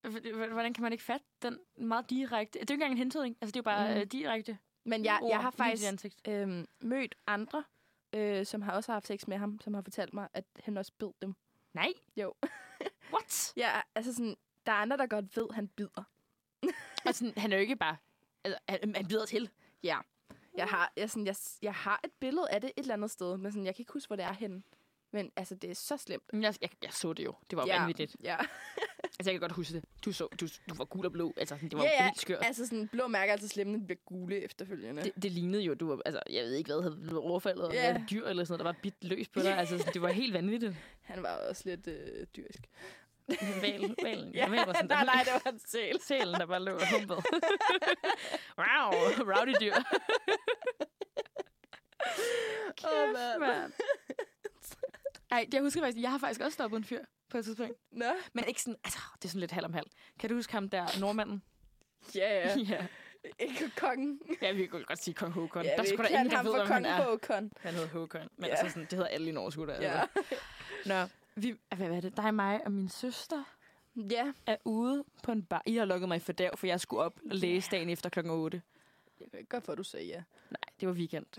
Hvordan 0.03 0.75
kan 0.75 0.83
man 0.83 0.93
ikke 0.93 1.05
fatte 1.05 1.27
den 1.43 1.59
meget 1.77 2.11
direkte? 2.11 2.59
Det 2.59 2.71
er 2.71 2.75
jo 2.75 2.75
ikke 2.75 2.75
engang 2.75 2.93
en 2.93 2.99
hentydning. 2.99 3.37
Altså, 3.41 3.53
det 3.53 3.57
er 3.57 3.61
jo 3.61 3.63
bare 3.63 3.95
Mm. 3.95 4.01
mm. 4.01 4.09
direkte 4.09 4.59
men 4.85 5.05
jeg, 5.05 5.19
ord 5.23 5.31
jeg 5.31 5.41
har 5.41 5.51
faktisk 5.51 6.05
øhm, 6.29 6.67
mødt 6.81 7.15
andre, 7.27 7.65
øh, 8.13 8.47
som 8.47 8.63
har 8.63 8.73
også 8.73 8.93
haft 8.93 9.07
sex 9.07 9.27
med 9.27 9.39
ham, 9.39 9.61
som 9.61 9.75
har 9.75 9.83
fortalt 9.83 10.15
mig, 10.15 10.29
at 10.35 10.45
han 10.65 10.77
også 10.77 10.93
bed 10.99 11.11
dem. 11.23 11.35
Nej. 11.75 11.93
Jo. 12.17 12.35
What? 13.15 13.53
Ja, 13.57 13.81
altså 13.95 14.15
sådan, 14.15 14.37
der 14.67 14.73
er 14.73 14.77
andre, 14.77 14.97
der 14.97 15.07
godt 15.07 15.37
ved, 15.37 15.47
at 15.49 15.55
han 15.55 15.69
bider. 15.69 16.03
altså, 17.07 17.33
han 17.37 17.53
er 17.53 17.57
jo 17.57 17.61
ikke 17.61 17.77
bare... 17.77 17.97
Altså, 18.45 18.59
han, 18.69 18.95
han 18.95 19.07
bider 19.07 19.27
til. 19.27 19.51
Ja. 19.83 19.99
Jeg 20.55 20.67
har, 20.67 20.93
jeg, 20.97 21.11
sådan, 21.11 21.27
jeg, 21.27 21.37
jeg 21.63 21.75
har 21.75 22.01
et 22.05 22.13
billede 22.21 22.51
af 22.51 22.61
det 22.61 22.73
et 22.77 22.83
eller 22.83 22.95
andet 22.95 23.11
sted, 23.11 23.37
men 23.37 23.53
sådan, 23.53 23.67
jeg 23.67 23.75
kan 23.75 23.83
ikke 23.83 23.93
huske, 23.93 24.09
hvor 24.09 24.17
det 24.17 24.25
er 24.25 24.33
henne. 24.33 24.63
Men 25.13 25.33
altså, 25.37 25.55
det 25.55 25.71
er 25.71 25.75
så 25.75 25.97
slemt. 25.97 26.33
Men 26.33 26.43
Jeg, 26.43 26.55
jeg, 26.63 26.71
jeg 26.83 26.93
så 26.93 27.13
det 27.13 27.25
jo. 27.25 27.35
Det 27.51 27.57
var 27.57 27.63
jo 27.67 27.73
ja, 27.73 27.79
vanvittigt. 27.79 28.17
Ja. 28.25 28.37
Altså, 29.19 29.31
jeg 29.31 29.35
kan 29.35 29.41
godt 29.41 29.53
huske 29.53 29.75
det. 29.75 29.85
Du, 30.05 30.13
så, 30.13 30.27
du, 30.41 30.47
du 30.69 30.75
var 30.75 30.85
gul 30.85 31.07
og 31.07 31.13
blå. 31.13 31.35
Altså, 31.37 31.59
det 31.63 31.73
var 31.79 31.83
Ja, 31.85 31.91
ja. 31.99 32.05
helt 32.05 32.21
skørt. 32.21 32.39
altså 32.47 32.67
sådan, 32.67 32.89
blå 32.89 33.07
mærker 33.07 33.29
er 33.29 33.33
altid 33.33 33.49
slemme, 33.49 33.73
når 33.73 33.79
de 33.79 33.85
bliver 33.87 33.99
gule 34.07 34.43
efterfølgende. 34.45 35.03
Det, 35.03 35.13
det 35.23 35.33
lignede 35.33 35.63
jo, 35.63 35.75
du 35.75 35.89
var, 35.89 36.03
altså, 36.05 36.21
jeg 36.31 36.45
ved 36.45 36.55
ikke 36.55 36.73
hvad, 36.73 36.83
havde 36.83 36.97
blevet 36.97 37.19
overfaldet 37.19 37.73
Ja. 37.73 37.97
et 37.97 38.05
dyr 38.11 38.27
eller 38.27 38.45
sådan 38.45 38.53
noget, 38.53 38.59
der 38.59 38.73
var 38.73 38.79
bidt 38.83 39.05
løs 39.05 39.29
på 39.29 39.41
dig. 39.41 39.59
Altså, 39.59 39.79
sådan, 39.79 39.93
det 39.93 40.03
var 40.03 40.09
helt 40.09 40.35
vanvittigt. 40.35 40.75
Han 41.11 41.23
var 41.23 41.37
også 41.49 41.63
lidt 41.65 41.87
øh, 41.87 42.27
dyrisk. 42.37 42.61
Valen, 43.63 43.97
valen. 44.03 44.35
Ja, 44.35 44.49
var 44.49 44.73
sådan, 44.73 44.87
nej, 44.89 45.05
nej, 45.05 45.23
det 45.25 45.33
var 45.45 45.51
en 45.51 45.61
sæl. 45.67 46.01
Sælen, 46.01 46.35
der 46.35 46.47
bare 46.47 46.63
lå 46.63 46.73
og 46.73 46.91
humpede. 46.93 47.23
wow, 48.59 48.91
rowdy 49.33 49.55
dyr. 49.61 49.75
Åh, 52.85 53.13
mand. 53.13 53.41
mand. 53.41 53.73
Ej, 55.31 55.47
jeg 55.53 55.61
husker 55.63 55.81
faktisk, 55.81 56.03
jeg 56.03 56.11
har 56.11 56.19
faktisk 56.19 56.41
også 56.41 56.55
stoppet 56.55 56.77
en 56.79 56.85
fyr 56.85 57.05
på 57.31 57.39
et 57.39 57.45
tidspunkt. 57.45 57.77
Nå, 57.91 58.05
Men 58.33 58.45
ikke 58.49 58.63
sådan, 58.63 58.77
altså, 58.85 58.99
det 59.15 59.25
er 59.25 59.29
sådan 59.29 59.41
lidt 59.41 59.51
halv 59.51 59.65
om 59.65 59.73
halv. 59.73 59.87
Kan 60.19 60.31
du 60.31 60.35
huske 60.35 60.53
ham 60.53 60.69
der, 60.69 61.01
nordmanden? 61.01 61.43
ja, 62.15 62.49
ja. 62.49 62.57
ja. 62.75 62.87
Ikke 63.39 63.71
kongen. 63.77 64.21
Ja, 64.43 64.53
vi 64.53 64.67
kan 64.67 64.85
godt 64.89 65.03
sige 65.03 65.15
kong 65.15 65.33
Håkon. 65.33 65.63
Ja, 65.65 65.69
der 65.69 65.83
er 65.93 65.97
da 65.97 65.97
kan 65.97 66.07
ingen, 66.11 66.31
der 66.31 66.43
ved, 66.43 66.53
for 66.53 66.61
om 66.61 66.67
han 66.67 66.83
kong 66.83 66.87
er. 66.87 67.05
Håkon. 67.05 67.53
Han 67.61 67.75
hedder 67.75 67.89
Håkon. 67.89 68.29
Men 68.37 68.45
Ja. 68.45 68.51
altså 68.51 68.69
sådan, 68.69 68.83
det 68.83 68.93
hedder 68.93 69.07
alle 69.07 69.29
i 69.29 69.33
Norge, 69.33 69.53
sgu 69.53 69.67
da. 69.67 69.73
Ja. 69.73 70.01
Altså. 70.17 70.35
Nå, 70.87 70.95
vi, 71.35 71.55
hvad 71.77 71.91
er 71.91 72.01
det? 72.01 72.17
Dig, 72.17 72.35
mig 72.35 72.61
og 72.67 72.73
min 72.73 72.89
søster 72.89 73.45
ja. 73.97 74.33
er 74.47 74.57
ude 74.65 75.05
på 75.23 75.33
en 75.33 75.43
bar. 75.43 75.63
I 75.67 75.77
har 75.77 75.85
lukket 75.85 76.09
mig 76.09 76.17
i 76.17 76.21
fordav, 76.21 76.57
for 76.57 76.67
jeg 76.67 76.81
skulle 76.81 77.03
op 77.03 77.15
og 77.31 77.37
læse 77.37 77.71
dagen 77.71 77.89
efter 77.91 78.09
klokken 78.11 78.33
8. 78.33 78.63
Jeg 79.21 79.29
kan 79.31 79.39
ikke 79.39 79.49
godt 79.51 79.65
for, 79.65 79.73
at 79.73 79.79
du 79.79 79.83
sagde 79.83 80.07
ja. 80.07 80.23
Nej, 80.51 80.61
det 80.81 80.89
var 80.89 80.95
weekend. 80.95 81.27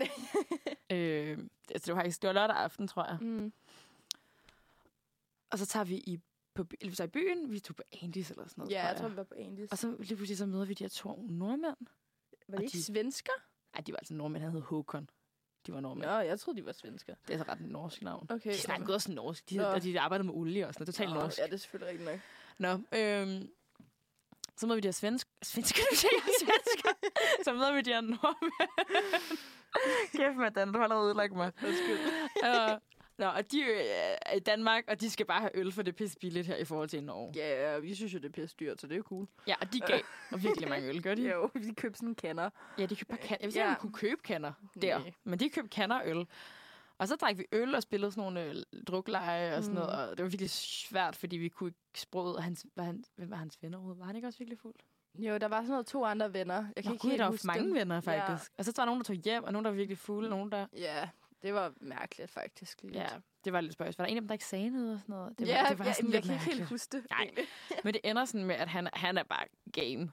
øh, 0.92 1.38
altså, 1.70 1.86
det 1.86 1.94
var 1.94 2.00
faktisk 2.00 2.22
det 2.22 2.28
var 2.28 2.34
lørdag 2.34 2.56
aften, 2.56 2.88
tror 2.88 3.06
jeg. 3.08 3.18
Mm. 3.20 3.52
Og 5.52 5.58
så 5.58 5.66
tager 5.66 5.84
vi 5.84 5.94
i, 5.96 6.18
på, 6.54 6.64
vi 6.80 6.94
tager 6.94 7.08
i 7.08 7.10
byen. 7.10 7.50
Vi 7.52 7.60
tog 7.60 7.76
på 7.76 7.82
Andys 8.02 8.30
eller 8.30 8.44
sådan 8.48 8.54
noget, 8.62 8.72
Ja, 8.72 8.80
tror 8.82 8.88
jeg 8.88 8.96
tror, 8.96 9.08
vi 9.08 9.16
var 9.16 9.22
på 9.24 9.34
Andys. 9.38 9.70
Og 9.72 9.78
så 9.78 9.96
lige 9.98 10.16
pludselig 10.16 10.38
så 10.38 10.46
møder 10.46 10.64
vi 10.64 10.74
de 10.74 10.84
her 10.84 10.88
to 10.88 11.22
nordmænd. 11.30 11.76
Var 12.48 12.56
det 12.56 12.64
ikke 12.64 12.76
de- 12.78 12.82
svensker? 12.84 13.32
Ej, 13.74 13.80
de 13.80 13.92
var 13.92 13.98
altså 13.98 14.14
nordmænd. 14.14 14.42
Han 14.42 14.52
hed 14.52 14.60
Håkon. 14.60 15.08
De 15.66 15.72
var 15.72 15.80
nordmænd. 15.80 16.10
Nå, 16.10 16.18
jeg 16.18 16.40
troede, 16.40 16.60
de 16.60 16.66
var 16.66 16.72
svensker. 16.72 17.14
Det 17.28 17.34
er 17.34 17.38
så 17.38 17.44
ret 17.48 17.60
et 17.60 17.66
norsk 17.70 18.02
navn. 18.02 18.26
Okay. 18.30 18.50
De 18.52 18.58
snakkede 18.58 18.94
også 18.94 19.12
norsk. 19.12 19.50
De, 19.50 19.56
Nå. 19.56 19.62
og 19.64 19.82
de 19.82 20.00
arbejdede 20.00 20.26
med 20.26 20.34
olie 20.34 20.66
og 20.68 20.74
sådan 20.74 20.82
noget. 20.82 20.94
Totalt 20.94 21.10
Nå, 21.14 21.20
norsk. 21.20 21.38
Ja, 21.38 21.44
det 21.46 21.52
er 21.52 21.56
selvfølgelig 21.56 21.90
rigtigt 21.90 22.10
nok. 22.58 22.80
Nå, 22.92 22.98
øhm, 22.98 23.48
så 24.56 24.66
møder 24.66 24.74
vi 24.74 24.80
de 24.80 24.86
her 24.88 24.92
svensk... 24.92 25.28
Svensker, 25.42 25.82
du 25.90 25.96
svensker. 26.44 26.90
så 27.44 27.52
møder 27.52 27.72
vi 27.74 27.80
de 27.80 27.90
her 27.90 28.00
nordmænd. 28.00 29.38
Kæft, 30.16 30.36
Madan, 30.36 30.72
du 30.72 30.78
har 30.78 30.84
allerede 30.84 31.06
ødelagt 31.06 31.32
mig. 31.32 31.52
Undskyld. 31.66 31.98
uh, 32.42 32.78
nå, 33.22 33.28
og 33.28 33.52
de 33.52 33.60
øh, 33.60 33.80
er 34.26 34.34
i 34.36 34.38
Danmark, 34.38 34.84
og 34.88 35.00
de 35.00 35.10
skal 35.10 35.26
bare 35.26 35.40
have 35.40 35.56
øl, 35.56 35.72
for 35.72 35.82
det 35.82 35.92
er 35.92 35.96
pisse 35.96 36.18
billigt 36.18 36.46
her 36.46 36.56
i 36.56 36.64
forhold 36.64 36.88
til 36.88 37.02
Norge. 37.04 37.32
Ja, 37.36 37.78
vi 37.78 37.94
synes 37.94 38.14
jo, 38.14 38.18
det 38.18 38.24
er 38.24 38.32
pisse 38.42 38.56
dyrt, 38.60 38.80
så 38.80 38.86
det 38.86 38.92
er 38.92 38.96
jo 38.96 39.02
cool. 39.02 39.26
Ja, 39.46 39.54
og 39.60 39.72
de 39.72 39.80
gav 39.80 40.00
virkelig 40.42 40.68
mange 40.68 40.88
øl, 40.88 41.02
gør 41.02 41.14
de? 41.14 41.30
Jo, 41.32 41.50
vi 41.54 41.72
købte 41.76 41.96
sådan 41.98 42.08
en 42.08 42.14
kander. 42.14 42.50
Ja, 42.78 42.82
de 42.86 42.96
købte 42.96 43.04
bare 43.04 43.18
kan. 43.18 43.36
Jeg 43.40 43.46
vidste 43.46 43.58
ikke, 43.60 43.64
Ja. 43.64 43.70
man 43.70 43.80
kunne 43.80 43.92
købe 43.92 44.22
kander 44.24 44.52
der. 44.82 44.98
Nej. 44.98 45.12
Men 45.24 45.38
de 45.38 45.48
købte 45.48 45.70
kander 45.70 45.96
og 45.96 46.08
øl. 46.08 46.26
Og 46.98 47.08
så 47.08 47.16
drak 47.16 47.38
vi 47.38 47.44
øl 47.52 47.74
og 47.74 47.82
spillede 47.82 48.12
sådan 48.12 48.32
nogle 48.32 48.44
øh, 48.44 48.56
drukleje 48.86 49.56
og 49.56 49.62
sådan 49.62 49.78
Mm. 49.78 49.86
noget. 49.86 50.10
Og 50.10 50.16
det 50.16 50.22
var 50.24 50.28
virkelig 50.30 50.50
svært, 50.50 51.16
fordi 51.16 51.36
vi 51.36 51.48
kunne 51.48 51.68
ikke 51.68 51.78
sproget. 52.00 52.36
Og 52.36 52.42
hans, 52.42 52.66
var 52.76 52.84
han, 52.84 53.04
hvem 53.16 53.30
var 53.30 53.36
hans 53.36 53.58
venner 53.62 53.78
overhovedet? 53.78 54.00
Var 54.00 54.06
han 54.06 54.16
ikke 54.16 54.28
også 54.28 54.38
virkelig 54.38 54.58
fuld? 54.58 54.74
Jo, 55.18 55.38
der 55.38 55.48
var 55.48 55.56
sådan 55.60 55.70
noget 55.70 55.86
to 55.86 56.04
andre 56.04 56.32
venner. 56.32 56.54
Jeg 56.76 56.84
kan 56.84 56.90
Nå, 56.90 56.92
ikke 56.92 57.02
gud, 57.02 57.10
helt 57.10 57.18
der 57.18 57.24
var 57.24 57.30
huske 57.32 57.46
mange 57.46 57.64
dem. 57.64 57.74
venner, 57.74 58.00
faktisk. 58.00 58.50
Ja. 58.52 58.54
Og 58.58 58.64
så 58.64 58.72
var 58.76 58.82
der 58.82 58.86
nogen, 58.86 59.00
der 59.00 59.04
tog 59.04 59.16
hjem, 59.16 59.44
og 59.44 59.52
nogen, 59.52 59.64
der 59.64 59.70
var 59.70 59.76
virkelig 59.76 59.98
fulde. 59.98 60.28
Nogen, 60.30 60.52
der... 60.52 60.66
Ja, 60.76 61.08
det 61.42 61.54
var 61.54 61.72
mærkeligt 61.80 62.30
faktisk. 62.30 62.82
Lidt. 62.82 62.94
Ja, 62.94 63.08
det 63.44 63.52
var 63.52 63.60
lidt 63.60 63.72
spøjs. 63.72 63.98
Var 63.98 64.04
der 64.04 64.10
en 64.10 64.16
af 64.16 64.20
dem, 64.20 64.28
der 64.28 64.32
ikke 64.32 64.44
sagde 64.44 64.70
noget 64.70 64.94
og 64.94 65.00
sådan 65.00 65.12
noget? 65.12 65.38
Det 65.38 65.48
var, 65.48 65.54
ja, 65.54 65.66
det 65.68 65.78
var 65.78 65.84
ja, 65.84 65.92
sådan 65.92 66.12
jeg 66.12 66.20
lidt 66.20 66.24
kan 66.24 66.34
ikke 66.34 66.56
helt 66.56 66.68
huske 66.68 66.96
det. 66.96 67.06
Nej. 67.10 67.30
Men 67.84 67.94
det 67.94 68.00
ender 68.04 68.24
sådan 68.24 68.46
med, 68.46 68.54
at 68.54 68.68
han, 68.68 68.88
han 68.92 69.18
er 69.18 69.22
bare 69.22 69.44
game 69.72 70.12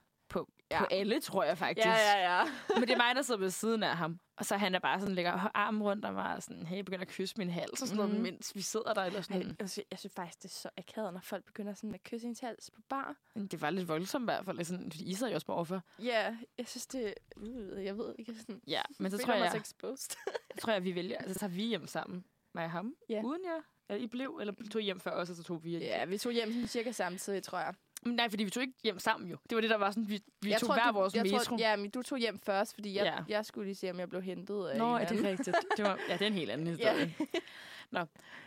ja. 0.70 0.78
På 0.78 0.86
alle, 0.90 1.20
tror 1.20 1.44
jeg 1.44 1.58
faktisk. 1.58 1.86
Ja, 1.86 1.92
ja, 2.18 2.38
ja. 2.38 2.44
Men 2.74 2.82
det 2.82 2.90
er 2.90 2.96
mig, 2.96 3.14
der 3.16 3.22
sidder 3.22 3.40
ved 3.40 3.50
siden 3.50 3.82
af 3.82 3.96
ham. 3.96 4.18
Og 4.36 4.44
så 4.46 4.56
han 4.56 4.74
er 4.74 4.78
bare 4.78 5.00
sådan, 5.00 5.14
lægger 5.14 5.50
armen 5.54 5.82
rundt 5.82 6.04
om 6.04 6.14
mig 6.14 6.34
og 6.36 6.42
sådan, 6.42 6.66
hey, 6.66 6.80
begynder 6.82 7.02
at 7.02 7.08
kysse 7.08 7.34
min 7.38 7.50
hals 7.50 7.82
og 7.82 7.88
sådan 7.88 7.96
noget, 7.96 8.12
Mhm. 8.12 8.22
mens 8.22 8.52
vi 8.56 8.60
sidder 8.62 8.94
der. 8.94 9.02
Eller 9.02 9.20
sådan. 9.20 9.42
Ej, 9.42 9.54
jeg, 9.60 9.70
synes, 9.70 9.86
jeg 9.90 9.98
synes 9.98 10.12
faktisk, 10.16 10.38
det 10.42 10.48
er 10.48 10.52
så 10.52 10.68
akavet, 10.76 11.12
når 11.12 11.20
folk 11.20 11.44
begynder 11.44 11.74
sådan 11.74 11.94
at 11.94 12.02
kysse 12.04 12.26
ens 12.26 12.40
hals 12.40 12.70
på 12.70 12.80
bar. 12.88 13.16
Det 13.50 13.60
var 13.60 13.70
lidt 13.70 13.88
voldsomt 13.88 14.22
i 14.22 14.24
hvert 14.24 14.44
fald, 14.44 14.64
sådan, 14.64 14.90
fordi 14.92 15.04
I 15.04 15.14
sad 15.14 15.28
jo 15.28 15.34
også 15.34 15.46
på 15.46 15.52
overfor. 15.54 15.82
Ja, 15.98 16.36
jeg 16.58 16.66
synes, 16.68 16.86
det 16.86 17.14
uh, 17.36 17.84
jeg 17.84 17.98
ved 17.98 18.14
ikke 18.18 18.34
sådan... 18.34 18.60
Ja, 18.66 18.82
men 18.98 19.10
så 19.10 19.18
tror 19.18 19.34
jeg, 19.34 19.56
exposed. 19.56 19.96
så 20.54 20.60
tror 20.60 20.72
jeg, 20.72 20.84
vi 20.84 20.94
vælger, 20.94 21.18
altså 21.18 21.34
så 21.34 21.40
tager 21.40 21.50
vi 21.50 21.62
hjem 21.62 21.86
sammen, 21.86 22.24
mig 22.54 22.64
og 22.64 22.70
ham, 22.70 22.94
Ja. 23.08 23.22
uden 23.24 23.40
jer. 23.44 23.60
Eller 23.88 24.04
I 24.04 24.06
blev, 24.06 24.38
eller 24.40 24.54
tog 24.72 24.80
I 24.82 24.84
hjem 24.84 25.00
før 25.00 25.10
os, 25.10 25.30
og 25.30 25.36
så 25.36 25.42
tog 25.42 25.64
vi 25.64 25.70
hjem. 25.70 25.82
ja, 25.82 26.04
vi 26.04 26.18
tog 26.18 26.32
hjem 26.32 26.52
sådan 26.52 26.66
cirka 26.66 26.92
samtidig, 26.92 27.42
tror 27.42 27.58
jeg. 27.58 27.74
Men 28.02 28.14
nej, 28.16 28.28
fordi 28.30 28.44
vi 28.44 28.50
tog 28.50 28.62
ikke 28.62 28.74
hjem 28.84 28.98
sammen 28.98 29.30
jo. 29.30 29.36
Det 29.50 29.56
var 29.56 29.60
det, 29.60 29.70
der 29.70 29.76
var 29.76 29.90
sådan, 29.90 30.08
vi, 30.08 30.22
vi 30.40 30.50
jeg 30.50 30.60
tog 30.60 30.66
tror, 30.66 30.74
hver 30.74 30.86
du, 30.86 30.92
vores 30.92 31.14
jeg 31.14 31.22
metro. 31.22 31.38
Tror, 31.38 31.58
ja, 31.58 31.76
men 31.76 31.90
du 31.90 32.02
tog 32.02 32.18
hjem 32.18 32.38
først, 32.38 32.74
fordi 32.74 32.94
jeg, 32.94 33.04
Ja. 33.04 33.14
ja. 33.14 33.22
jeg 33.28 33.46
skulle 33.46 33.66
lige 33.66 33.74
se, 33.74 33.90
om 33.90 33.98
jeg 33.98 34.08
blev 34.08 34.22
hentet 34.22 34.68
af 34.68 34.78
Nå, 34.78 34.96
er 34.96 35.04
det 35.06 35.24
rigtigt? 35.24 35.56
Det 35.76 35.84
var, 35.84 35.98
ja, 36.08 36.12
det 36.12 36.22
er 36.22 36.26
en 36.26 36.32
helt 36.32 36.50
anden 36.50 36.66
historie. 36.66 37.14
Nå, 37.90 38.00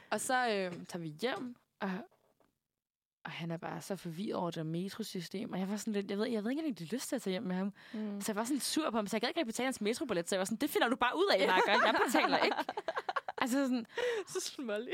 og 0.10 0.22
så 0.22 0.34
øh, 0.34 0.86
tager 0.86 0.98
vi 1.00 1.08
hjem, 1.22 1.56
og, 1.80 1.90
og 3.26 3.32
han 3.32 3.52
er 3.52 3.58
bare 3.58 3.82
så 3.82 3.96
forvirret 3.96 4.36
over 4.36 4.52
det 4.52 4.66
metrosystem. 4.66 5.52
Og 5.54 5.60
jeg 5.60 5.70
var 5.70 5.78
sådan 5.78 5.94
lidt, 5.94 6.10
jeg 6.12 6.18
ved, 6.18 6.28
jeg 6.28 6.44
ved 6.44 6.52
ikke, 6.52 6.62
om 6.64 6.68
jeg 6.80 6.92
lyst 6.94 7.10
til 7.10 7.16
at 7.16 7.22
tage 7.22 7.32
hjem 7.32 7.44
med 7.44 7.56
ham. 7.56 7.74
Mm. 7.94 8.22
Så 8.22 8.32
jeg 8.32 8.36
var 8.36 8.44
sådan 8.44 8.56
lidt 8.56 8.64
sur 8.64 8.90
på 8.90 8.98
ham, 8.98 9.08
så 9.08 9.16
jeg 9.16 9.22
gad 9.22 9.30
ikke 9.30 9.40
rigtig 9.40 9.48
betale 9.54 9.66
hans 9.66 9.82
metrobillet. 9.82 10.30
Så 10.30 10.36
jeg 10.36 10.40
var 10.40 10.46
sådan, 10.46 10.58
det 10.58 10.70
finder 10.70 10.88
du 10.90 10.96
bare 10.96 11.16
ud 11.16 11.32
af, 11.40 11.48
Marker. 11.54 11.72
Jeg 11.86 11.96
betaler 12.06 12.38
ikke. 12.38 12.58
Altså 13.38 13.58
sådan, 13.66 13.86
så 14.28 14.40
smålig. 14.42 14.94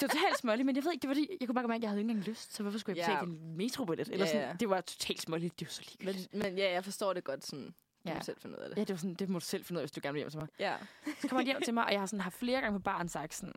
Det 0.00 0.02
var 0.02 0.08
totalt 0.08 0.38
småligt, 0.38 0.66
men 0.66 0.76
jeg 0.76 0.84
ved 0.84 0.92
ikke, 0.92 1.02
det 1.02 1.08
var 1.08 1.14
fordi, 1.14 1.36
jeg 1.40 1.48
kunne 1.48 1.54
bare 1.54 1.68
mærke, 1.68 1.76
at 1.76 1.82
jeg 1.82 1.90
havde 1.90 2.00
ikke 2.00 2.10
engang 2.10 2.28
lyst. 2.28 2.54
Så 2.54 2.62
hvorfor 2.62 2.78
skulle 2.78 2.98
jeg 2.98 3.08
Ja. 3.08 3.14
betale 3.24 3.32
en 3.32 3.56
metrobillet? 3.56 4.08
Eller 4.08 4.26
Ja, 4.26 4.32
sådan, 4.32 4.48
ja. 4.48 4.54
det 4.60 4.70
var 4.70 4.80
totalt 4.80 5.22
småligt. 5.22 5.60
Det 5.60 5.66
var 5.66 5.70
så 5.72 5.82
Men, 5.98 6.06
ligegyldigt. 6.06 6.34
men 6.44 6.58
ja, 6.58 6.72
jeg 6.72 6.84
forstår 6.84 7.12
det 7.12 7.24
godt 7.24 7.44
sådan. 7.46 7.66
Du 7.66 7.72
Ja. 8.10 8.14
må 8.14 8.20
selv 8.20 8.36
finde 8.40 8.56
ud 8.58 8.62
af 8.62 8.68
det. 8.70 8.76
Ja, 8.76 8.80
det 8.80 8.90
var 8.90 8.96
sådan, 8.96 9.14
det 9.14 9.28
må 9.28 9.38
du 9.38 9.44
selv 9.44 9.64
finde 9.64 9.78
ud 9.78 9.80
af, 9.80 9.84
hvis 9.84 9.92
du 9.92 10.00
gerne 10.02 10.12
vil 10.12 10.20
hjem 10.20 10.30
til 10.30 10.38
mig. 10.40 10.48
Ja. 10.58 10.76
Så 11.20 11.28
kommer 11.28 11.40
han 11.40 11.46
hjem 11.46 11.62
til 11.64 11.74
mig, 11.74 11.84
og 11.84 11.92
jeg 11.92 12.00
har 12.00 12.06
sådan 12.06 12.20
haft 12.20 12.36
flere 12.38 12.60
gange 12.60 12.78
på 12.78 12.82
baren 12.82 13.08
sagt 13.08 13.34
sådan, 13.34 13.54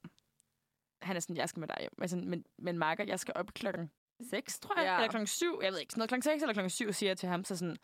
han 1.01 1.15
er 1.15 1.19
sådan, 1.19 1.37
jeg 1.37 1.49
skal 1.49 1.59
med 1.59 1.67
dig 1.67 1.77
hjem. 1.79 1.91
Men, 1.97 2.09
sådan, 2.09 2.29
men, 2.29 2.45
men 2.57 2.77
Marker, 2.77 3.03
jeg 3.03 3.19
skal 3.19 3.33
op 3.37 3.53
klokken 3.53 3.91
6, 4.29 4.59
tror 4.59 4.79
jeg. 4.79 4.85
Ja. 4.85 4.95
Eller 4.95 5.07
klokken 5.09 5.27
7, 5.27 5.59
jeg 5.63 5.71
ved 5.71 5.79
ikke. 5.79 5.91
Sådan 5.91 5.99
noget 5.99 6.09
klokken 6.09 6.23
6 6.23 6.41
eller 6.43 6.53
klokken 6.53 6.69
7, 6.69 6.93
siger 6.93 7.09
jeg 7.09 7.17
til 7.17 7.29
ham, 7.29 7.43
så 7.43 7.55
sådan, 7.57 7.77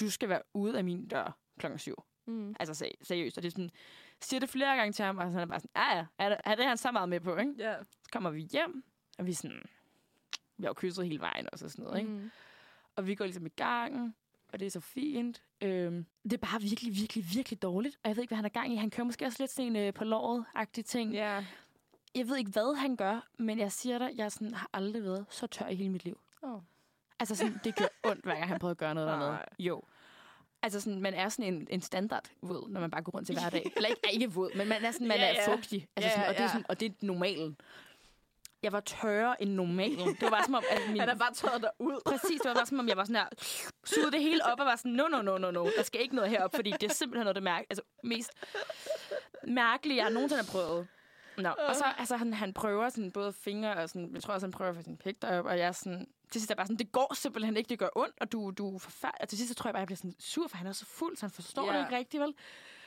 du 0.00 0.10
skal 0.10 0.28
være 0.28 0.42
ude 0.54 0.78
af 0.78 0.84
min 0.84 1.08
dør 1.08 1.38
klokken 1.58 1.78
7. 1.78 1.94
Mm. 2.26 2.54
Altså 2.60 2.84
seri- 2.84 2.98
seriøst. 3.04 3.36
Og 3.36 3.42
det 3.42 3.48
er 3.48 3.50
sådan, 3.50 3.70
siger 4.20 4.40
det 4.40 4.48
flere 4.48 4.76
gange 4.76 4.92
til 4.92 5.04
ham, 5.04 5.18
og 5.18 5.30
så 5.30 5.36
er 5.36 5.38
han 5.38 5.48
bare 5.48 5.60
sådan, 5.60 5.70
ja 5.76 5.96
ja, 5.96 6.06
er 6.18 6.28
det, 6.28 6.38
er 6.44 6.54
det 6.54 6.64
han 6.64 6.76
så 6.76 6.90
meget 6.90 7.08
med 7.08 7.20
på, 7.20 7.36
ikke? 7.36 7.54
Ja. 7.58 7.74
Så 8.02 8.08
kommer 8.12 8.30
vi 8.30 8.40
hjem, 8.40 8.84
og 9.18 9.26
vi 9.26 9.30
er 9.30 9.34
sådan, 9.34 9.62
vi 10.56 10.64
har 10.64 10.68
jo 10.68 10.74
kysset 10.74 11.04
hele 11.04 11.20
vejen 11.20 11.48
også 11.52 11.64
og 11.64 11.70
sådan 11.70 11.84
noget, 11.84 11.98
ikke? 11.98 12.10
Mm. 12.10 12.30
Og 12.96 13.06
vi 13.06 13.14
går 13.14 13.24
ligesom 13.24 13.46
i 13.46 13.52
gang, 13.56 14.16
og 14.52 14.60
det 14.60 14.66
er 14.66 14.70
så 14.70 14.80
fint. 14.80 15.42
Øhm, 15.60 16.06
det 16.24 16.32
er 16.32 16.36
bare 16.36 16.60
virkelig, 16.60 16.96
virkelig, 16.96 17.24
virkelig 17.34 17.62
dårligt. 17.62 17.98
Og 18.02 18.08
jeg 18.08 18.16
ved 18.16 18.22
ikke, 18.22 18.30
hvad 18.30 18.36
han 18.36 18.44
er 18.44 18.48
gang 18.48 18.72
i. 18.72 18.76
Han 18.76 18.90
kører 18.90 19.04
måske 19.04 19.26
også 19.26 19.42
lidt 19.42 19.50
sådan 19.50 19.76
en 19.76 19.76
øh, 19.76 19.94
på 19.94 20.04
låret-agtig 20.04 20.84
ting. 20.84 21.12
Ja. 21.12 21.44
Jeg 22.14 22.28
ved 22.28 22.36
ikke, 22.36 22.50
hvad 22.50 22.76
han 22.76 22.96
gør, 22.96 23.28
men 23.38 23.58
jeg 23.58 23.72
siger 23.72 23.98
dig, 23.98 24.10
jeg 24.16 24.32
sådan, 24.32 24.54
har 24.54 24.70
aldrig 24.72 25.02
været 25.02 25.26
så 25.30 25.46
tør 25.46 25.66
i 25.66 25.74
hele 25.74 25.90
mit 25.90 26.04
liv. 26.04 26.20
Oh. 26.42 26.60
Altså 27.20 27.34
sådan, 27.34 27.60
det 27.64 27.76
gør 27.76 28.10
ondt, 28.10 28.24
hver 28.24 28.34
gang 28.34 28.48
han 28.48 28.58
prøver 28.58 28.70
at 28.70 28.78
gøre 28.78 28.94
noget 28.94 29.08
dernede. 29.08 29.38
Jo. 29.58 29.82
Altså 30.62 30.80
sådan, 30.80 31.00
man 31.00 31.14
er 31.14 31.28
sådan 31.28 31.54
en, 31.54 31.66
en 31.70 31.80
standard 31.82 32.24
våd, 32.42 32.68
når 32.70 32.80
man 32.80 32.90
bare 32.90 33.02
går 33.02 33.12
rundt 33.12 33.26
til 33.26 33.38
hverdag. 33.38 33.72
Eller 33.76 33.88
ikke, 33.88 34.00
ikke 34.12 34.32
våd, 34.32 34.50
men 34.56 34.68
man 34.68 34.84
er 34.84 34.90
sådan, 34.90 35.08
man 35.08 35.16
Ja, 35.16 35.24
er 35.36 35.42
ja. 35.48 35.54
fugtig. 35.54 35.88
Altså 35.96 36.08
Ja, 36.08 36.14
sådan, 36.14 36.28
og, 36.28 36.34
det 36.34 36.40
er 36.40 36.44
ja. 36.44 36.48
sådan, 36.48 36.66
og 36.68 36.80
det 36.80 36.86
er 36.90 36.94
normalen. 37.00 37.56
jeg 38.62 38.72
var 38.72 38.80
tørre 38.80 39.42
end 39.42 39.50
normal. 39.50 39.90
Det 39.90 40.16
var 40.22 40.30
bare 40.30 40.44
som 40.44 40.54
om, 40.54 40.64
at 40.70 40.80
min... 40.90 41.00
Han 41.00 41.08
er 41.08 41.14
bare 41.14 41.34
tørret 41.34 41.62
dig 41.62 41.70
ud. 41.78 42.00
Præcis, 42.06 42.40
det 42.40 42.48
var 42.48 42.54
bare 42.54 42.66
som 42.66 42.78
om, 42.78 42.88
jeg 42.88 42.96
var 42.96 43.04
sådan 43.04 43.16
her, 43.16 43.26
sugede 43.84 44.10
det 44.12 44.20
hele 44.22 44.44
op 44.52 44.60
og 44.60 44.66
var 44.66 44.76
sådan, 44.76 44.92
no, 44.92 45.08
no, 45.08 45.22
no, 45.22 45.38
no, 45.38 45.50
no, 45.50 45.64
der 45.76 45.82
skal 45.82 46.00
ikke 46.00 46.14
noget 46.14 46.30
herop, 46.30 46.54
fordi 46.54 46.70
det 46.70 46.90
er 46.90 46.94
simpelthen 46.94 47.24
noget 47.24 47.34
det 47.34 47.42
mærke, 47.42 47.66
altså, 47.70 47.82
mest 48.04 48.30
mærkelige, 49.44 50.02
jeg 50.04 50.10
nogensinde 50.12 50.42
har 50.44 50.50
prøvet. 50.52 50.86
Nå, 51.38 51.48
og 51.48 51.76
så, 51.76 51.84
altså, 51.98 52.16
han, 52.16 52.34
han 52.34 52.52
prøver 52.52 52.88
sådan 52.88 53.10
både 53.12 53.32
fingre 53.32 53.76
og 53.76 53.88
sådan, 53.88 54.10
jeg 54.14 54.22
tror 54.22 54.34
også, 54.34 54.46
han 54.46 54.52
prøver 54.52 54.72
for 54.72 54.82
sin 54.82 54.96
pik 54.96 55.22
derop, 55.22 55.44
og 55.44 55.58
jeg 55.58 55.66
er 55.66 55.72
sådan, 55.72 56.06
til 56.30 56.40
sidst 56.40 56.50
er 56.50 56.54
bare 56.54 56.66
sådan, 56.66 56.76
det 56.78 56.92
går 56.92 57.14
simpelthen 57.14 57.56
ikke, 57.56 57.68
det 57.68 57.78
gør 57.78 57.88
ondt, 57.96 58.14
og 58.20 58.32
du, 58.32 58.50
du 58.50 58.74
er 58.74 58.78
forfærdelig. 58.78 59.20
Og 59.22 59.28
til 59.28 59.38
sidst 59.38 59.48
så 59.48 59.54
tror 59.54 59.68
jeg 59.68 59.74
bare, 59.74 59.80
jeg 59.80 59.86
bliver 59.86 59.96
sådan 59.96 60.14
sur, 60.18 60.48
for 60.48 60.56
han 60.56 60.66
er 60.66 60.72
så 60.72 60.86
fuld, 60.86 61.16
så 61.16 61.26
han 61.26 61.30
forstår 61.30 61.72
Ja. 61.72 61.78
det 61.78 61.84
ikke 61.84 61.96
rigtigt, 61.96 62.20
vel? 62.22 62.34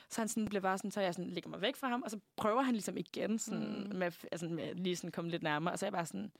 Så 0.10 0.22
han 0.22 0.28
sådan 0.28 0.46
bliver 0.46 0.62
bare 0.62 0.78
sådan, 0.78 0.92
så 0.92 1.02
jeg 1.02 1.14
sådan 1.14 1.30
lægger 1.30 1.50
mig 1.50 1.62
væk 1.62 1.76
fra 1.76 1.88
ham, 1.88 2.02
og 2.02 2.12
så 2.12 2.20
prøver 2.38 2.62
han 2.62 2.74
ligesom 2.74 2.98
igen 2.98 3.40
sådan, 3.40 3.88
mm. 3.92 3.98
med, 3.98 4.12
altså, 4.32 4.48
med 4.48 4.76
lige 4.76 4.96
sådan 4.96 5.12
komme 5.12 5.32
lidt 5.32 5.44
nærmere, 5.44 5.74
og 5.74 5.80
så 5.80 5.86
er 5.86 5.88
jeg 5.88 5.94
bare 5.94 6.06
sådan, 6.06 6.32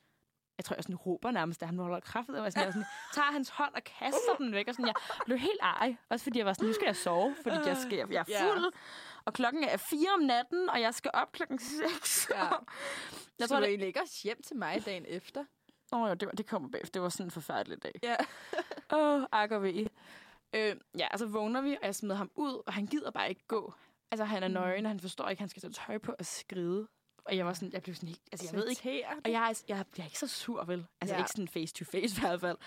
jeg 0.58 0.66
tror, 0.66 0.76
jeg 0.76 0.84
sådan 0.84 0.96
råber 0.96 1.32
nærmest, 1.32 1.62
da 1.62 1.66
han 1.66 1.80
holder 1.80 2.00
kraftet, 2.00 2.38
og 2.38 2.44
jeg, 2.44 2.52
sådan, 2.54 2.66
jeg 2.66 2.74
sådan, 2.74 2.88
tager 3.16 3.32
hans 3.32 3.50
hånd 3.50 3.74
og 3.76 3.84
kaster 3.84 4.36
den 4.38 4.54
væk, 4.54 4.68
og 4.68 4.74
sådan, 4.74 4.88
jeg 4.88 4.96
blev 5.26 5.38
helt 5.38 5.60
ej. 5.62 5.96
Også 6.10 6.24
fordi 6.24 6.38
jeg 6.40 6.46
var 6.46 6.54
sådan, 6.54 6.68
nu 6.68 6.74
skal 6.74 6.86
jeg 6.86 6.96
sove, 6.96 7.36
fordi 7.44 7.56
jeg, 7.66 7.78
skal, 7.78 8.08
jeg 8.12 8.26
er 8.30 8.54
fuld, 8.54 8.74
og 9.26 9.34
klokken 9.34 9.64
er 9.64 9.78
fire 9.78 10.10
om 10.14 10.20
natten, 10.20 10.70
og 10.70 10.82
jeg 10.82 10.94
skal 10.94 11.12
op 11.14 11.32
klokken 11.32 11.60
seks. 11.60 12.28
Ja. 12.30 12.36
jeg 12.44 12.52
Jeg 13.40 13.48
tror, 13.50 13.56
tror, 13.56 13.56
du 13.60 13.62
det, 13.64 13.70
egentlig 13.70 13.88
ikke 13.88 14.02
også 14.02 14.20
hjem 14.24 14.42
til 14.48 14.56
mig 14.58 14.86
dagen 14.86 15.06
efter? 15.08 15.46
Oh, 15.94 16.10
jo, 16.10 16.14
det, 16.14 16.26
var, 16.26 16.32
det 16.32 16.46
kommer 16.46 16.70
bagefter. 16.70 16.92
Det 16.94 17.02
var 17.02 17.10
sådan 17.10 17.26
en 17.28 17.32
forfærdelig 17.32 17.84
dag. 17.84 18.00
Ja. 18.04 18.16
Åh, 18.98 19.22
oh, 19.22 19.26
ak 19.32 19.52
og 19.52 19.64
ve. 19.64 19.90
Øh, 20.56 20.76
ja, 21.00 21.08
og 21.12 21.20
så 21.20 21.26
vågner 21.26 21.62
vi, 21.62 21.72
og 21.82 21.86
jeg 21.86 21.96
smider 21.96 22.16
ham 22.16 22.32
ud, 22.36 22.62
og 22.68 22.74
han 22.74 22.86
gider 22.88 23.12
bare 23.12 23.30
ikke 23.30 23.44
gå. 23.48 23.74
Altså, 24.12 24.26
han 24.26 24.44
er 24.44 24.48
Mm. 24.48 24.54
nøgen, 24.54 24.86
og 24.86 24.90
han 24.92 25.00
forstår 25.00 25.30
ikke, 25.30 25.38
at 25.40 25.42
han 25.42 25.50
skal 25.50 25.62
tage 25.62 25.74
tøj 25.74 25.98
på 25.98 26.16
og 26.20 26.26
skride. 26.26 26.88
Og 27.26 27.38
jeg 27.38 27.46
var 27.46 27.54
sådan, 27.54 27.74
jeg 27.74 27.82
blev 27.82 27.96
sådan 27.96 28.08
helt, 28.10 28.22
altså 28.32 28.46
jeg 28.52 28.60
ved 28.62 28.68
ikke, 28.70 29.06
og 29.26 29.32
jeg 29.32 29.50
er, 29.50 29.64
jeg, 29.68 29.86
jeg 29.98 30.04
er 30.04 30.08
ikke 30.08 30.20
så 30.20 30.28
sur, 30.28 30.64
vel? 30.66 30.86
Altså 31.02 31.16
Ja. 31.16 31.22
ikke 31.22 31.30
sådan 31.32 31.48
face 31.48 31.74
to 31.74 31.86
face 31.86 32.18
i 32.18 32.20
hvert 32.22 32.40
fald. 32.42 32.58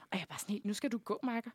Og 0.00 0.08
jeg 0.12 0.20
er 0.20 0.26
bare 0.26 0.38
sådan 0.38 0.52
helt, 0.52 0.64
nu 0.64 0.74
skal 0.74 0.92
du 0.92 0.98
gå, 0.98 1.20
Marker. 1.22 1.50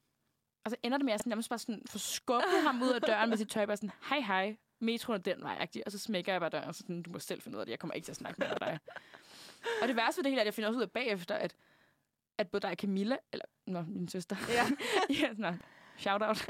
Og 0.66 0.72
så 0.72 0.78
ender 0.84 0.98
det 0.98 1.06
med, 1.06 1.12
at 1.12 1.14
jeg 1.14 1.20
sådan, 1.20 1.30
nærmest 1.30 1.50
bare 1.50 1.60
sådan, 1.60 1.82
får 1.90 2.00
skubbet 2.00 2.62
ham 2.64 2.82
ud 2.82 2.90
af 2.90 3.02
døren 3.02 3.30
med 3.30 3.38
sit 3.38 3.50
tøj, 3.50 3.66
bare 3.66 3.78
sådan, 3.78 3.92
hej 4.10 4.20
hej, 4.20 4.58
metroen 4.82 5.20
er 5.20 5.24
den 5.24 5.44
vej, 5.44 5.68
og 5.86 5.92
så 5.92 5.98
smækker 6.00 6.32
jeg 6.32 6.42
bare 6.42 6.50
døren, 6.50 6.68
og 6.68 6.76
sådan, 6.76 7.02
du 7.04 7.10
må 7.12 7.20
selv 7.20 7.42
finde 7.42 7.56
ud 7.58 7.60
af 7.60 7.66
det, 7.66 7.72
jeg 7.72 7.80
kommer 7.80 7.94
ikke 7.94 8.06
til 8.06 8.12
at 8.12 8.16
snakke 8.18 8.40
med 8.40 8.48
dig. 8.60 8.80
Og 9.82 9.88
det 9.88 9.96
værste 9.96 10.20
ved 10.20 10.24
det 10.24 10.32
hele 10.32 10.40
er, 10.40 10.42
at 10.42 10.46
jeg 10.46 10.54
finder 10.54 10.68
også 10.68 10.78
ud 10.78 10.84
af 10.84 10.92
bagefter, 10.92 11.36
at, 11.36 11.56
at 12.38 12.48
både 12.48 12.62
dig 12.62 12.70
og 12.72 12.78
Camilla, 12.78 13.18
eller 13.34 13.46
nå, 13.68 13.82
min 13.88 14.08
søster, 14.08 14.36
Ja. 14.50 14.66
ja, 15.22 15.30
nå, 15.38 15.48
shout 15.98 16.22
out, 16.22 16.48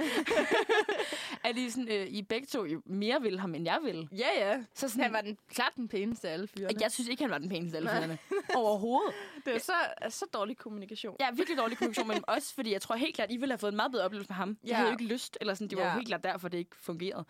at 1.43 1.57
I, 1.57 1.69
sådan, 1.69 1.87
øh, 1.91 2.07
I 2.07 2.21
begge 2.21 2.47
to 2.47 2.65
jo 2.65 2.81
mere 2.85 3.21
vil 3.21 3.39
ham, 3.39 3.55
end 3.55 3.65
jeg 3.65 3.79
vil. 3.83 4.09
Ja, 4.11 4.27
ja. 4.49 4.63
Så 4.73 4.89
sådan, 4.89 5.03
Han 5.03 5.13
var 5.13 5.21
den, 5.21 5.37
klart 5.49 5.71
den 5.75 5.87
pæneste 5.87 6.29
af 6.29 6.33
alle 6.33 6.47
fyrene. 6.47 6.77
jeg 6.81 6.91
synes 6.91 7.07
ikke, 7.09 7.23
han 7.23 7.31
var 7.31 7.37
den 7.37 7.49
pæneste 7.49 7.77
af 7.77 7.81
alle 7.81 7.89
fyrene. 7.89 8.17
Overhovedet. 8.55 9.13
Det 9.45 9.55
er 9.55 9.59
så, 9.59 9.73
så 10.09 10.25
dårlig 10.33 10.57
kommunikation. 10.57 11.15
Ja, 11.19 11.31
virkelig 11.31 11.57
dårlig 11.57 11.77
kommunikation 11.77 12.07
mellem 12.07 12.23
os, 12.27 12.53
fordi 12.53 12.71
jeg 12.73 12.81
tror 12.81 12.95
helt 12.95 13.15
klart, 13.15 13.31
I 13.31 13.37
ville 13.37 13.51
have 13.53 13.59
fået 13.59 13.71
en 13.71 13.75
meget 13.75 13.91
bedre 13.91 14.03
oplevelse 14.05 14.29
med 14.29 14.35
ham. 14.35 14.57
Jeg 14.63 14.69
Ja. 14.69 14.75
havde 14.75 14.89
jo 14.89 14.93
ikke 14.93 15.13
lyst, 15.13 15.37
eller 15.41 15.53
sådan, 15.53 15.67
det 15.67 15.77
var 15.77 15.83
Ja. 15.83 15.89
jo 15.89 15.95
helt 15.95 16.07
klart 16.07 16.23
derfor, 16.23 16.47
det 16.47 16.57
ikke 16.57 16.75
fungerede. 16.75 17.25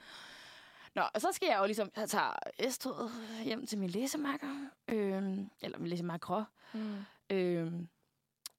Nå, 0.96 1.02
og 1.14 1.22
så 1.22 1.32
skal 1.32 1.48
jeg 1.48 1.58
jo 1.60 1.66
ligesom, 1.66 1.92
jeg 1.98 2.10
tager 2.10 2.34
S-toget 2.70 3.12
hjem 3.44 3.68
til 3.68 3.78
min 3.78 3.90
læsemakker, 3.90 4.48
øhm, 4.88 5.50
eller 5.62 5.78
min 5.78 5.88
læsemakker. 5.88 6.44
Mm. 6.74 6.96
Øhm, 7.30 7.88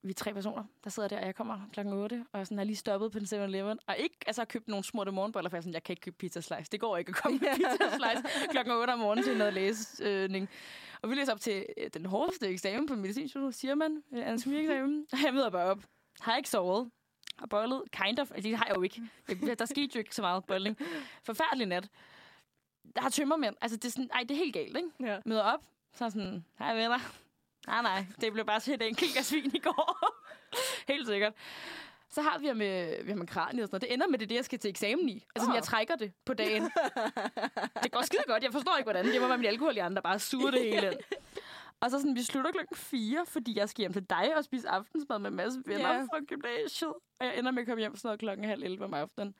vi 0.02 0.10
er 0.10 0.14
tre 0.14 0.34
personer, 0.34 0.64
der 0.84 0.90
sidder 0.90 1.08
der, 1.08 1.18
og 1.18 1.26
jeg 1.26 1.34
kommer 1.34 1.60
klokken 1.72 1.94
8, 1.94 2.26
og 2.32 2.46
sådan, 2.46 2.58
har 2.58 2.64
lige 2.64 2.76
stoppet 2.76 3.12
på 3.12 3.18
den 3.18 3.26
7-Eleven, 3.26 3.78
og 3.86 3.96
ikke 3.96 4.16
altså, 4.26 4.40
har 4.40 4.46
købt 4.46 4.68
nogle 4.68 4.84
smurte 4.84 5.12
morgenboller, 5.12 5.50
for 5.50 5.56
jeg, 5.56 5.62
sådan, 5.62 5.74
jeg 5.74 5.82
kan 5.82 5.92
ikke 5.92 6.00
købe 6.00 6.16
pizza 6.16 6.40
slice. 6.40 6.70
Det 6.72 6.80
går 6.80 6.96
ikke 6.96 7.08
at 7.08 7.14
komme 7.14 7.38
med 7.38 7.48
pizza 7.56 7.96
slice 7.96 8.48
klokken 8.50 8.74
8 8.74 8.90
om 8.90 8.98
morgenen 8.98 9.24
til 9.24 9.38
noget 9.38 9.54
læsning. 9.54 10.48
Og 11.02 11.10
vi 11.10 11.14
læser 11.14 11.32
op 11.32 11.40
til 11.40 11.66
øh, 11.76 11.90
den 11.94 12.06
hårdeste 12.06 12.48
eksamen 12.48 12.86
på 12.86 12.94
medicinstudiet, 12.94 13.54
siger 13.54 13.74
man, 13.74 14.02
øh, 14.12 14.26
anatomieksamen. 14.26 15.06
Og 15.12 15.18
jeg 15.24 15.34
møder 15.34 15.50
bare 15.50 15.64
op. 15.70 15.82
Har 16.20 16.36
ikke 16.36 16.50
sovet. 16.50 16.90
Har 17.38 17.46
bollet. 17.46 17.82
Kind 17.92 18.18
of. 18.18 18.30
Altså, 18.30 18.48
det 18.48 18.56
har 18.56 18.66
jeg 18.66 18.76
jo 18.76 18.82
ikke. 18.82 19.02
Der 19.58 19.64
skete 19.64 19.90
jo 19.94 19.98
ikke 19.98 20.14
så 20.14 20.22
meget 20.22 20.44
bolling. 20.44 20.78
Forfærdelig 21.22 21.66
nat. 21.66 21.88
Der 22.94 23.02
har 23.02 23.08
tømmermænd. 23.08 23.56
Altså, 23.60 23.76
det 23.76 23.84
er, 23.84 23.90
sådan, 23.90 24.10
ej, 24.12 24.20
det 24.20 24.30
er 24.30 24.34
helt 24.38 24.54
galt, 24.54 24.76
ikke? 24.76 24.88
Ja. 25.00 25.18
Møder 25.24 25.42
op. 25.42 25.60
Så 25.94 26.04
er 26.04 26.08
sådan, 26.08 26.44
hej 26.58 26.74
venner. 26.74 26.98
Nej, 27.66 27.82
nej, 27.82 28.06
det 28.20 28.32
blev 28.32 28.44
bare 28.44 28.60
til 28.60 28.74
et 28.74 28.82
enkelt 28.82 29.12
glas 29.12 29.32
vin 29.32 29.50
i 29.54 29.58
går. 29.58 29.98
helt 30.92 31.06
sikkert. 31.06 31.32
Så 32.08 32.22
har 32.22 32.38
vi 32.38 32.52
med, 32.52 33.02
vi 33.04 33.10
har 33.10 33.16
med 33.16 33.26
kranie 33.26 33.62
og 33.62 33.68
sådan 33.68 33.74
noget. 33.74 33.82
Det 33.82 33.92
ender 33.92 34.06
med 34.06 34.18
det, 34.18 34.24
er 34.26 34.28
det 34.28 34.34
jeg 34.34 34.44
skal 34.44 34.58
til 34.58 34.70
eksamen 34.70 35.08
i. 35.08 35.24
Altså, 35.34 35.50
oh. 35.50 35.54
jeg 35.54 35.62
trækker 35.62 35.96
det 35.96 36.12
på 36.24 36.34
dagen. 36.34 36.62
det 37.82 37.92
går 37.92 38.02
skide 38.02 38.22
godt. 38.26 38.42
Jeg 38.42 38.52
forstår 38.52 38.76
ikke, 38.76 38.86
hvordan. 38.86 39.04
Det 39.06 39.20
må 39.20 39.26
være 39.28 39.38
min 39.38 39.46
alkohol 39.46 39.76
i 39.76 39.78
andre, 39.78 39.94
der 39.94 40.00
bare 40.00 40.18
suger 40.18 40.50
det 40.50 40.60
hele 40.60 40.86
ind. 40.92 41.00
Og 41.80 41.90
så 41.90 41.98
sådan, 41.98 42.14
vi 42.14 42.22
slutter 42.22 42.50
klokken 42.50 42.76
4, 42.76 43.26
fordi 43.26 43.58
jeg 43.58 43.68
skal 43.68 43.82
hjem 43.82 43.92
til 43.92 44.04
dig 44.10 44.36
og 44.36 44.44
spise 44.44 44.68
aftensmad 44.68 45.18
med 45.18 45.30
en 45.30 45.36
masse 45.36 45.62
venner 45.66 45.94
Ja. 45.94 46.00
fra 46.02 46.20
gymnasiet. 46.24 46.92
Og 47.20 47.26
jeg 47.26 47.38
ender 47.38 47.50
med 47.50 47.62
at 47.62 47.68
komme 47.68 47.80
hjem 47.80 47.96
sådan 47.96 48.08
noget 48.08 48.20
klokken 48.20 48.44
halv 48.44 48.62
11 48.62 48.84
om 48.84 48.94
aftenen. 48.94 49.34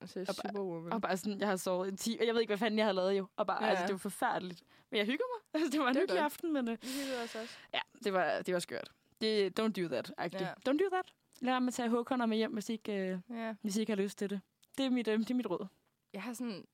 Altså, 0.00 0.20
Og 0.20 0.26
bare- 0.26 0.34
superwoman. 0.50 0.92
Og 0.92 1.02
bare 1.02 1.16
sådan, 1.16 1.40
jeg 1.40 1.48
har 1.48 1.56
sovet 1.56 1.98
time, 1.98 2.20
og 2.20 2.26
jeg 2.26 2.34
ved 2.34 2.40
ikke, 2.40 2.50
hvad 2.50 2.58
fanden 2.58 2.78
jeg 2.78 2.86
har 2.86 2.92
lavet 2.92 3.18
jo. 3.18 3.26
Og 3.36 3.46
bare, 3.46 3.58
Ja. 3.60 3.64
ja. 3.64 3.70
altså, 3.70 3.86
det 3.86 3.92
var 3.92 3.98
forfærdeligt. 3.98 4.62
Men 4.90 4.98
jeg 4.98 5.06
hygger 5.06 5.24
mig. 5.34 5.40
Altså, 5.54 5.70
det 5.70 5.80
var 5.80 5.88
en 5.88 5.94
Det 5.94 6.02
hyggelig 6.02 6.22
aften, 6.22 6.52
men 6.52 6.66
Det 6.66 6.78
hyggede 6.82 7.22
os 7.22 7.34
også. 7.34 7.54
ja, 7.74 7.80
det 8.04 8.12
var, 8.12 8.42
det 8.42 8.54
var 8.54 8.60
skørt. 8.60 8.92
Det, 9.20 9.60
don't 9.60 9.82
do 9.82 9.88
that, 9.88 10.12
actually. 10.18 10.46
Ja. 10.46 10.52
Don't 10.70 10.78
do 10.84 10.88
that. 10.92 11.14
Lad 11.40 11.52
være 11.52 11.60
med 11.60 11.68
at 11.68 11.74
tage 11.74 11.88
hukkerne 11.88 12.26
med 12.26 12.36
hjem, 12.36 12.52
hvis 12.52 12.68
I 12.68 12.72
ikke, 12.72 13.20
uh, 13.28 13.36
Ja. 13.36 13.54
hvis 13.62 13.76
I 13.76 13.80
ikke 13.80 13.92
har 13.92 14.02
lyst 14.02 14.18
til 14.18 14.30
det. 14.30 14.40
Det 14.78 14.86
er 14.86 14.90
mit, 14.90 15.08
uh, 15.08 15.14
det 15.14 15.30
er 15.30 15.34
mit 15.34 15.46
råd. 15.50 15.66
Jeg 16.12 16.22
har 16.22 16.32
sådan... 16.32 16.64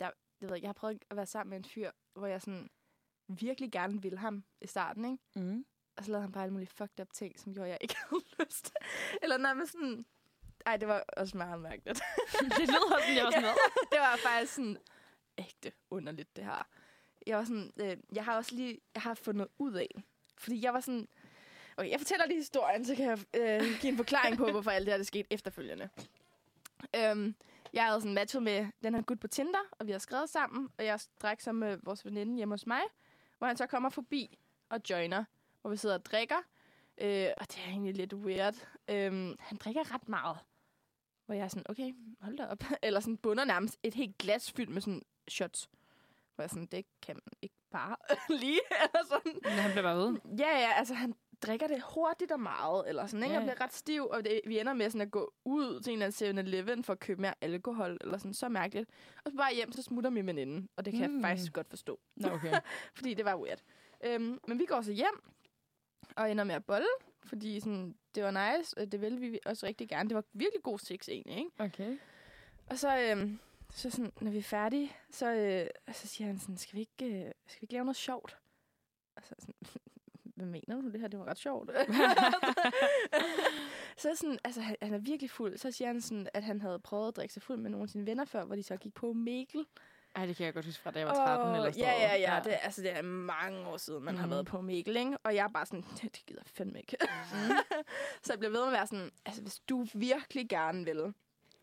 Der, 0.00 0.10
jeg, 0.40 0.48
ved, 0.48 0.56
ikke, 0.56 0.64
jeg 0.64 0.68
har 0.68 0.72
prøvet 0.72 1.04
at 1.10 1.16
være 1.16 1.26
sammen 1.26 1.50
med 1.50 1.58
en 1.58 1.64
fyr, 1.64 1.90
hvor 2.14 2.26
jeg 2.26 2.40
sådan 2.42 2.68
virkelig 3.28 3.72
gerne 3.72 4.02
ville 4.02 4.18
ham 4.18 4.44
i 4.60 4.66
starten, 4.66 5.04
ikke? 5.04 5.18
Mm. 5.36 5.64
Og 5.96 6.04
så 6.04 6.10
lavede 6.10 6.22
han 6.22 6.32
bare 6.32 6.42
alle 6.44 6.52
mulige 6.52 6.68
fucked 6.68 7.00
up 7.00 7.12
ting, 7.12 7.38
som 7.40 7.54
gjorde, 7.54 7.68
jeg 7.70 7.78
ikke 7.80 7.96
havde 8.10 8.22
lyst. 8.40 8.72
Eller 9.22 9.36
nærmest 9.38 9.72
sådan... 9.72 10.06
Ej, 10.66 10.76
det 10.76 10.88
var 10.88 11.04
også 11.16 11.36
meget 11.36 11.60
mærkeligt. 11.60 12.02
det 12.40 12.58
lyder 12.58 13.00
som 13.06 13.16
jeg 13.16 13.24
var 13.24 13.30
sådan 13.30 13.42
noget. 13.42 13.58
det 13.92 13.98
var 13.98 14.16
faktisk 14.16 14.54
sådan 14.54 14.78
ægte 15.38 15.72
underligt, 15.90 16.36
det 16.36 16.44
her. 16.44 16.66
Jeg 17.26 17.36
var 17.38 17.44
sådan... 17.44 17.72
Øh, 17.76 17.96
jeg 18.14 18.24
har 18.24 18.36
også 18.36 18.54
lige... 18.54 18.80
Jeg 18.94 19.02
har 19.02 19.14
fundet 19.14 19.48
ud 19.58 19.72
af... 19.72 19.88
Fordi 20.38 20.64
jeg 20.64 20.74
var 20.74 20.80
sådan... 20.80 21.08
Okay, 21.76 21.90
jeg 21.90 22.00
fortæller 22.00 22.26
lige 22.26 22.38
historien, 22.38 22.84
så 22.84 22.94
kan 22.94 23.04
jeg 23.04 23.18
øh, 23.34 23.80
give 23.80 23.90
en 23.90 23.96
forklaring 23.96 24.36
på, 24.36 24.50
hvorfor 24.50 24.70
alt 24.70 24.86
det 24.86 24.92
her 24.92 24.98
det 24.98 25.06
skete 25.06 25.28
efterfølgende. 25.30 25.88
Øhm, 26.96 27.34
jeg 27.72 27.84
havde 27.84 28.00
sådan 28.00 28.14
matchet 28.14 28.42
med 28.42 28.66
den 28.84 28.94
her 28.94 29.02
gut 29.02 29.20
på 29.20 29.28
Tinder, 29.28 29.58
og 29.70 29.86
vi 29.86 29.92
har 29.92 29.98
skrevet 29.98 30.28
sammen, 30.30 30.68
og 30.78 30.84
jeg 30.84 31.00
drak 31.22 31.40
så 31.40 31.52
med 31.52 31.78
vores 31.82 32.04
veninde 32.04 32.36
hjemme 32.36 32.52
hos 32.52 32.66
mig, 32.66 32.80
hvor 33.38 33.46
han 33.46 33.56
så 33.56 33.66
kommer 33.66 33.90
forbi 33.90 34.38
og 34.68 34.80
joiner, 34.90 35.24
hvor 35.60 35.70
vi 35.70 35.76
sidder 35.76 35.94
og 35.94 36.04
drikker. 36.04 36.36
Øh, 36.98 37.28
og 37.36 37.46
det 37.48 37.58
er 37.64 37.68
egentlig 37.68 37.94
lidt 37.94 38.14
weird. 38.14 38.54
Øhm, 38.88 39.36
han 39.40 39.58
drikker 39.58 39.94
ret 39.94 40.08
meget. 40.08 40.38
Hvor 41.26 41.34
jeg 41.34 41.44
er 41.44 41.48
sådan, 41.48 41.66
okay, 41.68 41.92
hold 42.20 42.36
da 42.36 42.46
op. 42.46 42.64
Eller 42.82 43.00
sådan 43.00 43.16
bunder 43.16 43.44
nærmest 43.44 43.78
et 43.82 43.94
helt 43.94 44.18
glas 44.18 44.52
fyldt 44.52 44.70
med 44.70 44.80
sådan 44.80 45.02
shots. 45.28 45.68
Hvor 46.34 46.42
jeg 46.42 46.50
sådan, 46.50 46.66
det 46.66 46.86
kan 47.02 47.16
man 47.16 47.32
ikke 47.42 47.54
bare 47.70 47.96
lige, 48.40 48.60
eller 48.84 49.04
sådan. 49.08 49.32
Men 49.42 49.52
han 49.52 49.72
blev 49.72 49.82
bare 49.82 49.96
ved. 49.96 50.16
Ja, 50.38 50.58
ja, 50.58 50.72
altså 50.72 50.94
han 50.94 51.14
drikker 51.42 51.66
det 51.66 51.82
hurtigt 51.94 52.32
og 52.32 52.40
meget, 52.40 52.88
eller 52.88 53.06
sådan, 53.06 53.22
ikke? 53.22 53.34
Ja. 53.34 53.40
Og 53.40 53.44
bliver 53.46 53.60
ret 53.60 53.72
stiv, 53.72 54.06
og 54.06 54.24
det, 54.24 54.40
vi 54.46 54.58
ender 54.58 54.72
med 54.72 54.90
sådan 54.90 55.00
at 55.00 55.10
gå 55.10 55.32
ud 55.44 55.80
til 55.80 55.92
en 55.92 56.02
eller 56.02 56.20
anden 56.22 56.38
7-Eleven 56.46 56.84
for 56.84 56.92
at 56.92 57.00
købe 57.00 57.20
mere 57.20 57.34
alkohol, 57.40 57.98
eller 58.00 58.18
sådan, 58.18 58.34
så 58.34 58.48
mærkeligt. 58.48 58.90
Og 59.24 59.30
så 59.30 59.36
bare 59.36 59.54
hjem, 59.54 59.72
så 59.72 59.82
smutter 59.82 60.10
min 60.10 60.26
veninde, 60.26 60.68
og 60.76 60.84
det 60.84 60.92
kan 60.94 61.10
Mm. 61.10 61.16
jeg 61.16 61.24
faktisk 61.30 61.52
godt 61.52 61.68
forstå, 61.70 62.00
Nå, 62.16 62.28
okay. 62.28 62.60
fordi 62.94 63.14
det 63.14 63.24
var 63.24 63.36
weird. 63.36 63.60
Øhm, 64.04 64.38
men 64.48 64.58
vi 64.58 64.64
går 64.66 64.80
så 64.82 64.92
hjem, 64.92 65.22
og 66.16 66.30
ender 66.30 66.44
med 66.44 66.54
at 66.54 66.64
bolle, 66.64 66.86
fordi 67.24 67.60
sådan, 67.60 67.94
det 68.14 68.22
var 68.22 68.56
nice, 68.56 68.86
det 68.86 69.00
ville 69.00 69.20
vi 69.20 69.38
også 69.46 69.66
rigtig 69.66 69.88
gerne. 69.88 70.08
Det 70.08 70.16
var 70.16 70.24
virkelig 70.32 70.62
god 70.62 70.78
sex 70.78 71.08
egentlig, 71.08 71.38
ikke? 71.38 71.50
okay. 71.58 71.98
Og 72.66 72.78
så, 72.78 72.98
øhm, 72.98 73.38
så 73.70 73.90
sådan, 73.90 74.12
når 74.20 74.30
vi 74.30 74.38
er 74.38 74.42
færdige, 74.42 74.92
så, 75.10 75.34
øh, 75.34 75.94
så 75.94 76.08
siger 76.08 76.26
han 76.26 76.38
sådan, 76.38 76.56
skal 76.56 76.76
vi 76.76 76.80
ikke, 76.80 77.24
øh, 77.26 77.32
skal 77.46 77.60
vi 77.60 77.64
ikke 77.64 77.74
lave 77.74 77.84
noget 77.84 77.96
sjovt? 77.96 78.36
Og 79.16 79.22
så 79.24 79.34
sådan, 79.38 79.54
hvad 80.36 80.46
mener 80.46 80.80
du? 80.80 80.90
Det 80.90 81.00
her, 81.00 81.08
det 81.08 81.20
var 81.20 81.26
ret 81.26 81.38
sjovt. 81.38 81.70
så 84.02 84.14
sådan, 84.14 84.38
altså, 84.44 84.60
han, 84.60 84.76
han 84.82 84.94
er 84.94 84.98
virkelig 84.98 85.30
fuld. 85.30 85.58
Så 85.58 85.70
siger 85.70 85.88
han 85.88 86.00
sådan, 86.00 86.28
at 86.34 86.44
han 86.44 86.60
havde 86.60 86.78
prøvet 86.78 87.08
at 87.08 87.16
drikke 87.16 87.34
sig 87.34 87.42
fuld 87.42 87.58
med 87.58 87.70
nogle 87.70 87.82
af 87.82 87.88
sine 87.88 88.06
venner 88.06 88.24
før, 88.24 88.44
hvor 88.44 88.56
de 88.56 88.62
så 88.62 88.76
gik 88.76 88.94
på 88.94 89.12
Mikkel. 89.12 89.66
Ej, 90.16 90.26
det 90.26 90.36
kan 90.36 90.46
jeg 90.46 90.54
godt 90.54 90.64
huske 90.66 90.82
fra, 90.82 90.90
da 90.90 90.98
jeg 90.98 91.08
var 91.08 91.14
13 91.14 91.48
Åh, 91.48 91.56
eller 91.56 91.70
sådan 91.72 91.84
Ja, 91.84 91.92
ja, 91.92 92.08
noget. 92.28 92.44
ja. 92.46 92.50
Det, 92.50 92.58
altså, 92.62 92.82
det 92.82 92.90
er 92.96 93.02
mange 93.02 93.66
år 93.68 93.76
siden, 93.76 94.04
man 94.04 94.14
mm. 94.14 94.18
har 94.18 94.26
Mhm. 94.26 94.30
været 94.32 94.46
på 94.46 94.60
Mikkel, 94.60 94.96
ikke? 94.96 95.18
Og 95.24 95.34
jeg 95.34 95.44
er 95.44 95.48
bare 95.48 95.66
sådan, 95.66 95.82
det, 95.82 96.02
det 96.16 96.22
gider 96.26 96.40
jeg 96.44 96.50
fandme 96.54 96.78
ikke. 96.78 96.96
så 98.22 98.32
jeg 98.32 98.38
bliver 98.38 98.50
ved 98.50 98.60
med 98.60 98.66
at 98.66 98.72
være 98.72 98.86
sådan, 98.86 99.10
altså, 99.26 99.42
hvis 99.42 99.60
du 99.68 99.86
virkelig 99.94 100.48
gerne 100.48 100.84
vil, 100.84 101.14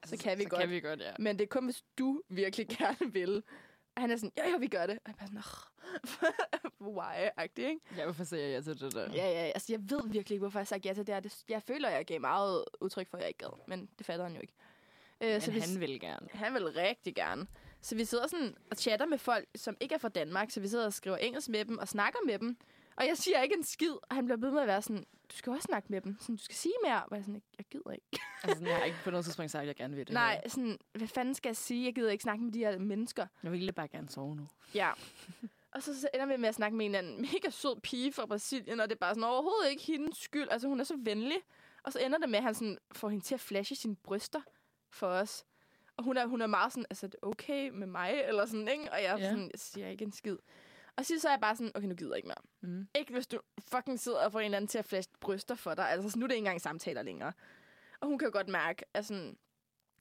så 0.05 0.17
kan 0.17 0.37
vi 0.37 0.43
så 0.43 0.49
godt. 0.49 0.59
kan 0.61 0.69
vi 0.69 0.79
godt, 0.79 0.99
ja. 0.99 1.11
Men 1.19 1.37
det 1.39 1.43
er 1.43 1.47
kun, 1.47 1.65
hvis 1.65 1.83
du 1.97 2.21
virkelig 2.29 2.67
gerne 2.77 3.13
vil. 3.13 3.43
Og 3.95 4.01
han 4.01 4.11
er 4.11 4.15
sådan, 4.15 4.31
ja, 4.37 4.49
ja, 4.49 4.57
vi 4.57 4.67
gør 4.67 4.85
det. 4.85 4.99
Og 5.05 5.07
jeg 5.07 5.13
er 5.13 5.17
bare 5.17 5.27
sådan, 5.27 5.43
"Åh, 6.81 6.87
why-agtig, 6.97 7.61
ikke? 7.69 7.79
Ja, 7.97 8.03
hvorfor 8.03 8.23
siger 8.23 8.47
jeg 8.47 8.63
til 8.63 8.79
det 8.79 8.93
der? 8.93 9.01
Ja, 9.13 9.25
ja, 9.29 9.51
altså 9.55 9.73
jeg 9.73 9.79
ved 9.89 10.01
virkelig 10.09 10.35
ikke, 10.35 10.39
hvorfor 10.43 10.59
jeg 10.59 10.67
sagt 10.67 10.85
ja 10.85 10.93
til 10.93 11.07
det 11.07 11.13
her. 11.15 11.19
Det, 11.21 11.43
jeg 11.49 11.61
føler, 11.63 11.89
jeg 11.89 12.05
gav 12.05 12.21
meget 12.21 12.65
udtryk 12.81 13.09
for, 13.09 13.17
at 13.17 13.21
jeg 13.21 13.27
ikke 13.27 13.37
gad. 13.37 13.59
Men 13.67 13.89
det 13.97 14.05
fatter 14.05 14.25
han 14.25 14.35
jo 14.35 14.41
ikke. 14.41 14.53
Øh, 15.21 15.29
Men 15.31 15.41
så 15.41 15.51
vi, 15.51 15.59
han 15.59 15.79
vil 15.79 15.99
gerne. 15.99 16.27
han 16.33 16.53
vil 16.53 16.63
rigtig 16.73 17.15
gerne. 17.15 17.47
Så 17.81 17.95
vi 17.95 18.05
sidder 18.05 18.27
sådan 18.27 18.55
og 18.71 18.77
chatter 18.77 19.05
med 19.05 19.17
folk, 19.17 19.47
som 19.55 19.77
ikke 19.79 19.95
er 19.95 19.99
fra 19.99 20.09
Danmark. 20.09 20.51
Så 20.51 20.59
vi 20.59 20.67
sidder 20.67 20.85
og 20.85 20.93
skriver 20.93 21.17
engelsk 21.17 21.49
med 21.49 21.65
dem 21.65 21.77
og 21.77 21.87
snakker 21.87 22.19
med 22.25 22.39
dem. 22.39 22.57
Og 22.95 23.07
jeg 23.07 23.17
siger 23.17 23.41
ikke 23.41 23.55
en 23.55 23.63
skid, 23.63 23.91
og 23.91 24.15
han 24.15 24.25
bliver 24.25 24.37
ved 24.37 24.51
med 24.51 24.61
at 24.61 24.67
være 24.67 24.81
sådan, 24.81 25.05
du 25.31 25.35
skal 25.35 25.51
også 25.51 25.65
snakke 25.65 25.87
med 25.91 26.01
dem. 26.01 26.17
Sådan, 26.19 26.35
du 26.35 26.43
skal 26.43 26.55
sige 26.55 26.73
mere. 26.83 27.03
Og 27.05 27.15
jeg 27.15 27.23
sådan, 27.23 27.41
jeg 27.57 27.65
gider 27.71 27.91
ikke. 27.91 28.05
Altså, 28.43 28.65
jeg 28.65 28.75
har 28.75 28.83
ikke 28.83 28.97
på 29.03 29.11
noget 29.11 29.25
tidspunkt 29.25 29.51
sagt, 29.51 29.61
at 29.61 29.67
jeg 29.67 29.75
gerne 29.75 29.95
vil 29.95 30.07
det. 30.07 30.13
Nej, 30.13 30.39
her. 30.43 30.49
sådan, 30.49 30.77
hvad 30.93 31.07
fanden 31.07 31.35
skal 31.35 31.49
jeg 31.49 31.57
sige? 31.57 31.85
Jeg 31.85 31.95
gider 31.95 32.11
ikke 32.11 32.21
snakke 32.21 32.43
med 32.43 32.53
de 32.53 32.59
her 32.59 32.77
mennesker. 32.77 33.27
Jeg 33.43 33.51
vil 33.51 33.71
bare 33.71 33.87
gerne 33.87 34.09
sove 34.09 34.35
nu. 34.35 34.47
Ja. 34.73 34.91
Og 35.71 35.83
så, 35.83 36.01
så 36.01 36.09
ender 36.13 36.25
vi 36.25 36.37
med 36.37 36.49
at 36.49 36.55
snakke 36.55 36.77
med 36.77 36.85
en 36.85 36.95
anden 36.95 37.21
mega 37.33 37.49
sød 37.49 37.81
pige 37.81 38.13
fra 38.13 38.25
Brasilien, 38.25 38.79
og 38.79 38.89
det 38.89 38.95
er 38.95 38.99
bare 38.99 39.15
sådan 39.15 39.23
overhovedet 39.23 39.69
ikke 39.69 39.83
hendes 39.83 40.17
skyld. 40.17 40.47
Altså, 40.51 40.67
hun 40.67 40.79
er 40.79 40.83
så 40.83 40.95
venlig. 40.97 41.37
Og 41.83 41.93
så 41.93 41.99
ender 41.99 42.17
det 42.17 42.29
med, 42.29 42.37
at 42.37 42.43
han 42.43 42.53
sådan 42.55 42.77
får 42.91 43.09
hende 43.09 43.23
til 43.23 43.33
at 43.33 43.39
flashe 43.39 43.75
sine 43.75 43.95
bryster 43.95 44.41
for 44.89 45.07
os. 45.07 45.45
Og 46.01 46.05
hun 46.05 46.17
er, 46.17 46.25
hun 46.25 46.41
er 46.41 46.47
meget 46.47 46.71
sådan, 46.71 46.85
altså, 46.89 47.05
er 47.05 47.09
det 47.09 47.19
okay 47.21 47.69
med 47.69 47.87
mig? 47.87 48.23
Eller 48.27 48.45
sådan, 48.45 48.67
ikke? 48.67 48.91
Og 48.91 49.03
jeg, 49.03 49.19
Ja. 49.19 49.29
sådan, 49.29 49.43
jeg 49.53 49.59
siger 49.59 49.87
ikke 49.87 50.03
en 50.05 50.11
skid. 50.11 50.37
Og 50.95 51.05
sidst 51.05 51.21
så 51.21 51.27
er 51.27 51.31
jeg 51.31 51.41
bare 51.41 51.55
sådan, 51.55 51.71
okay, 51.75 51.87
nu 51.87 51.95
gider 51.95 52.11
jeg 52.11 52.17
ikke 52.17 52.27
mere. 52.27 52.71
Mm. 52.73 52.87
Ikke 52.95 53.13
hvis 53.13 53.27
du 53.27 53.39
fucking 53.59 53.99
sidder 53.99 54.17
og 54.25 54.31
får 54.31 54.39
en 54.39 54.45
eller 54.45 54.57
anden 54.57 54.67
til 54.67 54.77
at 54.77 54.85
flashe 54.85 55.11
bryster 55.19 55.55
for 55.55 55.73
dig. 55.75 55.89
Altså, 55.89 56.09
så 56.09 56.19
nu 56.19 56.23
er 56.25 56.27
det 56.27 56.35
ikke 56.35 56.39
engang 56.39 56.61
samtaler 56.61 57.01
længere. 57.01 57.33
Og 57.99 58.07
hun 58.07 58.17
kan 58.17 58.25
jo 58.25 58.31
godt 58.33 58.47
mærke, 58.47 58.85
at, 58.93 59.05
sådan, 59.05 59.37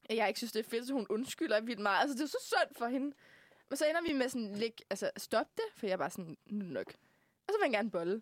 at 0.09 0.15
jeg 0.15 0.27
ikke 0.27 0.39
synes, 0.39 0.51
det 0.51 0.59
er 0.65 0.69
fedt, 0.69 0.87
så 0.87 0.93
hun 0.93 1.07
undskylder 1.09 1.61
vildt 1.61 1.79
meget. 1.81 2.01
Altså, 2.01 2.17
det 2.17 2.23
er 2.23 2.27
så 2.27 2.37
synd 2.41 2.75
for 2.77 2.87
hende. 2.87 3.15
Men 3.69 3.77
så 3.77 3.85
ender 3.85 4.01
vi 4.01 4.13
med 4.13 4.29
sådan 4.29 4.55
lidt, 4.55 4.81
altså, 4.89 5.11
stop 5.17 5.47
det, 5.57 5.63
for 5.75 5.85
jeg 5.85 5.93
er 5.93 5.97
bare 5.97 6.09
sådan, 6.09 6.37
nu 6.45 6.65
nok. 6.65 6.87
Og 7.47 7.49
så 7.49 7.55
vil 7.57 7.63
han 7.63 7.71
gerne 7.71 7.91
bolle. 7.91 8.21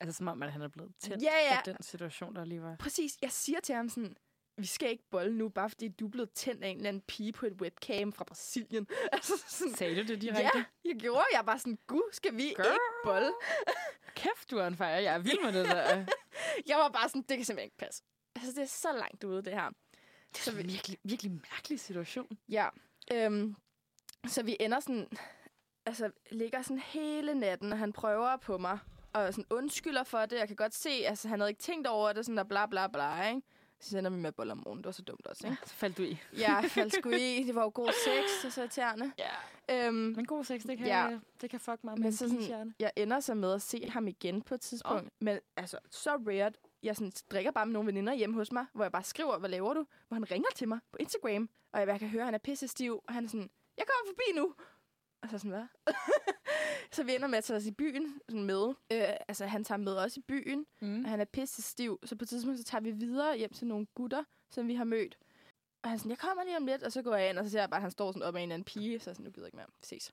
Altså, 0.00 0.16
som 0.18 0.28
om, 0.28 0.42
at 0.42 0.52
han 0.52 0.62
er 0.62 0.68
blevet 0.68 0.92
tændt 1.00 1.22
Ja, 1.22 1.32
ja. 1.50 1.56
af 1.56 1.62
den 1.64 1.82
situation, 1.82 2.36
der 2.36 2.44
lige 2.44 2.62
var. 2.62 2.76
Præcis, 2.78 3.18
jeg 3.22 3.32
siger 3.32 3.60
til 3.60 3.74
ham 3.74 3.88
sådan, 3.88 4.16
vi 4.58 4.66
skal 4.66 4.90
ikke 4.90 5.04
bolle 5.10 5.34
nu, 5.38 5.48
bare 5.48 5.70
fordi 5.70 5.88
du 5.88 6.06
er 6.06 6.10
blevet 6.10 6.30
tændt 6.30 6.64
af 6.64 6.68
en 6.68 6.76
eller 6.76 6.88
anden 6.88 7.02
pige 7.02 7.32
på 7.32 7.46
et 7.46 7.52
webcam 7.52 8.12
fra 8.12 8.24
Brasilien. 8.24 8.86
altså, 9.12 9.32
sådan, 9.48 9.74
Sagde 9.74 9.96
du 9.96 10.00
det 10.00 10.24
ja, 10.24 10.30
direkte? 10.30 10.64
jeg 10.84 10.96
gjorde. 10.96 11.24
Jeg 11.32 11.46
var 11.46 11.56
sådan, 11.56 11.78
gud, 11.86 12.12
skal 12.12 12.36
vi 12.36 12.42
Girl. 12.42 12.48
ikke 12.48 12.78
bolle? 13.04 13.32
Kæft, 14.14 14.50
du 14.50 14.58
er 14.58 14.66
en 14.66 14.76
fejr. 14.76 14.98
Jeg 14.98 15.14
er 15.14 15.18
vild 15.18 15.44
med 15.44 15.52
det 15.52 15.64
der. 15.74 16.04
Jeg 16.66 16.76
var 16.76 16.88
bare 16.88 17.08
sådan, 17.08 17.22
det 17.22 17.36
kan 17.36 17.44
simpelthen 17.44 17.64
ikke 17.66 17.76
passe. 17.76 18.02
Altså, 18.36 18.52
det 18.52 18.62
er 18.62 18.66
så 18.66 18.92
langt 18.92 19.24
ude, 19.24 19.42
det 19.42 19.52
her. 19.52 19.70
Det 20.34 20.48
er 20.48 20.50
en 20.50 20.56
virkelig, 20.56 20.98
virkelig 21.04 21.32
mærkelig 21.32 21.80
situation. 21.80 22.38
Ja. 22.48 22.68
Øhm, 23.12 23.56
så 24.26 24.42
vi 24.42 24.56
ender 24.60 24.80
sådan... 24.80 25.08
Altså, 25.86 26.10
ligger 26.30 26.62
sådan 26.62 26.78
hele 26.78 27.34
natten, 27.34 27.72
og 27.72 27.78
han 27.78 27.92
prøver 27.92 28.36
på 28.36 28.58
mig. 28.58 28.78
Og 29.12 29.34
sådan 29.34 29.44
undskylder 29.50 30.04
for 30.04 30.26
det. 30.26 30.38
Jeg 30.38 30.46
kan 30.46 30.56
godt 30.56 30.74
se, 30.74 30.90
altså 30.90 31.28
han 31.28 31.40
havde 31.40 31.50
ikke 31.50 31.62
tænkt 31.62 31.86
over 31.86 32.12
det, 32.12 32.26
sådan 32.26 32.36
der 32.36 32.44
bla 32.44 32.66
bla 32.66 32.86
bla, 32.86 33.28
ikke? 33.28 33.42
Så 33.80 33.90
sender 33.90 34.10
vi 34.10 34.16
med 34.16 34.32
boller 34.32 34.52
om 34.54 34.58
morgenen. 34.58 34.78
Det 34.82 34.86
var 34.86 34.92
så 34.92 35.02
dumt 35.02 35.26
også, 35.26 35.46
Ja, 35.46 35.50
ikke? 35.52 35.62
så 35.68 35.74
faldt 35.74 35.98
du 35.98 36.02
i. 36.02 36.18
Ja, 36.38 36.54
jeg 36.56 36.70
faldt 36.70 36.94
sgu 36.94 37.10
i. 37.10 37.42
Det 37.46 37.54
var 37.54 37.62
jo 37.62 37.70
god 37.74 37.92
sex, 38.04 38.44
og 38.46 38.52
så 38.52 38.60
irriterende. 38.60 39.12
Ja. 39.18 39.86
Øhm, 39.86 39.94
Men 39.94 40.24
god 40.26 40.44
sex, 40.44 40.62
det 40.62 40.78
kan, 40.78 40.86
Ja. 40.86 41.08
ja. 41.08 41.18
det 41.40 41.50
kan 41.50 41.60
fuck 41.60 41.84
mig 41.84 41.94
Men 41.94 42.02
med 42.02 42.06
en 42.10 42.16
så 42.16 42.28
sådan- 42.28 42.74
jeg 42.80 42.92
ender 42.96 43.20
så 43.20 43.34
med 43.34 43.52
at 43.52 43.62
se 43.62 43.88
ham 43.90 44.08
igen 44.08 44.42
på 44.42 44.54
et 44.54 44.60
tidspunkt. 44.60 45.02
Oh. 45.02 45.08
Men 45.20 45.38
altså, 45.56 45.78
så 45.90 46.10
rare. 46.10 46.52
Jeg 46.82 46.96
sådan, 46.96 47.12
drikker 47.30 47.50
bare 47.50 47.66
med 47.66 47.72
nogle 47.72 47.86
veninder 47.86 48.12
hjemme 48.14 48.34
hos 48.36 48.52
mig, 48.52 48.66
hvor 48.74 48.84
jeg 48.84 48.92
bare 48.92 49.04
skriver, 49.04 49.38
hvad 49.38 49.50
laver 49.50 49.74
du? 49.74 49.86
Hvor 50.08 50.14
han 50.14 50.30
ringer 50.30 50.48
til 50.56 50.68
mig 50.68 50.78
på 50.92 50.96
Instagram. 51.00 51.48
Og 51.72 51.78
jeg 51.80 51.88
bare 51.88 51.98
kan 51.98 52.08
høre, 52.08 52.22
at 52.22 52.26
han 52.26 52.34
er 52.34 52.38
pisse 52.38 52.68
stiv. 52.68 53.00
Og 53.08 53.14
han 53.14 53.24
er 53.24 53.28
sådan, 53.28 53.50
jeg 53.78 53.86
kommer 53.86 54.12
forbi 54.14 54.38
nu. 54.40 54.54
Og 55.22 55.28
så 55.30 55.38
sådan, 55.38 55.50
hvad? 55.50 55.66
så 56.92 57.02
vi 57.04 57.14
ender 57.14 57.26
med 57.28 57.38
at 57.38 57.44
tage 57.44 57.56
os 57.56 57.66
i 57.66 57.70
byen 57.70 58.20
sådan 58.28 58.44
med. 58.44 58.68
Øh, 58.92 59.02
altså, 59.28 59.46
han 59.46 59.64
tager 59.64 59.78
med 59.78 59.96
os 59.96 60.16
i 60.16 60.20
byen, 60.20 60.66
Mm. 60.80 61.04
og 61.04 61.10
han 61.10 61.20
er 61.20 61.24
pisse 61.24 61.62
stiv. 61.62 61.98
Så 62.04 62.16
på 62.16 62.22
et 62.24 62.28
tidspunkt, 62.28 62.58
så 62.58 62.64
tager 62.64 62.82
vi 62.82 62.90
videre 62.90 63.36
hjem 63.38 63.52
til 63.52 63.66
nogle 63.66 63.86
gutter, 63.94 64.24
som 64.50 64.68
vi 64.68 64.74
har 64.74 64.84
mødt. 64.84 65.18
Og 65.82 65.90
han 65.90 65.98
sådan, 65.98 66.10
jeg 66.10 66.18
kommer 66.18 66.44
lige 66.44 66.56
om 66.56 66.66
lidt, 66.66 66.82
og 66.82 66.92
så 66.92 67.02
går 67.02 67.14
jeg 67.16 67.30
ind, 67.30 67.38
og 67.38 67.44
så 67.44 67.50
ser 67.50 67.60
jeg 67.60 67.70
bare, 67.70 67.78
at 67.78 67.82
han 67.82 67.90
står 67.90 68.12
sådan 68.12 68.22
op 68.22 68.34
ad 68.34 68.38
en 68.38 68.42
eller 68.42 68.54
anden 68.54 68.64
pige. 68.64 69.00
Så 69.00 69.10
jeg 69.10 69.16
sådan, 69.16 69.24
nu 69.24 69.30
gider 69.30 69.46
jeg 69.46 69.48
ikke 69.48 69.56
mere. 69.56 69.66
Vi 69.80 69.86
ses. 69.86 70.12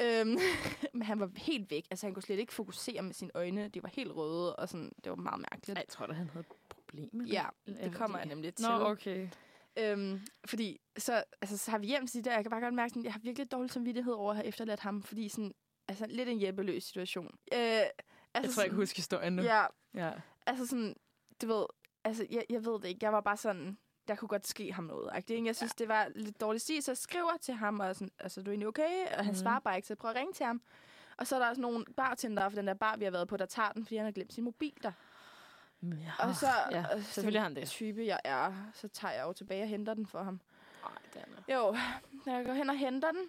Øhm, 0.00 0.38
men 0.98 1.02
han 1.02 1.20
var 1.20 1.30
helt 1.36 1.70
væk. 1.70 1.86
Altså, 1.90 2.06
han 2.06 2.14
kunne 2.14 2.22
slet 2.22 2.38
ikke 2.38 2.52
fokusere 2.54 3.02
med 3.02 3.12
sine 3.14 3.30
øjne. 3.34 3.68
De 3.68 3.82
var 3.82 3.88
helt 3.88 4.12
røde, 4.16 4.56
og 4.56 4.68
sådan, 4.68 4.92
det 5.04 5.10
var 5.10 5.16
meget 5.16 5.40
mærkeligt. 5.40 5.78
Ej, 5.78 5.82
jeg 5.82 5.88
tror 5.88 6.06
da, 6.06 6.12
han 6.12 6.28
havde 6.30 6.40
et 6.50 6.56
problem 6.68 7.10
med 7.12 7.26
det. 7.26 7.32
Ja, 7.32 7.44
det 7.66 7.94
kommer 7.94 8.18
jeg 8.18 8.26
nemlig 8.26 8.54
til. 8.54 8.66
Nå, 8.68 8.84
okay. 8.84 9.28
Øhm, 9.78 10.20
fordi 10.46 10.80
så, 10.98 11.24
altså, 11.40 11.58
så 11.58 11.70
har 11.70 11.78
vi 11.78 11.86
hjem 11.86 12.06
til 12.06 12.16
det 12.16 12.24
der. 12.24 12.34
Jeg 12.34 12.44
kan 12.44 12.50
bare 12.50 12.60
godt 12.60 12.74
mærke, 12.74 12.98
at 12.98 13.04
jeg 13.04 13.12
har 13.12 13.20
virkelig 13.20 13.52
dårlig 13.52 13.70
samvittighed 13.70 14.12
over 14.12 14.30
at 14.30 14.36
have 14.36 14.46
efterladt 14.46 14.80
ham, 14.80 15.02
fordi 15.02 15.28
sådan, 15.28 15.52
altså 15.88 16.06
lidt 16.08 16.28
en 16.28 16.38
hjælpeløs 16.38 16.84
situation. 16.84 17.38
Øh, 17.52 17.58
altså, 17.58 17.90
Jeg 18.34 18.50
tror, 18.50 18.62
jeg 18.62 18.70
kan 18.70 18.76
huske 18.78 18.96
historien 18.96 19.32
nu. 19.32 19.42
Ja, 19.42 19.64
ja. 19.94 20.10
altså 20.46 20.66
sådan, 20.66 20.94
du 21.42 21.46
ved, 21.46 21.64
altså 22.04 22.26
jeg, 22.30 22.44
jeg 22.50 22.64
ved 22.64 22.72
det 22.72 22.84
ikke. 22.84 22.98
Jeg 23.04 23.12
var 23.12 23.20
bare 23.20 23.36
sådan, 23.36 23.78
der 24.08 24.14
kunne 24.14 24.28
godt 24.28 24.46
ske 24.46 24.72
ham 24.72 24.84
noget. 24.84 25.10
Ikke? 25.30 25.46
Jeg 25.46 25.56
synes, 25.56 25.72
ja. 25.78 25.82
det 25.84 25.88
var 25.88 26.08
lidt 26.14 26.40
dårligt 26.40 26.62
stil, 26.62 26.82
så 26.82 26.90
jeg 26.90 26.96
skriver 26.98 27.36
til 27.42 27.54
ham, 27.54 27.80
og 27.80 27.94
sådan, 27.94 28.10
altså, 28.18 28.42
du 28.42 28.50
er 28.50 28.52
egentlig 28.52 28.68
okay? 28.68 29.06
Og 29.18 29.24
han 29.24 29.32
Mhm. 29.32 29.34
svarer 29.34 29.60
bare 29.60 29.76
ikke, 29.76 29.88
så 29.88 29.92
jeg 29.94 29.98
prøver 29.98 30.12
at 30.14 30.18
ringe 30.18 30.32
til 30.32 30.46
ham. 30.46 30.62
Og 31.16 31.26
så 31.26 31.34
er 31.36 31.40
der 31.40 31.48
også 31.48 31.60
nogle 31.62 31.84
bartender 31.96 32.48
for 32.48 32.56
den 32.56 32.66
der 32.66 32.74
bar, 32.74 32.96
vi 32.96 33.04
har 33.04 33.10
været 33.10 33.28
på, 33.28 33.36
der 33.36 33.46
tager 33.46 33.72
den, 33.72 33.84
fordi 33.84 33.96
han 33.96 34.04
har 34.04 34.12
glemt 34.12 34.32
sin 34.32 34.44
mobil 34.44 34.72
der. 34.82 34.92
Ja. 35.92 36.26
Og 36.28 36.36
så, 36.36 36.46
ja, 36.70 36.84
og 36.94 37.02
selvfølgelig 37.02 37.40
har 37.40 37.48
han 37.48 37.56
det. 37.56 37.68
type 37.68 38.06
jeg 38.06 38.20
er, 38.24 38.52
så 38.74 38.88
tager 38.88 39.14
jeg 39.14 39.22
jo 39.24 39.32
tilbage 39.32 39.62
og 39.62 39.68
henter 39.68 39.94
den 39.94 40.06
for 40.06 40.22
ham. 40.22 40.40
Nej, 40.82 40.92
det 41.14 41.22
er 41.22 41.26
noget. 41.26 41.76
Jo, 42.26 42.32
jeg 42.32 42.46
går 42.46 42.52
hen 42.52 42.70
og 42.70 42.78
henter 42.78 43.10
den. 43.12 43.28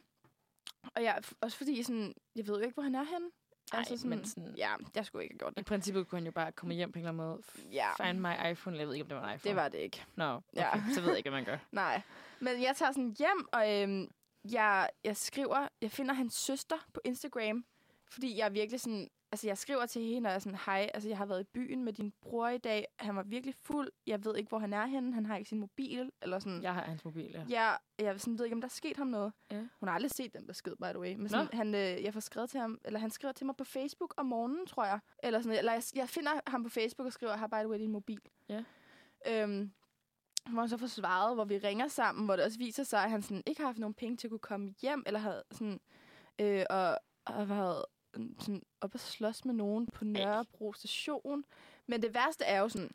Og 0.95 1.03
jeg, 1.03 1.21
også 1.41 1.57
fordi, 1.57 1.83
sådan, 1.83 2.13
jeg 2.35 2.47
ved 2.47 2.55
jo 2.55 2.61
ikke, 2.61 2.73
hvor 2.73 2.83
han 2.83 2.95
er 2.95 3.03
henne. 3.03 3.29
Ej, 3.73 3.83
men 4.05 4.25
sådan- 4.25 4.53
Ja, 4.57 4.69
jeg 4.95 5.05
skulle 5.05 5.23
ikke 5.23 5.33
have 5.33 5.39
gjort 5.39 5.53
I 5.53 5.55
det. 5.59 5.65
princippet 5.65 6.07
kunne 6.07 6.19
han 6.19 6.25
jo 6.25 6.31
bare 6.31 6.51
komme 6.51 6.73
hjem 6.73 6.91
på 6.91 6.99
en 6.99 7.05
eller 7.05 7.23
anden 7.23 7.27
måde. 7.27 7.41
Ja. 7.71 8.05
Find 8.07 8.19
my 8.19 8.51
iPhone. 8.51 8.77
Jeg 8.77 8.87
ved 8.87 8.93
ikke, 8.93 9.03
om 9.03 9.09
det 9.09 9.17
var 9.17 9.27
en 9.29 9.35
iPhone. 9.35 9.49
Det 9.49 9.55
var 9.55 9.69
det 9.69 9.77
ikke. 9.77 10.03
Nå, 10.15 10.23
okay. 10.25 10.41
Ja. 10.55 10.71
så 10.93 11.01
ved 11.01 11.09
jeg 11.09 11.17
ikke, 11.17 11.29
hvad 11.29 11.39
man 11.39 11.45
gør. 11.45 11.57
Nej. 11.71 12.01
Men 12.39 12.61
jeg 12.63 12.75
tager 12.75 12.91
sådan 12.91 13.15
hjem, 13.19 13.47
og 13.53 13.73
øhm, 13.81 14.07
jeg, 14.51 14.89
jeg 15.03 15.17
skriver, 15.17 15.67
jeg 15.81 15.91
finder 15.91 16.13
hans 16.13 16.33
søster 16.33 16.75
på 16.93 17.01
Instagram, 17.05 17.65
fordi 18.11 18.37
jeg 18.37 18.45
er 18.45 18.49
virkelig 18.49 18.79
sådan, 18.81 19.09
altså 19.32 19.47
jeg 19.47 19.57
skriver 19.57 19.86
til 19.86 20.01
hende, 20.01 20.28
og 20.28 20.32
jeg 20.32 20.36
er 20.36 20.39
sådan, 20.39 20.59
hej, 20.65 20.89
altså 20.93 21.09
jeg 21.09 21.17
har 21.17 21.26
været 21.26 21.41
i 21.41 21.49
byen 21.53 21.84
med 21.84 21.93
din 21.93 22.13
bror 22.21 22.47
i 22.47 22.57
dag, 22.57 22.86
han 22.99 23.15
var 23.15 23.23
virkelig 23.23 23.55
fuld, 23.55 23.91
jeg 24.07 24.26
ved 24.26 24.36
ikke, 24.38 24.49
hvor 24.49 24.59
han 24.59 24.73
er 24.73 24.86
henne, 24.86 25.13
han 25.13 25.26
har 25.26 25.38
ikke 25.38 25.49
sin 25.49 25.59
mobil, 25.59 26.11
eller 26.21 26.39
sådan. 26.39 26.61
Jeg 26.61 26.73
har 26.73 26.82
hans 26.82 27.05
mobil, 27.05 27.32
ja. 27.32 27.45
Ja, 27.49 27.76
jeg 28.05 28.19
sådan, 28.19 28.38
ved 28.38 28.45
ikke, 28.45 28.55
om 28.55 28.61
der 28.61 28.67
er 28.67 28.69
sket 28.69 28.97
ham 28.97 29.07
noget. 29.07 29.34
Ja. 29.51 29.59
Hun 29.80 29.88
har 29.88 29.95
aldrig 29.95 30.11
set 30.11 30.34
den 30.34 30.47
besked, 30.47 30.76
by 30.76 30.86
the 30.86 30.99
way. 30.99 31.15
Men 31.15 31.30
sådan, 31.30 31.47
han, 31.53 31.76
øh, 31.76 32.03
jeg 32.03 32.13
får 32.13 32.19
skrevet 32.19 32.49
til 32.49 32.59
ham, 32.59 32.80
eller 32.86 32.99
han 32.99 33.09
skriver 33.09 33.32
til 33.32 33.45
mig 33.45 33.55
på 33.55 33.63
Facebook 33.63 34.13
om 34.17 34.26
morgenen, 34.26 34.65
tror 34.65 34.86
jeg. 34.86 34.99
Eller, 35.23 35.41
sådan, 35.41 35.57
eller 35.57 35.73
jeg, 35.73 35.84
jeg 35.95 36.09
finder 36.09 36.32
ham 36.47 36.63
på 36.63 36.69
Facebook 36.69 37.05
og 37.05 37.13
skriver, 37.13 37.38
har 37.38 37.47
by 37.47 37.55
the 37.55 37.69
way 37.69 37.80
din 37.80 37.91
mobil. 37.91 38.21
Ja. 38.49 38.63
Øhm, 39.28 39.71
hvor 40.49 40.59
han 40.61 40.69
så 40.69 40.78
får 40.78 40.88
svaret, 40.88 41.36
hvor 41.36 41.45
vi 41.45 41.57
ringer 41.57 41.88
sammen, 41.88 42.26
hvor 42.26 42.36
det 42.36 42.45
også 42.45 42.57
viser 42.57 42.84
sig, 42.84 43.03
at 43.03 43.09
han 43.09 43.21
sådan, 43.21 43.43
ikke 43.45 43.61
har 43.61 43.67
haft 43.67 43.80
nogen 43.80 43.93
penge 43.93 44.17
til 44.17 44.28
at 44.28 44.32
kunne 44.32 44.39
komme 44.39 44.73
hjem, 44.82 45.03
eller 45.05 45.19
havde 45.19 45.43
sådan, 45.51 45.80
øh, 46.41 46.65
og, 46.69 46.99
og 47.26 47.41
øh, 47.41 47.84
sådan 48.39 48.63
op 48.82 48.93
og 48.93 48.99
slås 48.99 49.45
med 49.45 49.53
nogen 49.53 49.88
på 49.88 50.05
Nørrebro 50.05 50.74
station. 50.74 51.45
Men 51.88 52.01
det 52.01 52.13
værste 52.13 52.45
er 52.45 52.59
jo 52.59 52.70
sådan, 52.70 52.91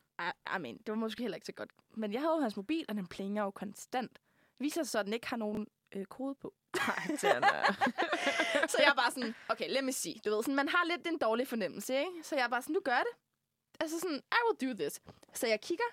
I 0.56 0.58
mean, 0.60 0.76
det 0.76 0.88
var 0.88 0.94
måske 0.94 1.22
heller 1.22 1.34
ikke 1.34 1.46
så 1.46 1.52
godt. 1.52 1.70
Men 1.94 2.12
jeg 2.12 2.20
havde 2.20 2.34
jo 2.34 2.40
hans 2.40 2.56
mobil, 2.56 2.84
og 2.88 2.94
den 2.94 3.06
plinger 3.06 3.42
jo 3.42 3.50
konstant. 3.50 4.12
Det 4.12 4.64
viser 4.64 4.82
sig 4.82 4.90
så, 4.90 4.98
at 4.98 5.04
den 5.04 5.12
ikke 5.12 5.26
har 5.26 5.36
nogen 5.36 5.66
øh, 5.92 6.04
kode 6.04 6.34
på. 6.34 6.54
Nej, 6.76 7.16
så 8.70 8.76
jeg 8.78 8.88
er 8.90 8.94
bare 8.94 9.10
sådan, 9.10 9.34
okay, 9.48 9.70
lad 9.70 9.82
mig 9.82 9.94
sige. 9.94 10.20
Du 10.24 10.30
ved, 10.30 10.42
sådan, 10.42 10.54
man 10.54 10.68
har 10.68 10.84
lidt 10.84 11.06
en 11.06 11.18
dårlig 11.18 11.48
fornemmelse, 11.48 11.98
ikke? 11.98 12.10
Så 12.22 12.36
jeg 12.36 12.44
er 12.44 12.48
bare 12.48 12.62
sådan, 12.62 12.74
du 12.74 12.80
gør 12.84 12.98
det. 12.98 13.20
Altså 13.80 14.00
sådan, 14.00 14.16
I 14.16 14.38
will 14.46 14.70
do 14.70 14.82
this. 14.82 15.00
Så 15.34 15.46
jeg 15.46 15.60
kigger. 15.60 15.84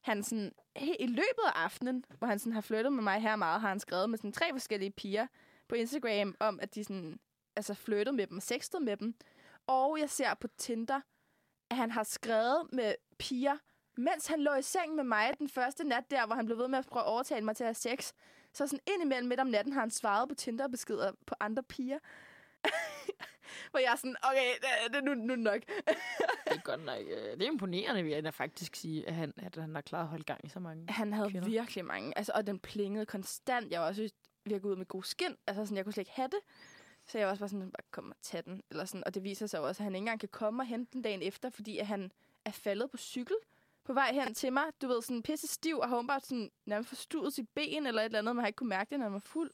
Han 0.00 0.22
sådan, 0.22 0.52
he, 0.76 0.96
i 1.00 1.06
løbet 1.06 1.44
af 1.46 1.50
aftenen, 1.54 2.04
hvor 2.18 2.26
han 2.26 2.38
sådan 2.38 2.52
har 2.52 2.60
flyttet 2.60 2.92
med 2.92 3.02
mig 3.02 3.20
her 3.20 3.36
meget, 3.36 3.60
har 3.60 3.68
han 3.68 3.80
skrevet 3.80 4.10
med 4.10 4.18
sådan 4.18 4.32
tre 4.32 4.52
forskellige 4.52 4.90
piger 4.90 5.26
på 5.68 5.74
Instagram, 5.74 6.36
om 6.40 6.60
at 6.62 6.74
de 6.74 6.84
sådan, 6.84 7.20
altså 7.58 7.74
flyttet 7.74 8.14
med 8.14 8.26
dem, 8.26 8.40
sextet 8.40 8.82
med 8.82 8.96
dem. 8.96 9.14
Og 9.66 9.98
jeg 10.00 10.10
ser 10.10 10.34
på 10.34 10.48
Tinder, 10.58 11.00
at 11.70 11.76
han 11.76 11.90
har 11.90 12.02
skrevet 12.02 12.68
med 12.72 12.94
piger, 13.18 13.56
mens 13.96 14.26
han 14.26 14.40
lå 14.40 14.54
i 14.54 14.62
seng 14.62 14.94
med 14.94 15.04
mig 15.04 15.34
den 15.38 15.48
første 15.48 15.84
nat 15.84 16.10
der, 16.10 16.26
hvor 16.26 16.34
han 16.34 16.46
blev 16.46 16.58
ved 16.58 16.68
med 16.68 16.78
at 16.78 16.86
prøve 16.86 17.02
at 17.02 17.06
overtale 17.08 17.44
mig 17.44 17.56
til 17.56 17.64
at 17.64 17.68
have 17.68 17.74
sex. 17.74 18.12
Så 18.52 18.66
sådan 18.66 18.80
indimellem 18.94 19.28
midt 19.28 19.40
om 19.40 19.46
natten 19.46 19.72
har 19.72 19.80
han 19.80 19.90
svaret 19.90 20.28
på 20.28 20.34
Tinder-beskeder 20.34 21.12
på 21.26 21.34
andre 21.40 21.62
piger. 21.62 21.98
hvor 23.70 23.78
jeg 23.78 23.92
er 23.92 23.96
sådan, 23.96 24.16
okay, 24.22 24.52
det, 24.60 24.94
det, 24.94 25.04
nu, 25.04 25.14
nu 25.14 25.36
nok. 25.36 25.60
Det 26.48 26.56
er 26.56 26.62
godt 26.62 26.84
nok. 26.84 26.98
øh, 27.00 27.32
Det 27.38 27.42
er 27.42 27.46
imponerende, 27.46 28.02
vil 28.02 28.12
jeg 28.12 28.34
faktisk 28.34 28.76
sige, 28.76 29.08
at 29.08 29.14
han, 29.14 29.32
at 29.36 29.56
han 29.56 29.74
har 29.74 29.82
klaret 29.82 30.02
at 30.02 30.08
holde 30.08 30.24
gang 30.24 30.40
i 30.44 30.48
så 30.48 30.60
mange. 30.60 30.92
Han 30.92 31.12
havde 31.12 31.30
Kvinder. 31.30 31.48
virkelig 31.48 31.84
mange. 31.84 32.18
Altså, 32.18 32.32
og 32.34 32.46
den 32.46 32.58
plingede 32.58 33.06
konstant. 33.06 33.70
Jeg 33.70 33.80
var 33.80 33.86
også 33.86 34.10
gå 34.62 34.68
ud 34.68 34.76
med 34.76 34.86
god 34.86 35.02
skin. 35.02 35.36
Altså, 35.46 35.64
sådan, 35.64 35.76
jeg 35.76 35.84
kunne 35.84 35.92
slet 35.92 36.00
ikke 36.02 36.10
have 36.10 36.28
det. 36.28 36.38
Så 37.08 37.18
jeg 37.18 37.26
var 37.26 37.30
også 37.30 37.40
bare 37.40 37.48
sådan, 37.48 37.70
bare 37.70 37.86
kom 37.90 38.10
og 38.10 38.16
tag 38.22 38.44
den. 38.44 38.62
Eller 38.70 38.84
sådan. 38.84 39.04
Og 39.06 39.14
det 39.14 39.24
viser 39.24 39.46
sig 39.46 39.60
også, 39.60 39.82
at 39.82 39.84
han 39.84 39.94
ikke 39.94 40.02
engang 40.02 40.20
kan 40.20 40.28
komme 40.28 40.62
og 40.62 40.66
hente 40.66 40.92
den 40.92 41.02
dagen 41.02 41.22
efter, 41.22 41.50
fordi 41.50 41.78
at 41.78 41.86
han 41.86 42.12
er 42.44 42.50
faldet 42.50 42.90
på 42.90 42.96
cykel 42.96 43.36
på 43.84 43.92
vej 43.92 44.12
hen 44.12 44.34
til 44.34 44.52
mig. 44.52 44.64
Du 44.82 44.88
ved, 44.88 45.02
sådan 45.02 45.22
pisse 45.22 45.46
stiv, 45.46 45.78
og 45.78 45.88
har 45.88 46.02
bare 46.02 46.20
sådan 46.20 46.50
nærmest 46.66 46.88
forstuet 46.88 47.32
sit 47.32 47.48
ben 47.48 47.86
eller 47.86 48.02
et 48.02 48.06
eller 48.06 48.18
andet, 48.18 48.36
man 48.36 48.42
har 48.42 48.46
ikke 48.46 48.56
kunne 48.56 48.68
mærke 48.68 48.90
det, 48.90 48.98
når 48.98 49.04
han 49.06 49.12
var 49.12 49.18
fuld. 49.18 49.50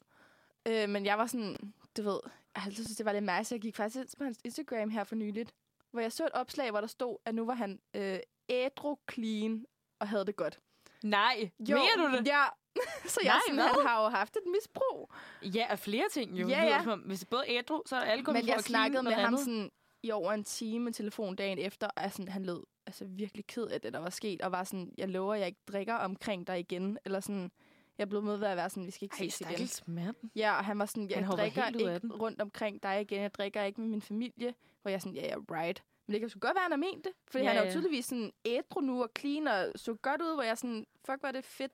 Øh, 0.67 0.89
men 0.89 1.07
jeg 1.07 1.19
var 1.19 1.27
sådan, 1.27 1.75
du 1.97 2.03
ved, 2.03 2.21
jeg 2.55 2.63
altid 2.65 2.85
synes, 2.85 2.97
det 2.97 3.07
var 3.07 3.13
lidt 3.13 3.25
mærkeligt. 3.25 3.53
Jeg 3.53 3.61
gik 3.61 3.77
faktisk 3.77 4.01
ind 4.01 4.09
på 4.19 4.25
hans 4.25 4.39
Instagram 4.45 4.91
her 4.91 5.05
for 5.05 5.15
nyligt, 5.15 5.55
hvor 5.91 6.01
jeg 6.01 6.13
så 6.13 6.27
et 6.27 6.33
opslag, 6.33 6.71
hvor 6.71 6.81
der 6.81 6.87
stod, 6.87 7.17
at 7.25 7.35
nu 7.35 7.45
var 7.45 7.55
han 7.55 7.81
øh, 7.95 8.19
ædru 8.49 8.97
clean 9.13 9.67
og 9.99 10.09
havde 10.09 10.25
det 10.27 10.37
godt. 10.37 10.61
Nej, 11.05 11.51
jo, 11.61 11.77
mener 11.77 12.09
du 12.09 12.17
det? 12.17 12.27
Ja. 12.27 12.45
så 13.15 13.21
jeg 13.25 13.33
Nej, 13.33 13.41
sådan, 13.49 13.61
han 13.61 13.87
har 13.87 14.03
jo 14.03 14.09
haft 14.09 14.37
et 14.37 14.43
misbrug. 14.47 15.13
Ja, 15.43 15.67
af 15.71 15.79
flere 15.79 16.09
ting 16.13 16.41
jo. 16.41 16.49
Ja, 16.49 16.63
ja. 16.63 16.83
som 16.83 16.93
om, 16.93 16.99
Hvis 17.01 17.25
både 17.25 17.45
ædru, 17.49 17.83
så 17.87 17.97
er 17.97 18.01
alkohol 18.01 18.41
Men 18.41 18.49
jeg 18.49 18.61
snakkede 18.61 19.03
med 19.03 19.13
ham 19.13 19.37
sådan, 19.37 19.71
i 20.03 20.11
over 20.11 20.33
en 20.33 20.45
time 20.45 20.93
telefon 20.93 21.37
dagen 21.37 21.59
efter, 21.59 21.89
og 21.97 22.13
sådan, 22.13 22.29
han 22.29 22.47
lød 22.47 22.63
altså 22.87 23.05
virkelig 23.05 23.47
ked 23.47 23.67
af 23.67 23.81
det, 23.81 23.93
der 23.93 23.99
var 23.99 24.11
sket, 24.11 24.43
og 24.43 24.53
var 24.53 24.65
sådan, 24.65 24.95
jeg 24.99 25.09
lover, 25.09 25.35
jeg 25.35 25.47
ikke 25.47 25.61
drikker 25.73 25.95
omkring 25.95 26.47
dig 26.47 26.61
igen, 26.61 26.99
eller 27.05 27.21
sådan, 27.21 27.51
jeg 27.99 28.09
blev 28.09 28.23
med 28.23 28.37
ved 28.37 28.49
at 28.49 28.57
være 28.57 28.71
sådan, 28.71 28.87
vi 28.87 28.91
skal 28.91 29.05
ikke 29.05 29.17
Ej, 29.21 29.29
ses 29.29 29.41
igen. 29.41 29.95
mand. 29.95 30.17
Ja, 30.37 30.59
og 30.59 30.65
han 30.65 30.79
var 30.79 30.87
sådan, 30.87 31.11
jeg 31.11 31.27
Han 31.27 31.37
drikker 31.37 31.67
ikke 31.67 32.09
rundt 32.09 32.41
omkring 32.41 32.83
dig 32.83 33.01
igen, 33.01 33.23
jeg 33.23 33.35
drikker 33.35 33.63
ikke 33.63 33.81
med 33.81 33.89
min 33.89 34.03
familie, 34.03 34.55
hvor 34.83 34.91
jeg 34.91 35.01
sådan, 35.03 35.15
ja, 35.15 35.27
ja, 35.27 35.37
right. 35.51 35.83
Men 36.07 36.13
det 36.13 36.21
kan 36.21 36.29
sgu 36.29 36.39
godt 36.39 36.55
være, 36.55 36.63
han 36.63 36.73
har 36.73 36.77
ment 36.77 37.05
det, 37.05 37.13
fordi 37.31 37.45
Ja, 37.45 37.51
han 37.51 37.59
er 37.59 37.65
jo 37.65 37.71
tydeligvis 37.71 38.05
sådan 38.05 38.33
ædru 38.45 38.81
nu 38.81 39.03
og 39.03 39.11
clean 39.19 39.47
og 39.47 39.73
så 39.77 39.95
godt 39.95 40.23
ud, 40.23 40.35
hvor 40.35 40.43
jeg 40.43 40.59
sådan, 40.59 40.87
fuck, 41.07 41.25
er 41.25 41.33
det 41.33 41.45
fedt 41.45 41.73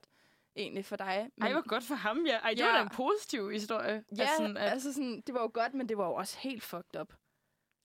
egentlig 0.57 0.85
for 0.85 0.97
dig. 0.97 1.31
Men, 1.37 1.47
Ej, 1.47 1.53
hvor 1.53 1.69
godt 1.69 1.85
for 1.85 1.95
ham, 1.95 2.27
ja. 2.27 2.37
Ej, 2.39 2.51
det 2.51 2.59
Ja. 2.59 2.67
var 2.67 2.77
da 2.77 2.83
en 2.83 2.89
positiv 2.89 3.51
historie. 3.51 4.05
ja, 4.17 4.21
Altså, 4.21 4.37
sådan, 4.37 4.57
at, 4.57 4.71
altså 4.73 4.93
sådan, 4.93 5.21
det 5.27 5.35
var 5.35 5.41
jo 5.43 5.51
godt, 5.55 5.75
men 5.75 5.89
det 5.89 5.99
var 5.99 6.07
jo 6.07 6.15
også 6.15 6.39
helt 6.39 6.63
fucked 6.63 7.01
up. 7.01 7.13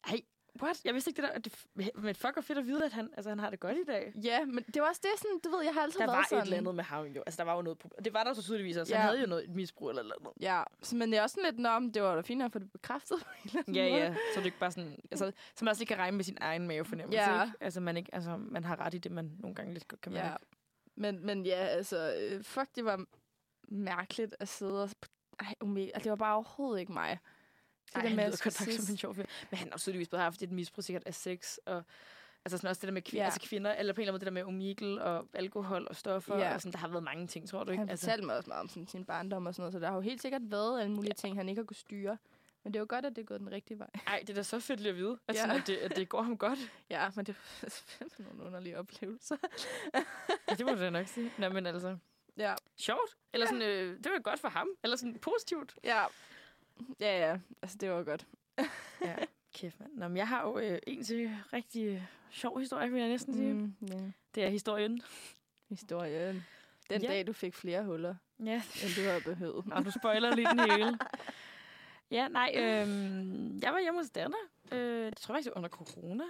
ej, 0.08 0.22
what? 0.62 0.86
Jeg 0.86 0.94
vidste 0.94 1.10
ikke 1.10 1.22
det 1.22 1.30
der. 1.34 1.40
Det, 1.40 1.94
men 1.96 2.16
fuck, 2.16 2.34
hvor 2.34 2.42
fedt 2.42 2.58
at 2.58 2.66
vide, 2.68 2.86
at 2.86 2.92
han, 2.94 3.10
altså, 3.18 3.30
han 3.30 3.40
har 3.40 3.50
det 3.50 3.60
godt 3.60 3.78
i 3.78 3.84
dag. 3.88 4.14
Ja, 4.24 4.46
men 4.46 4.64
det 4.74 4.82
var 4.82 4.88
også 4.88 5.02
det, 5.04 5.10
sådan, 5.22 5.40
du 5.44 5.50
ved, 5.50 5.64
jeg 5.64 5.74
har 5.74 5.82
altid 5.82 6.00
Der 6.00 6.06
været 6.06 6.18
var 6.18 6.24
sådan. 6.30 6.38
et 6.42 6.44
eller 6.46 6.58
andet 6.58 6.76
med 6.76 6.84
ham 6.84 7.06
jo. 7.06 7.24
Altså, 7.26 7.38
der 7.38 7.44
var 7.44 7.56
jo 7.56 7.62
noget 7.62 7.78
problem. 7.80 8.04
Det 8.04 8.14
var 8.14 8.24
der 8.24 8.34
så 8.34 8.44
tydeligvis 8.44 8.78
også. 8.78 8.94
Ja. 8.94 9.00
Han 9.00 9.08
havde 9.10 9.22
jo 9.22 9.28
noget 9.28 9.44
et 9.44 9.56
misbrug 9.56 9.90
eller 9.90 10.04
noget. 10.04 10.38
Ja, 10.42 10.64
så, 10.82 10.96
men 10.96 11.12
det 11.12 11.18
er 11.20 11.22
også 11.24 11.34
sådan 11.34 11.52
lidt, 11.52 11.60
nå, 11.60 11.80
det 11.94 12.04
var 12.04 12.16
da 12.16 12.22
fint 12.22 12.44
at 12.44 12.52
få 12.52 12.60
det 12.60 12.72
bekræftet 12.72 13.18
på 13.20 13.30
en 13.44 13.50
eller 13.50 13.60
anden 13.60 13.76
Ja, 13.76 13.90
måde. 13.90 14.02
ja. 14.02 14.14
Så 14.34 14.40
det 14.40 14.46
ikke 14.46 14.60
bare 14.60 14.72
sådan... 14.72 14.96
Altså, 15.12 15.32
så 15.56 15.66
man 15.66 15.70
også 15.70 15.80
lige 15.80 15.88
kan 15.88 15.98
regne 15.98 16.18
med 16.18 16.24
sin 16.24 16.38
egen 16.42 16.68
mavefornemmelse, 16.68 17.20
Ja. 17.22 17.44
ikke? 17.44 17.58
Altså, 17.62 17.80
man, 17.80 17.98
ikke, 17.98 18.16
altså, 18.16 18.38
man 18.38 18.64
har 18.64 18.80
ret 18.80 18.94
i 18.94 18.98
det, 18.98 19.12
man 19.12 19.32
nogle 19.40 19.56
gange 19.56 19.74
lidt 19.74 19.88
godt 19.88 20.02
kan 20.02 20.12
mærke. 20.14 20.28
Ja. 20.30 20.36
Men, 20.96 21.26
men 21.26 21.46
ja, 21.46 21.56
altså, 21.56 22.16
øh, 22.22 22.44
fuck, 22.44 22.76
det 22.76 22.86
var 22.86 23.06
mærkeligt 23.68 24.36
at 24.40 24.48
sidde 24.48 24.84
og... 24.84 24.90
Ej, 25.40 25.54
umæ- 25.64 25.80
altså, 25.80 26.00
det 26.04 26.10
var 26.10 26.16
bare 26.16 26.34
overhovedet 26.36 26.80
ikke 26.80 26.94
mig. 26.94 27.20
Det 27.86 27.96
Ej, 27.96 28.02
der 28.02 28.08
han 28.08 28.16
med 28.16 28.26
lyder 28.28 28.42
godt 28.44 28.68
nok 28.68 28.74
som 28.86 28.94
en 28.94 28.98
sjov 28.98 29.16
fyr. 29.16 29.26
Men 29.52 29.58
han 29.58 29.70
har 29.72 29.78
tydeligvis 29.78 30.10
både 30.10 30.22
haft 30.22 30.42
et 30.44 30.52
misbrug 30.52 30.84
sikkert 30.84 31.04
af 31.06 31.14
sex, 31.14 31.58
og 31.66 31.84
altså 32.46 32.58
sådan 32.58 32.70
også 32.70 32.80
det 32.80 32.88
der 32.88 32.94
med 32.94 33.02
kvinder, 33.02 33.22
Ja. 33.22 33.24
ja. 33.24 33.32
altså 33.34 33.50
kvinder, 33.50 33.74
eller 33.74 33.94
på 33.94 34.02
en 34.02 34.08
eller 34.08 34.14
anden 34.14 34.14
måde 34.14 34.20
det 34.20 34.26
der 34.26 34.46
med 34.46 34.54
omigel 34.54 35.02
og 35.02 35.28
alkohol 35.34 35.88
og 35.90 35.96
stoffer, 35.96 36.38
Ja. 36.38 36.54
og 36.54 36.62
sådan, 36.62 36.72
der 36.72 36.78
har 36.78 36.88
været 36.88 37.04
mange 37.04 37.28
ting, 37.28 37.50
tror 37.50 37.64
du 37.64 37.72
ikke? 37.72 37.80
Han 37.80 37.90
Altså, 37.90 38.06
fortalte 38.06 38.26
mig 38.26 38.38
også 38.38 38.50
meget 38.50 38.62
om 38.62 38.70
sådan, 38.70 38.88
sin 38.88 39.06
barndom 39.06 39.46
og 39.46 39.54
sådan 39.56 39.62
noget, 39.62 39.74
så 39.74 39.80
der 39.80 39.88
har 39.88 39.96
jo 39.96 40.02
helt 40.02 40.22
sikkert 40.22 40.42
været 40.52 40.82
alle 40.82 40.92
mulige 40.96 41.14
ting, 41.14 41.36
han 41.38 41.50
ikke 41.50 41.60
har 41.60 41.66
kunne 41.66 41.76
styre. 41.76 42.18
Men 42.66 42.74
det 42.74 42.80
er 42.80 42.82
jo 42.82 42.86
godt, 42.90 43.06
at 43.06 43.16
det 43.16 43.22
er 43.22 43.26
gået 43.26 43.40
den 43.40 43.52
rigtige 43.52 43.80
vej. 43.80 43.90
ej, 44.08 44.20
det 44.20 44.30
er 44.30 44.34
da 44.34 44.44
så 44.44 44.60
fedt 44.60 44.80
lige 44.80 44.90
at 44.90 44.96
vide, 44.96 45.20
at, 45.28 45.36
Ja. 45.36 45.42
sådan, 45.42 45.56
at, 45.56 45.68
det, 45.68 45.78
at 45.78 45.96
det 45.96 46.10
går 46.10 46.22
ham 46.22 46.38
godt. 46.38 46.60
Ja, 46.90 47.10
men 47.16 47.26
det 47.26 47.36
er 47.62 48.24
nogle 48.24 48.44
underlige 48.44 48.80
oplevelser. 48.80 49.38
Ja, 49.94 50.56
det 50.56 50.66
må 50.66 50.72
du 50.72 50.80
da 50.80 50.90
nok 50.90 51.08
sige. 51.08 51.32
Nå, 51.38 51.50
men 51.50 51.66
altså, 51.66 51.98
Ja. 52.38 52.56
sjovt. 52.78 53.18
Eller 53.34 53.46
sådan, 53.48 53.62
øh, 53.62 53.98
det 54.04 54.12
var 54.12 54.20
godt 54.20 54.40
for 54.40 54.48
ham. 54.50 54.70
Eller 54.84 54.98
sådan 54.98 55.20
positivt. 55.20 55.76
Ja. 55.84 56.04
Ja, 57.00 57.30
ja. 57.30 57.38
Altså, 57.62 57.78
det 57.78 57.92
var 57.92 58.04
godt. 58.04 58.26
Ja, 59.02 59.16
kæft 59.54 59.80
mand. 59.80 59.92
Nå, 59.94 60.08
men 60.08 60.18
jeg 60.18 60.28
har 60.28 60.42
jo 60.48 60.60
øh, 60.60 60.80
en 60.88 61.04
til 61.04 61.32
rigtig 61.54 62.08
sjov 62.32 62.60
historie, 62.60 62.92
vil 62.92 63.00
jeg 63.00 63.10
næsten 63.10 63.34
sige. 63.34 63.54
Mm. 63.54 63.74
Ja. 63.90 64.12
Det 64.36 64.44
er 64.44 64.50
historien. 64.50 65.02
Historien. 65.70 66.46
Den 66.90 67.02
Ja. 67.02 67.08
dag, 67.08 67.28
du 67.28 67.34
fik 67.34 67.56
flere 67.56 67.84
huller, 67.84 68.16
Ja, 68.40 68.62
end 68.84 68.96
du 68.96 69.02
havde 69.10 69.22
behøvet. 69.22 69.66
Nå, 69.68 69.80
du 69.80 69.92
spoiler 69.92 70.36
lige 70.36 70.48
den 70.50 70.60
hele. 70.72 70.98
Ja, 72.12 72.28
nej, 72.28 72.52
øhm, 72.58 73.60
jeg 73.62 73.74
var 73.74 73.80
hjemme 73.80 74.00
hos 74.00 74.10
datter. 74.10 74.38
Øh, 74.72 75.06
det 75.06 75.18
tror 75.18 75.34
jeg 75.34 75.38
faktisk, 75.38 75.46
det 75.46 75.58
under 75.58 75.70
corona. 75.70 76.24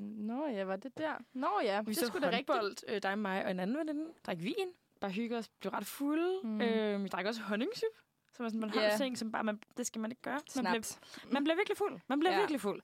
Nå 0.00 0.46
ja, 0.46 0.64
var 0.64 0.76
det 0.76 0.98
der? 0.98 1.14
Nå 1.32 1.60
ja, 1.62 1.80
Vi 1.82 1.86
det 1.88 1.96
så 1.98 2.06
skulle 2.06 2.26
da 2.26 2.30
rigtigt. 2.30 2.50
håndbold, 2.50 2.76
øh, 2.88 3.02
dig, 3.02 3.18
mig 3.18 3.44
og 3.44 3.50
en 3.50 3.60
anden 3.60 3.76
veninde. 3.78 4.12
Drak 4.26 4.36
vin, 4.40 4.72
bare 5.00 5.10
hygge 5.10 5.36
os, 5.36 5.48
blev 5.48 5.70
ret 5.72 5.86
fulde. 5.86 6.40
Mm. 6.42 6.48
Mm. 6.50 6.60
Øh, 6.60 7.02
vi 7.02 7.08
drak 7.08 7.26
også 7.26 7.40
honningsyp, 7.42 7.88
som 8.32 8.44
er 8.44 8.48
sådan 8.48 8.64
en 8.64 8.70
yeah. 8.76 8.96
ting, 8.98 9.18
som 9.18 9.32
bare, 9.32 9.44
man, 9.44 9.60
det 9.76 9.86
skal 9.86 10.00
man 10.00 10.10
ikke 10.10 10.22
gøre. 10.22 10.40
Man 10.56 10.64
Snaps. 10.64 11.00
man 11.32 11.44
bliver 11.44 11.56
virkelig 11.56 11.76
fuld. 11.76 12.00
Man 12.06 12.18
bliver 12.20 12.32
Ja. 12.32 12.38
virkelig 12.38 12.60
fuld. 12.60 12.82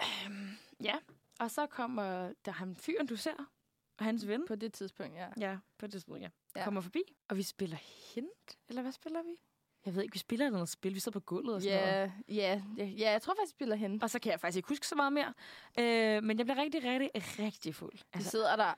Øhm, 0.00 0.48
ja, 0.82 0.96
og 1.40 1.50
så 1.50 1.66
kommer 1.66 2.32
der 2.44 2.52
ham 2.52 2.76
fyren, 2.76 3.06
du 3.06 3.16
ser, 3.16 3.50
og 3.98 4.04
hans 4.04 4.28
ven. 4.28 4.46
På 4.46 4.54
det 4.54 4.72
tidspunkt, 4.72 5.14
ja. 5.16 5.28
Ja, 5.40 5.58
på 5.78 5.86
det 5.86 5.92
tidspunkt. 5.92 6.22
Ja. 6.22 6.28
ja. 6.56 6.64
Kommer 6.64 6.80
forbi, 6.80 7.02
og 7.28 7.36
vi 7.36 7.42
spiller 7.42 7.76
hint, 8.14 8.58
eller 8.68 8.82
hvad 8.82 8.92
spiller 8.92 9.22
vi? 9.22 9.36
Jeg 9.88 9.94
ved 9.96 10.02
ikke, 10.02 10.12
vi 10.12 10.18
spiller 10.18 10.50
noget 10.50 10.68
spil. 10.68 10.94
Vi 10.94 11.00
sidder 11.00 11.20
på 11.20 11.24
gulvet 11.24 11.54
og 11.54 11.62
sådan 11.62 11.80
noget. 11.94 12.12
Ja, 12.28 12.60
ja, 12.76 12.84
ja, 12.84 13.10
jeg 13.12 13.22
tror 13.22 13.32
faktisk, 13.34 13.42
jeg 13.52 13.56
spiller 13.56 13.76
hen. 13.76 14.02
Og 14.02 14.10
så 14.10 14.18
kan 14.18 14.32
jeg 14.32 14.40
faktisk 14.40 14.56
ikke 14.56 14.68
huske 14.68 14.86
så 14.86 14.94
meget 14.94 15.12
mere. 15.12 15.32
Øh, 15.78 16.22
men 16.22 16.38
jeg 16.38 16.46
bliver 16.46 16.62
rigtig, 16.62 16.84
rigtig, 16.84 17.10
rigtig 17.14 17.74
fuld. 17.74 17.92
Vi 17.94 18.02
Altså, 18.12 18.30
sidder 18.30 18.56
der 18.56 18.74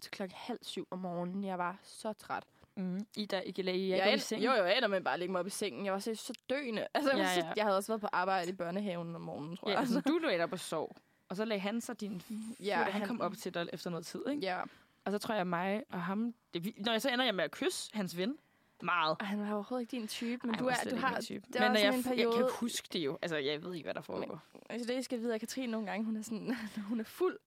til 0.00 0.10
klokken 0.10 0.36
halv 0.40 0.58
syv 0.62 0.88
om 0.90 0.98
morgenen. 0.98 1.44
Jeg 1.44 1.58
var 1.58 1.78
så 1.82 2.12
træt. 2.12 2.42
mm, 2.76 3.06
I 3.16 3.26
der 3.26 3.40
ikke 3.40 3.62
lagde 3.62 3.78
I 3.78 3.88
Jeg, 3.88 3.96
ikke 3.96 4.04
jeg 4.06 4.14
i 4.14 4.18
seng. 4.18 4.44
jo, 4.44 4.50
jo, 4.52 4.64
jeg 4.64 4.76
ender 4.76 4.88
med 4.88 5.00
bare 5.00 5.14
at 5.14 5.18
lægge 5.20 5.32
mig 5.32 5.40
op 5.40 5.46
i 5.46 5.50
sengen. 5.50 5.84
Jeg 5.84 5.92
var 5.92 5.98
så, 5.98 6.14
så 6.14 6.32
døende. 6.50 6.86
Altså, 6.94 7.10
jeg, 7.10 7.18
Ja, 7.36 7.46
ja. 7.46 7.52
jeg 7.56 7.64
havde 7.64 7.76
også 7.76 7.92
været 7.92 8.00
på 8.00 8.08
arbejde 8.12 8.50
i 8.50 8.54
børnehaven 8.54 9.14
om 9.14 9.20
morgenen, 9.20 9.56
tror 9.56 9.68
Ja, 9.68 9.72
jeg. 9.72 9.80
altså, 9.80 10.00
du 10.00 10.18
dig 10.22 10.42
op 10.44 10.52
og 10.52 10.58
sov. 10.60 10.96
Og 11.28 11.36
så 11.36 11.44
lagde 11.44 11.60
han 11.60 11.80
så 11.80 11.92
din 11.94 12.22
ja, 12.60 12.76
han, 12.82 12.92
han 12.92 13.06
kom 13.06 13.20
op 13.20 13.34
til 13.36 13.54
dig 13.54 13.68
efter 13.72 13.90
noget 13.90 14.06
tid, 14.06 14.22
ikke? 14.30 14.42
Ja, 14.42 14.62
Og 15.04 15.12
så 15.12 15.18
tror 15.18 15.34
jeg 15.34 15.46
mig 15.46 15.82
og 15.90 16.02
ham... 16.02 16.34
Det, 16.54 16.64
vi- 16.64 16.74
når 16.78 16.92
jeg 16.92 17.02
så 17.02 17.10
ender 17.10 17.24
jeg 17.24 17.34
med 17.34 17.44
at 17.44 17.50
kysse 17.50 17.90
hans 17.94 18.16
ven. 18.16 18.36
Meget. 18.82 19.16
og 19.20 19.26
han 19.26 19.40
var 19.40 19.52
overhovedet 19.54 19.82
ikke 19.82 19.90
din 20.00 20.08
type, 20.08 20.46
men 20.46 20.54
Ej, 20.54 20.58
du, 20.60 20.66
er, 20.66 20.74
du 20.90 20.96
har... 20.96 21.20
type. 21.20 21.46
det 21.52 21.60
Men 21.60 21.70
når 21.70 21.78
jeg, 21.78 21.88
en 21.88 21.94
jeg 21.94 22.02
kan 22.04 22.12
periode- 22.12 22.50
huske 22.60 22.88
det 22.92 22.98
jo. 22.98 23.18
Altså, 23.22 23.36
jeg 23.36 23.62
ved 23.62 23.74
ikke, 23.74 23.86
hvad 23.86 23.94
der 23.94 24.00
foregår. 24.00 24.42
Altså, 24.70 24.88
det, 24.88 24.94
jeg 24.94 25.04
skal 25.04 25.18
vide, 25.20 25.34
at 25.34 25.40
Katrine 25.40 25.72
nogle 25.72 25.86
gange, 25.86 26.04
hun 26.04 26.16
er 26.16 26.22
sådan, 26.22 26.56
hun 26.88 27.00
er 27.00 27.04
fuld. 27.04 27.38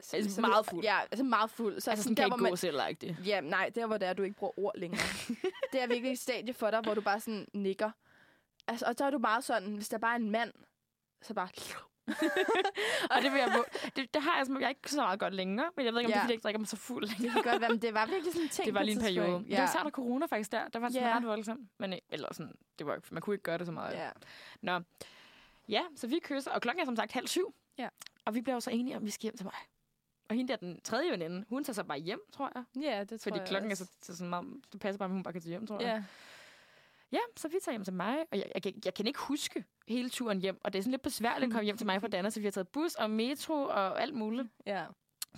Så, 0.00 0.16
Altså, 0.16 0.34
så- 0.34 0.40
meget 0.40 0.66
fuld. 0.66 0.84
Ja, 0.84 1.00
altså 1.00 1.24
meget 1.24 1.50
fuld. 1.50 1.80
Så 1.80 1.90
Altså, 1.90 2.02
sådan, 2.02 2.02
sådan 2.02 2.16
der, 2.16 2.22
kan 2.22 2.30
hvor 2.30 2.36
ikke 2.36 2.42
man, 2.42 2.52
gå 2.52 2.56
selv 2.56 2.80
det. 3.00 3.26
Ja, 3.26 3.40
nej, 3.40 3.70
der 3.74 3.86
hvor 3.86 3.96
det 3.98 4.08
er, 4.08 4.12
du 4.12 4.22
ikke 4.22 4.36
bruger 4.36 4.58
ord 4.58 4.72
længere. 4.78 5.00
det 5.72 5.82
er 5.82 5.86
virkelig 5.86 6.12
et 6.12 6.18
stadie 6.18 6.54
for 6.54 6.70
dig, 6.70 6.80
hvor 6.80 6.94
du 6.94 7.00
bare 7.00 7.20
sådan 7.20 7.48
nikker. 7.54 7.90
Altså, 8.66 8.86
og 8.86 8.94
så 8.98 9.04
er 9.04 9.10
du 9.10 9.18
meget 9.18 9.44
sådan, 9.44 9.74
hvis 9.74 9.88
der 9.88 9.98
bare 9.98 10.12
er 10.12 10.16
en 10.18 10.30
mand, 10.30 10.52
så 11.22 11.34
bare... 11.34 11.48
Og 13.10 13.22
det, 13.22 13.32
vil 13.32 13.38
jeg, 13.38 13.64
det, 13.96 14.14
det 14.14 14.22
har 14.22 14.38
jeg, 14.38 14.46
jeg 14.60 14.64
er 14.64 14.68
ikke 14.68 14.90
så 14.90 15.00
meget 15.00 15.20
godt 15.20 15.34
længere, 15.34 15.70
men 15.76 15.86
jeg 15.86 15.92
ved 15.94 16.00
ikke, 16.00 16.06
om 16.06 16.10
ja. 16.10 16.14
det 16.14 16.18
Ja. 16.18 16.18
er, 16.18 16.22
fordi 16.22 16.30
jeg 16.30 16.34
ikke 16.34 16.42
drikker 16.42 16.58
mig 16.58 16.68
så 16.68 16.76
fuld 16.76 17.06
længere. 17.06 17.34
Det 17.34 17.42
kan 17.42 17.52
godt 17.52 17.60
være, 17.60 17.70
men 17.70 17.82
det 17.82 17.94
var 17.94 18.06
virkelig 18.06 18.32
sådan 18.32 18.42
en 18.42 18.48
ting 18.48 18.66
Det 18.66 18.74
var 18.74 18.82
lige 18.82 18.94
en 18.96 19.00
periode. 19.02 19.44
Ja. 19.48 19.62
Det 19.62 19.70
var 19.74 19.82
der 19.82 19.90
corona 19.90 20.26
faktisk 20.26 20.52
der. 20.52 20.68
Der 20.68 20.78
var 20.78 20.88
sådan 20.88 21.08
Ja. 21.08 21.16
ret 21.16 21.26
voldsomt. 21.26 21.70
Men, 21.78 21.92
øh, 21.92 21.98
eller 22.10 22.28
sådan, 22.34 22.54
det 22.78 22.86
var, 22.86 23.00
man 23.10 23.22
kunne 23.22 23.34
ikke 23.34 23.42
gøre 23.42 23.58
det 23.58 23.66
så 23.66 23.72
meget. 23.72 23.94
Ja. 23.94 24.10
Nå. 24.62 24.80
Ja, 25.68 25.82
så 25.96 26.06
vi 26.06 26.20
kysser, 26.24 26.50
og 26.50 26.62
klokken 26.62 26.80
er 26.80 26.84
som 26.84 26.96
sagt 26.96 27.12
halv 27.12 27.26
syv. 27.26 27.54
Ja. 27.78 27.88
Og 28.24 28.34
vi 28.34 28.40
bliver 28.40 28.54
jo 28.56 28.60
så 28.60 28.70
enige 28.70 28.96
om, 28.96 29.04
vi 29.04 29.10
skal 29.10 29.22
hjem 29.22 29.36
til 29.36 29.46
mig. 29.46 29.54
Og 30.28 30.36
hende 30.36 30.52
der, 30.52 30.56
den 30.56 30.80
tredje 30.80 31.10
veninde, 31.10 31.44
hun 31.48 31.64
tager 31.64 31.74
så 31.74 31.84
bare 31.84 31.98
hjem, 31.98 32.20
tror 32.32 32.50
jeg. 32.54 32.82
ja, 32.82 33.00
det 33.00 33.08
tror 33.08 33.18
Fordi 33.30 33.38
jeg 33.38 33.48
klokken 33.48 33.70
er 33.70 33.74
også. 33.74 33.84
så, 33.84 33.90
så 34.02 34.16
sådan 34.16 34.30
meget, 34.30 34.46
det 34.72 34.80
passer 34.80 34.98
bare, 34.98 35.06
at 35.06 35.12
hun 35.12 35.22
bare 35.22 35.32
kan 35.32 35.42
tage 35.42 35.50
hjem, 35.50 35.66
tror 35.66 35.80
jeg. 35.80 36.04
Ja. 37.12 37.18
Så 37.36 37.48
vi 37.48 37.56
tager 37.64 37.72
hjem 37.72 37.84
til 37.84 37.92
mig, 37.92 38.18
og 38.32 38.38
jeg, 38.38 38.50
jeg, 38.54 38.62
kan- 38.62 38.80
jeg 38.84 38.94
kan 38.94 39.06
ikke 39.06 39.18
huske 39.20 39.64
hele 39.88 40.10
turen 40.10 40.40
hjem. 40.40 40.60
Og 40.64 40.72
det 40.72 40.78
er 40.78 40.82
sådan 40.82 40.90
lidt 40.90 41.02
besværligt 41.02 41.48
at 41.48 41.52
komme 41.52 41.64
hjem 41.64 41.76
til 41.76 41.86
mig 41.86 42.00
fra 42.00 42.08
Danmark, 42.14 42.32
så 42.32 42.40
vi 42.40 42.46
har 42.46 42.50
taget 42.50 42.68
bus 42.68 42.94
og 42.94 43.10
metro 43.10 43.54
og 43.54 44.02
alt 44.02 44.14
muligt. 44.14 44.48
ja. 44.66 44.86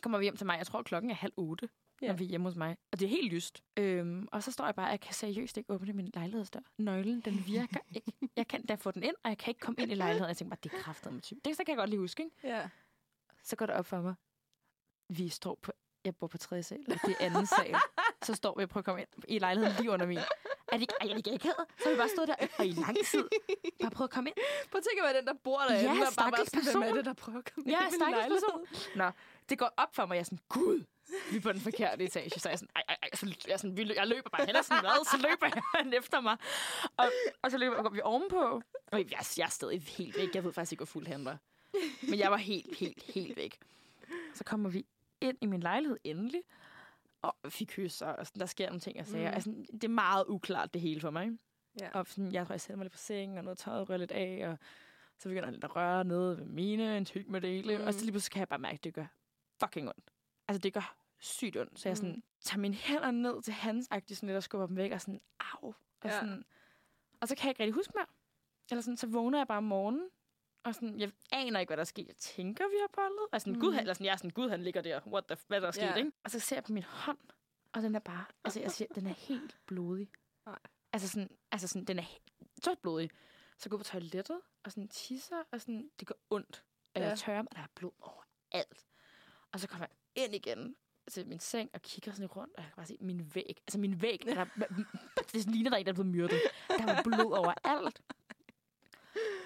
Kommer 0.03 0.19
vi 0.19 0.25
hjem 0.25 0.37
til 0.37 0.47
mig, 0.47 0.59
jeg 0.59 0.67
tror 0.67 0.83
klokken 0.83 1.11
er 1.11 1.15
halv 1.15 1.33
otte, 1.37 1.69
Ja. 2.03 2.07
når 2.07 2.15
vi 2.15 2.25
er 2.25 2.29
hjemme 2.29 2.47
hos 2.49 2.57
mig. 2.57 2.77
Og 2.93 3.01
det 3.01 3.07
er 3.07 3.11
helt 3.11 3.33
lyst. 3.33 3.63
Øhm, 3.77 4.29
og 4.33 4.43
så 4.43 4.53
står 4.53 4.65
jeg 4.65 4.75
bare, 4.75 4.87
jeg 4.87 5.01
kan 5.01 5.15
seriøst 5.15 5.57
ikke 5.57 5.73
åbne 5.73 5.93
min 5.93 6.11
lejlighedsdør. 6.15 6.61
Nøglen, 6.79 7.21
den 7.21 7.47
virker 7.47 7.81
ikke. 7.95 8.13
Jeg 8.37 8.47
kan 8.49 8.67
da 8.67 8.75
få 8.75 8.91
den 8.91 9.03
ind, 9.03 9.15
og 9.25 9.29
jeg 9.31 9.39
kan 9.39 9.51
ikke 9.51 9.61
komme 9.61 9.83
ind 9.83 9.93
i 9.93 9.95
lejligheden. 9.95 10.29
Jeg 10.29 10.37
tænker 10.37 10.57
bare, 10.57 10.59
det 10.65 10.73
er 10.73 10.83
kraftet 10.83 11.13
med 11.13 11.21
typ. 11.23 11.39
Det 11.45 11.57
så 11.57 11.65
kan 11.65 11.73
jeg 11.73 11.79
godt 11.79 11.91
lige 11.91 12.01
huske, 12.01 12.23
ikke? 12.23 12.37
Ja. 12.45 12.69
Så 13.43 13.57
går 13.57 13.67
det 13.67 13.75
op 13.75 13.87
for 13.87 14.01
mig. 14.01 14.15
Vi 15.09 15.29
står 15.29 15.59
på, 15.63 15.73
jeg 16.05 16.17
bor 16.17 16.27
på 16.27 16.39
tredje 16.39 16.63
sal, 16.63 16.85
og 16.89 16.95
det 17.07 17.17
er 17.21 17.27
anden 17.27 17.47
sal. 17.47 17.75
Så 18.27 18.35
står 18.35 18.55
vi 18.57 18.63
og 18.63 18.69
prøver 18.69 18.81
at 18.81 18.85
komme 18.85 19.01
ind 19.01 19.09
i 19.29 19.39
lejligheden 19.39 19.77
lige 19.81 19.91
under 19.91 20.07
min. 20.07 20.19
Er 20.75 20.79
det 20.79 20.83
ikke, 20.87 20.95
er 21.01 21.07
det 21.07 21.17
ikke 21.17 21.31
akavet? 21.39 21.65
Så 21.79 21.85
har 21.85 21.91
vi 21.91 21.97
bare 21.97 22.09
stået 22.17 22.29
der 22.29 22.37
og 22.59 22.67
i 22.67 22.71
lang 22.85 22.97
tid. 23.13 23.25
Bare 23.83 23.91
prøvet 23.91 24.09
at 24.09 24.15
komme 24.15 24.31
ind. 24.31 24.37
Prøv 24.71 24.79
at 24.79 24.85
tænke, 24.89 25.03
hvad 25.03 25.15
den 25.19 25.27
der 25.27 25.35
bor 25.45 25.59
derinde, 25.69 25.83
Ja, 25.85 25.91
og 25.91 25.97
bare, 25.99 26.13
stakkels 26.13 26.51
sådan, 26.51 26.81
hvem 26.83 26.83
er 26.91 26.95
det, 26.99 27.05
der 27.05 27.13
prøver 27.13 27.39
at 27.39 27.51
komme 27.55 27.71
Ja, 27.71 27.81
ind 27.87 27.95
i 27.95 27.99
min 27.99 28.11
lejlighed? 28.11 28.41
person. 28.41 28.97
Nå, 29.01 29.09
det 29.49 29.59
går 29.59 29.71
op 29.77 29.95
for 29.97 30.07
mig, 30.07 30.15
jeg 30.15 30.21
er 30.21 30.25
sådan, 30.25 30.45
gud, 30.49 30.79
vi 31.31 31.37
er 31.37 31.41
på 31.41 31.53
den 31.53 31.61
forkerte 31.61 32.05
etage. 32.05 32.31
Så 32.41 32.49
er 32.49 32.53
jeg 32.53 32.59
sådan, 32.59 32.73
ej, 32.77 32.83
ej, 32.89 32.97
ej, 33.03 33.09
så 33.15 33.27
jeg, 33.47 33.53
er 33.53 33.57
sådan, 33.57 33.77
vi 33.77 33.85
lø- 33.85 33.95
jeg 34.01 34.07
løber 34.07 34.31
bare 34.31 34.43
og 34.59 34.65
sådan, 34.65 34.81
hvad? 34.85 35.05
Så 35.11 35.17
løber 35.29 35.61
han 35.79 35.93
efter 35.95 36.21
mig. 36.21 36.37
Og, 36.97 37.07
og 37.43 37.51
så 37.51 37.59
løber 37.59 37.83
går 37.83 37.91
vi 37.91 38.01
ovenpå. 38.05 38.63
Og 38.93 38.99
jeg, 38.99 39.07
jeg 39.39 39.45
er 39.45 39.51
stadig 39.51 39.83
helt 39.83 40.17
væk. 40.17 40.35
Jeg 40.35 40.45
ved 40.45 40.53
faktisk 40.53 40.73
ikke, 40.73 40.81
hvor 40.81 40.87
fuld 40.97 41.07
han 41.07 41.25
var. 41.25 41.39
Men 42.09 42.19
jeg 42.19 42.31
var 42.31 42.37
helt, 42.37 42.77
helt, 42.77 43.03
helt 43.03 43.37
væk. 43.37 43.59
Så 44.35 44.45
kommer 44.45 44.69
vi 44.71 44.87
ind 45.21 45.39
i 45.41 45.47
min 45.47 45.61
lejlighed 45.61 45.99
endelig. 46.05 46.43
Og 47.29 47.53
vi 47.59 47.65
kysser, 47.65 48.07
og 48.07 48.27
sådan, 48.27 48.41
der 48.41 48.47
sker 48.47 48.67
nogle 48.67 48.81
ting, 48.81 48.97
jeg 48.97 49.07
siger. 49.07 49.21
Mm. 49.23 49.29
Mm. 49.29 49.35
Altså, 49.35 49.51
det 49.73 49.85
er 49.85 49.89
meget 49.89 50.25
uklart, 50.29 50.75
det 50.75 50.81
hele 50.83 51.01
for 51.01 51.11
mig. 51.11 51.31
Ja. 51.81 51.91
Og 51.95 52.07
sådan, 52.07 52.33
jeg 52.33 52.47
tror, 52.47 52.53
jeg 52.53 52.61
sætter 52.61 52.77
mig 52.77 52.85
lidt 52.85 52.93
på 52.93 52.99
sengen, 52.99 53.39
og 53.39 53.45
noget 53.45 53.59
tøjet 53.59 53.89
rører 53.89 53.99
lidt 53.99 54.13
af, 54.13 54.49
og 54.49 54.59
så 55.19 55.29
begynder 55.29 55.45
han 55.45 55.55
lidt 55.55 55.65
at 55.65 55.77
røre 55.77 56.05
nede 56.05 56.39
ved 56.39 56.45
mine, 56.45 56.97
en 56.97 57.05
tyk 57.05 57.29
med 57.29 57.41
dele, 57.41 57.75
Mm. 57.77 57.81
mm. 57.81 57.87
og 57.87 57.95
så 57.95 58.01
lige 58.01 58.13
pludselig 58.13 58.33
kan 58.33 58.41
jeg 58.41 58.49
bare 58.49 58.59
mærke, 58.59 58.75
at 58.75 58.85
det 58.85 58.95
gør 58.95 59.07
fucking 59.61 59.89
ondt. 59.89 60.11
Altså, 60.49 60.59
det 60.59 60.73
gør 60.75 60.97
sygt 61.19 61.57
ondt. 61.57 61.79
Så 61.81 61.89
jeg 61.89 61.97
sådan, 61.97 62.13
Mm. 62.15 62.23
tager 62.41 62.61
mine 62.61 62.75
hænder 62.75 63.11
ned 63.11 63.43
til 63.43 63.53
hans 63.53 63.89
agtigt 63.91 64.19
sådan 64.19 64.27
lidt 64.27 64.37
og 64.37 64.43
skubber 64.43 64.67
dem 64.67 64.77
væk, 64.77 64.93
og 64.93 65.01
sådan, 65.01 65.21
au. 65.41 65.69
Og, 65.69 65.75
Ja. 66.05 66.11
sådan, 66.21 66.45
og 67.21 67.29
så 67.29 67.35
kan 67.37 67.45
jeg 67.45 67.51
ikke 67.51 67.63
rigtig 67.63 67.75
huske 67.75 67.93
mere. 67.97 68.07
Eller 68.71 68.83
sådan, 68.83 68.97
så 68.97 69.07
vågner 69.07 69.39
jeg 69.39 69.47
bare 69.47 69.59
om 69.59 69.65
morgenen, 69.65 70.09
og 70.65 70.75
sådan, 70.75 71.01
jeg 71.01 71.13
aner 71.33 71.61
ikke, 71.61 71.69
hvad 71.69 71.77
der 71.77 71.81
er 71.81 71.85
sket. 71.85 72.09
Jeg 72.09 72.17
tænker, 72.17 72.65
vi 72.69 72.77
har 72.81 72.89
bollet. 72.93 73.27
Og 73.33 73.41
sådan, 73.41 73.53
Mm. 73.53 73.61
gud, 73.61 73.73
han, 73.73 73.81
eller 73.81 73.95
sådan, 73.95 74.05
jeg 74.05 74.13
er 74.13 74.17
sådan, 74.17 74.31
gud, 74.31 74.49
han 74.51 74.63
ligger 74.63 74.81
der. 74.83 75.01
What 75.07 75.25
the, 75.27 75.37
hvad 75.49 75.61
der 75.61 75.67
er 75.67 75.71
sket, 75.73 75.83
Ja. 75.83 75.95
ikke? 75.95 76.13
Og 76.25 76.31
så 76.31 76.41
ser 76.41 76.57
jeg 76.57 76.65
på 76.65 76.73
min 76.73 76.83
hånd, 76.83 77.19
og 77.73 77.83
den 77.83 77.95
er 77.95 77.99
bare, 77.99 78.25
altså 78.45 78.61
jeg 78.61 78.71
siger, 78.71 78.89
den 78.95 79.07
er 79.07 79.15
helt 79.15 79.57
blodig. 79.67 80.09
Nej. 80.47 80.59
Altså 80.93 81.09
sådan, 81.09 81.31
altså 81.53 81.69
sådan, 81.69 81.85
den 81.85 81.99
er 81.99 82.03
helt 82.03 82.83
blodig. 82.83 83.11
Så 83.59 83.69
går 83.69 83.77
jeg 83.77 83.81
på 83.81 83.85
toilettet, 83.91 84.41
og 84.65 84.71
sådan 84.73 84.89
tisser, 84.89 85.43
og 85.53 85.61
sådan, 85.61 85.91
det 86.01 86.09
gør 86.09 86.15
ondt. 86.31 86.65
Og 86.95 87.01
Ja. 87.01 87.09
jeg 87.09 87.19
tørrer 87.19 87.43
mig, 87.43 87.49
og 87.51 87.57
der 87.57 87.63
er 87.63 87.67
blod 87.75 87.93
overalt. 88.01 88.85
Og 89.53 89.61
så 89.61 89.69
kommer 89.69 89.87
jeg 90.15 90.25
ind 90.25 90.35
igen 90.35 90.77
til 91.11 91.27
min 91.27 91.39
seng 91.39 91.71
og 91.75 91.83
kigger 91.83 92.13
sådan 92.13 92.27
rundt, 92.27 92.55
og 92.57 92.63
jeg 92.63 92.71
kan 92.71 92.77
bare 92.77 92.87
se 92.87 92.97
min 93.01 93.31
væg. 93.35 93.57
Altså 93.67 93.79
min 93.79 94.03
væg, 94.03 94.21
der, 94.27 94.45
det 95.33 95.47
ligner 95.47 95.71
der 95.71 95.77
en, 95.77 95.87
der 95.87 95.93
er 95.93 95.95
blevet 95.95 96.11
myrdet. 96.11 96.41
Der 96.69 96.85
var 96.87 97.03
blod 97.03 97.33
overalt. 97.33 98.01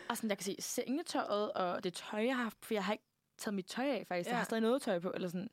Og 0.09 0.17
sådan, 0.17 0.31
jeg 0.31 0.39
kan 0.39 0.45
se 0.45 0.57
sengetøjet 0.59 1.53
og 1.53 1.85
det 1.85 1.95
tøj, 1.95 2.25
jeg 2.25 2.37
har 2.37 2.43
haft, 2.43 2.65
for 2.65 2.75
jeg 2.75 2.85
har 2.85 2.93
ikke 2.93 3.05
taget 3.39 3.55
mit 3.55 3.67
tøj 3.67 3.85
af, 3.87 4.05
faktisk. 4.09 4.27
Ja. 4.27 4.31
Jeg 4.33 4.39
har 4.39 4.45
stadig 4.45 4.61
noget 4.61 4.83
tøj 4.83 4.99
på, 4.99 5.13
eller 5.15 5.29
sådan. 5.29 5.51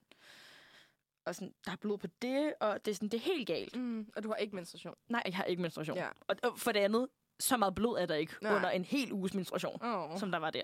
Og 1.26 1.36
sådan, 1.36 1.54
der 1.66 1.72
er 1.72 1.76
blod 1.76 1.98
på 1.98 2.08
det, 2.22 2.54
og 2.60 2.86
det 2.86 2.92
er 2.92 2.96
sådan, 2.96 3.10
det 3.10 3.18
er 3.18 3.22
helt 3.22 3.48
galt. 3.48 3.76
Mm, 3.76 4.12
og 4.16 4.24
du 4.24 4.30
har 4.30 4.36
ikke 4.36 4.56
menstruation. 4.56 4.96
Nej, 5.10 5.22
jeg 5.26 5.36
har 5.36 5.44
ikke 5.44 5.62
menstruation. 5.62 5.98
Ja. 5.98 6.08
Og, 6.28 6.36
og 6.44 6.60
for 6.60 6.72
det 6.72 6.80
andet, 6.80 7.08
så 7.40 7.58
meget 7.58 7.76
blod 7.76 7.98
er 7.98 8.06
der 8.06 8.16
ikke 8.16 8.34
Nej. 8.42 8.56
Under 8.56 8.70
en 8.70 8.86
hel 8.86 9.14
uges 9.14 9.34
menstruation, 9.34 9.80
Oh. 9.84 10.20
som 10.20 10.32
der 10.32 10.40
var 10.40 10.50
der. 10.50 10.64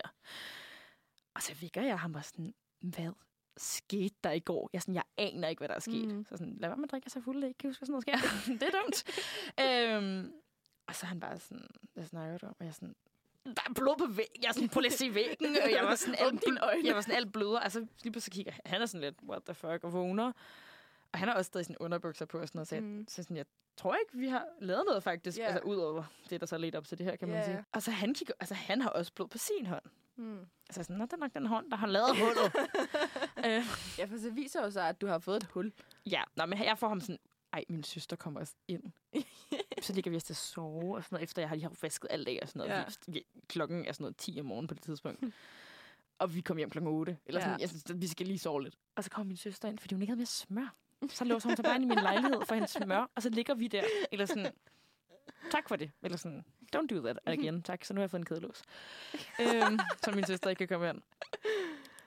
Og 1.34 1.42
så 1.42 1.54
vækker 1.60 1.82
jeg 1.82 2.00
ham 2.00 2.14
og 2.14 2.24
sådan, 2.24 2.54
hvad 2.80 3.12
skete 3.56 4.14
der 4.24 4.30
i 4.30 4.40
går? 4.40 4.70
Jeg, 4.72 4.82
sådan, 4.82 4.94
jeg 4.94 5.02
aner 5.18 5.48
ikke, 5.48 5.60
hvad 5.60 5.68
der 5.68 5.74
er 5.74 5.78
sket. 5.78 6.08
Mm. 6.08 6.24
Så 6.24 6.36
sådan, 6.36 6.56
lad 6.60 6.68
være 6.68 6.76
med 6.76 6.84
at 6.84 6.90
drikke 6.90 7.10
så 7.10 7.20
fuld, 7.20 7.44
ikke 7.44 7.58
kan 7.58 7.70
huske, 7.70 7.86
sådan 7.86 7.92
noget 7.92 8.02
sker. 8.02 8.52
det 8.60 8.74
er 8.74 8.80
dumt. 8.82 9.04
øhm, 9.64 10.32
og 10.86 10.94
så 10.94 11.06
han 11.06 11.20
bare 11.20 11.38
sådan, 11.38 11.68
hvad 11.94 12.04
snakker 12.04 12.38
du 12.38 12.46
om? 12.46 12.56
Og 12.60 12.66
jeg 12.66 12.74
sådan, 12.74 12.94
der 13.46 13.62
er 13.68 13.72
blod 13.74 13.96
på 13.98 14.06
væggen. 14.06 14.42
Jeg 14.42 14.48
er 14.48 14.52
sådan, 14.52 14.68
prøv 14.68 14.80
lige 14.80 14.92
se 14.92 15.14
væggen. 15.14 15.56
Og 15.64 15.70
jeg 15.72 15.84
var 15.84 15.94
sådan, 15.94 16.14
alt, 16.24 16.44
dine 16.46 16.60
øjne. 16.64 16.82
jeg 16.88 16.94
var 16.94 17.00
sådan, 17.00 17.16
alt 17.16 17.32
bløder. 17.32 17.58
Altså, 17.60 17.86
lige 18.02 18.12
pludselig 18.12 18.32
kigger 18.32 18.52
han, 18.64 18.82
er 18.82 18.86
sådan 18.86 19.00
lidt, 19.00 19.14
what 19.28 19.42
the 19.44 19.54
fuck, 19.54 19.84
og 19.84 19.92
vågner. 19.92 20.32
Og 21.12 21.18
han 21.18 21.28
har 21.28 21.34
også 21.34 21.48
stadig 21.48 21.66
sådan 21.66 21.76
underbukser 21.80 22.24
på 22.26 22.38
og 22.38 22.48
sådan 22.48 22.58
noget. 22.58 22.68
Så, 22.68 22.80
Mm. 22.80 23.04
så 23.08 23.22
sådan, 23.22 23.36
jeg 23.36 23.44
tror 23.76 23.94
ikke, 23.94 24.18
vi 24.18 24.28
har 24.28 24.44
lavet 24.60 24.82
noget 24.86 25.02
faktisk. 25.02 25.38
Yeah. 25.38 25.54
Altså, 25.54 25.62
udover 25.68 26.04
det, 26.30 26.40
der 26.40 26.46
så 26.46 26.58
ledte 26.58 26.76
op 26.76 26.86
til 26.86 26.98
det 26.98 27.06
her, 27.06 27.16
kan 27.16 27.28
man 27.28 27.36
Ja, 27.36 27.44
sige. 27.44 27.64
Og 27.72 27.82
så 27.82 27.90
han 27.90 28.14
kigger, 28.14 28.34
altså 28.40 28.54
han 28.54 28.80
har 28.80 28.90
også 28.90 29.12
blod 29.12 29.28
på 29.28 29.38
sin 29.38 29.66
hånd. 29.66 29.82
Mm. 30.16 30.38
Altså 30.68 30.82
sådan, 30.82 30.96
Nå, 30.96 31.04
det 31.04 31.12
er 31.12 31.16
nok 31.16 31.34
den 31.34 31.46
hånd, 31.46 31.70
der 31.70 31.76
har 31.76 31.86
lavet 31.86 32.08
hullet. 32.18 32.52
øh, 33.46 33.64
Ja, 33.98 34.04
for 34.04 34.16
det 34.16 34.36
viser 34.36 34.62
jo 34.64 34.70
så, 34.70 34.80
at 34.80 35.00
du 35.00 35.06
har 35.06 35.18
fået 35.18 35.36
et 35.36 35.48
hul. 35.52 35.72
ja, 36.06 36.22
nå, 36.36 36.46
men 36.46 36.58
jeg 36.64 36.78
får 36.78 36.88
ham 36.88 37.00
sådan, 37.00 37.18
ej, 37.52 37.64
min 37.68 37.84
søster 37.84 38.16
kommer 38.16 38.40
også 38.40 38.54
ind. 38.68 38.82
så 39.80 39.92
ligger 39.92 40.10
vi 40.10 40.16
os 40.16 40.24
til 40.24 40.32
at 40.32 40.36
sove, 40.36 40.96
og 40.96 41.04
sådan 41.04 41.14
noget, 41.16 41.22
efter 41.24 41.42
jeg 41.42 41.50
lige 41.50 41.62
har 41.62 41.72
vasket 41.82 42.06
alt 42.10 42.28
af, 42.28 42.38
og 42.42 42.48
sådan 42.48 42.68
noget. 42.68 42.80
Ja. 42.80 43.12
Vi, 43.12 43.24
klokken 43.48 43.86
er 43.86 43.92
sådan 43.92 44.02
noget 44.04 44.16
10 44.16 44.36
om 44.40 44.46
morgenen 44.46 44.68
på 44.68 44.74
det 44.74 44.82
tidspunkt. 44.82 45.24
og 46.18 46.34
vi 46.34 46.40
kom 46.40 46.56
hjem 46.56 46.70
klokken 46.70 46.92
8. 46.92 47.18
Eller 47.26 47.40
sådan, 47.40 47.56
Ja. 47.58 47.60
jeg 47.60 47.68
synes, 47.68 47.84
vi 47.94 48.06
skal 48.06 48.26
lige 48.26 48.38
sove 48.38 48.62
lidt. 48.62 48.74
Og 48.96 49.04
så 49.04 49.10
kommer 49.10 49.28
min 49.28 49.36
søster 49.36 49.68
ind, 49.68 49.78
fordi 49.78 49.94
hun 49.94 50.02
ikke 50.02 50.10
havde 50.10 50.18
mere 50.20 50.26
smør. 50.26 50.74
Så 51.08 51.24
låser 51.24 51.48
hun 51.48 51.56
sig 51.56 51.64
bare 51.64 51.74
ind 51.74 51.84
i 51.84 51.88
min 51.88 51.98
lejlighed 51.98 52.40
for 52.46 52.54
hendes 52.54 52.70
smør, 52.70 53.10
og 53.14 53.22
så 53.22 53.28
ligger 53.30 53.54
vi 53.54 53.68
der. 53.68 53.82
Eller 54.12 54.26
sådan, 54.26 54.52
tak 55.50 55.68
for 55.68 55.76
det. 55.76 55.90
Eller 56.02 56.18
sådan, 56.18 56.44
don't 56.76 56.86
do 56.86 57.00
that 57.02 57.18
again. 57.26 57.62
Tak, 57.62 57.84
så 57.84 57.94
nu 57.94 57.98
har 57.98 58.02
jeg 58.02 58.10
fået 58.10 58.20
en 58.20 58.24
kædelås. 58.26 58.62
øhm, 59.40 59.78
så 60.04 60.12
min 60.14 60.26
søster 60.26 60.50
ikke 60.50 60.58
kan 60.58 60.68
komme 60.68 60.88
ind. 60.90 61.02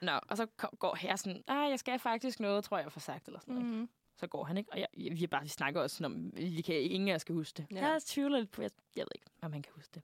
Nå, 0.01 0.11
og 0.27 0.37
så 0.37 0.47
kom, 0.57 0.69
går 0.79 0.95
her 0.95 1.15
sådan, 1.15 1.43
ah, 1.47 1.69
jeg 1.69 1.79
skal 1.79 1.99
faktisk 1.99 2.39
noget, 2.39 2.63
tror 2.63 2.77
jeg, 2.77 2.91
for 2.91 2.99
sagt, 2.99 3.27
eller 3.27 3.39
sådan 3.39 3.55
noget. 3.55 3.69
Mm. 3.69 3.89
Så 4.17 4.27
går 4.27 4.43
han 4.43 4.57
ikke, 4.57 4.71
og 4.71 4.79
jeg, 4.79 4.87
vi, 4.93 5.27
bare, 5.27 5.43
vi 5.43 5.49
snakker 5.49 5.81
også 5.81 5.95
sådan 5.95 6.15
om, 6.15 6.31
vi 6.37 6.61
kan, 6.61 6.75
ingen 6.75 7.09
af 7.09 7.15
os 7.15 7.23
kan 7.23 7.35
huske 7.35 7.57
det. 7.57 7.67
Ja. 7.71 7.87
Jeg 7.87 8.01
tvivler 8.01 8.39
lidt 8.39 8.51
på, 8.51 8.61
jeg, 8.61 8.71
jeg 8.95 9.01
ved 9.01 9.11
ikke, 9.15 9.27
om 9.41 9.53
han 9.53 9.61
kan 9.61 9.73
huske 9.75 9.91
det. 9.93 10.03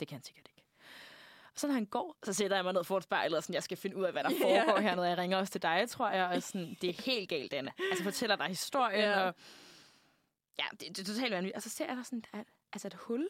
Det 0.00 0.08
kan 0.08 0.14
han 0.14 0.22
sikkert 0.22 0.48
ikke. 0.48 0.62
Og 1.54 1.60
så 1.60 1.66
når 1.66 1.74
han 1.74 1.86
går, 1.86 2.16
så 2.24 2.32
sætter 2.32 2.56
jeg 2.56 2.64
mig 2.64 2.72
ned 2.72 2.84
for 2.84 2.96
et 2.96 3.02
spejl, 3.02 3.34
og 3.34 3.42
sådan, 3.42 3.54
jeg 3.54 3.62
skal 3.62 3.76
finde 3.76 3.96
ud 3.96 4.04
af, 4.04 4.12
hvad 4.12 4.24
der 4.24 4.30
foregår 4.30 4.80
her, 4.80 4.94
når 4.94 5.04
jeg 5.04 5.18
ringer 5.18 5.38
også 5.38 5.52
til 5.52 5.62
dig, 5.62 5.88
tror 5.88 6.10
jeg. 6.10 6.26
Og 6.26 6.42
sådan, 6.42 6.76
det 6.80 6.90
er 6.90 7.02
helt 7.02 7.28
galt, 7.28 7.52
Anna. 7.52 7.72
Altså 7.90 8.04
fortæller 8.04 8.36
dig 8.36 8.46
historien, 8.46 9.00
ja. 9.00 9.20
og 9.20 9.34
ja, 10.58 10.64
det, 10.70 10.80
det 10.80 10.98
er 10.98 11.04
totalt 11.04 11.32
vanvittigt. 11.32 11.56
Og 11.56 11.62
så 11.62 11.68
ser 11.68 11.86
jeg 11.86 11.96
der 11.96 12.02
sådan, 12.02 12.20
der 12.32 12.38
er, 12.38 12.44
altså 12.72 12.88
et 12.88 12.94
hul 12.94 13.28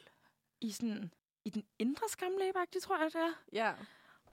i 0.61 0.71
sådan, 0.71 1.13
i 1.45 1.51
den 1.51 1.65
indre 1.79 2.09
skamlæbe 2.09 2.59
tror 2.83 2.99
jeg, 2.99 3.13
det 3.13 3.21
er. 3.21 3.33
Ja. 3.53 3.73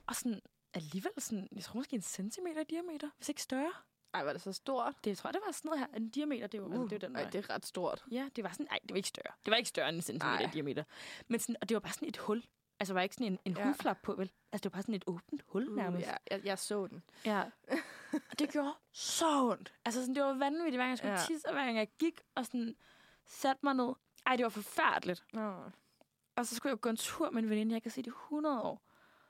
Og 0.07 0.15
sådan, 0.15 0.41
alligevel 0.73 1.11
sådan, 1.17 1.47
jeg 1.55 1.63
tror 1.63 1.77
måske 1.77 1.95
en 1.95 2.01
centimeter 2.01 2.61
i 2.61 2.63
diameter, 2.63 3.09
hvis 3.17 3.29
ikke 3.29 3.41
større. 3.41 3.73
Ej, 4.16 4.24
var 4.24 4.34
det 4.34 4.41
så 4.41 4.53
stort? 4.53 4.93
Det 5.03 5.09
jeg 5.09 5.18
tror 5.18 5.28
jeg, 5.28 5.34
det 5.34 5.41
var 5.45 5.51
sådan 5.51 5.70
noget 5.70 5.80
her. 5.80 5.88
En 5.97 6.09
diameter, 6.09 6.47
det 6.47 6.61
var, 6.61 6.68
uh, 6.68 6.74
altså, 6.74 6.88
det 6.88 7.01
var 7.01 7.07
den 7.07 7.16
Ej, 7.16 7.22
vej. 7.22 7.30
det 7.32 7.49
er 7.49 7.53
ret 7.55 7.66
stort. 7.66 8.03
Ja, 8.11 8.30
det 8.36 8.43
var 8.43 8.49
sådan, 8.51 8.66
nej, 8.72 8.80
det 8.84 8.89
var 8.91 8.95
ikke 8.95 9.07
større. 9.09 9.34
Det 9.45 9.51
var 9.51 9.57
ikke 9.57 9.70
større 9.70 9.89
end 9.89 9.95
en 9.95 10.01
centimeter 10.01 10.39
Nej. 10.39 10.49
i 10.49 10.53
diameter. 10.53 10.84
Men 11.28 11.39
sådan, 11.39 11.55
og 11.61 11.70
det 11.70 11.76
var 11.76 11.80
bare 11.80 11.93
sådan 11.93 12.07
et 12.07 12.18
hul. 12.18 12.43
Altså, 12.80 12.93
var 12.93 13.01
ikke 13.01 13.16
sådan 13.16 13.28
en, 13.28 13.39
en 13.45 13.57
Ja. 13.57 13.66
hudflap 13.66 13.97
på, 14.03 14.13
vel? 14.13 14.32
Altså, 14.51 14.63
det 14.63 14.66
var 14.66 14.70
bare 14.70 14.82
sådan 14.82 14.95
et 14.95 15.03
åbent 15.07 15.41
hul 15.47 15.70
Uh, 15.70 15.76
nærmest. 15.76 16.07
ja, 16.07 16.13
jeg, 16.32 16.41
jeg 16.45 16.59
så 16.59 16.88
den. 16.88 17.03
ja. 17.26 17.43
og 18.32 18.39
det 18.39 18.49
gjorde 18.51 18.74
så 18.93 19.26
ondt. 19.51 19.74
Altså, 19.86 20.01
sådan, 20.01 20.16
det 20.16 20.24
var 20.24 20.34
vanvittigt, 20.34 20.76
hver 20.76 20.84
gang 20.84 20.89
jeg 20.89 20.97
skulle 20.97 21.13
Ja. 21.13 21.20
tisse, 21.28 21.47
og 21.47 21.53
hver 21.53 21.66
gang 21.66 21.78
jeg 21.78 21.88
gik 21.99 22.22
og 22.36 22.45
sådan 22.45 22.76
satte 23.26 23.59
mig 23.63 23.74
ned. 23.74 23.93
Ej, 24.26 24.36
det 24.36 24.43
var 24.43 24.49
forfærdeligt. 24.49 25.24
Nå. 25.34 25.55
Og 26.36 26.45
så 26.45 26.55
skulle 26.55 26.72
jeg 26.72 26.80
gå 26.82 26.89
en 26.89 26.97
tur 26.97 27.30
med 27.30 27.43
en 27.43 27.49
veninde, 27.49 27.74
jeg 27.74 27.82
kan 27.82 27.91
se 27.91 28.01
det 28.01 28.07
i 28.07 28.09
100 28.09 28.61
år. 28.61 28.82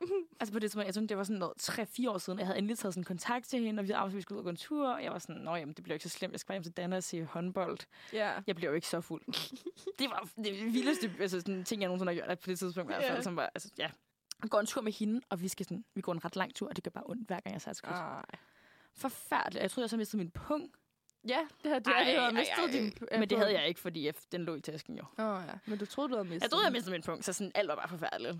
altså 0.39 0.53
på 0.53 0.59
det 0.59 0.61
tidspunkt, 0.61 0.85
jeg 0.85 0.93
synes, 0.93 1.07
det 1.07 1.17
var 1.17 1.23
sådan 1.23 1.39
noget 1.39 1.53
3-4 1.61 2.09
år 2.09 2.17
siden. 2.17 2.39
Jeg 2.39 2.47
havde 2.47 2.57
endelig 2.57 2.77
taget 2.77 2.93
sådan 2.93 3.03
kontakt 3.03 3.47
til 3.47 3.59
hende, 3.63 3.81
og 3.81 3.87
vi 3.87 3.91
aftalte, 3.91 4.13
at 4.13 4.17
vi 4.17 4.21
skulle 4.21 4.37
ud 4.37 4.39
og 4.39 4.43
gå 4.43 4.49
en 4.49 4.55
tur. 4.55 4.89
Og 4.89 5.03
jeg 5.03 5.11
var 5.11 5.19
sådan, 5.19 5.41
nå 5.41 5.55
jamen, 5.55 5.73
det 5.73 5.83
bliver 5.83 5.95
ikke 5.95 6.09
så 6.09 6.09
slemt. 6.09 6.31
Jeg 6.31 6.39
skal 6.39 6.47
bare 6.47 6.55
hjem 6.55 6.63
til 6.63 6.71
Danne 6.71 6.97
og 6.97 7.03
se 7.03 7.23
håndbold. 7.25 7.77
Ja. 8.13 8.33
Jeg 8.47 8.55
blev 8.55 8.69
jo 8.69 8.75
ikke 8.75 8.87
så 8.87 9.01
fuld. 9.01 9.21
det 9.99 10.09
var 10.09 10.29
det 10.35 10.73
vildeste 10.73 11.11
altså, 11.19 11.39
sådan, 11.39 11.63
ting, 11.63 11.81
jeg 11.81 11.87
nogensinde 11.87 12.13
har 12.13 12.27
gjort 12.27 12.39
på 12.39 12.49
det 12.49 12.59
tidspunkt. 12.59 12.91
I 12.91 12.95
hvert 12.95 13.11
fald, 13.11 13.23
som 13.23 13.35
var, 13.35 13.51
altså, 13.55 13.69
ja. 13.77 13.89
Jeg 14.41 14.49
går 14.49 14.59
en 14.59 14.65
tur 14.65 14.81
med 14.81 14.91
hende, 14.91 15.21
og 15.29 15.41
vi, 15.41 15.47
skal 15.47 15.65
sådan, 15.65 15.85
vi 15.93 16.01
går 16.01 16.11
en 16.11 16.25
ret 16.25 16.35
lang 16.35 16.55
tur, 16.55 16.67
og 16.69 16.75
det 16.75 16.83
gør 16.83 16.91
bare 16.91 17.03
ondt, 17.05 17.27
hver 17.27 17.39
gang 17.39 17.53
jeg 17.53 17.71
et 17.71 17.77
skridt. 17.77 17.95
Forfærdeligt. 18.95 19.61
Jeg 19.61 19.71
troede, 19.71 19.83
jeg 19.83 19.89
så 19.89 19.97
mistede 19.97 20.17
min 20.17 20.31
pung. 20.31 20.71
Ja, 21.27 21.39
det 21.63 21.71
har 21.71 21.79
du, 21.79 21.91
Ej, 21.91 22.03
det, 22.03 22.15
du 22.15 22.19
har 22.19 22.27
ej, 22.27 22.31
mistet 22.31 22.65
ej. 22.65 22.71
din 22.71 22.93
øh, 23.11 23.19
Men 23.19 23.29
det 23.29 23.37
havde 23.37 23.53
jeg 23.53 23.67
ikke, 23.67 23.79
fordi 23.79 24.05
jeg, 24.05 24.13
den 24.31 24.43
lå 24.43 24.55
i 24.55 24.61
tasken 24.61 24.97
jo. 24.97 25.03
Åh 25.19 25.25
oh, 25.25 25.43
ja, 25.47 25.53
men 25.65 25.79
du 25.79 25.85
troede, 25.85 26.09
du 26.09 26.15
havde 26.15 26.27
mistet 26.27 26.41
Jeg 26.41 26.51
troede, 26.51 26.63
jeg 26.63 26.71
den. 26.71 26.77
mistede 26.77 26.91
min 26.91 27.01
pung, 27.01 27.23
så 27.23 27.33
sådan, 27.33 27.51
alt 27.55 27.67
var 27.67 27.75
bare 27.75 27.89
forfærdeligt. 27.89 28.37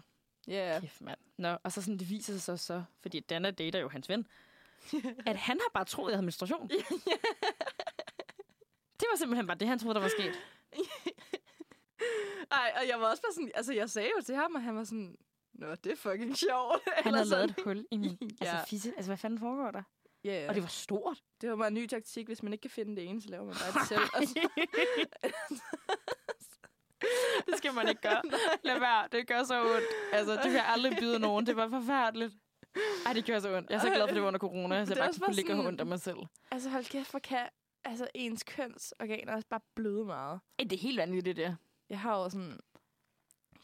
Ja. 0.47 0.77
Kæft. 0.81 1.01
Nå, 1.37 1.57
og 1.63 1.71
så 1.71 1.81
sådan, 1.81 1.97
det 1.99 2.09
viser 2.09 2.33
sig 2.33 2.41
så, 2.41 2.57
så 2.57 2.83
fordi 3.01 3.19
Dana 3.19 3.51
dater 3.51 3.79
jo 3.79 3.89
hans 3.89 4.09
ven, 4.09 4.27
at 5.29 5.35
han 5.37 5.59
har 5.59 5.69
bare 5.73 5.85
troet, 5.85 6.11
jeg 6.11 6.15
havde 6.17 6.25
menstruation. 6.25 6.69
det 8.99 9.07
var 9.11 9.17
simpelthen 9.17 9.47
bare 9.47 9.57
det, 9.57 9.67
han 9.67 9.79
troede, 9.79 9.95
der 9.95 10.01
var 10.01 10.09
sket. 10.09 10.39
Ej, 12.51 12.73
og 12.81 12.87
jeg 12.87 12.99
var 12.99 13.09
også 13.09 13.21
bare 13.23 13.33
sådan, 13.33 13.51
altså 13.55 13.73
jeg 13.73 13.89
sagde 13.89 14.09
jo 14.17 14.21
til 14.23 14.35
ham, 14.35 14.55
og 14.55 14.61
han 14.63 14.75
var 14.75 14.83
sådan, 14.83 15.15
Nå, 15.53 15.75
det 15.75 15.91
er 15.91 15.95
fucking 15.95 16.37
sjovt. 16.37 16.81
Han 17.03 17.13
havde 17.13 17.29
lavet 17.29 17.43
et 17.49 17.55
hul 17.63 17.85
i 17.91 17.97
min 17.97 18.17
Ja. 18.41 18.45
altså, 18.45 18.69
fisse. 18.69 18.93
Altså, 18.97 19.09
hvad 19.09 19.17
fanden 19.17 19.39
foregår 19.39 19.71
der? 19.71 19.83
Ja, 20.23 20.41
ja. 20.41 20.49
Og 20.49 20.55
det 20.55 20.63
var 20.63 20.69
stort. 20.69 21.23
det 21.41 21.49
var 21.49 21.55
bare 21.55 21.67
en 21.67 21.73
ny 21.73 21.87
taktik. 21.87 22.27
Hvis 22.27 22.43
man 22.43 22.53
ikke 22.53 22.61
kan 22.61 22.71
finde 22.71 22.95
det 22.95 23.03
ene, 23.09 23.21
så 23.21 23.29
laver 23.29 23.45
man 23.45 23.53
bare 23.53 23.79
det 23.79 23.87
selv. 23.87 24.01
Og 24.13 24.23
så, 24.27 24.49
det 27.47 27.57
skal 27.57 27.73
man 27.73 27.89
ikke 27.89 28.01
gøre. 28.01 28.21
Lad 28.63 28.79
være, 28.79 29.07
det 29.11 29.27
gør 29.27 29.43
så 29.43 29.61
ondt. 29.61 29.85
Altså, 30.13 30.33
det 30.33 30.43
vil 30.43 30.53
jeg 30.53 30.65
aldrig 30.67 30.97
byde 30.99 31.19
nogen. 31.19 31.45
Det 31.45 31.55
var 31.55 31.69
forfærdeligt. 31.69 32.33
Ej, 33.05 33.13
det 33.13 33.25
gør 33.25 33.39
så 33.39 33.57
ondt. 33.57 33.69
Jeg 33.69 33.75
er 33.75 33.79
så 33.79 33.89
glad 33.89 34.07
for, 34.07 34.13
det 34.13 34.21
var 34.21 34.27
under 34.27 34.39
corona, 34.39 34.85
så 34.85 34.93
jeg 34.93 34.97
bare 35.03 35.13
kunne 35.25 35.35
ligge 35.35 35.53
og 35.53 35.65
ondt 35.65 35.79
af 35.81 35.85
mig 35.85 35.99
selv. 35.99 36.17
altså 36.51 36.69
hold 36.69 36.85
kæft, 36.85 37.11
hvor 37.11 37.19
kan 37.19 37.47
altså, 37.85 38.07
ens 38.13 38.43
kønsorganer 38.43 39.35
også 39.35 39.47
bare 39.49 39.61
bløde 39.75 40.05
meget. 40.05 40.39
Ej, 40.59 40.63
det 40.63 40.73
er 40.73 40.77
helt 40.81 40.97
vanvittigt, 40.97 41.37
det 41.37 41.45
der. 41.45 41.55
Jeg 41.89 41.99
har 41.99 42.17
jo 42.17 42.29
sådan 42.29 42.59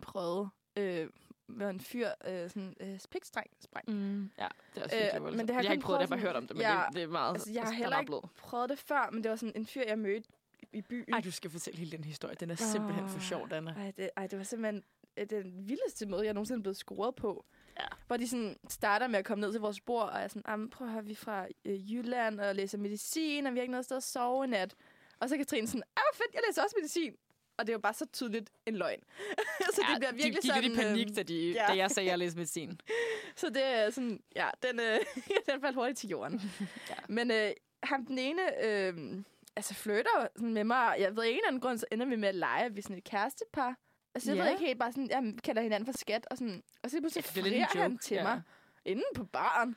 prøvet 0.02 0.50
øh, 0.76 1.10
med 1.48 1.70
en 1.70 1.80
fyr, 1.80 2.10
øh, 2.28 2.50
sådan 2.50 2.76
øh, 2.80 3.00
pikstreng, 3.12 3.48
spræng. 3.60 3.90
Mm. 3.90 4.32
Ja, 4.38 4.48
det 4.76 4.82
er 4.82 4.84
også 4.84 5.12
Øh, 5.16 5.24
men 5.24 5.40
det 5.48 5.50
har 5.50 5.62
jeg 5.62 5.70
har 5.70 5.74
ikke 5.74 5.84
prøvet 5.86 6.00
det, 6.00 6.10
jeg 6.10 6.18
har 6.18 6.24
bare 6.24 6.28
hørt 6.28 6.36
om 6.36 6.48
det, 6.48 6.56
men 6.56 6.62
Ja, 6.62 6.84
det, 6.88 6.96
det 6.96 7.04
er 7.04 7.08
meget... 7.08 7.34
altså, 7.34 7.52
jeg 7.52 7.64
har 7.64 7.72
er 7.72 7.76
heller 7.76 8.00
ikke 8.00 8.14
prøvet 8.38 8.70
det 8.70 8.80
før, 8.80 9.10
men 9.12 9.24
det 9.24 9.30
var 9.30 9.36
sådan 9.36 9.54
en 9.56 9.66
fyr, 9.66 9.84
jeg 9.88 10.00
mødte 10.00 10.30
i 10.74 10.82
byen. 10.82 11.14
Ej, 11.14 11.22
du 11.22 11.32
skal 11.32 11.52
fortælle 11.52 11.80
hele 11.80 11.92
den 11.92 12.04
historie. 12.04 12.36
Den 12.36 12.50
er 12.50 12.56
simpelthen 12.56 13.10
for 13.10 13.20
sjov, 13.20 13.50
Dana. 13.50 13.72
Ej, 13.72 13.92
det, 13.98 14.10
ej, 14.18 14.28
det 14.28 14.38
var 14.38 14.44
simpelthen 14.44 14.84
øh, 15.18 15.30
den 15.30 15.70
vildeste 15.70 16.06
måde, 16.06 16.26
jeg 16.26 16.34
nogensinde 16.34 16.60
er 16.60 16.62
blevet 16.62 16.78
scoret 16.78 17.16
på. 17.16 17.46
Ja. 17.80 17.86
Hvor 18.08 18.18
de 18.18 18.28
sådan 18.28 18.58
starter 18.70 19.08
med 19.08 19.20
at 19.20 19.26
komme 19.26 19.42
ned 19.42 19.52
til 19.52 19.62
vores 19.62 19.80
bord, 19.82 20.10
og 20.10 20.20
er 20.20 20.28
sådan, 20.28 20.44
"Jamen, 20.48 20.70
prøv 20.70 20.88
at 20.88 20.94
høre, 20.94 21.06
vi 21.06 21.12
er 21.12 21.16
fra 21.16 21.48
øh, 21.66 21.94
Jylland 21.94 22.40
og 22.40 22.56
læser 22.56 22.78
medicin, 22.78 23.46
og 23.46 23.54
vi 23.54 23.58
har 23.58 23.62
ikke 23.62 23.72
noget 23.72 23.86
sted 23.86 23.98
at 23.98 24.04
sove 24.04 24.46
i 24.46 24.48
nat. 24.48 24.76
Og 25.20 25.30
så 25.30 25.36
er 25.36 25.38
Katrine 25.38 25.68
sådan, 25.68 25.84
ah, 25.98 26.02
fedt, 26.14 26.34
jeg 26.34 26.42
læser 26.48 26.64
også 26.64 26.76
medicin. 26.80 27.16
Og 27.58 27.68
det 27.68 27.72
er 27.72 27.76
jo 27.76 27.80
bare 27.80 27.94
så 27.94 28.06
tydeligt 28.14 28.50
en 28.66 28.76
løgn. 28.76 29.00
så 29.76 29.82
det 29.90 29.98
bliver 30.00 30.12
virkelig 30.12 30.44
de, 30.44 30.48
de 30.48 30.48
sådan... 30.48 30.72
i 30.72 30.76
panik, 30.76 31.08
øhm, 31.08 31.16
da, 31.16 31.24
de, 31.24 31.52
ja. 31.52 31.66
da 31.68 31.78
jeg 31.78 31.92
sagde, 31.92 32.08
at 32.08 32.12
jeg 32.12 32.20
læste 32.20 32.38
medicin. 32.38 32.80
Så 33.36 33.50
det 33.50 33.64
er 33.66 33.90
sådan, 33.90 34.24
ja, 34.36 34.50
den, 34.64 34.80
øh, 34.80 35.00
den 35.50 35.62
faldt 35.62 35.76
hurtigt 35.76 36.00
til 36.00 36.10
jorden. 36.10 36.42
Ja. 36.90 36.96
Men 37.10 37.32
øh, 37.32 37.52
ham 37.84 38.06
den 38.06 38.20
ene, 38.20 38.66
øh, 38.66 39.24
altså 39.56 39.74
flytter 39.74 40.28
sådan 40.36 40.54
med 40.54 40.64
mig. 40.64 40.96
Jeg 41.00 41.16
ved 41.16 41.24
ikke, 41.24 41.34
en 41.34 41.38
eller 41.38 41.48
anden 41.48 41.62
grund, 41.62 41.78
så 41.78 41.86
ender 41.92 42.06
vi 42.06 42.16
med 42.16 42.30
at 42.30 42.36
lege, 42.36 42.66
at 42.66 42.76
vi 42.76 42.80
er 42.80 42.84
sådan 42.84 42.98
et 42.98 43.04
kærestepar. 43.04 43.76
Altså, 44.16 44.32
jeg 44.32 44.38
Ja. 44.38 44.44
ved 44.44 44.52
ikke 44.52 44.66
helt, 44.66 44.80
bare 44.80 44.92
sådan, 44.92 45.08
jamen, 45.12 45.38
kalder 45.38 45.62
hinanden 45.62 45.86
for 45.94 45.94
skat, 46.00 46.28
og 46.32 46.38
sådan, 46.38 46.64
og 46.84 46.90
så 46.90 47.00
pludselig 47.00 47.26
en 47.38 47.44
frier 47.44 47.82
han 47.82 47.98
til 47.98 48.16
ja. 48.16 48.24
mig, 48.24 48.42
inden 48.86 49.04
på 49.16 49.24
baren. 49.24 49.76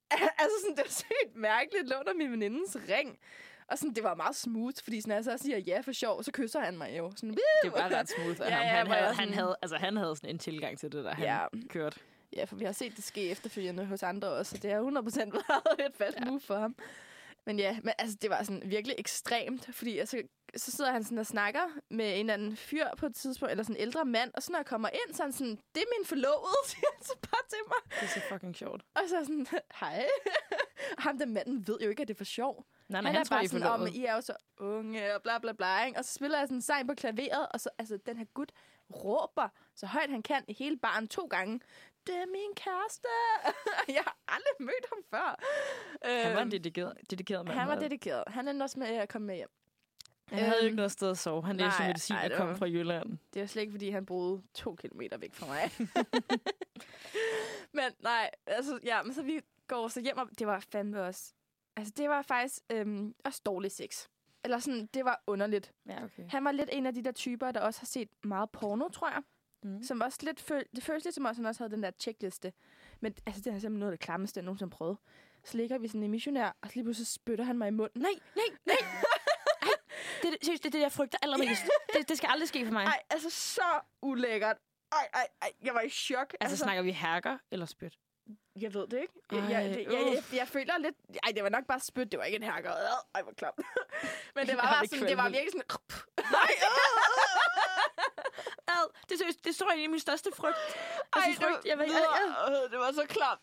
altså, 0.10 0.56
sådan, 0.62 0.76
det 0.76 0.84
var 0.84 0.90
sygt 0.90 1.36
mærkeligt, 1.36 1.88
låner 1.88 2.14
min 2.14 2.30
venindens 2.32 2.76
ring. 2.88 3.18
Og 3.68 3.78
sådan, 3.78 3.94
det 3.94 4.04
var 4.04 4.14
meget 4.14 4.36
smooth, 4.36 4.76
fordi 4.82 5.00
sådan, 5.00 5.16
altså, 5.16 5.30
jeg 5.30 5.38
så 5.38 5.42
siger 5.44 5.58
ja 5.58 5.80
for 5.80 5.92
sjov, 5.92 6.22
så 6.22 6.32
kysser 6.32 6.60
han 6.60 6.78
mig 6.78 6.98
jo. 6.98 7.12
Sådan, 7.16 7.30
Det 7.64 7.72
var 7.72 7.88
ret 7.88 8.08
smooth 8.08 8.40
af 8.40 8.50
Ja, 8.50 8.54
ham. 8.54 8.62
ja, 8.62 8.68
Han, 8.68 8.86
jeg 8.86 8.96
havde, 8.96 9.14
sådan- 9.14 9.28
han, 9.28 9.34
havde, 9.38 9.56
altså, 9.62 9.76
han 9.76 9.96
havde 9.96 10.16
sådan 10.16 10.30
en 10.30 10.38
tilgang 10.38 10.78
til 10.78 10.92
det, 10.92 11.04
der 11.04 11.14
han 11.14 11.24
Ja. 11.24 11.46
kørte. 11.68 12.00
Ja, 12.36 12.44
for 12.44 12.56
vi 12.56 12.64
har 12.64 12.72
set 12.72 12.96
det 12.96 13.04
ske 13.04 13.30
efterfølgende 13.30 13.84
hos 13.86 14.02
andre 14.02 14.28
også, 14.28 14.50
så 14.50 14.58
det 14.62 14.70
har 14.70 14.80
100% 14.80 15.32
været 15.78 15.90
et 15.90 15.96
fast 15.96 16.16
Ja. 16.20 16.24
move 16.24 16.40
for 16.40 16.56
ham. 16.58 16.76
Men 17.46 17.58
ja, 17.58 17.78
men 17.82 17.94
altså, 17.98 18.16
det 18.22 18.30
var 18.30 18.42
sådan 18.42 18.62
virkelig 18.64 18.94
ekstremt, 18.98 19.74
fordi 19.74 19.98
altså, 19.98 20.22
så 20.56 20.70
sidder 20.70 20.92
han 20.92 21.04
sådan 21.04 21.18
og 21.18 21.26
snakker 21.26 21.60
med 21.90 22.12
en 22.14 22.20
eller 22.20 22.34
anden 22.34 22.56
fyr 22.56 22.86
på 22.98 23.06
et 23.06 23.14
tidspunkt, 23.14 23.50
eller 23.50 23.64
sådan 23.64 23.76
en 23.76 23.82
ældre 23.82 24.04
mand, 24.04 24.30
og 24.34 24.42
så 24.42 24.52
når 24.52 24.58
jeg 24.58 24.66
kommer 24.66 24.88
ind, 24.88 25.14
så 25.14 25.22
er 25.22 25.26
han 25.26 25.32
sådan, 25.32 25.58
det 25.74 25.82
er 25.82 25.86
min 25.98 26.06
forlovede, 26.06 26.62
siger 26.70 26.86
han 26.94 27.04
så 27.04 27.14
bare 27.30 27.42
til 27.48 27.58
mig. 27.68 28.00
Det 28.00 28.08
er 28.08 28.20
så 28.20 28.20
fucking 28.32 28.56
sjovt. 28.56 28.82
Og 28.94 29.02
så 29.08 29.16
er 29.16 29.22
sådan, 29.24 29.46
hej. 29.80 30.06
Og 30.96 31.02
ham 31.06 31.18
der 31.18 31.26
manden 31.26 31.66
ved 31.66 31.78
jo 31.80 31.90
ikke, 31.90 32.02
at 32.02 32.08
det 32.08 32.14
er 32.14 32.18
for 32.18 32.24
sjov. 32.24 32.66
Nej, 32.88 33.02
Han, 33.02 33.14
han 33.14 33.16
er 33.16 33.28
bare 33.30 33.48
sådan, 33.48 33.66
om, 33.66 33.86
I 33.86 34.04
er 34.04 34.14
jo 34.14 34.20
så 34.20 34.36
unge, 34.58 35.14
og 35.14 35.22
bla 35.22 35.38
bla 35.38 35.52
bla, 35.52 35.84
ikke? 35.84 35.98
Og 35.98 36.04
så 36.04 36.14
spiller 36.14 36.38
jeg 36.38 36.48
sådan 36.48 36.56
en 36.58 36.62
sang 36.62 36.88
på 36.88 36.94
klaveret, 36.94 37.46
og 37.54 37.60
så, 37.60 37.70
altså, 37.78 37.96
den 38.06 38.16
her 38.16 38.24
gut 38.34 38.52
råber 39.04 39.48
så 39.74 39.86
højt 39.86 40.10
han 40.10 40.22
kan 40.22 40.44
i 40.48 40.52
hele 40.52 40.76
baren 40.76 41.08
to 41.08 41.26
gange. 41.26 41.60
Det 42.06 42.14
er 42.14 42.26
min 42.26 42.54
kæreste! 42.56 43.08
jeg 43.96 44.02
har 44.06 44.16
aldrig 44.28 44.52
mødt 44.60 44.86
ham 44.92 44.98
før. 45.10 45.40
Han 46.24 46.34
var 46.34 46.40
en 46.40 46.46
Øhm, 46.46 46.50
dedikeret, 46.50 46.96
dedikeret 47.10 47.46
mand. 47.46 47.58
han 47.58 47.68
var 47.68 47.74
dedikeret. 47.78 48.24
Han 48.26 48.48
er 48.48 48.62
også 48.64 48.78
med 48.78 48.86
at 48.86 49.08
komme 49.08 49.26
med 49.26 49.36
hjem. 49.36 49.50
Han 50.28 50.38
havde 50.38 50.50
jo 50.54 50.58
Øhm, 50.58 50.64
ikke 50.66 50.76
noget 50.76 50.92
sted 50.92 51.10
at 51.10 51.18
sove. 51.18 51.44
Han 51.46 51.56
læste 51.56 51.78
nej, 51.78 51.86
medicin 51.88 52.16
ej, 52.16 52.28
og 52.32 52.36
kom 52.38 52.48
var- 52.48 52.54
fra 52.54 52.66
Jylland. 52.66 53.18
Det 53.34 53.40
er 53.40 53.44
jo 53.44 53.46
slet 53.46 53.62
ikke, 53.62 53.72
fordi 53.72 53.90
han 53.90 54.06
boede 54.06 54.42
to 54.54 54.74
kilometer 54.74 55.18
væk 55.18 55.34
fra 55.34 55.46
mig. 55.46 55.70
men 57.72 57.84
nej, 58.02 58.30
altså, 58.46 58.78
ja, 58.84 59.02
men 59.02 59.14
så 59.14 59.22
vi 59.22 59.40
går 59.68 59.88
så 59.88 60.00
hjem, 60.00 60.18
og 60.18 60.28
det 60.38 60.46
var 60.46 60.64
fandme 60.72 61.02
også... 61.02 61.32
Altså, 61.76 61.92
det 61.96 62.08
var 62.08 62.22
faktisk 62.22 62.58
øhm, 62.70 63.14
også 63.24 63.40
dårlig 63.46 63.72
sex. 63.72 64.06
Eller 64.44 64.58
sådan, 64.58 64.86
det 64.94 65.04
var 65.04 65.22
underligt. 65.26 65.72
Ja, 65.88 66.04
okay. 66.04 66.28
Han 66.28 66.44
var 66.44 66.52
lidt 66.52 66.68
en 66.72 66.86
af 66.86 66.94
de 66.94 67.04
der 67.04 67.12
typer, 67.12 67.50
der 67.50 67.60
også 67.60 67.80
har 67.80 67.86
set 67.86 68.08
meget 68.24 68.50
porno, 68.50 68.88
tror 68.88 69.10
jeg. 69.10 69.22
Mm. 69.62 69.82
Som 69.82 70.00
også 70.00 70.18
lidt 70.22 70.40
føl- 70.40 70.66
det 70.76 70.84
føles 70.84 71.04
lidt 71.04 71.14
som 71.14 71.24
også, 71.24 71.42
han 71.42 71.46
også 71.46 71.62
havde 71.64 71.74
den 71.74 71.82
der 71.82 71.90
checkliste. 72.00 72.52
Men 73.00 73.14
altså, 73.26 73.40
det 73.40 73.46
er 73.46 73.52
simpelthen 73.52 73.78
noget 73.78 73.92
af 73.92 73.98
det 73.98 74.04
klammeste, 74.04 74.38
jeg 74.38 74.44
nogensinde 74.44 74.70
prøvet. 74.70 74.96
Så 75.44 75.56
ligger 75.56 75.78
vi 75.78 75.88
sådan 75.88 76.02
i 76.02 76.06
missionær, 76.08 76.46
og 76.62 76.68
så 76.68 76.74
lige 76.74 76.84
pludselig 76.84 77.06
spytter 77.06 77.44
han 77.44 77.58
mig 77.58 77.68
i 77.68 77.70
munden. 77.70 78.02
Nej, 78.02 78.10
nej, 78.36 78.56
nej. 78.66 78.76
Ej, 79.62 79.68
det, 80.22 80.28
er- 80.32 80.36
seriøst, 80.42 80.62
det 80.62 80.68
er 80.68 80.72
det, 80.72 80.80
jeg 80.80 80.92
frygter 80.92 81.18
allermest. 81.22 81.62
Det, 81.92 82.08
det 82.08 82.16
skal 82.18 82.28
aldrig 82.32 82.48
ske 82.48 82.64
for 82.66 82.72
mig. 82.72 82.84
Ej, 82.84 83.02
altså 83.10 83.30
så 83.30 83.80
ulækkert. 84.02 84.56
Ej, 84.92 85.08
ej, 85.14 85.26
ej, 85.42 85.52
jeg 85.62 85.74
var 85.74 85.80
i 85.80 85.88
chok. 85.88 86.34
Altså, 86.40 86.56
snakker 86.56 86.82
vi 86.82 86.90
herker 86.92 87.38
eller 87.50 87.66
spyt? 87.66 87.98
Jeg 88.60 88.74
ved 88.74 88.86
det 88.86 89.00
ikke. 89.00 89.12
Jeg, 89.32 89.38
Ej, 89.38 89.44
jeg, 89.44 89.70
jeg, 89.70 89.86
jeg, 89.92 89.92
jeg, 89.92 90.18
uff. 90.18 90.32
jeg 90.34 90.48
føler 90.48 90.78
lidt... 90.78 90.96
Ej, 91.24 91.32
det 91.34 91.42
var 91.42 91.48
nok 91.48 91.66
bare 91.66 91.80
spyt. 91.80 92.12
Det 92.12 92.18
var 92.18 92.24
ikke 92.24 92.36
en 92.36 92.42
herker. 92.42 92.70
Ej, 93.14 93.22
hvor 93.22 93.32
klamt. 93.32 93.56
Men 94.34 94.46
det 94.46 94.56
var 94.56 94.62
Jeg 94.62 94.70
bare 94.72 94.82
det 94.82 94.90
sådan, 94.90 95.08
det 95.08 95.16
var 95.16 95.28
virkelig 95.28 95.52
sådan... 95.52 95.78
Nej, 96.30 96.50
Ad, 98.74 98.86
det, 99.08 99.14
er 99.14 99.18
seriøst, 99.18 99.44
det 99.44 99.54
står 99.54 99.66
egentlig 99.66 99.84
i 99.84 99.92
min 99.96 100.00
største 100.00 100.30
frygt. 100.36 100.56
ej, 100.56 100.62
Altså, 101.12 101.30
det, 101.30 101.36
frygt, 101.54 101.66
jeg 101.66 101.78
ved- 101.78 101.92
var, 101.92 102.62
øh, 102.64 102.70
det 102.70 102.78
var 102.78 102.92
så 102.92 103.06
klamt. 103.08 103.40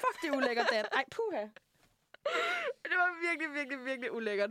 Fuck, 0.00 0.22
det 0.22 0.28
er 0.30 0.36
ulækkert, 0.36 0.66
Dan. 0.70 0.84
Ej, 0.92 1.04
puha. 1.10 1.42
Det 2.90 2.96
var 3.02 3.28
virkelig, 3.28 3.54
virkelig, 3.54 3.84
virkelig 3.84 4.12
ulækkert. 4.12 4.50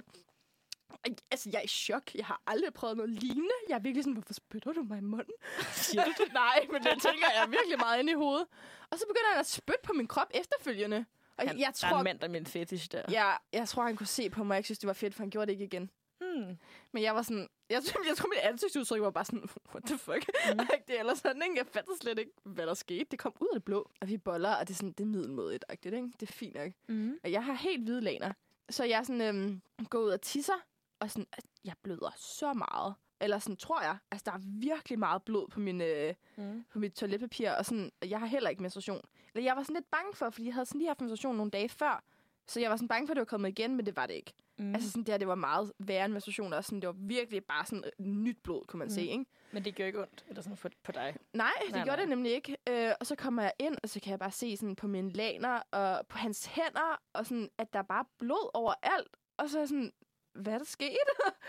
Altså, 1.32 1.50
jeg 1.54 1.60
er 1.60 1.64
i 1.64 1.68
chok. 1.68 2.16
Jeg 2.16 2.26
har 2.26 2.42
aldrig 2.48 2.74
prøvet 2.74 2.98
noget 2.98 3.10
lignende. 3.12 3.56
Jeg 3.70 3.76
er 3.76 3.80
virkelig 3.80 4.04
sådan, 4.04 4.14
hvorfor 4.14 4.34
spytter 4.34 4.74
du 4.74 4.84
mig 4.84 4.98
i 4.98 5.02
munden? 5.02 5.34
Siger 5.74 6.04
du 6.06 6.12
det? 6.24 6.34
Nej, 6.34 6.68
men 6.72 6.84
det 6.84 6.92
tænker 7.02 7.28
jeg 7.40 7.48
virkelig 7.52 7.78
meget 7.80 8.00
inde 8.00 8.12
i 8.12 8.16
hovedet. 8.16 8.48
Og 8.90 9.00
så 9.00 9.06
begynder 9.08 9.30
han 9.32 9.40
at 9.40 9.46
spytte 9.48 9.80
på 9.84 9.94
min 9.94 10.08
krop 10.08 10.28
efterfølgende. 10.34 11.06
Og 11.38 11.48
Han, 11.48 11.60
jeg 11.60 11.72
Der 11.82 11.88
er 11.88 11.92
tror, 11.92 11.98
en 11.98 12.04
mand, 12.04 12.20
der 12.20 12.28
er 12.30 12.34
en 12.34 12.46
fetish 12.46 12.92
der. 12.92 13.02
jeg, 13.12 13.38
jeg 13.54 13.68
tror, 13.68 13.84
han 13.84 13.96
kunne 13.96 14.08
se 14.08 14.30
på 14.30 14.44
mig. 14.44 14.56
Jeg 14.56 14.66
synes, 14.66 14.80
det 14.80 14.88
var 14.88 14.94
fedt, 14.94 15.16
for 15.16 15.24
han 15.24 15.30
gjorde 15.30 15.46
det 15.46 15.52
ikke 15.52 15.66
igen. 15.66 15.90
Hmm. 16.22 16.58
Men 16.92 17.04
jeg 17.04 17.16
var 17.16 17.22
sådan... 17.22 17.48
Jeg, 17.70 17.84
tror- 17.84 18.04
jeg 18.08 18.18
tror, 18.18 18.30
mit 18.30 18.38
ansigtsudtryk 18.38 19.02
var 19.02 19.10
bare 19.12 19.26
sådan... 19.26 19.50
What 19.74 19.84
the 19.84 19.98
fuck? 19.98 20.26
Mm. 20.52 20.58
Det 20.88 20.96
er 20.96 21.00
ellers 21.00 21.18
sådan, 21.18 21.42
ikke? 21.42 21.58
Jeg 21.58 21.66
fattede 21.68 21.98
slet 21.98 22.20
ikke, 22.20 22.32
hvad 22.44 22.68
der 22.68 22.74
skete. 22.74 23.06
Det 23.12 23.20
kom 23.20 23.34
ud 23.40 23.48
af 23.48 23.56
det 23.56 23.64
blå. 23.64 23.90
Og 24.02 24.08
vi 24.10 24.18
boller, 24.18 24.56
og 24.56 24.68
det 24.68 24.74
er 24.74 24.78
sådan... 24.78 24.92
Det 24.92 25.00
er 25.04 25.06
middelmådigt, 25.08 25.66
ikke? 25.72 26.12
Det 26.20 26.30
er 26.30 26.34
fint 26.34 26.56
nok. 26.56 26.72
Mm. 26.88 27.20
Og 27.24 27.32
jeg 27.32 27.46
har 27.46 27.54
helt 27.54 27.84
hvide 27.84 28.02
laner. 28.02 28.34
Så 28.70 28.84
jeg 28.84 29.06
sådan, 29.06 29.22
øhm, 29.22 29.62
går 29.90 30.00
ud 30.00 30.10
og 30.10 30.22
tisser, 30.22 30.54
og 31.00 31.12
sådan, 31.12 31.28
at 31.34 31.44
jeg 31.66 31.74
bløder 31.84 32.12
så 32.18 32.54
meget. 32.54 32.94
Eller 33.22 33.40
sådan, 33.40 33.58
tror 33.58 33.82
jeg. 33.82 33.98
Altså, 34.12 34.24
der 34.26 34.32
er 34.32 34.40
virkelig 34.44 35.00
meget 35.00 35.24
blod 35.24 35.48
på, 35.48 35.60
min, 35.60 35.82
øh, 35.82 36.14
Mm. 36.38 36.66
på 36.74 36.80
mit 36.80 36.94
toiletpapir, 36.94 37.52
og 37.52 37.66
sådan, 37.66 37.92
og 38.02 38.10
jeg 38.10 38.20
har 38.20 38.26
heller 38.28 38.50
ikke 38.50 38.62
menstruation. 38.62 39.02
Eller 39.36 39.44
jeg 39.46 39.56
var 39.56 39.64
sådan 39.64 39.76
lidt 39.76 39.92
bange 39.92 40.14
for, 40.16 40.30
fordi 40.30 40.46
jeg 40.46 40.54
havde 40.54 40.66
sådan 40.66 40.80
lige 40.80 40.88
haft 40.88 41.02
menstruation 41.02 41.36
nogle 41.36 41.52
dage 41.52 41.70
før. 41.70 42.04
Så 42.48 42.60
jeg 42.60 42.70
var 42.70 42.76
sådan 42.76 42.88
bange 42.88 43.08
for, 43.08 43.12
at 43.12 43.16
det 43.16 43.20
var 43.22 43.26
kommet 43.26 43.50
igen, 43.50 43.76
men 43.76 43.86
det 43.86 43.96
var 43.96 44.06
det 44.06 44.14
ikke. 44.14 44.34
Mm. 44.58 44.74
Altså 44.76 44.92
sådan 44.92 45.04
der, 45.04 45.18
det 45.18 45.28
var 45.28 45.36
meget 45.36 45.72
værre 45.80 46.06
end 46.06 46.14
menstruation, 46.14 46.54
og 46.54 46.64
sådan, 46.66 46.80
det 46.80 46.88
var 46.88 46.96
virkelig 46.98 47.46
bare 47.46 47.66
sådan 47.66 47.84
øh, 48.00 48.06
nyt 48.06 48.38
blod, 48.44 48.66
kunne 48.66 48.78
man 48.78 48.86
Mm. 48.86 48.90
se, 48.94 49.02
ikke? 49.02 49.26
Men 49.52 49.66
det 49.66 49.76
gør 49.76 49.86
ikke 49.86 50.02
ondt 50.02 50.26
eller 50.30 50.42
sådan 50.42 50.58
på, 50.58 50.70
på 50.84 50.92
dig. 50.92 51.16
Nej, 51.34 51.52
det 51.66 51.72
Nej, 51.72 51.84
gjorde 51.84 51.88
nej. 51.88 51.96
det 52.00 52.10
nemlig 52.10 52.32
ikke. 52.32 52.58
Øh, 52.70 52.92
og 53.00 53.06
så 53.08 53.16
kommer 53.16 53.42
jeg 53.44 53.54
ind, 53.60 53.76
og 53.84 53.90
så 53.90 54.00
kan 54.00 54.12
jeg 54.12 54.20
bare 54.20 54.32
se 54.32 54.58
sådan 54.58 54.76
på 54.76 54.88
mine 54.88 55.12
laner 55.12 55.62
og 55.72 56.08
på 56.08 56.18
hans 56.18 56.46
hænder, 56.46 57.02
og 57.14 57.26
sådan, 57.26 57.50
at 57.58 57.74
der 57.74 57.80
er 57.80 57.84
bare 57.84 58.06
blod 58.18 58.50
overalt. 58.54 59.18
Og 59.38 59.50
så 59.50 59.60
er 59.60 59.66
sådan, 59.66 59.92
hvad 60.34 60.54
er 60.54 60.58
der 60.58 60.66
sket? 60.66 60.98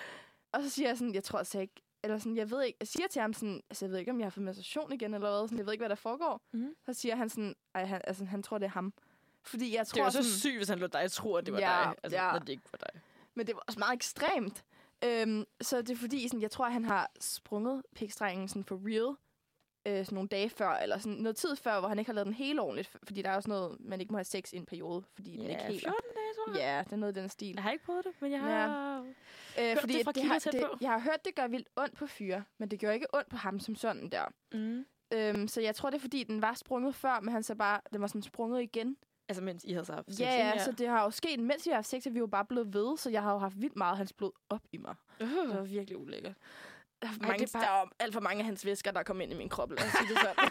og 0.52 0.62
så 0.62 0.70
siger 0.70 0.88
jeg 0.88 0.98
sådan, 0.98 1.14
jeg 1.14 1.24
tror 1.24 1.38
altså 1.38 1.60
ikke, 1.60 1.74
eller 2.02 2.18
sådan, 2.18 2.36
jeg 2.36 2.50
ved 2.50 2.62
ikke, 2.62 2.76
jeg 2.80 2.88
siger 2.88 3.08
til 3.08 3.22
ham 3.22 3.32
sådan, 3.32 3.62
altså 3.70 3.84
jeg 3.84 3.92
ved 3.92 3.98
ikke, 3.98 4.10
om 4.10 4.18
jeg 4.18 4.24
har 4.26 4.30
fået 4.30 4.44
menstruation 4.44 4.92
igen, 4.92 5.14
eller 5.14 5.30
hvad, 5.30 5.48
sådan, 5.48 5.58
jeg 5.58 5.66
ved 5.66 5.72
ikke, 5.72 5.82
hvad 5.82 5.88
der 5.88 5.94
foregår. 5.94 6.40
Mhm. 6.52 6.74
Så 6.86 6.92
siger 6.92 7.16
han 7.16 7.28
sådan, 7.28 7.54
ej, 7.74 7.84
han, 7.84 8.00
altså, 8.04 8.24
han 8.24 8.42
tror, 8.42 8.58
det 8.58 8.66
er 8.66 8.70
ham. 8.70 8.92
Fordi 9.42 9.76
jeg 9.76 9.86
tror 9.86 9.94
Det 9.96 10.04
var 10.04 10.22
så 10.22 10.38
sygt, 10.40 10.56
hvis 10.56 10.68
han 10.68 10.78
lå 10.78 10.86
dig 10.86 11.10
tror, 11.10 11.38
at 11.38 11.46
det 11.46 11.54
var 11.54 11.60
Ja, 11.60 11.66
dig. 11.66 11.94
Altså, 12.02 12.18
ja. 12.18 12.32
når 12.32 12.38
det 12.38 12.48
ikke 12.48 12.62
var 12.72 12.78
dig. 12.92 13.00
Men 13.34 13.46
det 13.46 13.54
var 13.54 13.62
også 13.66 13.78
meget 13.78 13.94
ekstremt. 13.94 14.64
Øhm, 15.04 15.44
så 15.60 15.82
det 15.82 15.90
er 15.90 15.96
fordi, 15.96 16.28
sådan, 16.28 16.42
jeg 16.42 16.50
tror, 16.50 16.66
at 16.66 16.72
han 16.72 16.84
har 16.84 17.10
sprunget 17.20 17.82
pikstrengen 17.94 18.48
sådan 18.48 18.64
for 18.64 18.80
real 18.84 19.16
øh, 19.86 20.04
sådan 20.04 20.14
nogle 20.14 20.28
dage 20.28 20.50
før, 20.50 20.70
eller 20.70 20.98
sådan 20.98 21.18
noget 21.18 21.36
tid 21.36 21.56
før, 21.56 21.80
hvor 21.80 21.88
han 21.88 21.98
ikke 21.98 22.08
har 22.08 22.14
lavet 22.14 22.26
den 22.26 22.34
helt 22.34 22.60
ordentligt. 22.60 22.90
Fordi 23.02 23.22
der 23.22 23.30
er 23.30 23.36
også 23.36 23.48
noget, 23.48 23.76
man 23.80 24.00
ikke 24.00 24.12
må 24.12 24.18
have 24.18 24.24
sex 24.24 24.52
i 24.52 24.56
en 24.56 24.66
periode, 24.66 25.02
fordi 25.14 25.30
den 25.36 25.50
ikke 25.50 25.62
helt... 25.62 25.80
14 25.80 26.00
dage, 26.14 26.34
tror 26.36 26.52
jeg. 26.52 26.60
Ja, 26.60 26.82
det 26.84 26.92
er 26.92 26.96
noget 26.96 27.16
i 27.16 27.20
den 27.20 27.28
stil. 27.28 27.54
Jeg 27.54 27.62
har 27.62 27.70
ikke 27.70 27.84
prøvet 27.84 28.04
det, 28.04 28.12
men 28.20 28.32
jeg 28.32 28.40
Ja. 28.40 28.46
har... 28.46 28.98
Øh, 29.00 29.04
Hørt 29.68 29.82
det 29.88 30.04
fra 30.04 30.12
det 30.12 30.22
har, 30.24 30.38
det, 30.38 30.60
på. 30.70 30.78
jeg 30.80 30.90
har 30.90 30.98
hørt, 31.00 31.24
det 31.24 31.34
gør 31.34 31.46
vildt 31.46 31.68
ondt 31.76 31.96
på 31.96 32.06
fyre, 32.06 32.44
men 32.58 32.68
det 32.70 32.80
gør 32.80 32.90
ikke 32.90 33.06
ondt 33.14 33.28
på 33.28 33.36
ham 33.36 33.60
som 33.60 33.74
sådan 33.74 34.08
der. 34.08 34.24
Mm. 34.52 34.84
Øhm, 35.12 35.48
så 35.48 35.60
jeg 35.60 35.74
tror, 35.74 35.90
det 35.90 35.96
er 35.96 36.00
fordi, 36.00 36.22
den 36.24 36.42
var 36.42 36.54
sprunget 36.54 36.94
før, 36.94 37.20
men 37.20 37.32
han 37.32 37.42
så 37.42 37.54
bare, 37.54 37.80
den 37.92 38.00
var 38.00 38.06
sådan 38.06 38.22
sprunget 38.22 38.62
igen. 38.62 38.96
Altså, 39.28 39.42
mens 39.42 39.64
I 39.64 39.72
havde 39.72 39.84
så 39.84 39.92
haft 39.92 40.06
sex, 40.10 40.20
Ja, 40.20 40.34
ja, 40.48 40.64
så 40.64 40.72
det 40.72 40.88
har 40.88 41.04
jo 41.04 41.10
sket, 41.10 41.40
mens 41.40 41.66
vi 41.66 41.70
har 41.70 41.76
haft 41.76 41.88
sex, 41.88 42.06
at 42.06 42.14
vi 42.14 42.18
jo 42.18 42.26
bare 42.26 42.44
blevet 42.44 42.74
ved, 42.74 42.96
så 42.98 43.10
jeg 43.10 43.22
har 43.22 43.32
jo 43.32 43.38
haft 43.38 43.60
vildt 43.60 43.76
meget 43.76 43.90
af 43.92 43.96
hans 43.96 44.12
blod 44.12 44.30
op 44.48 44.62
i 44.72 44.76
mig. 44.76 44.94
Uh. 45.20 45.28
Det 45.28 45.54
var 45.56 45.62
virkelig 45.62 45.98
ulækkert. 45.98 46.34
Er, 47.02 47.06
Ej, 47.06 47.12
mange, 47.20 47.38
det 47.46 47.54
er 47.54 47.58
bare... 47.58 47.62
der 47.68 47.82
er 47.82 47.86
alt 47.98 48.12
for 48.12 48.20
mange 48.20 48.38
af 48.40 48.44
hans 48.44 48.64
væsker, 48.66 48.90
der 48.90 48.98
er 48.98 49.04
kommet 49.04 49.22
ind 49.24 49.32
i 49.32 49.36
min 49.36 49.48
krop. 49.48 49.70
Lad 49.70 49.78
os 49.86 49.92
sige 49.92 50.08
det 50.08 50.18
sådan. 50.18 50.50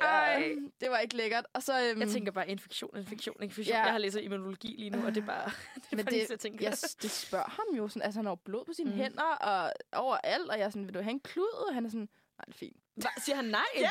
Ej, 0.00 0.54
det 0.80 0.90
var 0.90 0.98
ikke 0.98 1.16
lækkert. 1.16 1.46
Og 1.52 1.62
så, 1.62 1.88
øhm, 1.90 2.00
Jeg 2.00 2.08
tænker 2.08 2.32
bare 2.32 2.48
infektion, 2.48 2.96
infektion, 2.96 3.42
infektion. 3.42 3.76
Ja. 3.76 3.82
Jeg 3.82 3.92
har 3.92 3.98
læst 3.98 4.16
immunologi 4.16 4.74
lige 4.78 4.90
nu, 4.90 5.06
og 5.06 5.14
det 5.14 5.22
er 5.22 5.26
bare... 5.26 5.44
det 5.74 5.82
er 5.92 5.96
men 5.96 6.04
bare 6.04 6.14
det, 6.14 6.30
jeg 6.30 6.40
tænker. 6.40 6.64
jeg, 6.64 6.76
det 7.02 7.10
spørger 7.10 7.48
ham 7.50 7.76
jo 7.76 7.88
sådan, 7.88 8.02
altså 8.02 8.18
han 8.18 8.26
har 8.26 8.34
blod 8.34 8.64
på 8.64 8.72
sine 8.72 8.90
Mm. 8.90 8.96
hænder 8.96 9.22
og 9.22 9.72
overalt, 9.92 10.50
og 10.50 10.58
jeg 10.58 10.64
er 10.64 10.70
sådan, 10.70 10.86
vil 10.86 10.94
du 10.94 11.00
have 11.00 11.10
en 11.10 11.20
klud? 11.20 11.66
Og 11.68 11.74
han 11.74 11.84
er 11.84 11.88
sådan, 11.88 12.00
nej, 12.38 12.44
det 12.46 12.54
er 12.54 12.58
fint. 12.58 12.76
Hva, 12.94 13.08
siger 13.24 13.36
han 13.36 13.44
nej? 13.44 13.64
Ja. 13.84 13.90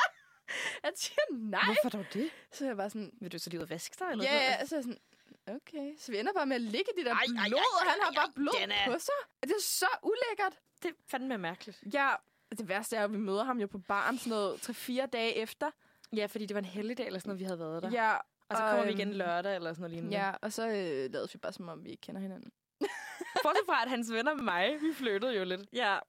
Han 0.84 0.93
siger 0.95 1.19
nej. 1.31 1.61
Hvorfor 1.65 1.89
dog 1.97 2.05
det? 2.13 2.30
Så 2.51 2.65
jeg 2.65 2.77
bare 2.77 2.89
sådan, 2.89 3.11
Vil 3.22 3.31
du 3.31 3.39
så 3.39 3.49
lige 3.49 3.59
ud 3.59 3.63
og 3.63 3.69
vaske 3.69 3.95
dig? 3.99 4.05
Eller 4.11 4.23
ja, 4.23 4.30
sådan 4.31 4.41
ja, 4.43 4.55
noget? 4.55 4.69
så 4.69 4.76
er 4.76 4.80
jeg 4.80 4.84
sådan, 4.84 4.99
okay. 5.47 5.93
Så 5.97 6.11
vi 6.11 6.19
ender 6.19 6.34
bare 6.34 6.45
med 6.45 6.55
at 6.55 6.61
ligge 6.61 6.91
i 6.95 6.97
det 6.97 7.05
der 7.05 7.11
Ej, 7.13 7.23
blod, 7.27 7.38
ej, 7.38 7.45
ej, 7.47 7.85
og 7.85 7.91
han 7.91 7.99
har 8.01 8.11
bare 8.15 8.31
blod 8.35 8.55
er- 8.69 8.91
på 8.93 8.99
sig. 8.99 9.13
Det 9.43 9.51
er 9.51 9.61
så 9.61 9.88
ulækkert. 10.03 10.59
Det 10.84 10.89
er 10.89 10.93
fandme 11.07 11.38
mærkeligt. 11.38 11.84
Ja, 11.93 12.09
det 12.57 12.67
værste 12.69 12.95
er, 12.95 13.03
at 13.03 13.11
vi 13.11 13.17
møder 13.17 13.43
ham 13.43 13.59
jo 13.59 13.67
på 13.67 13.77
baren 13.77 14.17
sådan 14.17 14.30
noget 14.30 14.69
3-4 14.69 15.05
dage 15.05 15.34
efter. 15.35 15.72
Ja, 16.15 16.26
fordi 16.26 16.45
det 16.45 16.53
var 16.55 16.59
en 16.61 16.65
helligdag 16.65 17.05
eller 17.05 17.19
sådan 17.19 17.30
noget, 17.30 17.39
vi 17.39 17.45
havde 17.45 17.59
været 17.59 17.84
der. 17.84 17.89
Ja, 17.91 18.15
og 18.49 18.57
så 18.57 18.63
kommer 18.63 18.84
vi 18.84 18.91
øhm, 18.91 18.99
igen 18.99 19.13
lørdag 19.13 19.55
eller 19.55 19.73
sådan 19.73 19.81
noget 19.81 19.91
lignende. 19.91 20.17
Ja, 20.17 20.31
og 20.41 20.53
så 20.53 20.67
øh, 20.67 21.11
lavede 21.13 21.30
vi 21.34 21.38
bare, 21.38 21.53
som 21.53 21.69
om 21.69 21.84
vi 21.84 21.89
ikke 21.89 22.01
kender 22.01 22.22
hinanden. 22.22 22.51
Bortset 23.43 23.65
fra, 23.65 23.81
at 23.84 23.89
hans 23.89 24.11
venner 24.11 24.34
med 24.34 24.43
mig, 24.43 24.77
vi 24.81 24.93
flyttede 24.93 25.34
jo 25.38 25.43
lidt. 25.43 25.61
Ja. 25.73 25.99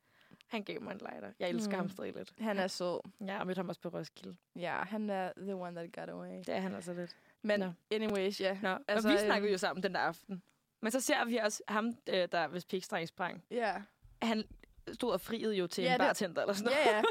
Han 0.46 0.62
gav 0.62 0.82
mig 0.82 0.92
en 0.92 0.98
lighter. 0.98 1.32
Jeg 1.38 1.48
elsker 1.48 1.72
Mm. 1.72 1.78
ham 1.78 1.88
stadig 1.90 2.14
lidt. 2.14 2.32
Han 2.40 2.58
er 2.58 2.66
sød. 2.66 3.00
Ja, 3.20 3.36
jeg 3.36 3.46
mødte 3.46 3.58
ham 3.58 3.68
også 3.68 3.80
på 3.80 3.88
Roskilde. 3.88 4.36
Ja, 4.56 4.72
han 4.82 5.10
er 5.10 5.32
the 5.36 5.54
one 5.54 5.76
that 5.80 5.92
got 5.92 6.08
away. 6.08 6.38
Det 6.38 6.48
er 6.48 6.60
han 6.60 6.74
altså 6.74 6.92
lidt. 6.94 7.16
Men 7.47 7.60
Nå. 7.60 7.73
anyways, 7.90 8.40
ja. 8.40 8.59
Nå, 8.62 8.78
altså, 8.89 9.09
og 9.09 9.12
vi 9.14 9.18
øhm, 9.18 9.27
snakkede 9.27 9.52
jo 9.52 9.59
sammen 9.59 9.82
den 9.82 9.94
der 9.94 10.01
aften. 10.01 10.43
Men 10.82 10.93
så 10.93 11.01
ser 11.01 11.24
vi 11.24 11.36
også 11.36 11.62
ham, 11.68 11.86
øh, 12.09 12.28
der 12.32 12.48
hvis 12.48 12.64
pikstreng 12.64 13.09
sprang. 13.09 13.44
Ja. 13.51 13.82
Han 14.23 14.44
stod 14.93 15.12
og 15.12 15.20
friede 15.20 15.55
jo 15.56 15.66
til 15.66 15.85
Ja, 15.85 15.94
en 15.94 16.01
det- 16.01 16.06
bartender 16.06 16.43
eller 16.43 16.55
sådan 16.55 16.73
noget. 16.73 16.86
Ja, 16.86 16.97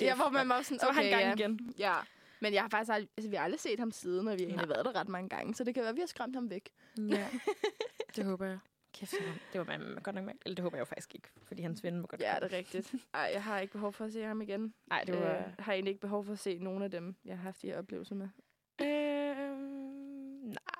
ja. 0.00 0.06
ja, 0.06 0.16
hvor 0.16 0.28
man 0.28 0.48
var 0.48 0.62
sådan, 0.62 0.78
Så 0.78 0.86
var 0.86 0.92
okay, 0.92 1.02
han 1.02 1.10
gang 1.10 1.22
ja. 1.38 1.44
igen. 1.44 1.74
Ja. 1.78 1.94
Men 2.40 2.54
jeg 2.54 2.62
har 2.62 2.68
faktisk 2.68 2.92
aldrig, 2.92 3.08
altså, 3.16 3.30
vi 3.30 3.36
har 3.36 3.44
aldrig 3.44 3.60
set 3.60 3.78
ham 3.78 3.90
siden, 3.90 4.28
og 4.28 4.34
vi 4.34 4.42
har 4.42 4.48
egentlig 4.48 4.66
Nej. 4.66 4.74
været 4.74 4.84
der 4.84 5.00
ret 5.00 5.08
mange 5.08 5.28
gange, 5.28 5.54
så 5.54 5.64
det 5.64 5.74
kan 5.74 5.80
være, 5.80 5.90
at 5.90 5.96
vi 5.96 6.00
har 6.00 6.06
skræmt 6.06 6.34
ham 6.36 6.50
væk. 6.50 6.70
Ja. 6.98 7.26
det 8.16 8.24
håber 8.24 8.46
jeg. 8.46 8.58
Kæft, 8.94 9.14
det 9.52 9.58
var- 9.58 9.64
man, 9.64 9.80
man 9.80 10.02
godt 10.02 10.14
nok 10.14 10.24
mærkeligt. 10.24 10.46
Eller 10.46 10.54
det 10.54 10.62
håber 10.62 10.76
jeg 10.76 10.80
jo 10.80 10.84
faktisk 10.84 11.14
ikke, 11.14 11.28
fordi 11.42 11.62
hans 11.62 11.84
ven 11.84 12.00
må 12.00 12.06
godt 12.06 12.20
Ja, 12.20 12.34
det 12.40 12.52
er 12.52 12.56
rigtigt. 12.56 12.94
Ej, 13.14 13.30
jeg 13.32 13.42
har 13.44 13.58
ikke 13.60 13.72
behov 13.72 13.92
for 13.92 14.04
at 14.04 14.12
se 14.12 14.22
ham 14.22 14.42
igen. 14.42 14.74
Ej, 14.90 15.04
det 15.06 15.14
var... 15.14 15.20
Øh, 15.30 15.42
jeg 15.56 15.64
har 15.64 15.72
egentlig 15.72 15.90
ikke 15.90 16.00
behov 16.00 16.24
for 16.24 16.32
at 16.32 16.38
se 16.38 16.58
nogen 16.58 16.82
af 16.82 16.90
dem, 16.90 17.16
jeg 17.24 17.36
har 17.36 17.42
haft 17.42 17.62
de 17.62 17.66
her 17.66 17.78
oplevelser 17.78 18.14
med. 18.14 18.28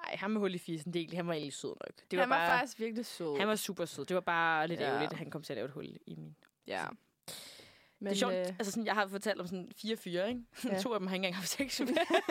Nej, 0.08 0.16
ham 0.16 0.30
med 0.30 0.40
hul 0.40 0.54
i 0.54 0.58
fisen, 0.58 0.92
det 0.94 1.12
han 1.14 1.26
var 1.26 1.32
egentlig 1.32 1.52
sød 1.52 1.68
nok. 1.68 2.10
Det 2.10 2.16
var, 2.16 2.22
han 2.22 2.30
var 2.30 2.36
bare, 2.36 2.58
faktisk 2.58 2.80
virkelig 2.80 3.06
sød. 3.06 3.38
han 3.38 3.48
var 3.48 3.56
super 3.56 3.84
sød. 3.84 4.04
Det 4.04 4.14
var 4.14 4.20
bare 4.20 4.68
lidt 4.68 4.80
Ja. 4.80 4.86
ærgerligt, 4.86 5.12
at 5.12 5.18
han 5.18 5.30
kom 5.30 5.42
til 5.42 5.52
at 5.52 5.56
lave 5.56 5.64
et 5.66 5.70
hul 5.72 5.84
i 6.06 6.14
min. 6.14 6.36
Ja. 6.66 6.84
Men, 8.00 8.06
det 8.06 8.12
er 8.14 8.18
sjovt, 8.18 8.34
øh, 8.34 8.46
altså 8.46 8.70
sådan, 8.70 8.86
jeg 8.86 8.94
har 8.94 9.06
fortalt 9.06 9.40
om 9.40 9.46
sådan 9.46 9.72
fire 9.76 9.96
fyre, 9.96 10.28
ikke? 10.28 10.42
Ja. 10.64 10.78
To 10.82 10.92
af 10.92 11.00
dem 11.00 11.06
har 11.06 11.14
ikke 11.14 11.26
engang 11.26 11.36
haft 11.36 11.48
sex 11.48 11.80
med. 11.80 11.88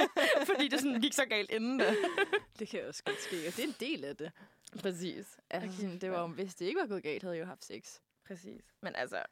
Fordi 0.54 0.68
det 0.68 0.80
sådan 0.80 1.02
gik 1.02 1.14
så 1.14 1.26
galt 1.26 1.52
inden 1.52 1.78
da. 1.78 1.96
det 2.60 2.68
kan 2.68 2.88
også 2.88 3.04
godt 3.04 3.22
ske, 3.22 3.36
og 3.48 3.56
det 3.56 3.60
er 3.60 3.68
en 3.68 3.76
del 3.80 4.06
af 4.06 4.16
det. 4.18 4.32
Præcis. 4.80 5.38
Altså, 5.50 5.78
sådan, 5.82 6.00
det 6.00 6.12
var, 6.12 6.22
jo- 6.22 6.28
hvis 6.28 6.56
det 6.56 6.66
ikke 6.66 6.80
var 6.80 6.88
gået 6.88 7.04
galt, 7.04 7.24
havde 7.24 7.36
jeg 7.36 7.42
jo 7.42 7.48
haft 7.48 7.66
sex. 7.66 8.00
Præcis. 8.28 8.62
Men 8.82 8.96
altså, 8.96 9.24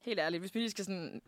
helt 0.00 0.20
ærligt, 0.20 0.40
hvis 0.40 0.54
vi 0.54 0.60
lige 0.60 0.70
skal 0.70 0.84
sådan, 0.84 1.22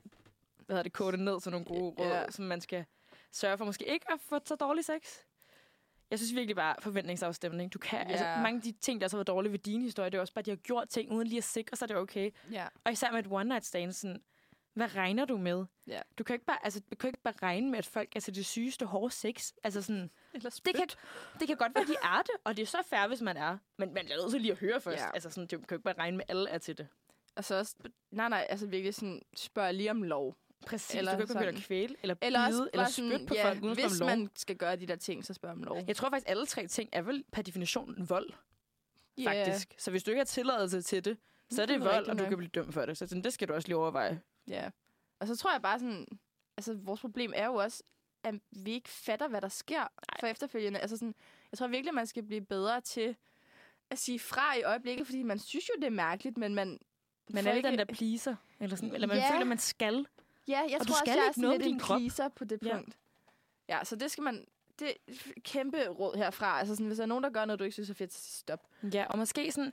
hvad 0.57 0.75
hedder 0.75 0.83
det, 0.83 0.93
kode 0.93 1.13
det 1.13 1.21
ned 1.21 1.41
til 1.41 1.51
nogle 1.51 1.67
gode 1.67 1.95
råd, 1.99 2.07
Ja. 2.07 2.21
ja. 2.21 2.31
som 2.31 2.45
man 2.45 2.61
skal 2.61 2.85
sørge 3.33 3.59
for 3.59 3.65
måske 3.65 3.85
ikke 3.85 4.07
at 4.13 4.21
få 4.21 4.39
så 4.45 4.55
dårlig 4.55 4.85
sex. 4.85 5.03
Jeg 6.11 6.19
synes 6.19 6.35
virkelig 6.35 6.57
bare 6.57 6.77
forventningsafstemning. 6.81 7.73
Du 7.75 7.79
kan, 7.79 8.07
ja. 8.07 8.13
altså, 8.13 8.25
mange 8.25 8.57
af 8.57 8.63
de 8.63 8.73
ting, 8.73 9.01
der 9.01 9.09
så 9.09 9.17
var 9.17 9.25
dårlige 9.25 9.53
ved 9.53 9.59
din 9.59 9.83
historie, 9.83 10.11
det 10.11 10.17
er 10.17 10.21
også 10.21 10.35
bare, 10.35 10.41
at 10.41 10.47
de 10.47 10.51
har 10.51 10.57
gjort 10.57 10.89
ting, 10.89 11.13
uden 11.13 11.29
lige 11.29 11.39
at 11.39 11.45
sikre 11.45 11.77
sig, 11.77 11.89
det 11.89 11.95
er 11.95 11.99
okay. 11.99 12.31
Ja. 12.53 12.67
Og 12.85 12.93
især 12.93 13.11
med 13.11 13.19
et 13.19 13.27
one 13.31 13.49
night 13.49 13.65
stand, 13.65 13.93
sådan, 13.93 14.23
hvad 14.75 14.97
regner 14.97 15.25
du 15.25 15.37
med? 15.37 15.65
Ja. 15.87 16.01
Du 16.19 16.25
kan 16.25 16.35
ikke 16.35 16.47
bare, 16.47 16.65
altså, 16.65 16.81
du 16.91 16.97
kan 16.97 17.09
ikke 17.09 17.23
bare 17.23 17.35
regne 17.43 17.71
med, 17.71 17.79
at 17.79 17.87
folk 17.87 18.17
er 18.17 18.21
til 18.21 18.35
det 18.35 18.47
sygeste 18.47 18.87
hårde 18.87 19.15
sex. 19.15 19.53
Altså 19.65 19.83
sådan, 19.83 20.11
det 20.35 20.75
kan, 20.77 20.89
det 21.41 21.47
kan 21.47 21.57
godt 21.57 21.75
være, 21.75 21.85
de 21.85 21.97
er 22.03 22.23
det, 22.23 22.35
og 22.45 22.57
det 22.57 22.63
er 22.63 22.67
så 22.67 22.83
fair, 22.87 23.09
hvis 23.09 23.23
man 23.23 23.37
er. 23.37 23.59
Men 23.77 23.95
man 23.95 24.07
er 24.07 24.17
nødt 24.17 24.31
til 24.31 24.41
lige 24.41 24.53
at 24.53 24.59
høre 24.59 24.81
først. 24.81 25.03
Ja. 25.03 25.11
Altså 25.15 25.31
sådan, 25.31 25.47
du 25.47 25.59
kan 25.59 25.75
ikke 25.77 25.85
bare 25.85 25.99
regne 25.99 26.17
med, 26.17 26.25
at 26.29 26.31
alle 26.31 26.51
er 26.51 26.59
til 26.59 26.79
det. 26.79 26.89
Og 27.37 27.45
så 27.45 27.55
også, 27.55 27.75
nej, 28.11 28.29
nej, 28.29 28.47
altså 28.51 28.67
virkelig 28.67 28.95
sådan, 28.95 29.23
spørg 29.37 29.75
lige 29.75 29.91
om 29.91 30.03
lov. 30.03 30.37
Præcis. 30.67 30.95
Eller 30.95 31.11
du 31.13 31.17
kan 31.17 31.23
ikke 31.23 31.35
begynde 31.35 31.59
at 31.59 31.65
kvæle, 31.65 31.97
eller 32.03 32.15
Eller 32.23 32.49
bide, 32.49 32.61
også 32.61 32.71
eller 32.73 32.87
sådan, 32.87 33.11
spytte 33.11 33.27
på 33.27 33.35
ja, 33.35 33.49
folk 33.49 33.63
uden 33.63 33.75
hvis 33.75 33.99
lov. 34.01 34.09
man 34.09 34.31
skal 34.37 34.57
gøre 34.57 34.77
de 34.77 34.87
der 34.87 34.97
ting, 34.97 35.25
så 35.25 35.35
spørg 35.35 35.51
om 35.53 35.63
lov. 35.63 35.85
Jeg 35.87 35.97
tror 35.97 36.11
faktisk, 36.11 36.29
alle 36.31 36.47
tre 36.47 36.67
ting 36.67 36.89
er 36.93 37.03
vel 37.03 37.25
per 37.33 37.43
definition 37.43 38.09
vold, 38.09 38.31
Ja. 39.19 39.31
faktisk. 39.31 39.75
Så 39.79 39.91
hvis 39.91 40.03
du 40.03 40.11
ikke 40.11 40.21
har 40.21 40.25
tilladelse 40.25 40.83
til 40.83 41.05
det, 41.05 41.19
så 41.51 41.63
er 41.63 41.67
Det 41.67 41.81
det 41.81 41.87
er 41.87 41.93
vold, 41.93 42.07
og 42.07 42.19
du 42.19 42.23
nok. 42.23 42.29
kan 42.29 42.39
blive 42.39 42.51
dømt 42.51 42.75
for 42.75 42.87
det. 42.87 42.99
Så 42.99 43.07
sådan, 43.07 43.25
det 43.25 43.33
skal 43.33 43.49
du 43.49 43.53
også 43.55 43.69
lige 43.69 43.77
overveje. 43.77 44.21
Ja. 44.49 44.71
Og 45.21 45.27
så 45.27 45.37
tror 45.37 45.53
jeg 45.53 45.63
bare 45.63 45.79
sådan, 45.79 46.07
altså 46.57 46.75
vores 46.75 47.01
problem 47.01 47.33
er 47.37 47.47
jo 47.47 47.55
også, 47.55 47.83
at 48.25 48.35
vi 48.51 48.73
ikke 48.73 48.89
fatter, 48.89 49.29
hvad 49.29 49.41
der 49.41 49.49
sker 49.49 49.79
Nej. 49.81 50.21
for 50.21 50.27
efterfølgende. 50.27 50.79
Altså 50.81 50.97
sådan, 50.97 51.15
jeg 51.53 51.59
tror 51.59 51.67
virkelig, 51.67 51.95
man 51.95 52.07
skal 52.07 52.23
blive 52.23 52.41
bedre 52.41 52.81
til 52.81 53.17
at 53.91 53.99
sige 53.99 54.19
fra 54.19 54.57
i 54.59 54.63
øjeblikket, 54.63 55.07
fordi 55.07 55.23
man 55.23 55.39
synes 55.39 55.69
jo, 55.69 55.75
det 55.81 55.87
er 55.87 55.91
mærkeligt, 55.91 56.37
men 56.39 56.55
man... 56.55 56.79
Man 57.31 57.47
er 57.47 57.53
ikke- 57.53 57.69
den 57.69 57.79
der 57.79 57.85
pleaser, 57.85 58.37
eller, 58.61 58.77
sådan, 58.77 58.95
eller 58.95 59.07
man 59.09 59.17
Ja. 59.17 59.33
føler, 59.35 59.45
man 59.45 59.59
skal. 59.59 60.07
Ja, 60.49 60.61
jeg 60.71 60.77
Og 60.81 60.87
du 60.87 60.93
tror 60.93 60.97
skal 60.99 61.11
også, 61.11 61.21
jeg 61.21 61.29
er 61.29 61.33
sådan 61.33 61.51
lidt 61.51 61.63
en 61.73 61.79
krop. 61.79 61.99
pleaser 61.99 62.29
på 62.29 62.45
det 62.45 62.59
Ja. 62.63 62.77
punkt. 62.77 62.97
Ja, 63.69 63.85
så 63.85 63.97
det 63.97 64.11
skal 64.11 64.23
man... 64.25 64.47
Det 64.79 64.89
er 64.89 64.93
et 65.09 65.43
kæmpe 65.43 65.89
råd 65.89 66.17
herfra. 66.17 66.59
Altså 66.59 66.75
sådan, 66.75 66.87
hvis 66.87 66.97
der 66.97 67.03
er 67.05 67.07
nogen, 67.09 67.25
der 67.25 67.31
gør 67.31 67.45
noget, 67.45 67.59
du 67.59 67.65
ikke 67.65 67.73
synes 67.75 67.91
er 67.91 67.95
fedt, 67.95 68.13
så 68.15 68.39
stop. 68.39 68.67
Ja, 68.95 69.07
og 69.11 69.19
måske 69.19 69.53
sådan... 69.53 69.73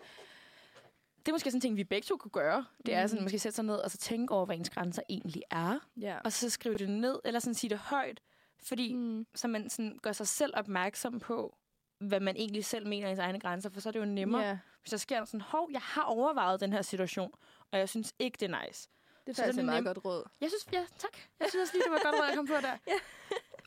Det 1.20 1.28
er 1.28 1.34
måske 1.34 1.52
sådan 1.52 1.58
en 1.58 1.62
ting, 1.62 1.78
vi 1.78 1.84
begge 1.84 2.06
to 2.06 2.18
kunne 2.18 2.32
gøre. 2.32 2.66
Det 2.86 2.94
er 2.95 3.02
Mhm. 3.02 3.08
sådan, 3.08 3.24
måske 3.24 3.40
sætte 3.40 3.56
sig 3.56 3.66
ned 3.66 3.76
og 3.76 3.91
så 3.91 3.98
tænke 3.98 4.34
over, 4.34 4.45
hvad 4.45 4.56
ens 4.56 4.70
grænser 4.70 5.02
egentlig 5.10 5.44
er. 5.52 5.80
Ja. 5.98 6.18
Og 6.24 6.32
så 6.32 6.50
skrive 6.50 6.76
det 6.78 6.90
ned, 6.90 7.20
eller 7.26 7.40
sådan 7.40 7.54
sige 7.54 7.70
det 7.70 7.78
højt. 7.78 8.22
Fordi 8.64 8.94
Mm. 8.94 9.26
så 9.36 9.48
man 9.48 9.70
sådan 9.70 10.00
gør 10.02 10.12
sig 10.12 10.28
selv 10.28 10.54
opmærksom 10.56 11.20
på, 11.20 11.58
hvad 12.00 12.20
man 12.20 12.36
egentlig 12.36 12.66
selv 12.66 12.88
mener 12.88 13.08
i 13.08 13.12
ens 13.12 13.20
egne 13.20 13.40
grænser, 13.40 13.70
for 13.70 13.82
så 13.82 13.90
er 13.90 13.91
det 13.91 14.00
jo 14.00 14.06
nemmere. 14.06 14.41
Ja, 14.41 14.58
Hvis 14.82 14.90
der 14.91 14.98
sker 14.98 15.26
sådan, 15.26 15.41
hov, 15.41 15.70
jeg 15.72 15.82
har 15.82 16.04
overvejet 16.04 16.60
den 16.60 16.74
her 16.74 16.82
situation, 16.82 17.32
og 17.72 17.80
jeg 17.80 17.90
synes 17.90 18.14
ikke, 18.20 18.38
det 18.40 18.52
er 18.52 18.66
nice. 18.68 18.90
Det 19.28 19.40
er 19.40 19.44
faktisk 19.44 19.60
et 19.60 19.66
meget 19.66 19.86
godt 19.86 20.06
råd. 20.06 20.24
Jeg 20.41 20.50
synes, 20.50 20.68
ja, 20.72 20.86
tak. 20.98 21.18
Jeg 21.40 21.50
synes 21.50 21.62
også 21.62 21.74
lige, 21.74 21.84
det 21.84 21.91
var 21.91 22.02
godt 22.04 22.16
råd, 22.22 22.26
jeg 22.28 22.36
kom 22.36 22.48
på 22.48 22.54
der. 22.54 22.78
Ja. 22.88 23.00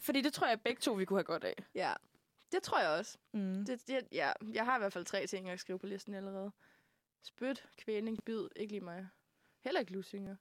Fordi 0.01 0.21
det 0.21 0.33
tror 0.33 0.47
jeg 0.47 0.61
begge 0.61 0.81
to, 0.81 0.93
vi 0.93 1.05
kunne 1.05 1.19
have 1.19 1.25
godt 1.25 1.45
af. 1.45 1.65
Ja, 1.75 1.95
det 2.53 2.63
tror 2.63 2.81
jeg 2.81 2.89
også. 2.91 3.19
Mm. 3.33 3.65
Det, 3.65 3.89
det, 3.89 4.09
ja, 4.13 4.33
jeg 4.53 4.65
har 4.65 4.77
i 4.77 4.79
hvert 4.79 4.93
fald 4.93 5.05
tre 5.05 5.27
ting, 5.27 5.47
jeg 5.47 5.53
kan 5.53 5.59
skrive 5.59 5.79
på 5.79 5.87
listen 5.87 6.15
allerede. 6.15 6.53
Spyt, 7.23 7.69
kvælning, 7.77 8.25
bid, 8.25 8.49
ikke 8.57 8.73
lige 8.73 8.85
mig. 8.85 9.09
Heller 9.61 9.81
ikke 9.81 9.93
lusinger. 9.93 10.37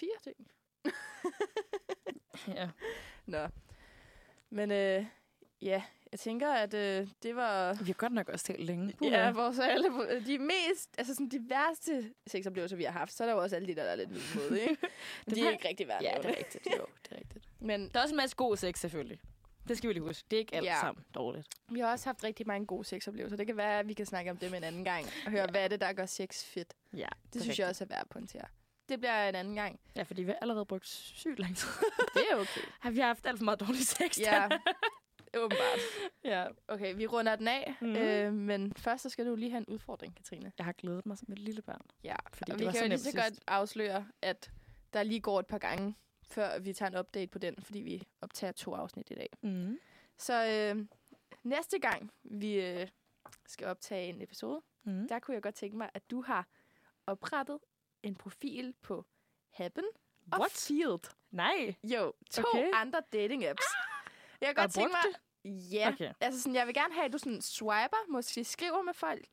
Fire 0.00 0.18
ting. 0.22 0.36
Ja. 2.48 2.70
Nå. 3.26 3.48
Men 4.50 4.70
øh, 4.70 5.06
ja, 5.62 5.82
jeg 6.12 6.20
tænker, 6.20 6.52
at 6.52 6.74
øh, 6.74 7.08
det 7.22 7.36
var... 7.36 7.72
Vi 7.74 7.86
har 7.86 7.92
godt 7.94 8.12
nok 8.12 8.28
også 8.28 8.44
talt 8.44 8.64
længe. 8.64 8.94
Ja, 9.02 9.30
vores 9.30 9.58
alle, 9.58 9.88
de 10.26 10.38
mest, 10.38 10.90
altså 10.98 11.14
sådan 11.14 11.28
de 11.28 11.40
værste 11.48 12.10
sexoplevelser, 12.26 12.76
vi 12.76 12.84
har 12.84 12.92
haft, 12.92 13.12
så 13.12 13.24
er 13.24 13.28
der 13.28 13.34
jo 13.34 13.40
også 13.42 13.56
alle 13.56 13.68
de 13.68 13.74
der, 13.76 13.82
er 13.82 13.96
lidt 13.96 14.10
vilde 14.10 14.24
måde, 14.34 14.60
ikke? 14.62 14.76
Det 15.26 15.34
de 15.36 15.46
er 15.46 15.50
ikke 15.50 15.68
rigtig 15.68 15.88
værd. 15.88 16.02
ja, 16.02 16.14
det 16.22 16.24
er 16.30 16.36
rigtigt. 16.38 16.66
Jo, 16.66 16.86
det 17.02 17.12
er 17.12 17.18
rigtigt. 17.18 17.44
Men 17.60 17.88
Der 17.88 17.98
er 17.98 18.02
også 18.02 18.14
en 18.14 18.16
masse 18.16 18.36
god 18.36 18.56
sex, 18.56 18.78
selvfølgelig. 18.80 19.20
Det 19.68 19.78
skal 19.78 19.88
vi 19.88 19.92
lige 19.94 20.02
huske. 20.02 20.26
Det 20.30 20.36
er 20.36 20.40
ikke 20.40 20.54
alt 20.56 20.64
Ja. 20.64 20.74
ja. 20.74 20.80
sammen 20.80 21.04
dårligt. 21.14 21.46
vi 21.70 21.80
har 21.80 21.90
også 21.92 22.08
haft 22.08 22.24
rigtig 22.24 22.46
mange 22.46 22.66
gode 22.66 22.84
sexoplevelser. 22.84 23.36
Det 23.36 23.46
kan 23.46 23.56
være, 23.56 23.78
at 23.78 23.88
vi 23.88 23.92
kan 23.94 24.06
snakke 24.06 24.30
om 24.30 24.36
dem 24.36 24.54
en 24.54 24.64
anden 24.64 24.84
gang, 24.84 25.06
og 25.26 25.30
høre, 25.30 25.46
hvad 25.50 25.64
er 25.64 25.68
det, 25.68 25.80
der 25.80 25.92
gør 25.92 26.06
sex 26.06 26.44
fedt. 26.44 26.74
Ja, 26.96 27.08
Det 27.32 27.42
synes 27.42 27.58
jeg 27.58 27.68
også 27.68 27.84
er 27.84 27.88
værd 27.88 28.00
at 28.00 28.08
pointere. 28.08 28.44
Det 28.88 28.98
bliver 29.00 29.28
en 29.28 29.34
anden 29.34 29.54
gang. 29.54 29.80
Ja, 29.96 30.02
fordi 30.02 30.22
vi 30.22 30.30
har 30.30 30.38
allerede 30.40 30.66
brugt 30.66 30.86
sygt 30.86 31.38
lang 31.38 31.56
tid. 31.56 31.68
Det 32.14 32.22
er 32.30 32.36
okay. 32.36 32.60
Har 32.80 32.90
vi 32.90 32.98
haft 33.00 33.26
alt 33.26 33.38
for 33.38 33.44
meget 33.44 33.60
dårlig 33.60 33.86
sex? 33.86 34.18
Ja, 34.20 34.48
åbenbart. 35.36 35.78
ja. 36.24 36.46
Okay, 36.68 36.94
vi 36.96 37.06
runder 37.06 37.36
den 37.36 37.48
af. 37.48 37.74
Mhm. 37.80 37.96
Øh, 37.96 38.32
men 38.32 38.74
først 38.74 39.02
så 39.02 39.08
skal 39.08 39.26
du 39.26 39.34
lige 39.34 39.50
have 39.50 39.58
en 39.58 39.66
udfordring, 39.66 40.16
Katrine. 40.16 40.52
Jeg 40.58 40.64
har 40.66 40.72
glædet 40.72 41.06
mig 41.06 41.18
som 41.18 41.32
et 41.32 41.38
lille 41.38 41.62
barn. 41.62 41.80
Ja, 42.04 42.16
Fordi 42.32 42.50
og 42.52 42.58
det 42.58 42.60
vi 42.60 42.66
var 42.66 42.72
kan 42.72 42.78
så 42.78 42.84
jo 42.84 42.88
lige 42.88 42.98
så 42.98 43.04
sidst. 43.04 43.16
godt 43.16 43.34
afsløre, 43.46 44.08
at 44.22 44.50
der 44.92 45.02
lige 45.02 45.20
går 45.20 45.40
et 45.40 45.46
par 45.46 45.58
gange, 45.58 45.94
før 46.28 46.58
vi 46.58 46.72
tager 46.72 46.90
en 46.90 46.98
update 46.98 47.26
på 47.26 47.38
den, 47.38 47.54
fordi 47.62 47.78
vi 47.80 48.06
optager 48.20 48.52
to 48.52 48.74
afsnit 48.74 49.10
i 49.10 49.14
dag. 49.14 49.28
Mm. 49.42 49.78
Så 50.18 50.46
øh, 50.74 50.86
næste 51.44 51.78
gang, 51.78 52.10
vi 52.24 52.60
øh, 52.60 52.88
skal 53.46 53.66
optage 53.66 54.08
en 54.08 54.22
episode, 54.22 54.62
Mm. 54.84 55.08
der 55.08 55.18
kunne 55.18 55.34
jeg 55.34 55.42
godt 55.42 55.54
tænke 55.54 55.76
mig, 55.76 55.90
at 55.94 56.10
du 56.10 56.22
har 56.22 56.46
oprettet 57.06 57.58
en 58.02 58.14
profil 58.14 58.74
på 58.82 59.04
Happen 59.50 59.84
og 60.32 60.40
What? 60.40 60.52
Field. 60.52 61.14
Nej. 61.30 61.74
Jo, 61.84 62.12
to 62.30 62.42
Okay. 62.54 62.70
andre 62.74 63.02
dating 63.12 63.44
apps. 63.46 63.62
Jeg 64.40 64.46
kan 64.48 64.54
godt 64.54 64.72
tænke 64.74 64.92
mig... 64.92 65.14
Ja, 65.72 65.88
Okay. 65.92 66.12
altså 66.20 66.40
sådan, 66.42 66.54
jeg 66.54 66.66
vil 66.66 66.74
gerne 66.74 66.94
have, 66.94 67.04
at 67.04 67.12
du 67.12 67.18
sådan 67.18 67.40
swiper, 67.42 68.10
måske 68.12 68.44
skriver 68.44 68.82
med 68.82 68.94
folk, 68.94 69.26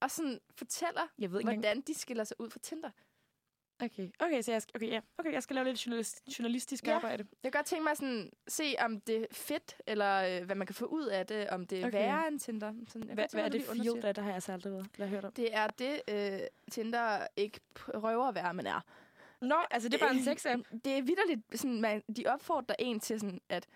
og 0.00 0.10
sådan 0.10 0.40
fortæller, 0.56 1.02
Jeg 1.18 1.30
ved 1.32 1.40
ikke 1.40 1.50
engang. 1.50 1.56
hvordan 1.60 1.80
de 1.80 1.94
skiller 1.94 2.24
sig 2.24 2.40
ud 2.40 2.50
fra 2.50 2.58
Tinder. 2.58 2.90
Okay, 3.80 4.10
okay, 4.20 4.42
så 4.42 4.52
jeg 4.52 4.62
skal, 4.62 4.72
okay, 4.76 4.88
ja. 4.90 5.00
okay, 5.18 5.32
jeg 5.32 5.42
skal 5.42 5.54
lave 5.54 5.64
lidt 5.64 5.86
journalist, 5.86 6.22
journalistisk 6.38 6.86
Ja. 6.86 6.94
arbejde. 6.94 7.26
Jeg 7.42 7.52
kan 7.52 7.58
godt 7.58 7.66
tænke 7.66 7.84
mig 7.84 7.96
sådan, 7.96 8.30
se, 8.48 8.74
om 8.78 9.00
det 9.00 9.16
er 9.22 9.26
fedt, 9.32 9.76
eller 9.86 10.38
øh, 10.40 10.46
hvad 10.46 10.56
man 10.56 10.66
kan 10.66 10.74
få 10.74 10.86
ud 10.86 11.06
af 11.06 11.26
det, 11.26 11.50
om 11.50 11.66
det 11.66 11.82
er 11.82 11.86
Okay. 11.86 11.98
værre 11.98 12.28
end 12.28 12.40
Tinder. 12.40 12.72
Sådan, 12.88 13.08
jeg 13.08 13.14
Hvad, 13.14 13.26
hvad 13.32 13.44
er 13.44 13.48
det 13.48 13.64
field 13.72 14.04
af? 14.04 14.14
Der 14.14 14.22
har 14.22 14.28
jeg 14.28 14.34
altså 14.34 14.52
aldrig 14.52 14.72
været, 14.72 14.86
eller 14.94 15.06
hørt 15.06 15.24
om. 15.24 15.32
Det 15.32 15.54
er 15.54 15.66
det, 15.66 16.02
øh, 16.08 16.40
Tinder 16.70 17.26
ikke 17.36 17.60
prøver 17.74 18.28
at 18.28 18.34
være, 18.34 18.54
men 18.54 18.66
er. 18.66 18.80
Nå, 19.40 19.56
altså 19.70 19.88
det 19.88 20.02
er 20.02 20.06
bare 20.06 20.14
en 20.14 20.20
sex-app. 20.28 20.78
Det 20.84 20.98
er 20.98 21.02
vidderligt, 21.02 21.40
sådan, 21.60 21.80
man, 21.80 22.02
de 22.16 22.26
opfordrer 22.26 22.76
en 22.78 23.00
til 23.00 23.20
sådan, 23.20 23.40
at 23.48 23.66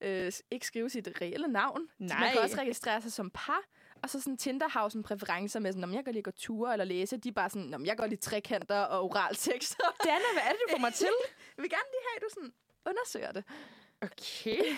øh, 0.00 0.32
ikke 0.50 0.66
skrive 0.66 0.90
sit 0.90 1.08
reelle 1.20 1.48
navn. 1.48 1.88
Så 1.88 1.94
Man 1.98 2.08
Nej. 2.08 2.32
kan 2.32 2.42
også 2.42 2.56
registrere 2.58 3.00
sig 3.02 3.12
som 3.12 3.30
par. 3.30 3.60
Og 4.02 4.10
så 4.10 4.20
sådan 4.20 4.36
Tinder 4.36 4.68
har 4.68 4.82
jo 4.82 4.88
sådan 4.88 5.02
præferencer 5.02 5.60
med, 5.60 5.72
sådan, 5.72 5.84
om 5.84 5.92
jeg 5.94 6.04
går 6.04 6.12
lige 6.12 6.22
gå 6.22 6.30
ture 6.30 6.72
eller 6.72 6.84
læse. 6.84 7.16
De 7.16 7.28
er 7.28 7.32
bare 7.32 7.50
sådan, 7.50 7.74
om 7.74 7.86
jeg 7.86 7.96
går 7.96 8.06
lige 8.06 8.18
trekanter 8.18 8.78
og 8.80 9.04
oral 9.04 9.36
sex. 9.36 9.76
Dana, 10.04 10.18
hvad 10.34 10.42
er 10.42 10.48
det, 10.50 10.58
du 10.68 10.72
får 10.72 10.78
mig 10.80 10.94
til? 11.04 11.08
Jeg 11.56 11.62
vil 11.62 11.70
gerne 11.70 11.88
lige 11.92 12.04
have, 12.08 12.16
at 12.16 12.22
du 12.22 12.28
sådan 12.34 12.52
undersøger 12.86 13.32
det. 13.32 13.44
Okay. 14.02 14.62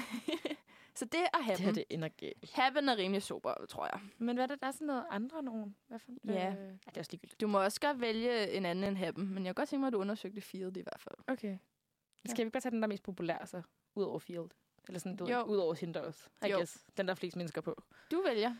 Så 0.94 1.04
det 1.04 1.20
er 1.20 1.38
Det 1.38 1.58
her, 1.58 1.72
det 1.72 1.84
ender 1.90 2.08
galt. 2.08 2.50
Happen 2.54 2.88
er 2.88 2.96
rimelig 2.96 3.22
sober, 3.22 3.54
tror 3.68 3.88
jeg. 3.92 4.00
Men 4.18 4.36
hvad 4.36 4.44
er 4.44 4.46
det? 4.48 4.60
Der 4.60 4.66
er 4.66 4.70
sådan 4.72 4.86
noget 4.86 5.04
andre 5.10 5.42
nogen. 5.42 5.76
Hvad 5.88 5.98
for, 5.98 6.10
Ja. 6.24 6.30
Øh, 6.32 6.36
ja, 6.36 6.50
det 6.88 6.96
er 6.96 7.00
også 7.00 7.10
ligegyldigt. 7.10 7.40
Du 7.40 7.46
må 7.46 7.62
også 7.62 7.80
godt 7.80 8.00
vælge 8.00 8.50
en 8.50 8.66
anden 8.66 8.84
end 8.84 8.96
Happen, 8.96 9.34
men 9.34 9.46
jeg 9.46 9.54
kan 9.54 9.54
godt 9.54 9.68
tænke 9.68 9.80
mig, 9.80 9.86
at 9.86 9.92
du 9.92 9.98
undersøgte 9.98 10.40
Field 10.40 10.76
i 10.76 10.80
hvert 10.80 11.00
fald. 11.00 11.14
Okay. 11.28 11.58
Skal 12.26 12.44
vi 12.44 12.50
bare 12.50 12.60
tage 12.60 12.70
den, 12.70 12.78
der 12.82 12.86
er 12.86 12.88
mest 12.88 13.02
populær, 13.02 13.44
så? 13.44 13.62
Ud 13.94 14.04
over 14.04 14.18
Field. 14.18 14.50
Eller 14.88 14.98
sådan, 14.98 15.16
du 15.16 15.24
ved, 15.26 15.42
ud 15.46 15.56
over 15.56 15.74
Tinder 15.74 16.00
også. 16.00 16.20
I 16.46 16.48
Jo. 16.50 16.56
guess. 16.56 16.84
Den, 16.96 17.06
der 17.06 17.12
er 17.12 17.16
flest 17.16 17.36
mennesker 17.36 17.60
på. 17.60 17.82
Du 18.10 18.22
vælger. 18.26 18.54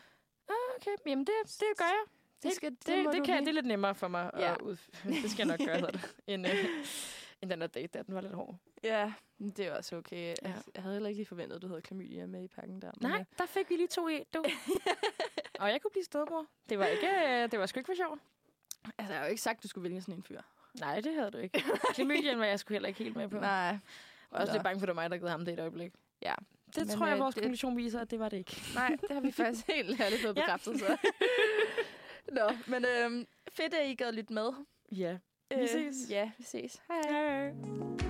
Okay, 0.77 0.91
jamen 1.05 1.25
det, 1.25 1.33
det 1.45 1.67
gør 1.77 1.85
jeg. 1.85 2.03
Det, 2.43 2.53
skal, 2.53 2.71
det, 2.71 2.87
Det, 2.87 2.95
det, 2.97 3.05
du 3.05 3.11
kan, 3.11 3.21
lige- 3.25 3.39
det 3.39 3.47
er 3.47 3.51
lidt 3.51 3.65
nemmere 3.65 3.95
for 3.95 4.07
mig 4.07 4.31
Ja. 4.37 4.53
at 4.53 4.61
ud... 4.61 4.77
Det 5.23 5.31
skal 5.31 5.47
jeg 5.47 5.57
nok 5.57 5.67
gøre, 5.67 5.81
det. 5.91 6.15
End, 6.27 6.47
øh, 6.47 6.65
end 7.41 7.49
den 7.49 7.61
der 7.61 7.67
date 7.67 7.87
der. 7.97 8.03
Den 8.03 8.15
var 8.15 8.21
lidt 8.21 8.33
hård. 8.33 8.55
Ja, 8.83 9.13
det 9.39 9.59
er 9.59 9.75
også 9.77 9.95
okay. 9.95 10.35
Ja. 10.43 10.53
Jeg 10.75 10.83
havde 10.83 10.95
heller 10.95 11.09
ikke 11.09 11.19
lige 11.19 11.25
forventet, 11.27 11.55
at 11.55 11.61
du 11.61 11.67
havde 11.67 11.81
klamydia 11.81 12.25
med 12.25 12.43
i 12.43 12.47
pakken 12.47 12.81
der. 12.81 12.91
men, 13.01 13.09
Nej, 13.11 13.19
øh, 13.19 13.25
der 13.37 13.45
fik 13.45 13.69
vi 13.69 13.75
lige 13.75 13.87
to 13.87 14.07
i, 14.07 14.23
du. 14.33 14.43
og 15.59 15.69
jeg 15.69 15.81
kunne 15.81 15.91
blive 15.91 16.03
stedmor. 16.03 16.45
Det 16.69 16.79
var, 16.79 16.85
ikke, 16.85 17.07
øh, 17.27 17.51
det 17.51 17.59
var 17.59 17.65
sgu 17.65 17.79
ikke 17.79 17.87
for 17.87 17.95
sjov. 17.95 18.17
Altså, 18.97 19.13
jeg 19.13 19.19
har 19.19 19.25
jo 19.25 19.29
ikke 19.29 19.41
sagt, 19.41 19.57
at 19.57 19.63
du 19.63 19.67
skulle 19.67 19.83
vælge 19.89 20.01
sådan 20.01 20.15
en 20.15 20.23
fyr. 20.23 20.41
Nej, 20.79 21.01
det 21.01 21.13
havde 21.13 21.31
du 21.31 21.37
ikke. 21.37 21.63
Klamydien 21.93 22.39
var 22.39 22.45
jeg 22.45 22.59
sgu 22.59 22.73
heller 22.73 22.87
ikke 22.87 23.03
helt 23.03 23.15
med 23.15 23.27
på. 23.29 23.39
Nej. 23.39 23.49
Jeg 23.49 23.79
var 24.31 24.39
også 24.39 24.53
Nå. 24.53 24.55
lidt 24.55 24.63
bange 24.63 24.79
for, 24.79 24.83
at 24.83 24.87
det 24.87 24.95
var 24.95 25.01
mig, 25.01 25.09
der 25.09 25.17
gav 25.17 25.29
ham 25.29 25.45
det 25.45 25.53
et 25.53 25.59
øjeblik. 25.59 25.93
Ja. 26.21 26.33
Det 26.75 26.77
Men, 26.77 26.87
tror 26.87 27.05
jeg, 27.07 27.13
øh, 27.15 27.19
vores 27.19 27.35
det- 27.35 27.43
konklusion 27.43 27.77
viser, 27.77 27.99
at 27.99 28.11
det 28.11 28.19
var 28.19 28.29
det 28.29 28.37
ikke. 28.37 28.61
Nej, 28.75 28.97
det 29.01 29.11
har 29.11 29.19
vi 29.19 29.31
faktisk 29.41 29.67
helt 29.67 30.01
ærligt 30.01 30.21
fået 30.21 30.35
bekræftet. 30.35 30.79
Så. 30.79 30.97
Nå, 32.37 32.49
men 32.67 32.85
øhm, 32.85 33.25
fedt, 33.51 33.73
at 33.73 33.89
I 33.89 33.95
gad 33.95 34.11
lytte 34.11 34.33
med. 34.33 34.49
Ja. 34.91 35.17
Vi 35.57 35.67
ses. 35.67 35.95
Ja, 36.09 36.31
vi 36.37 36.43
ses. 36.43 36.81
Hej. 36.87 37.01
Hej. 37.11 38.08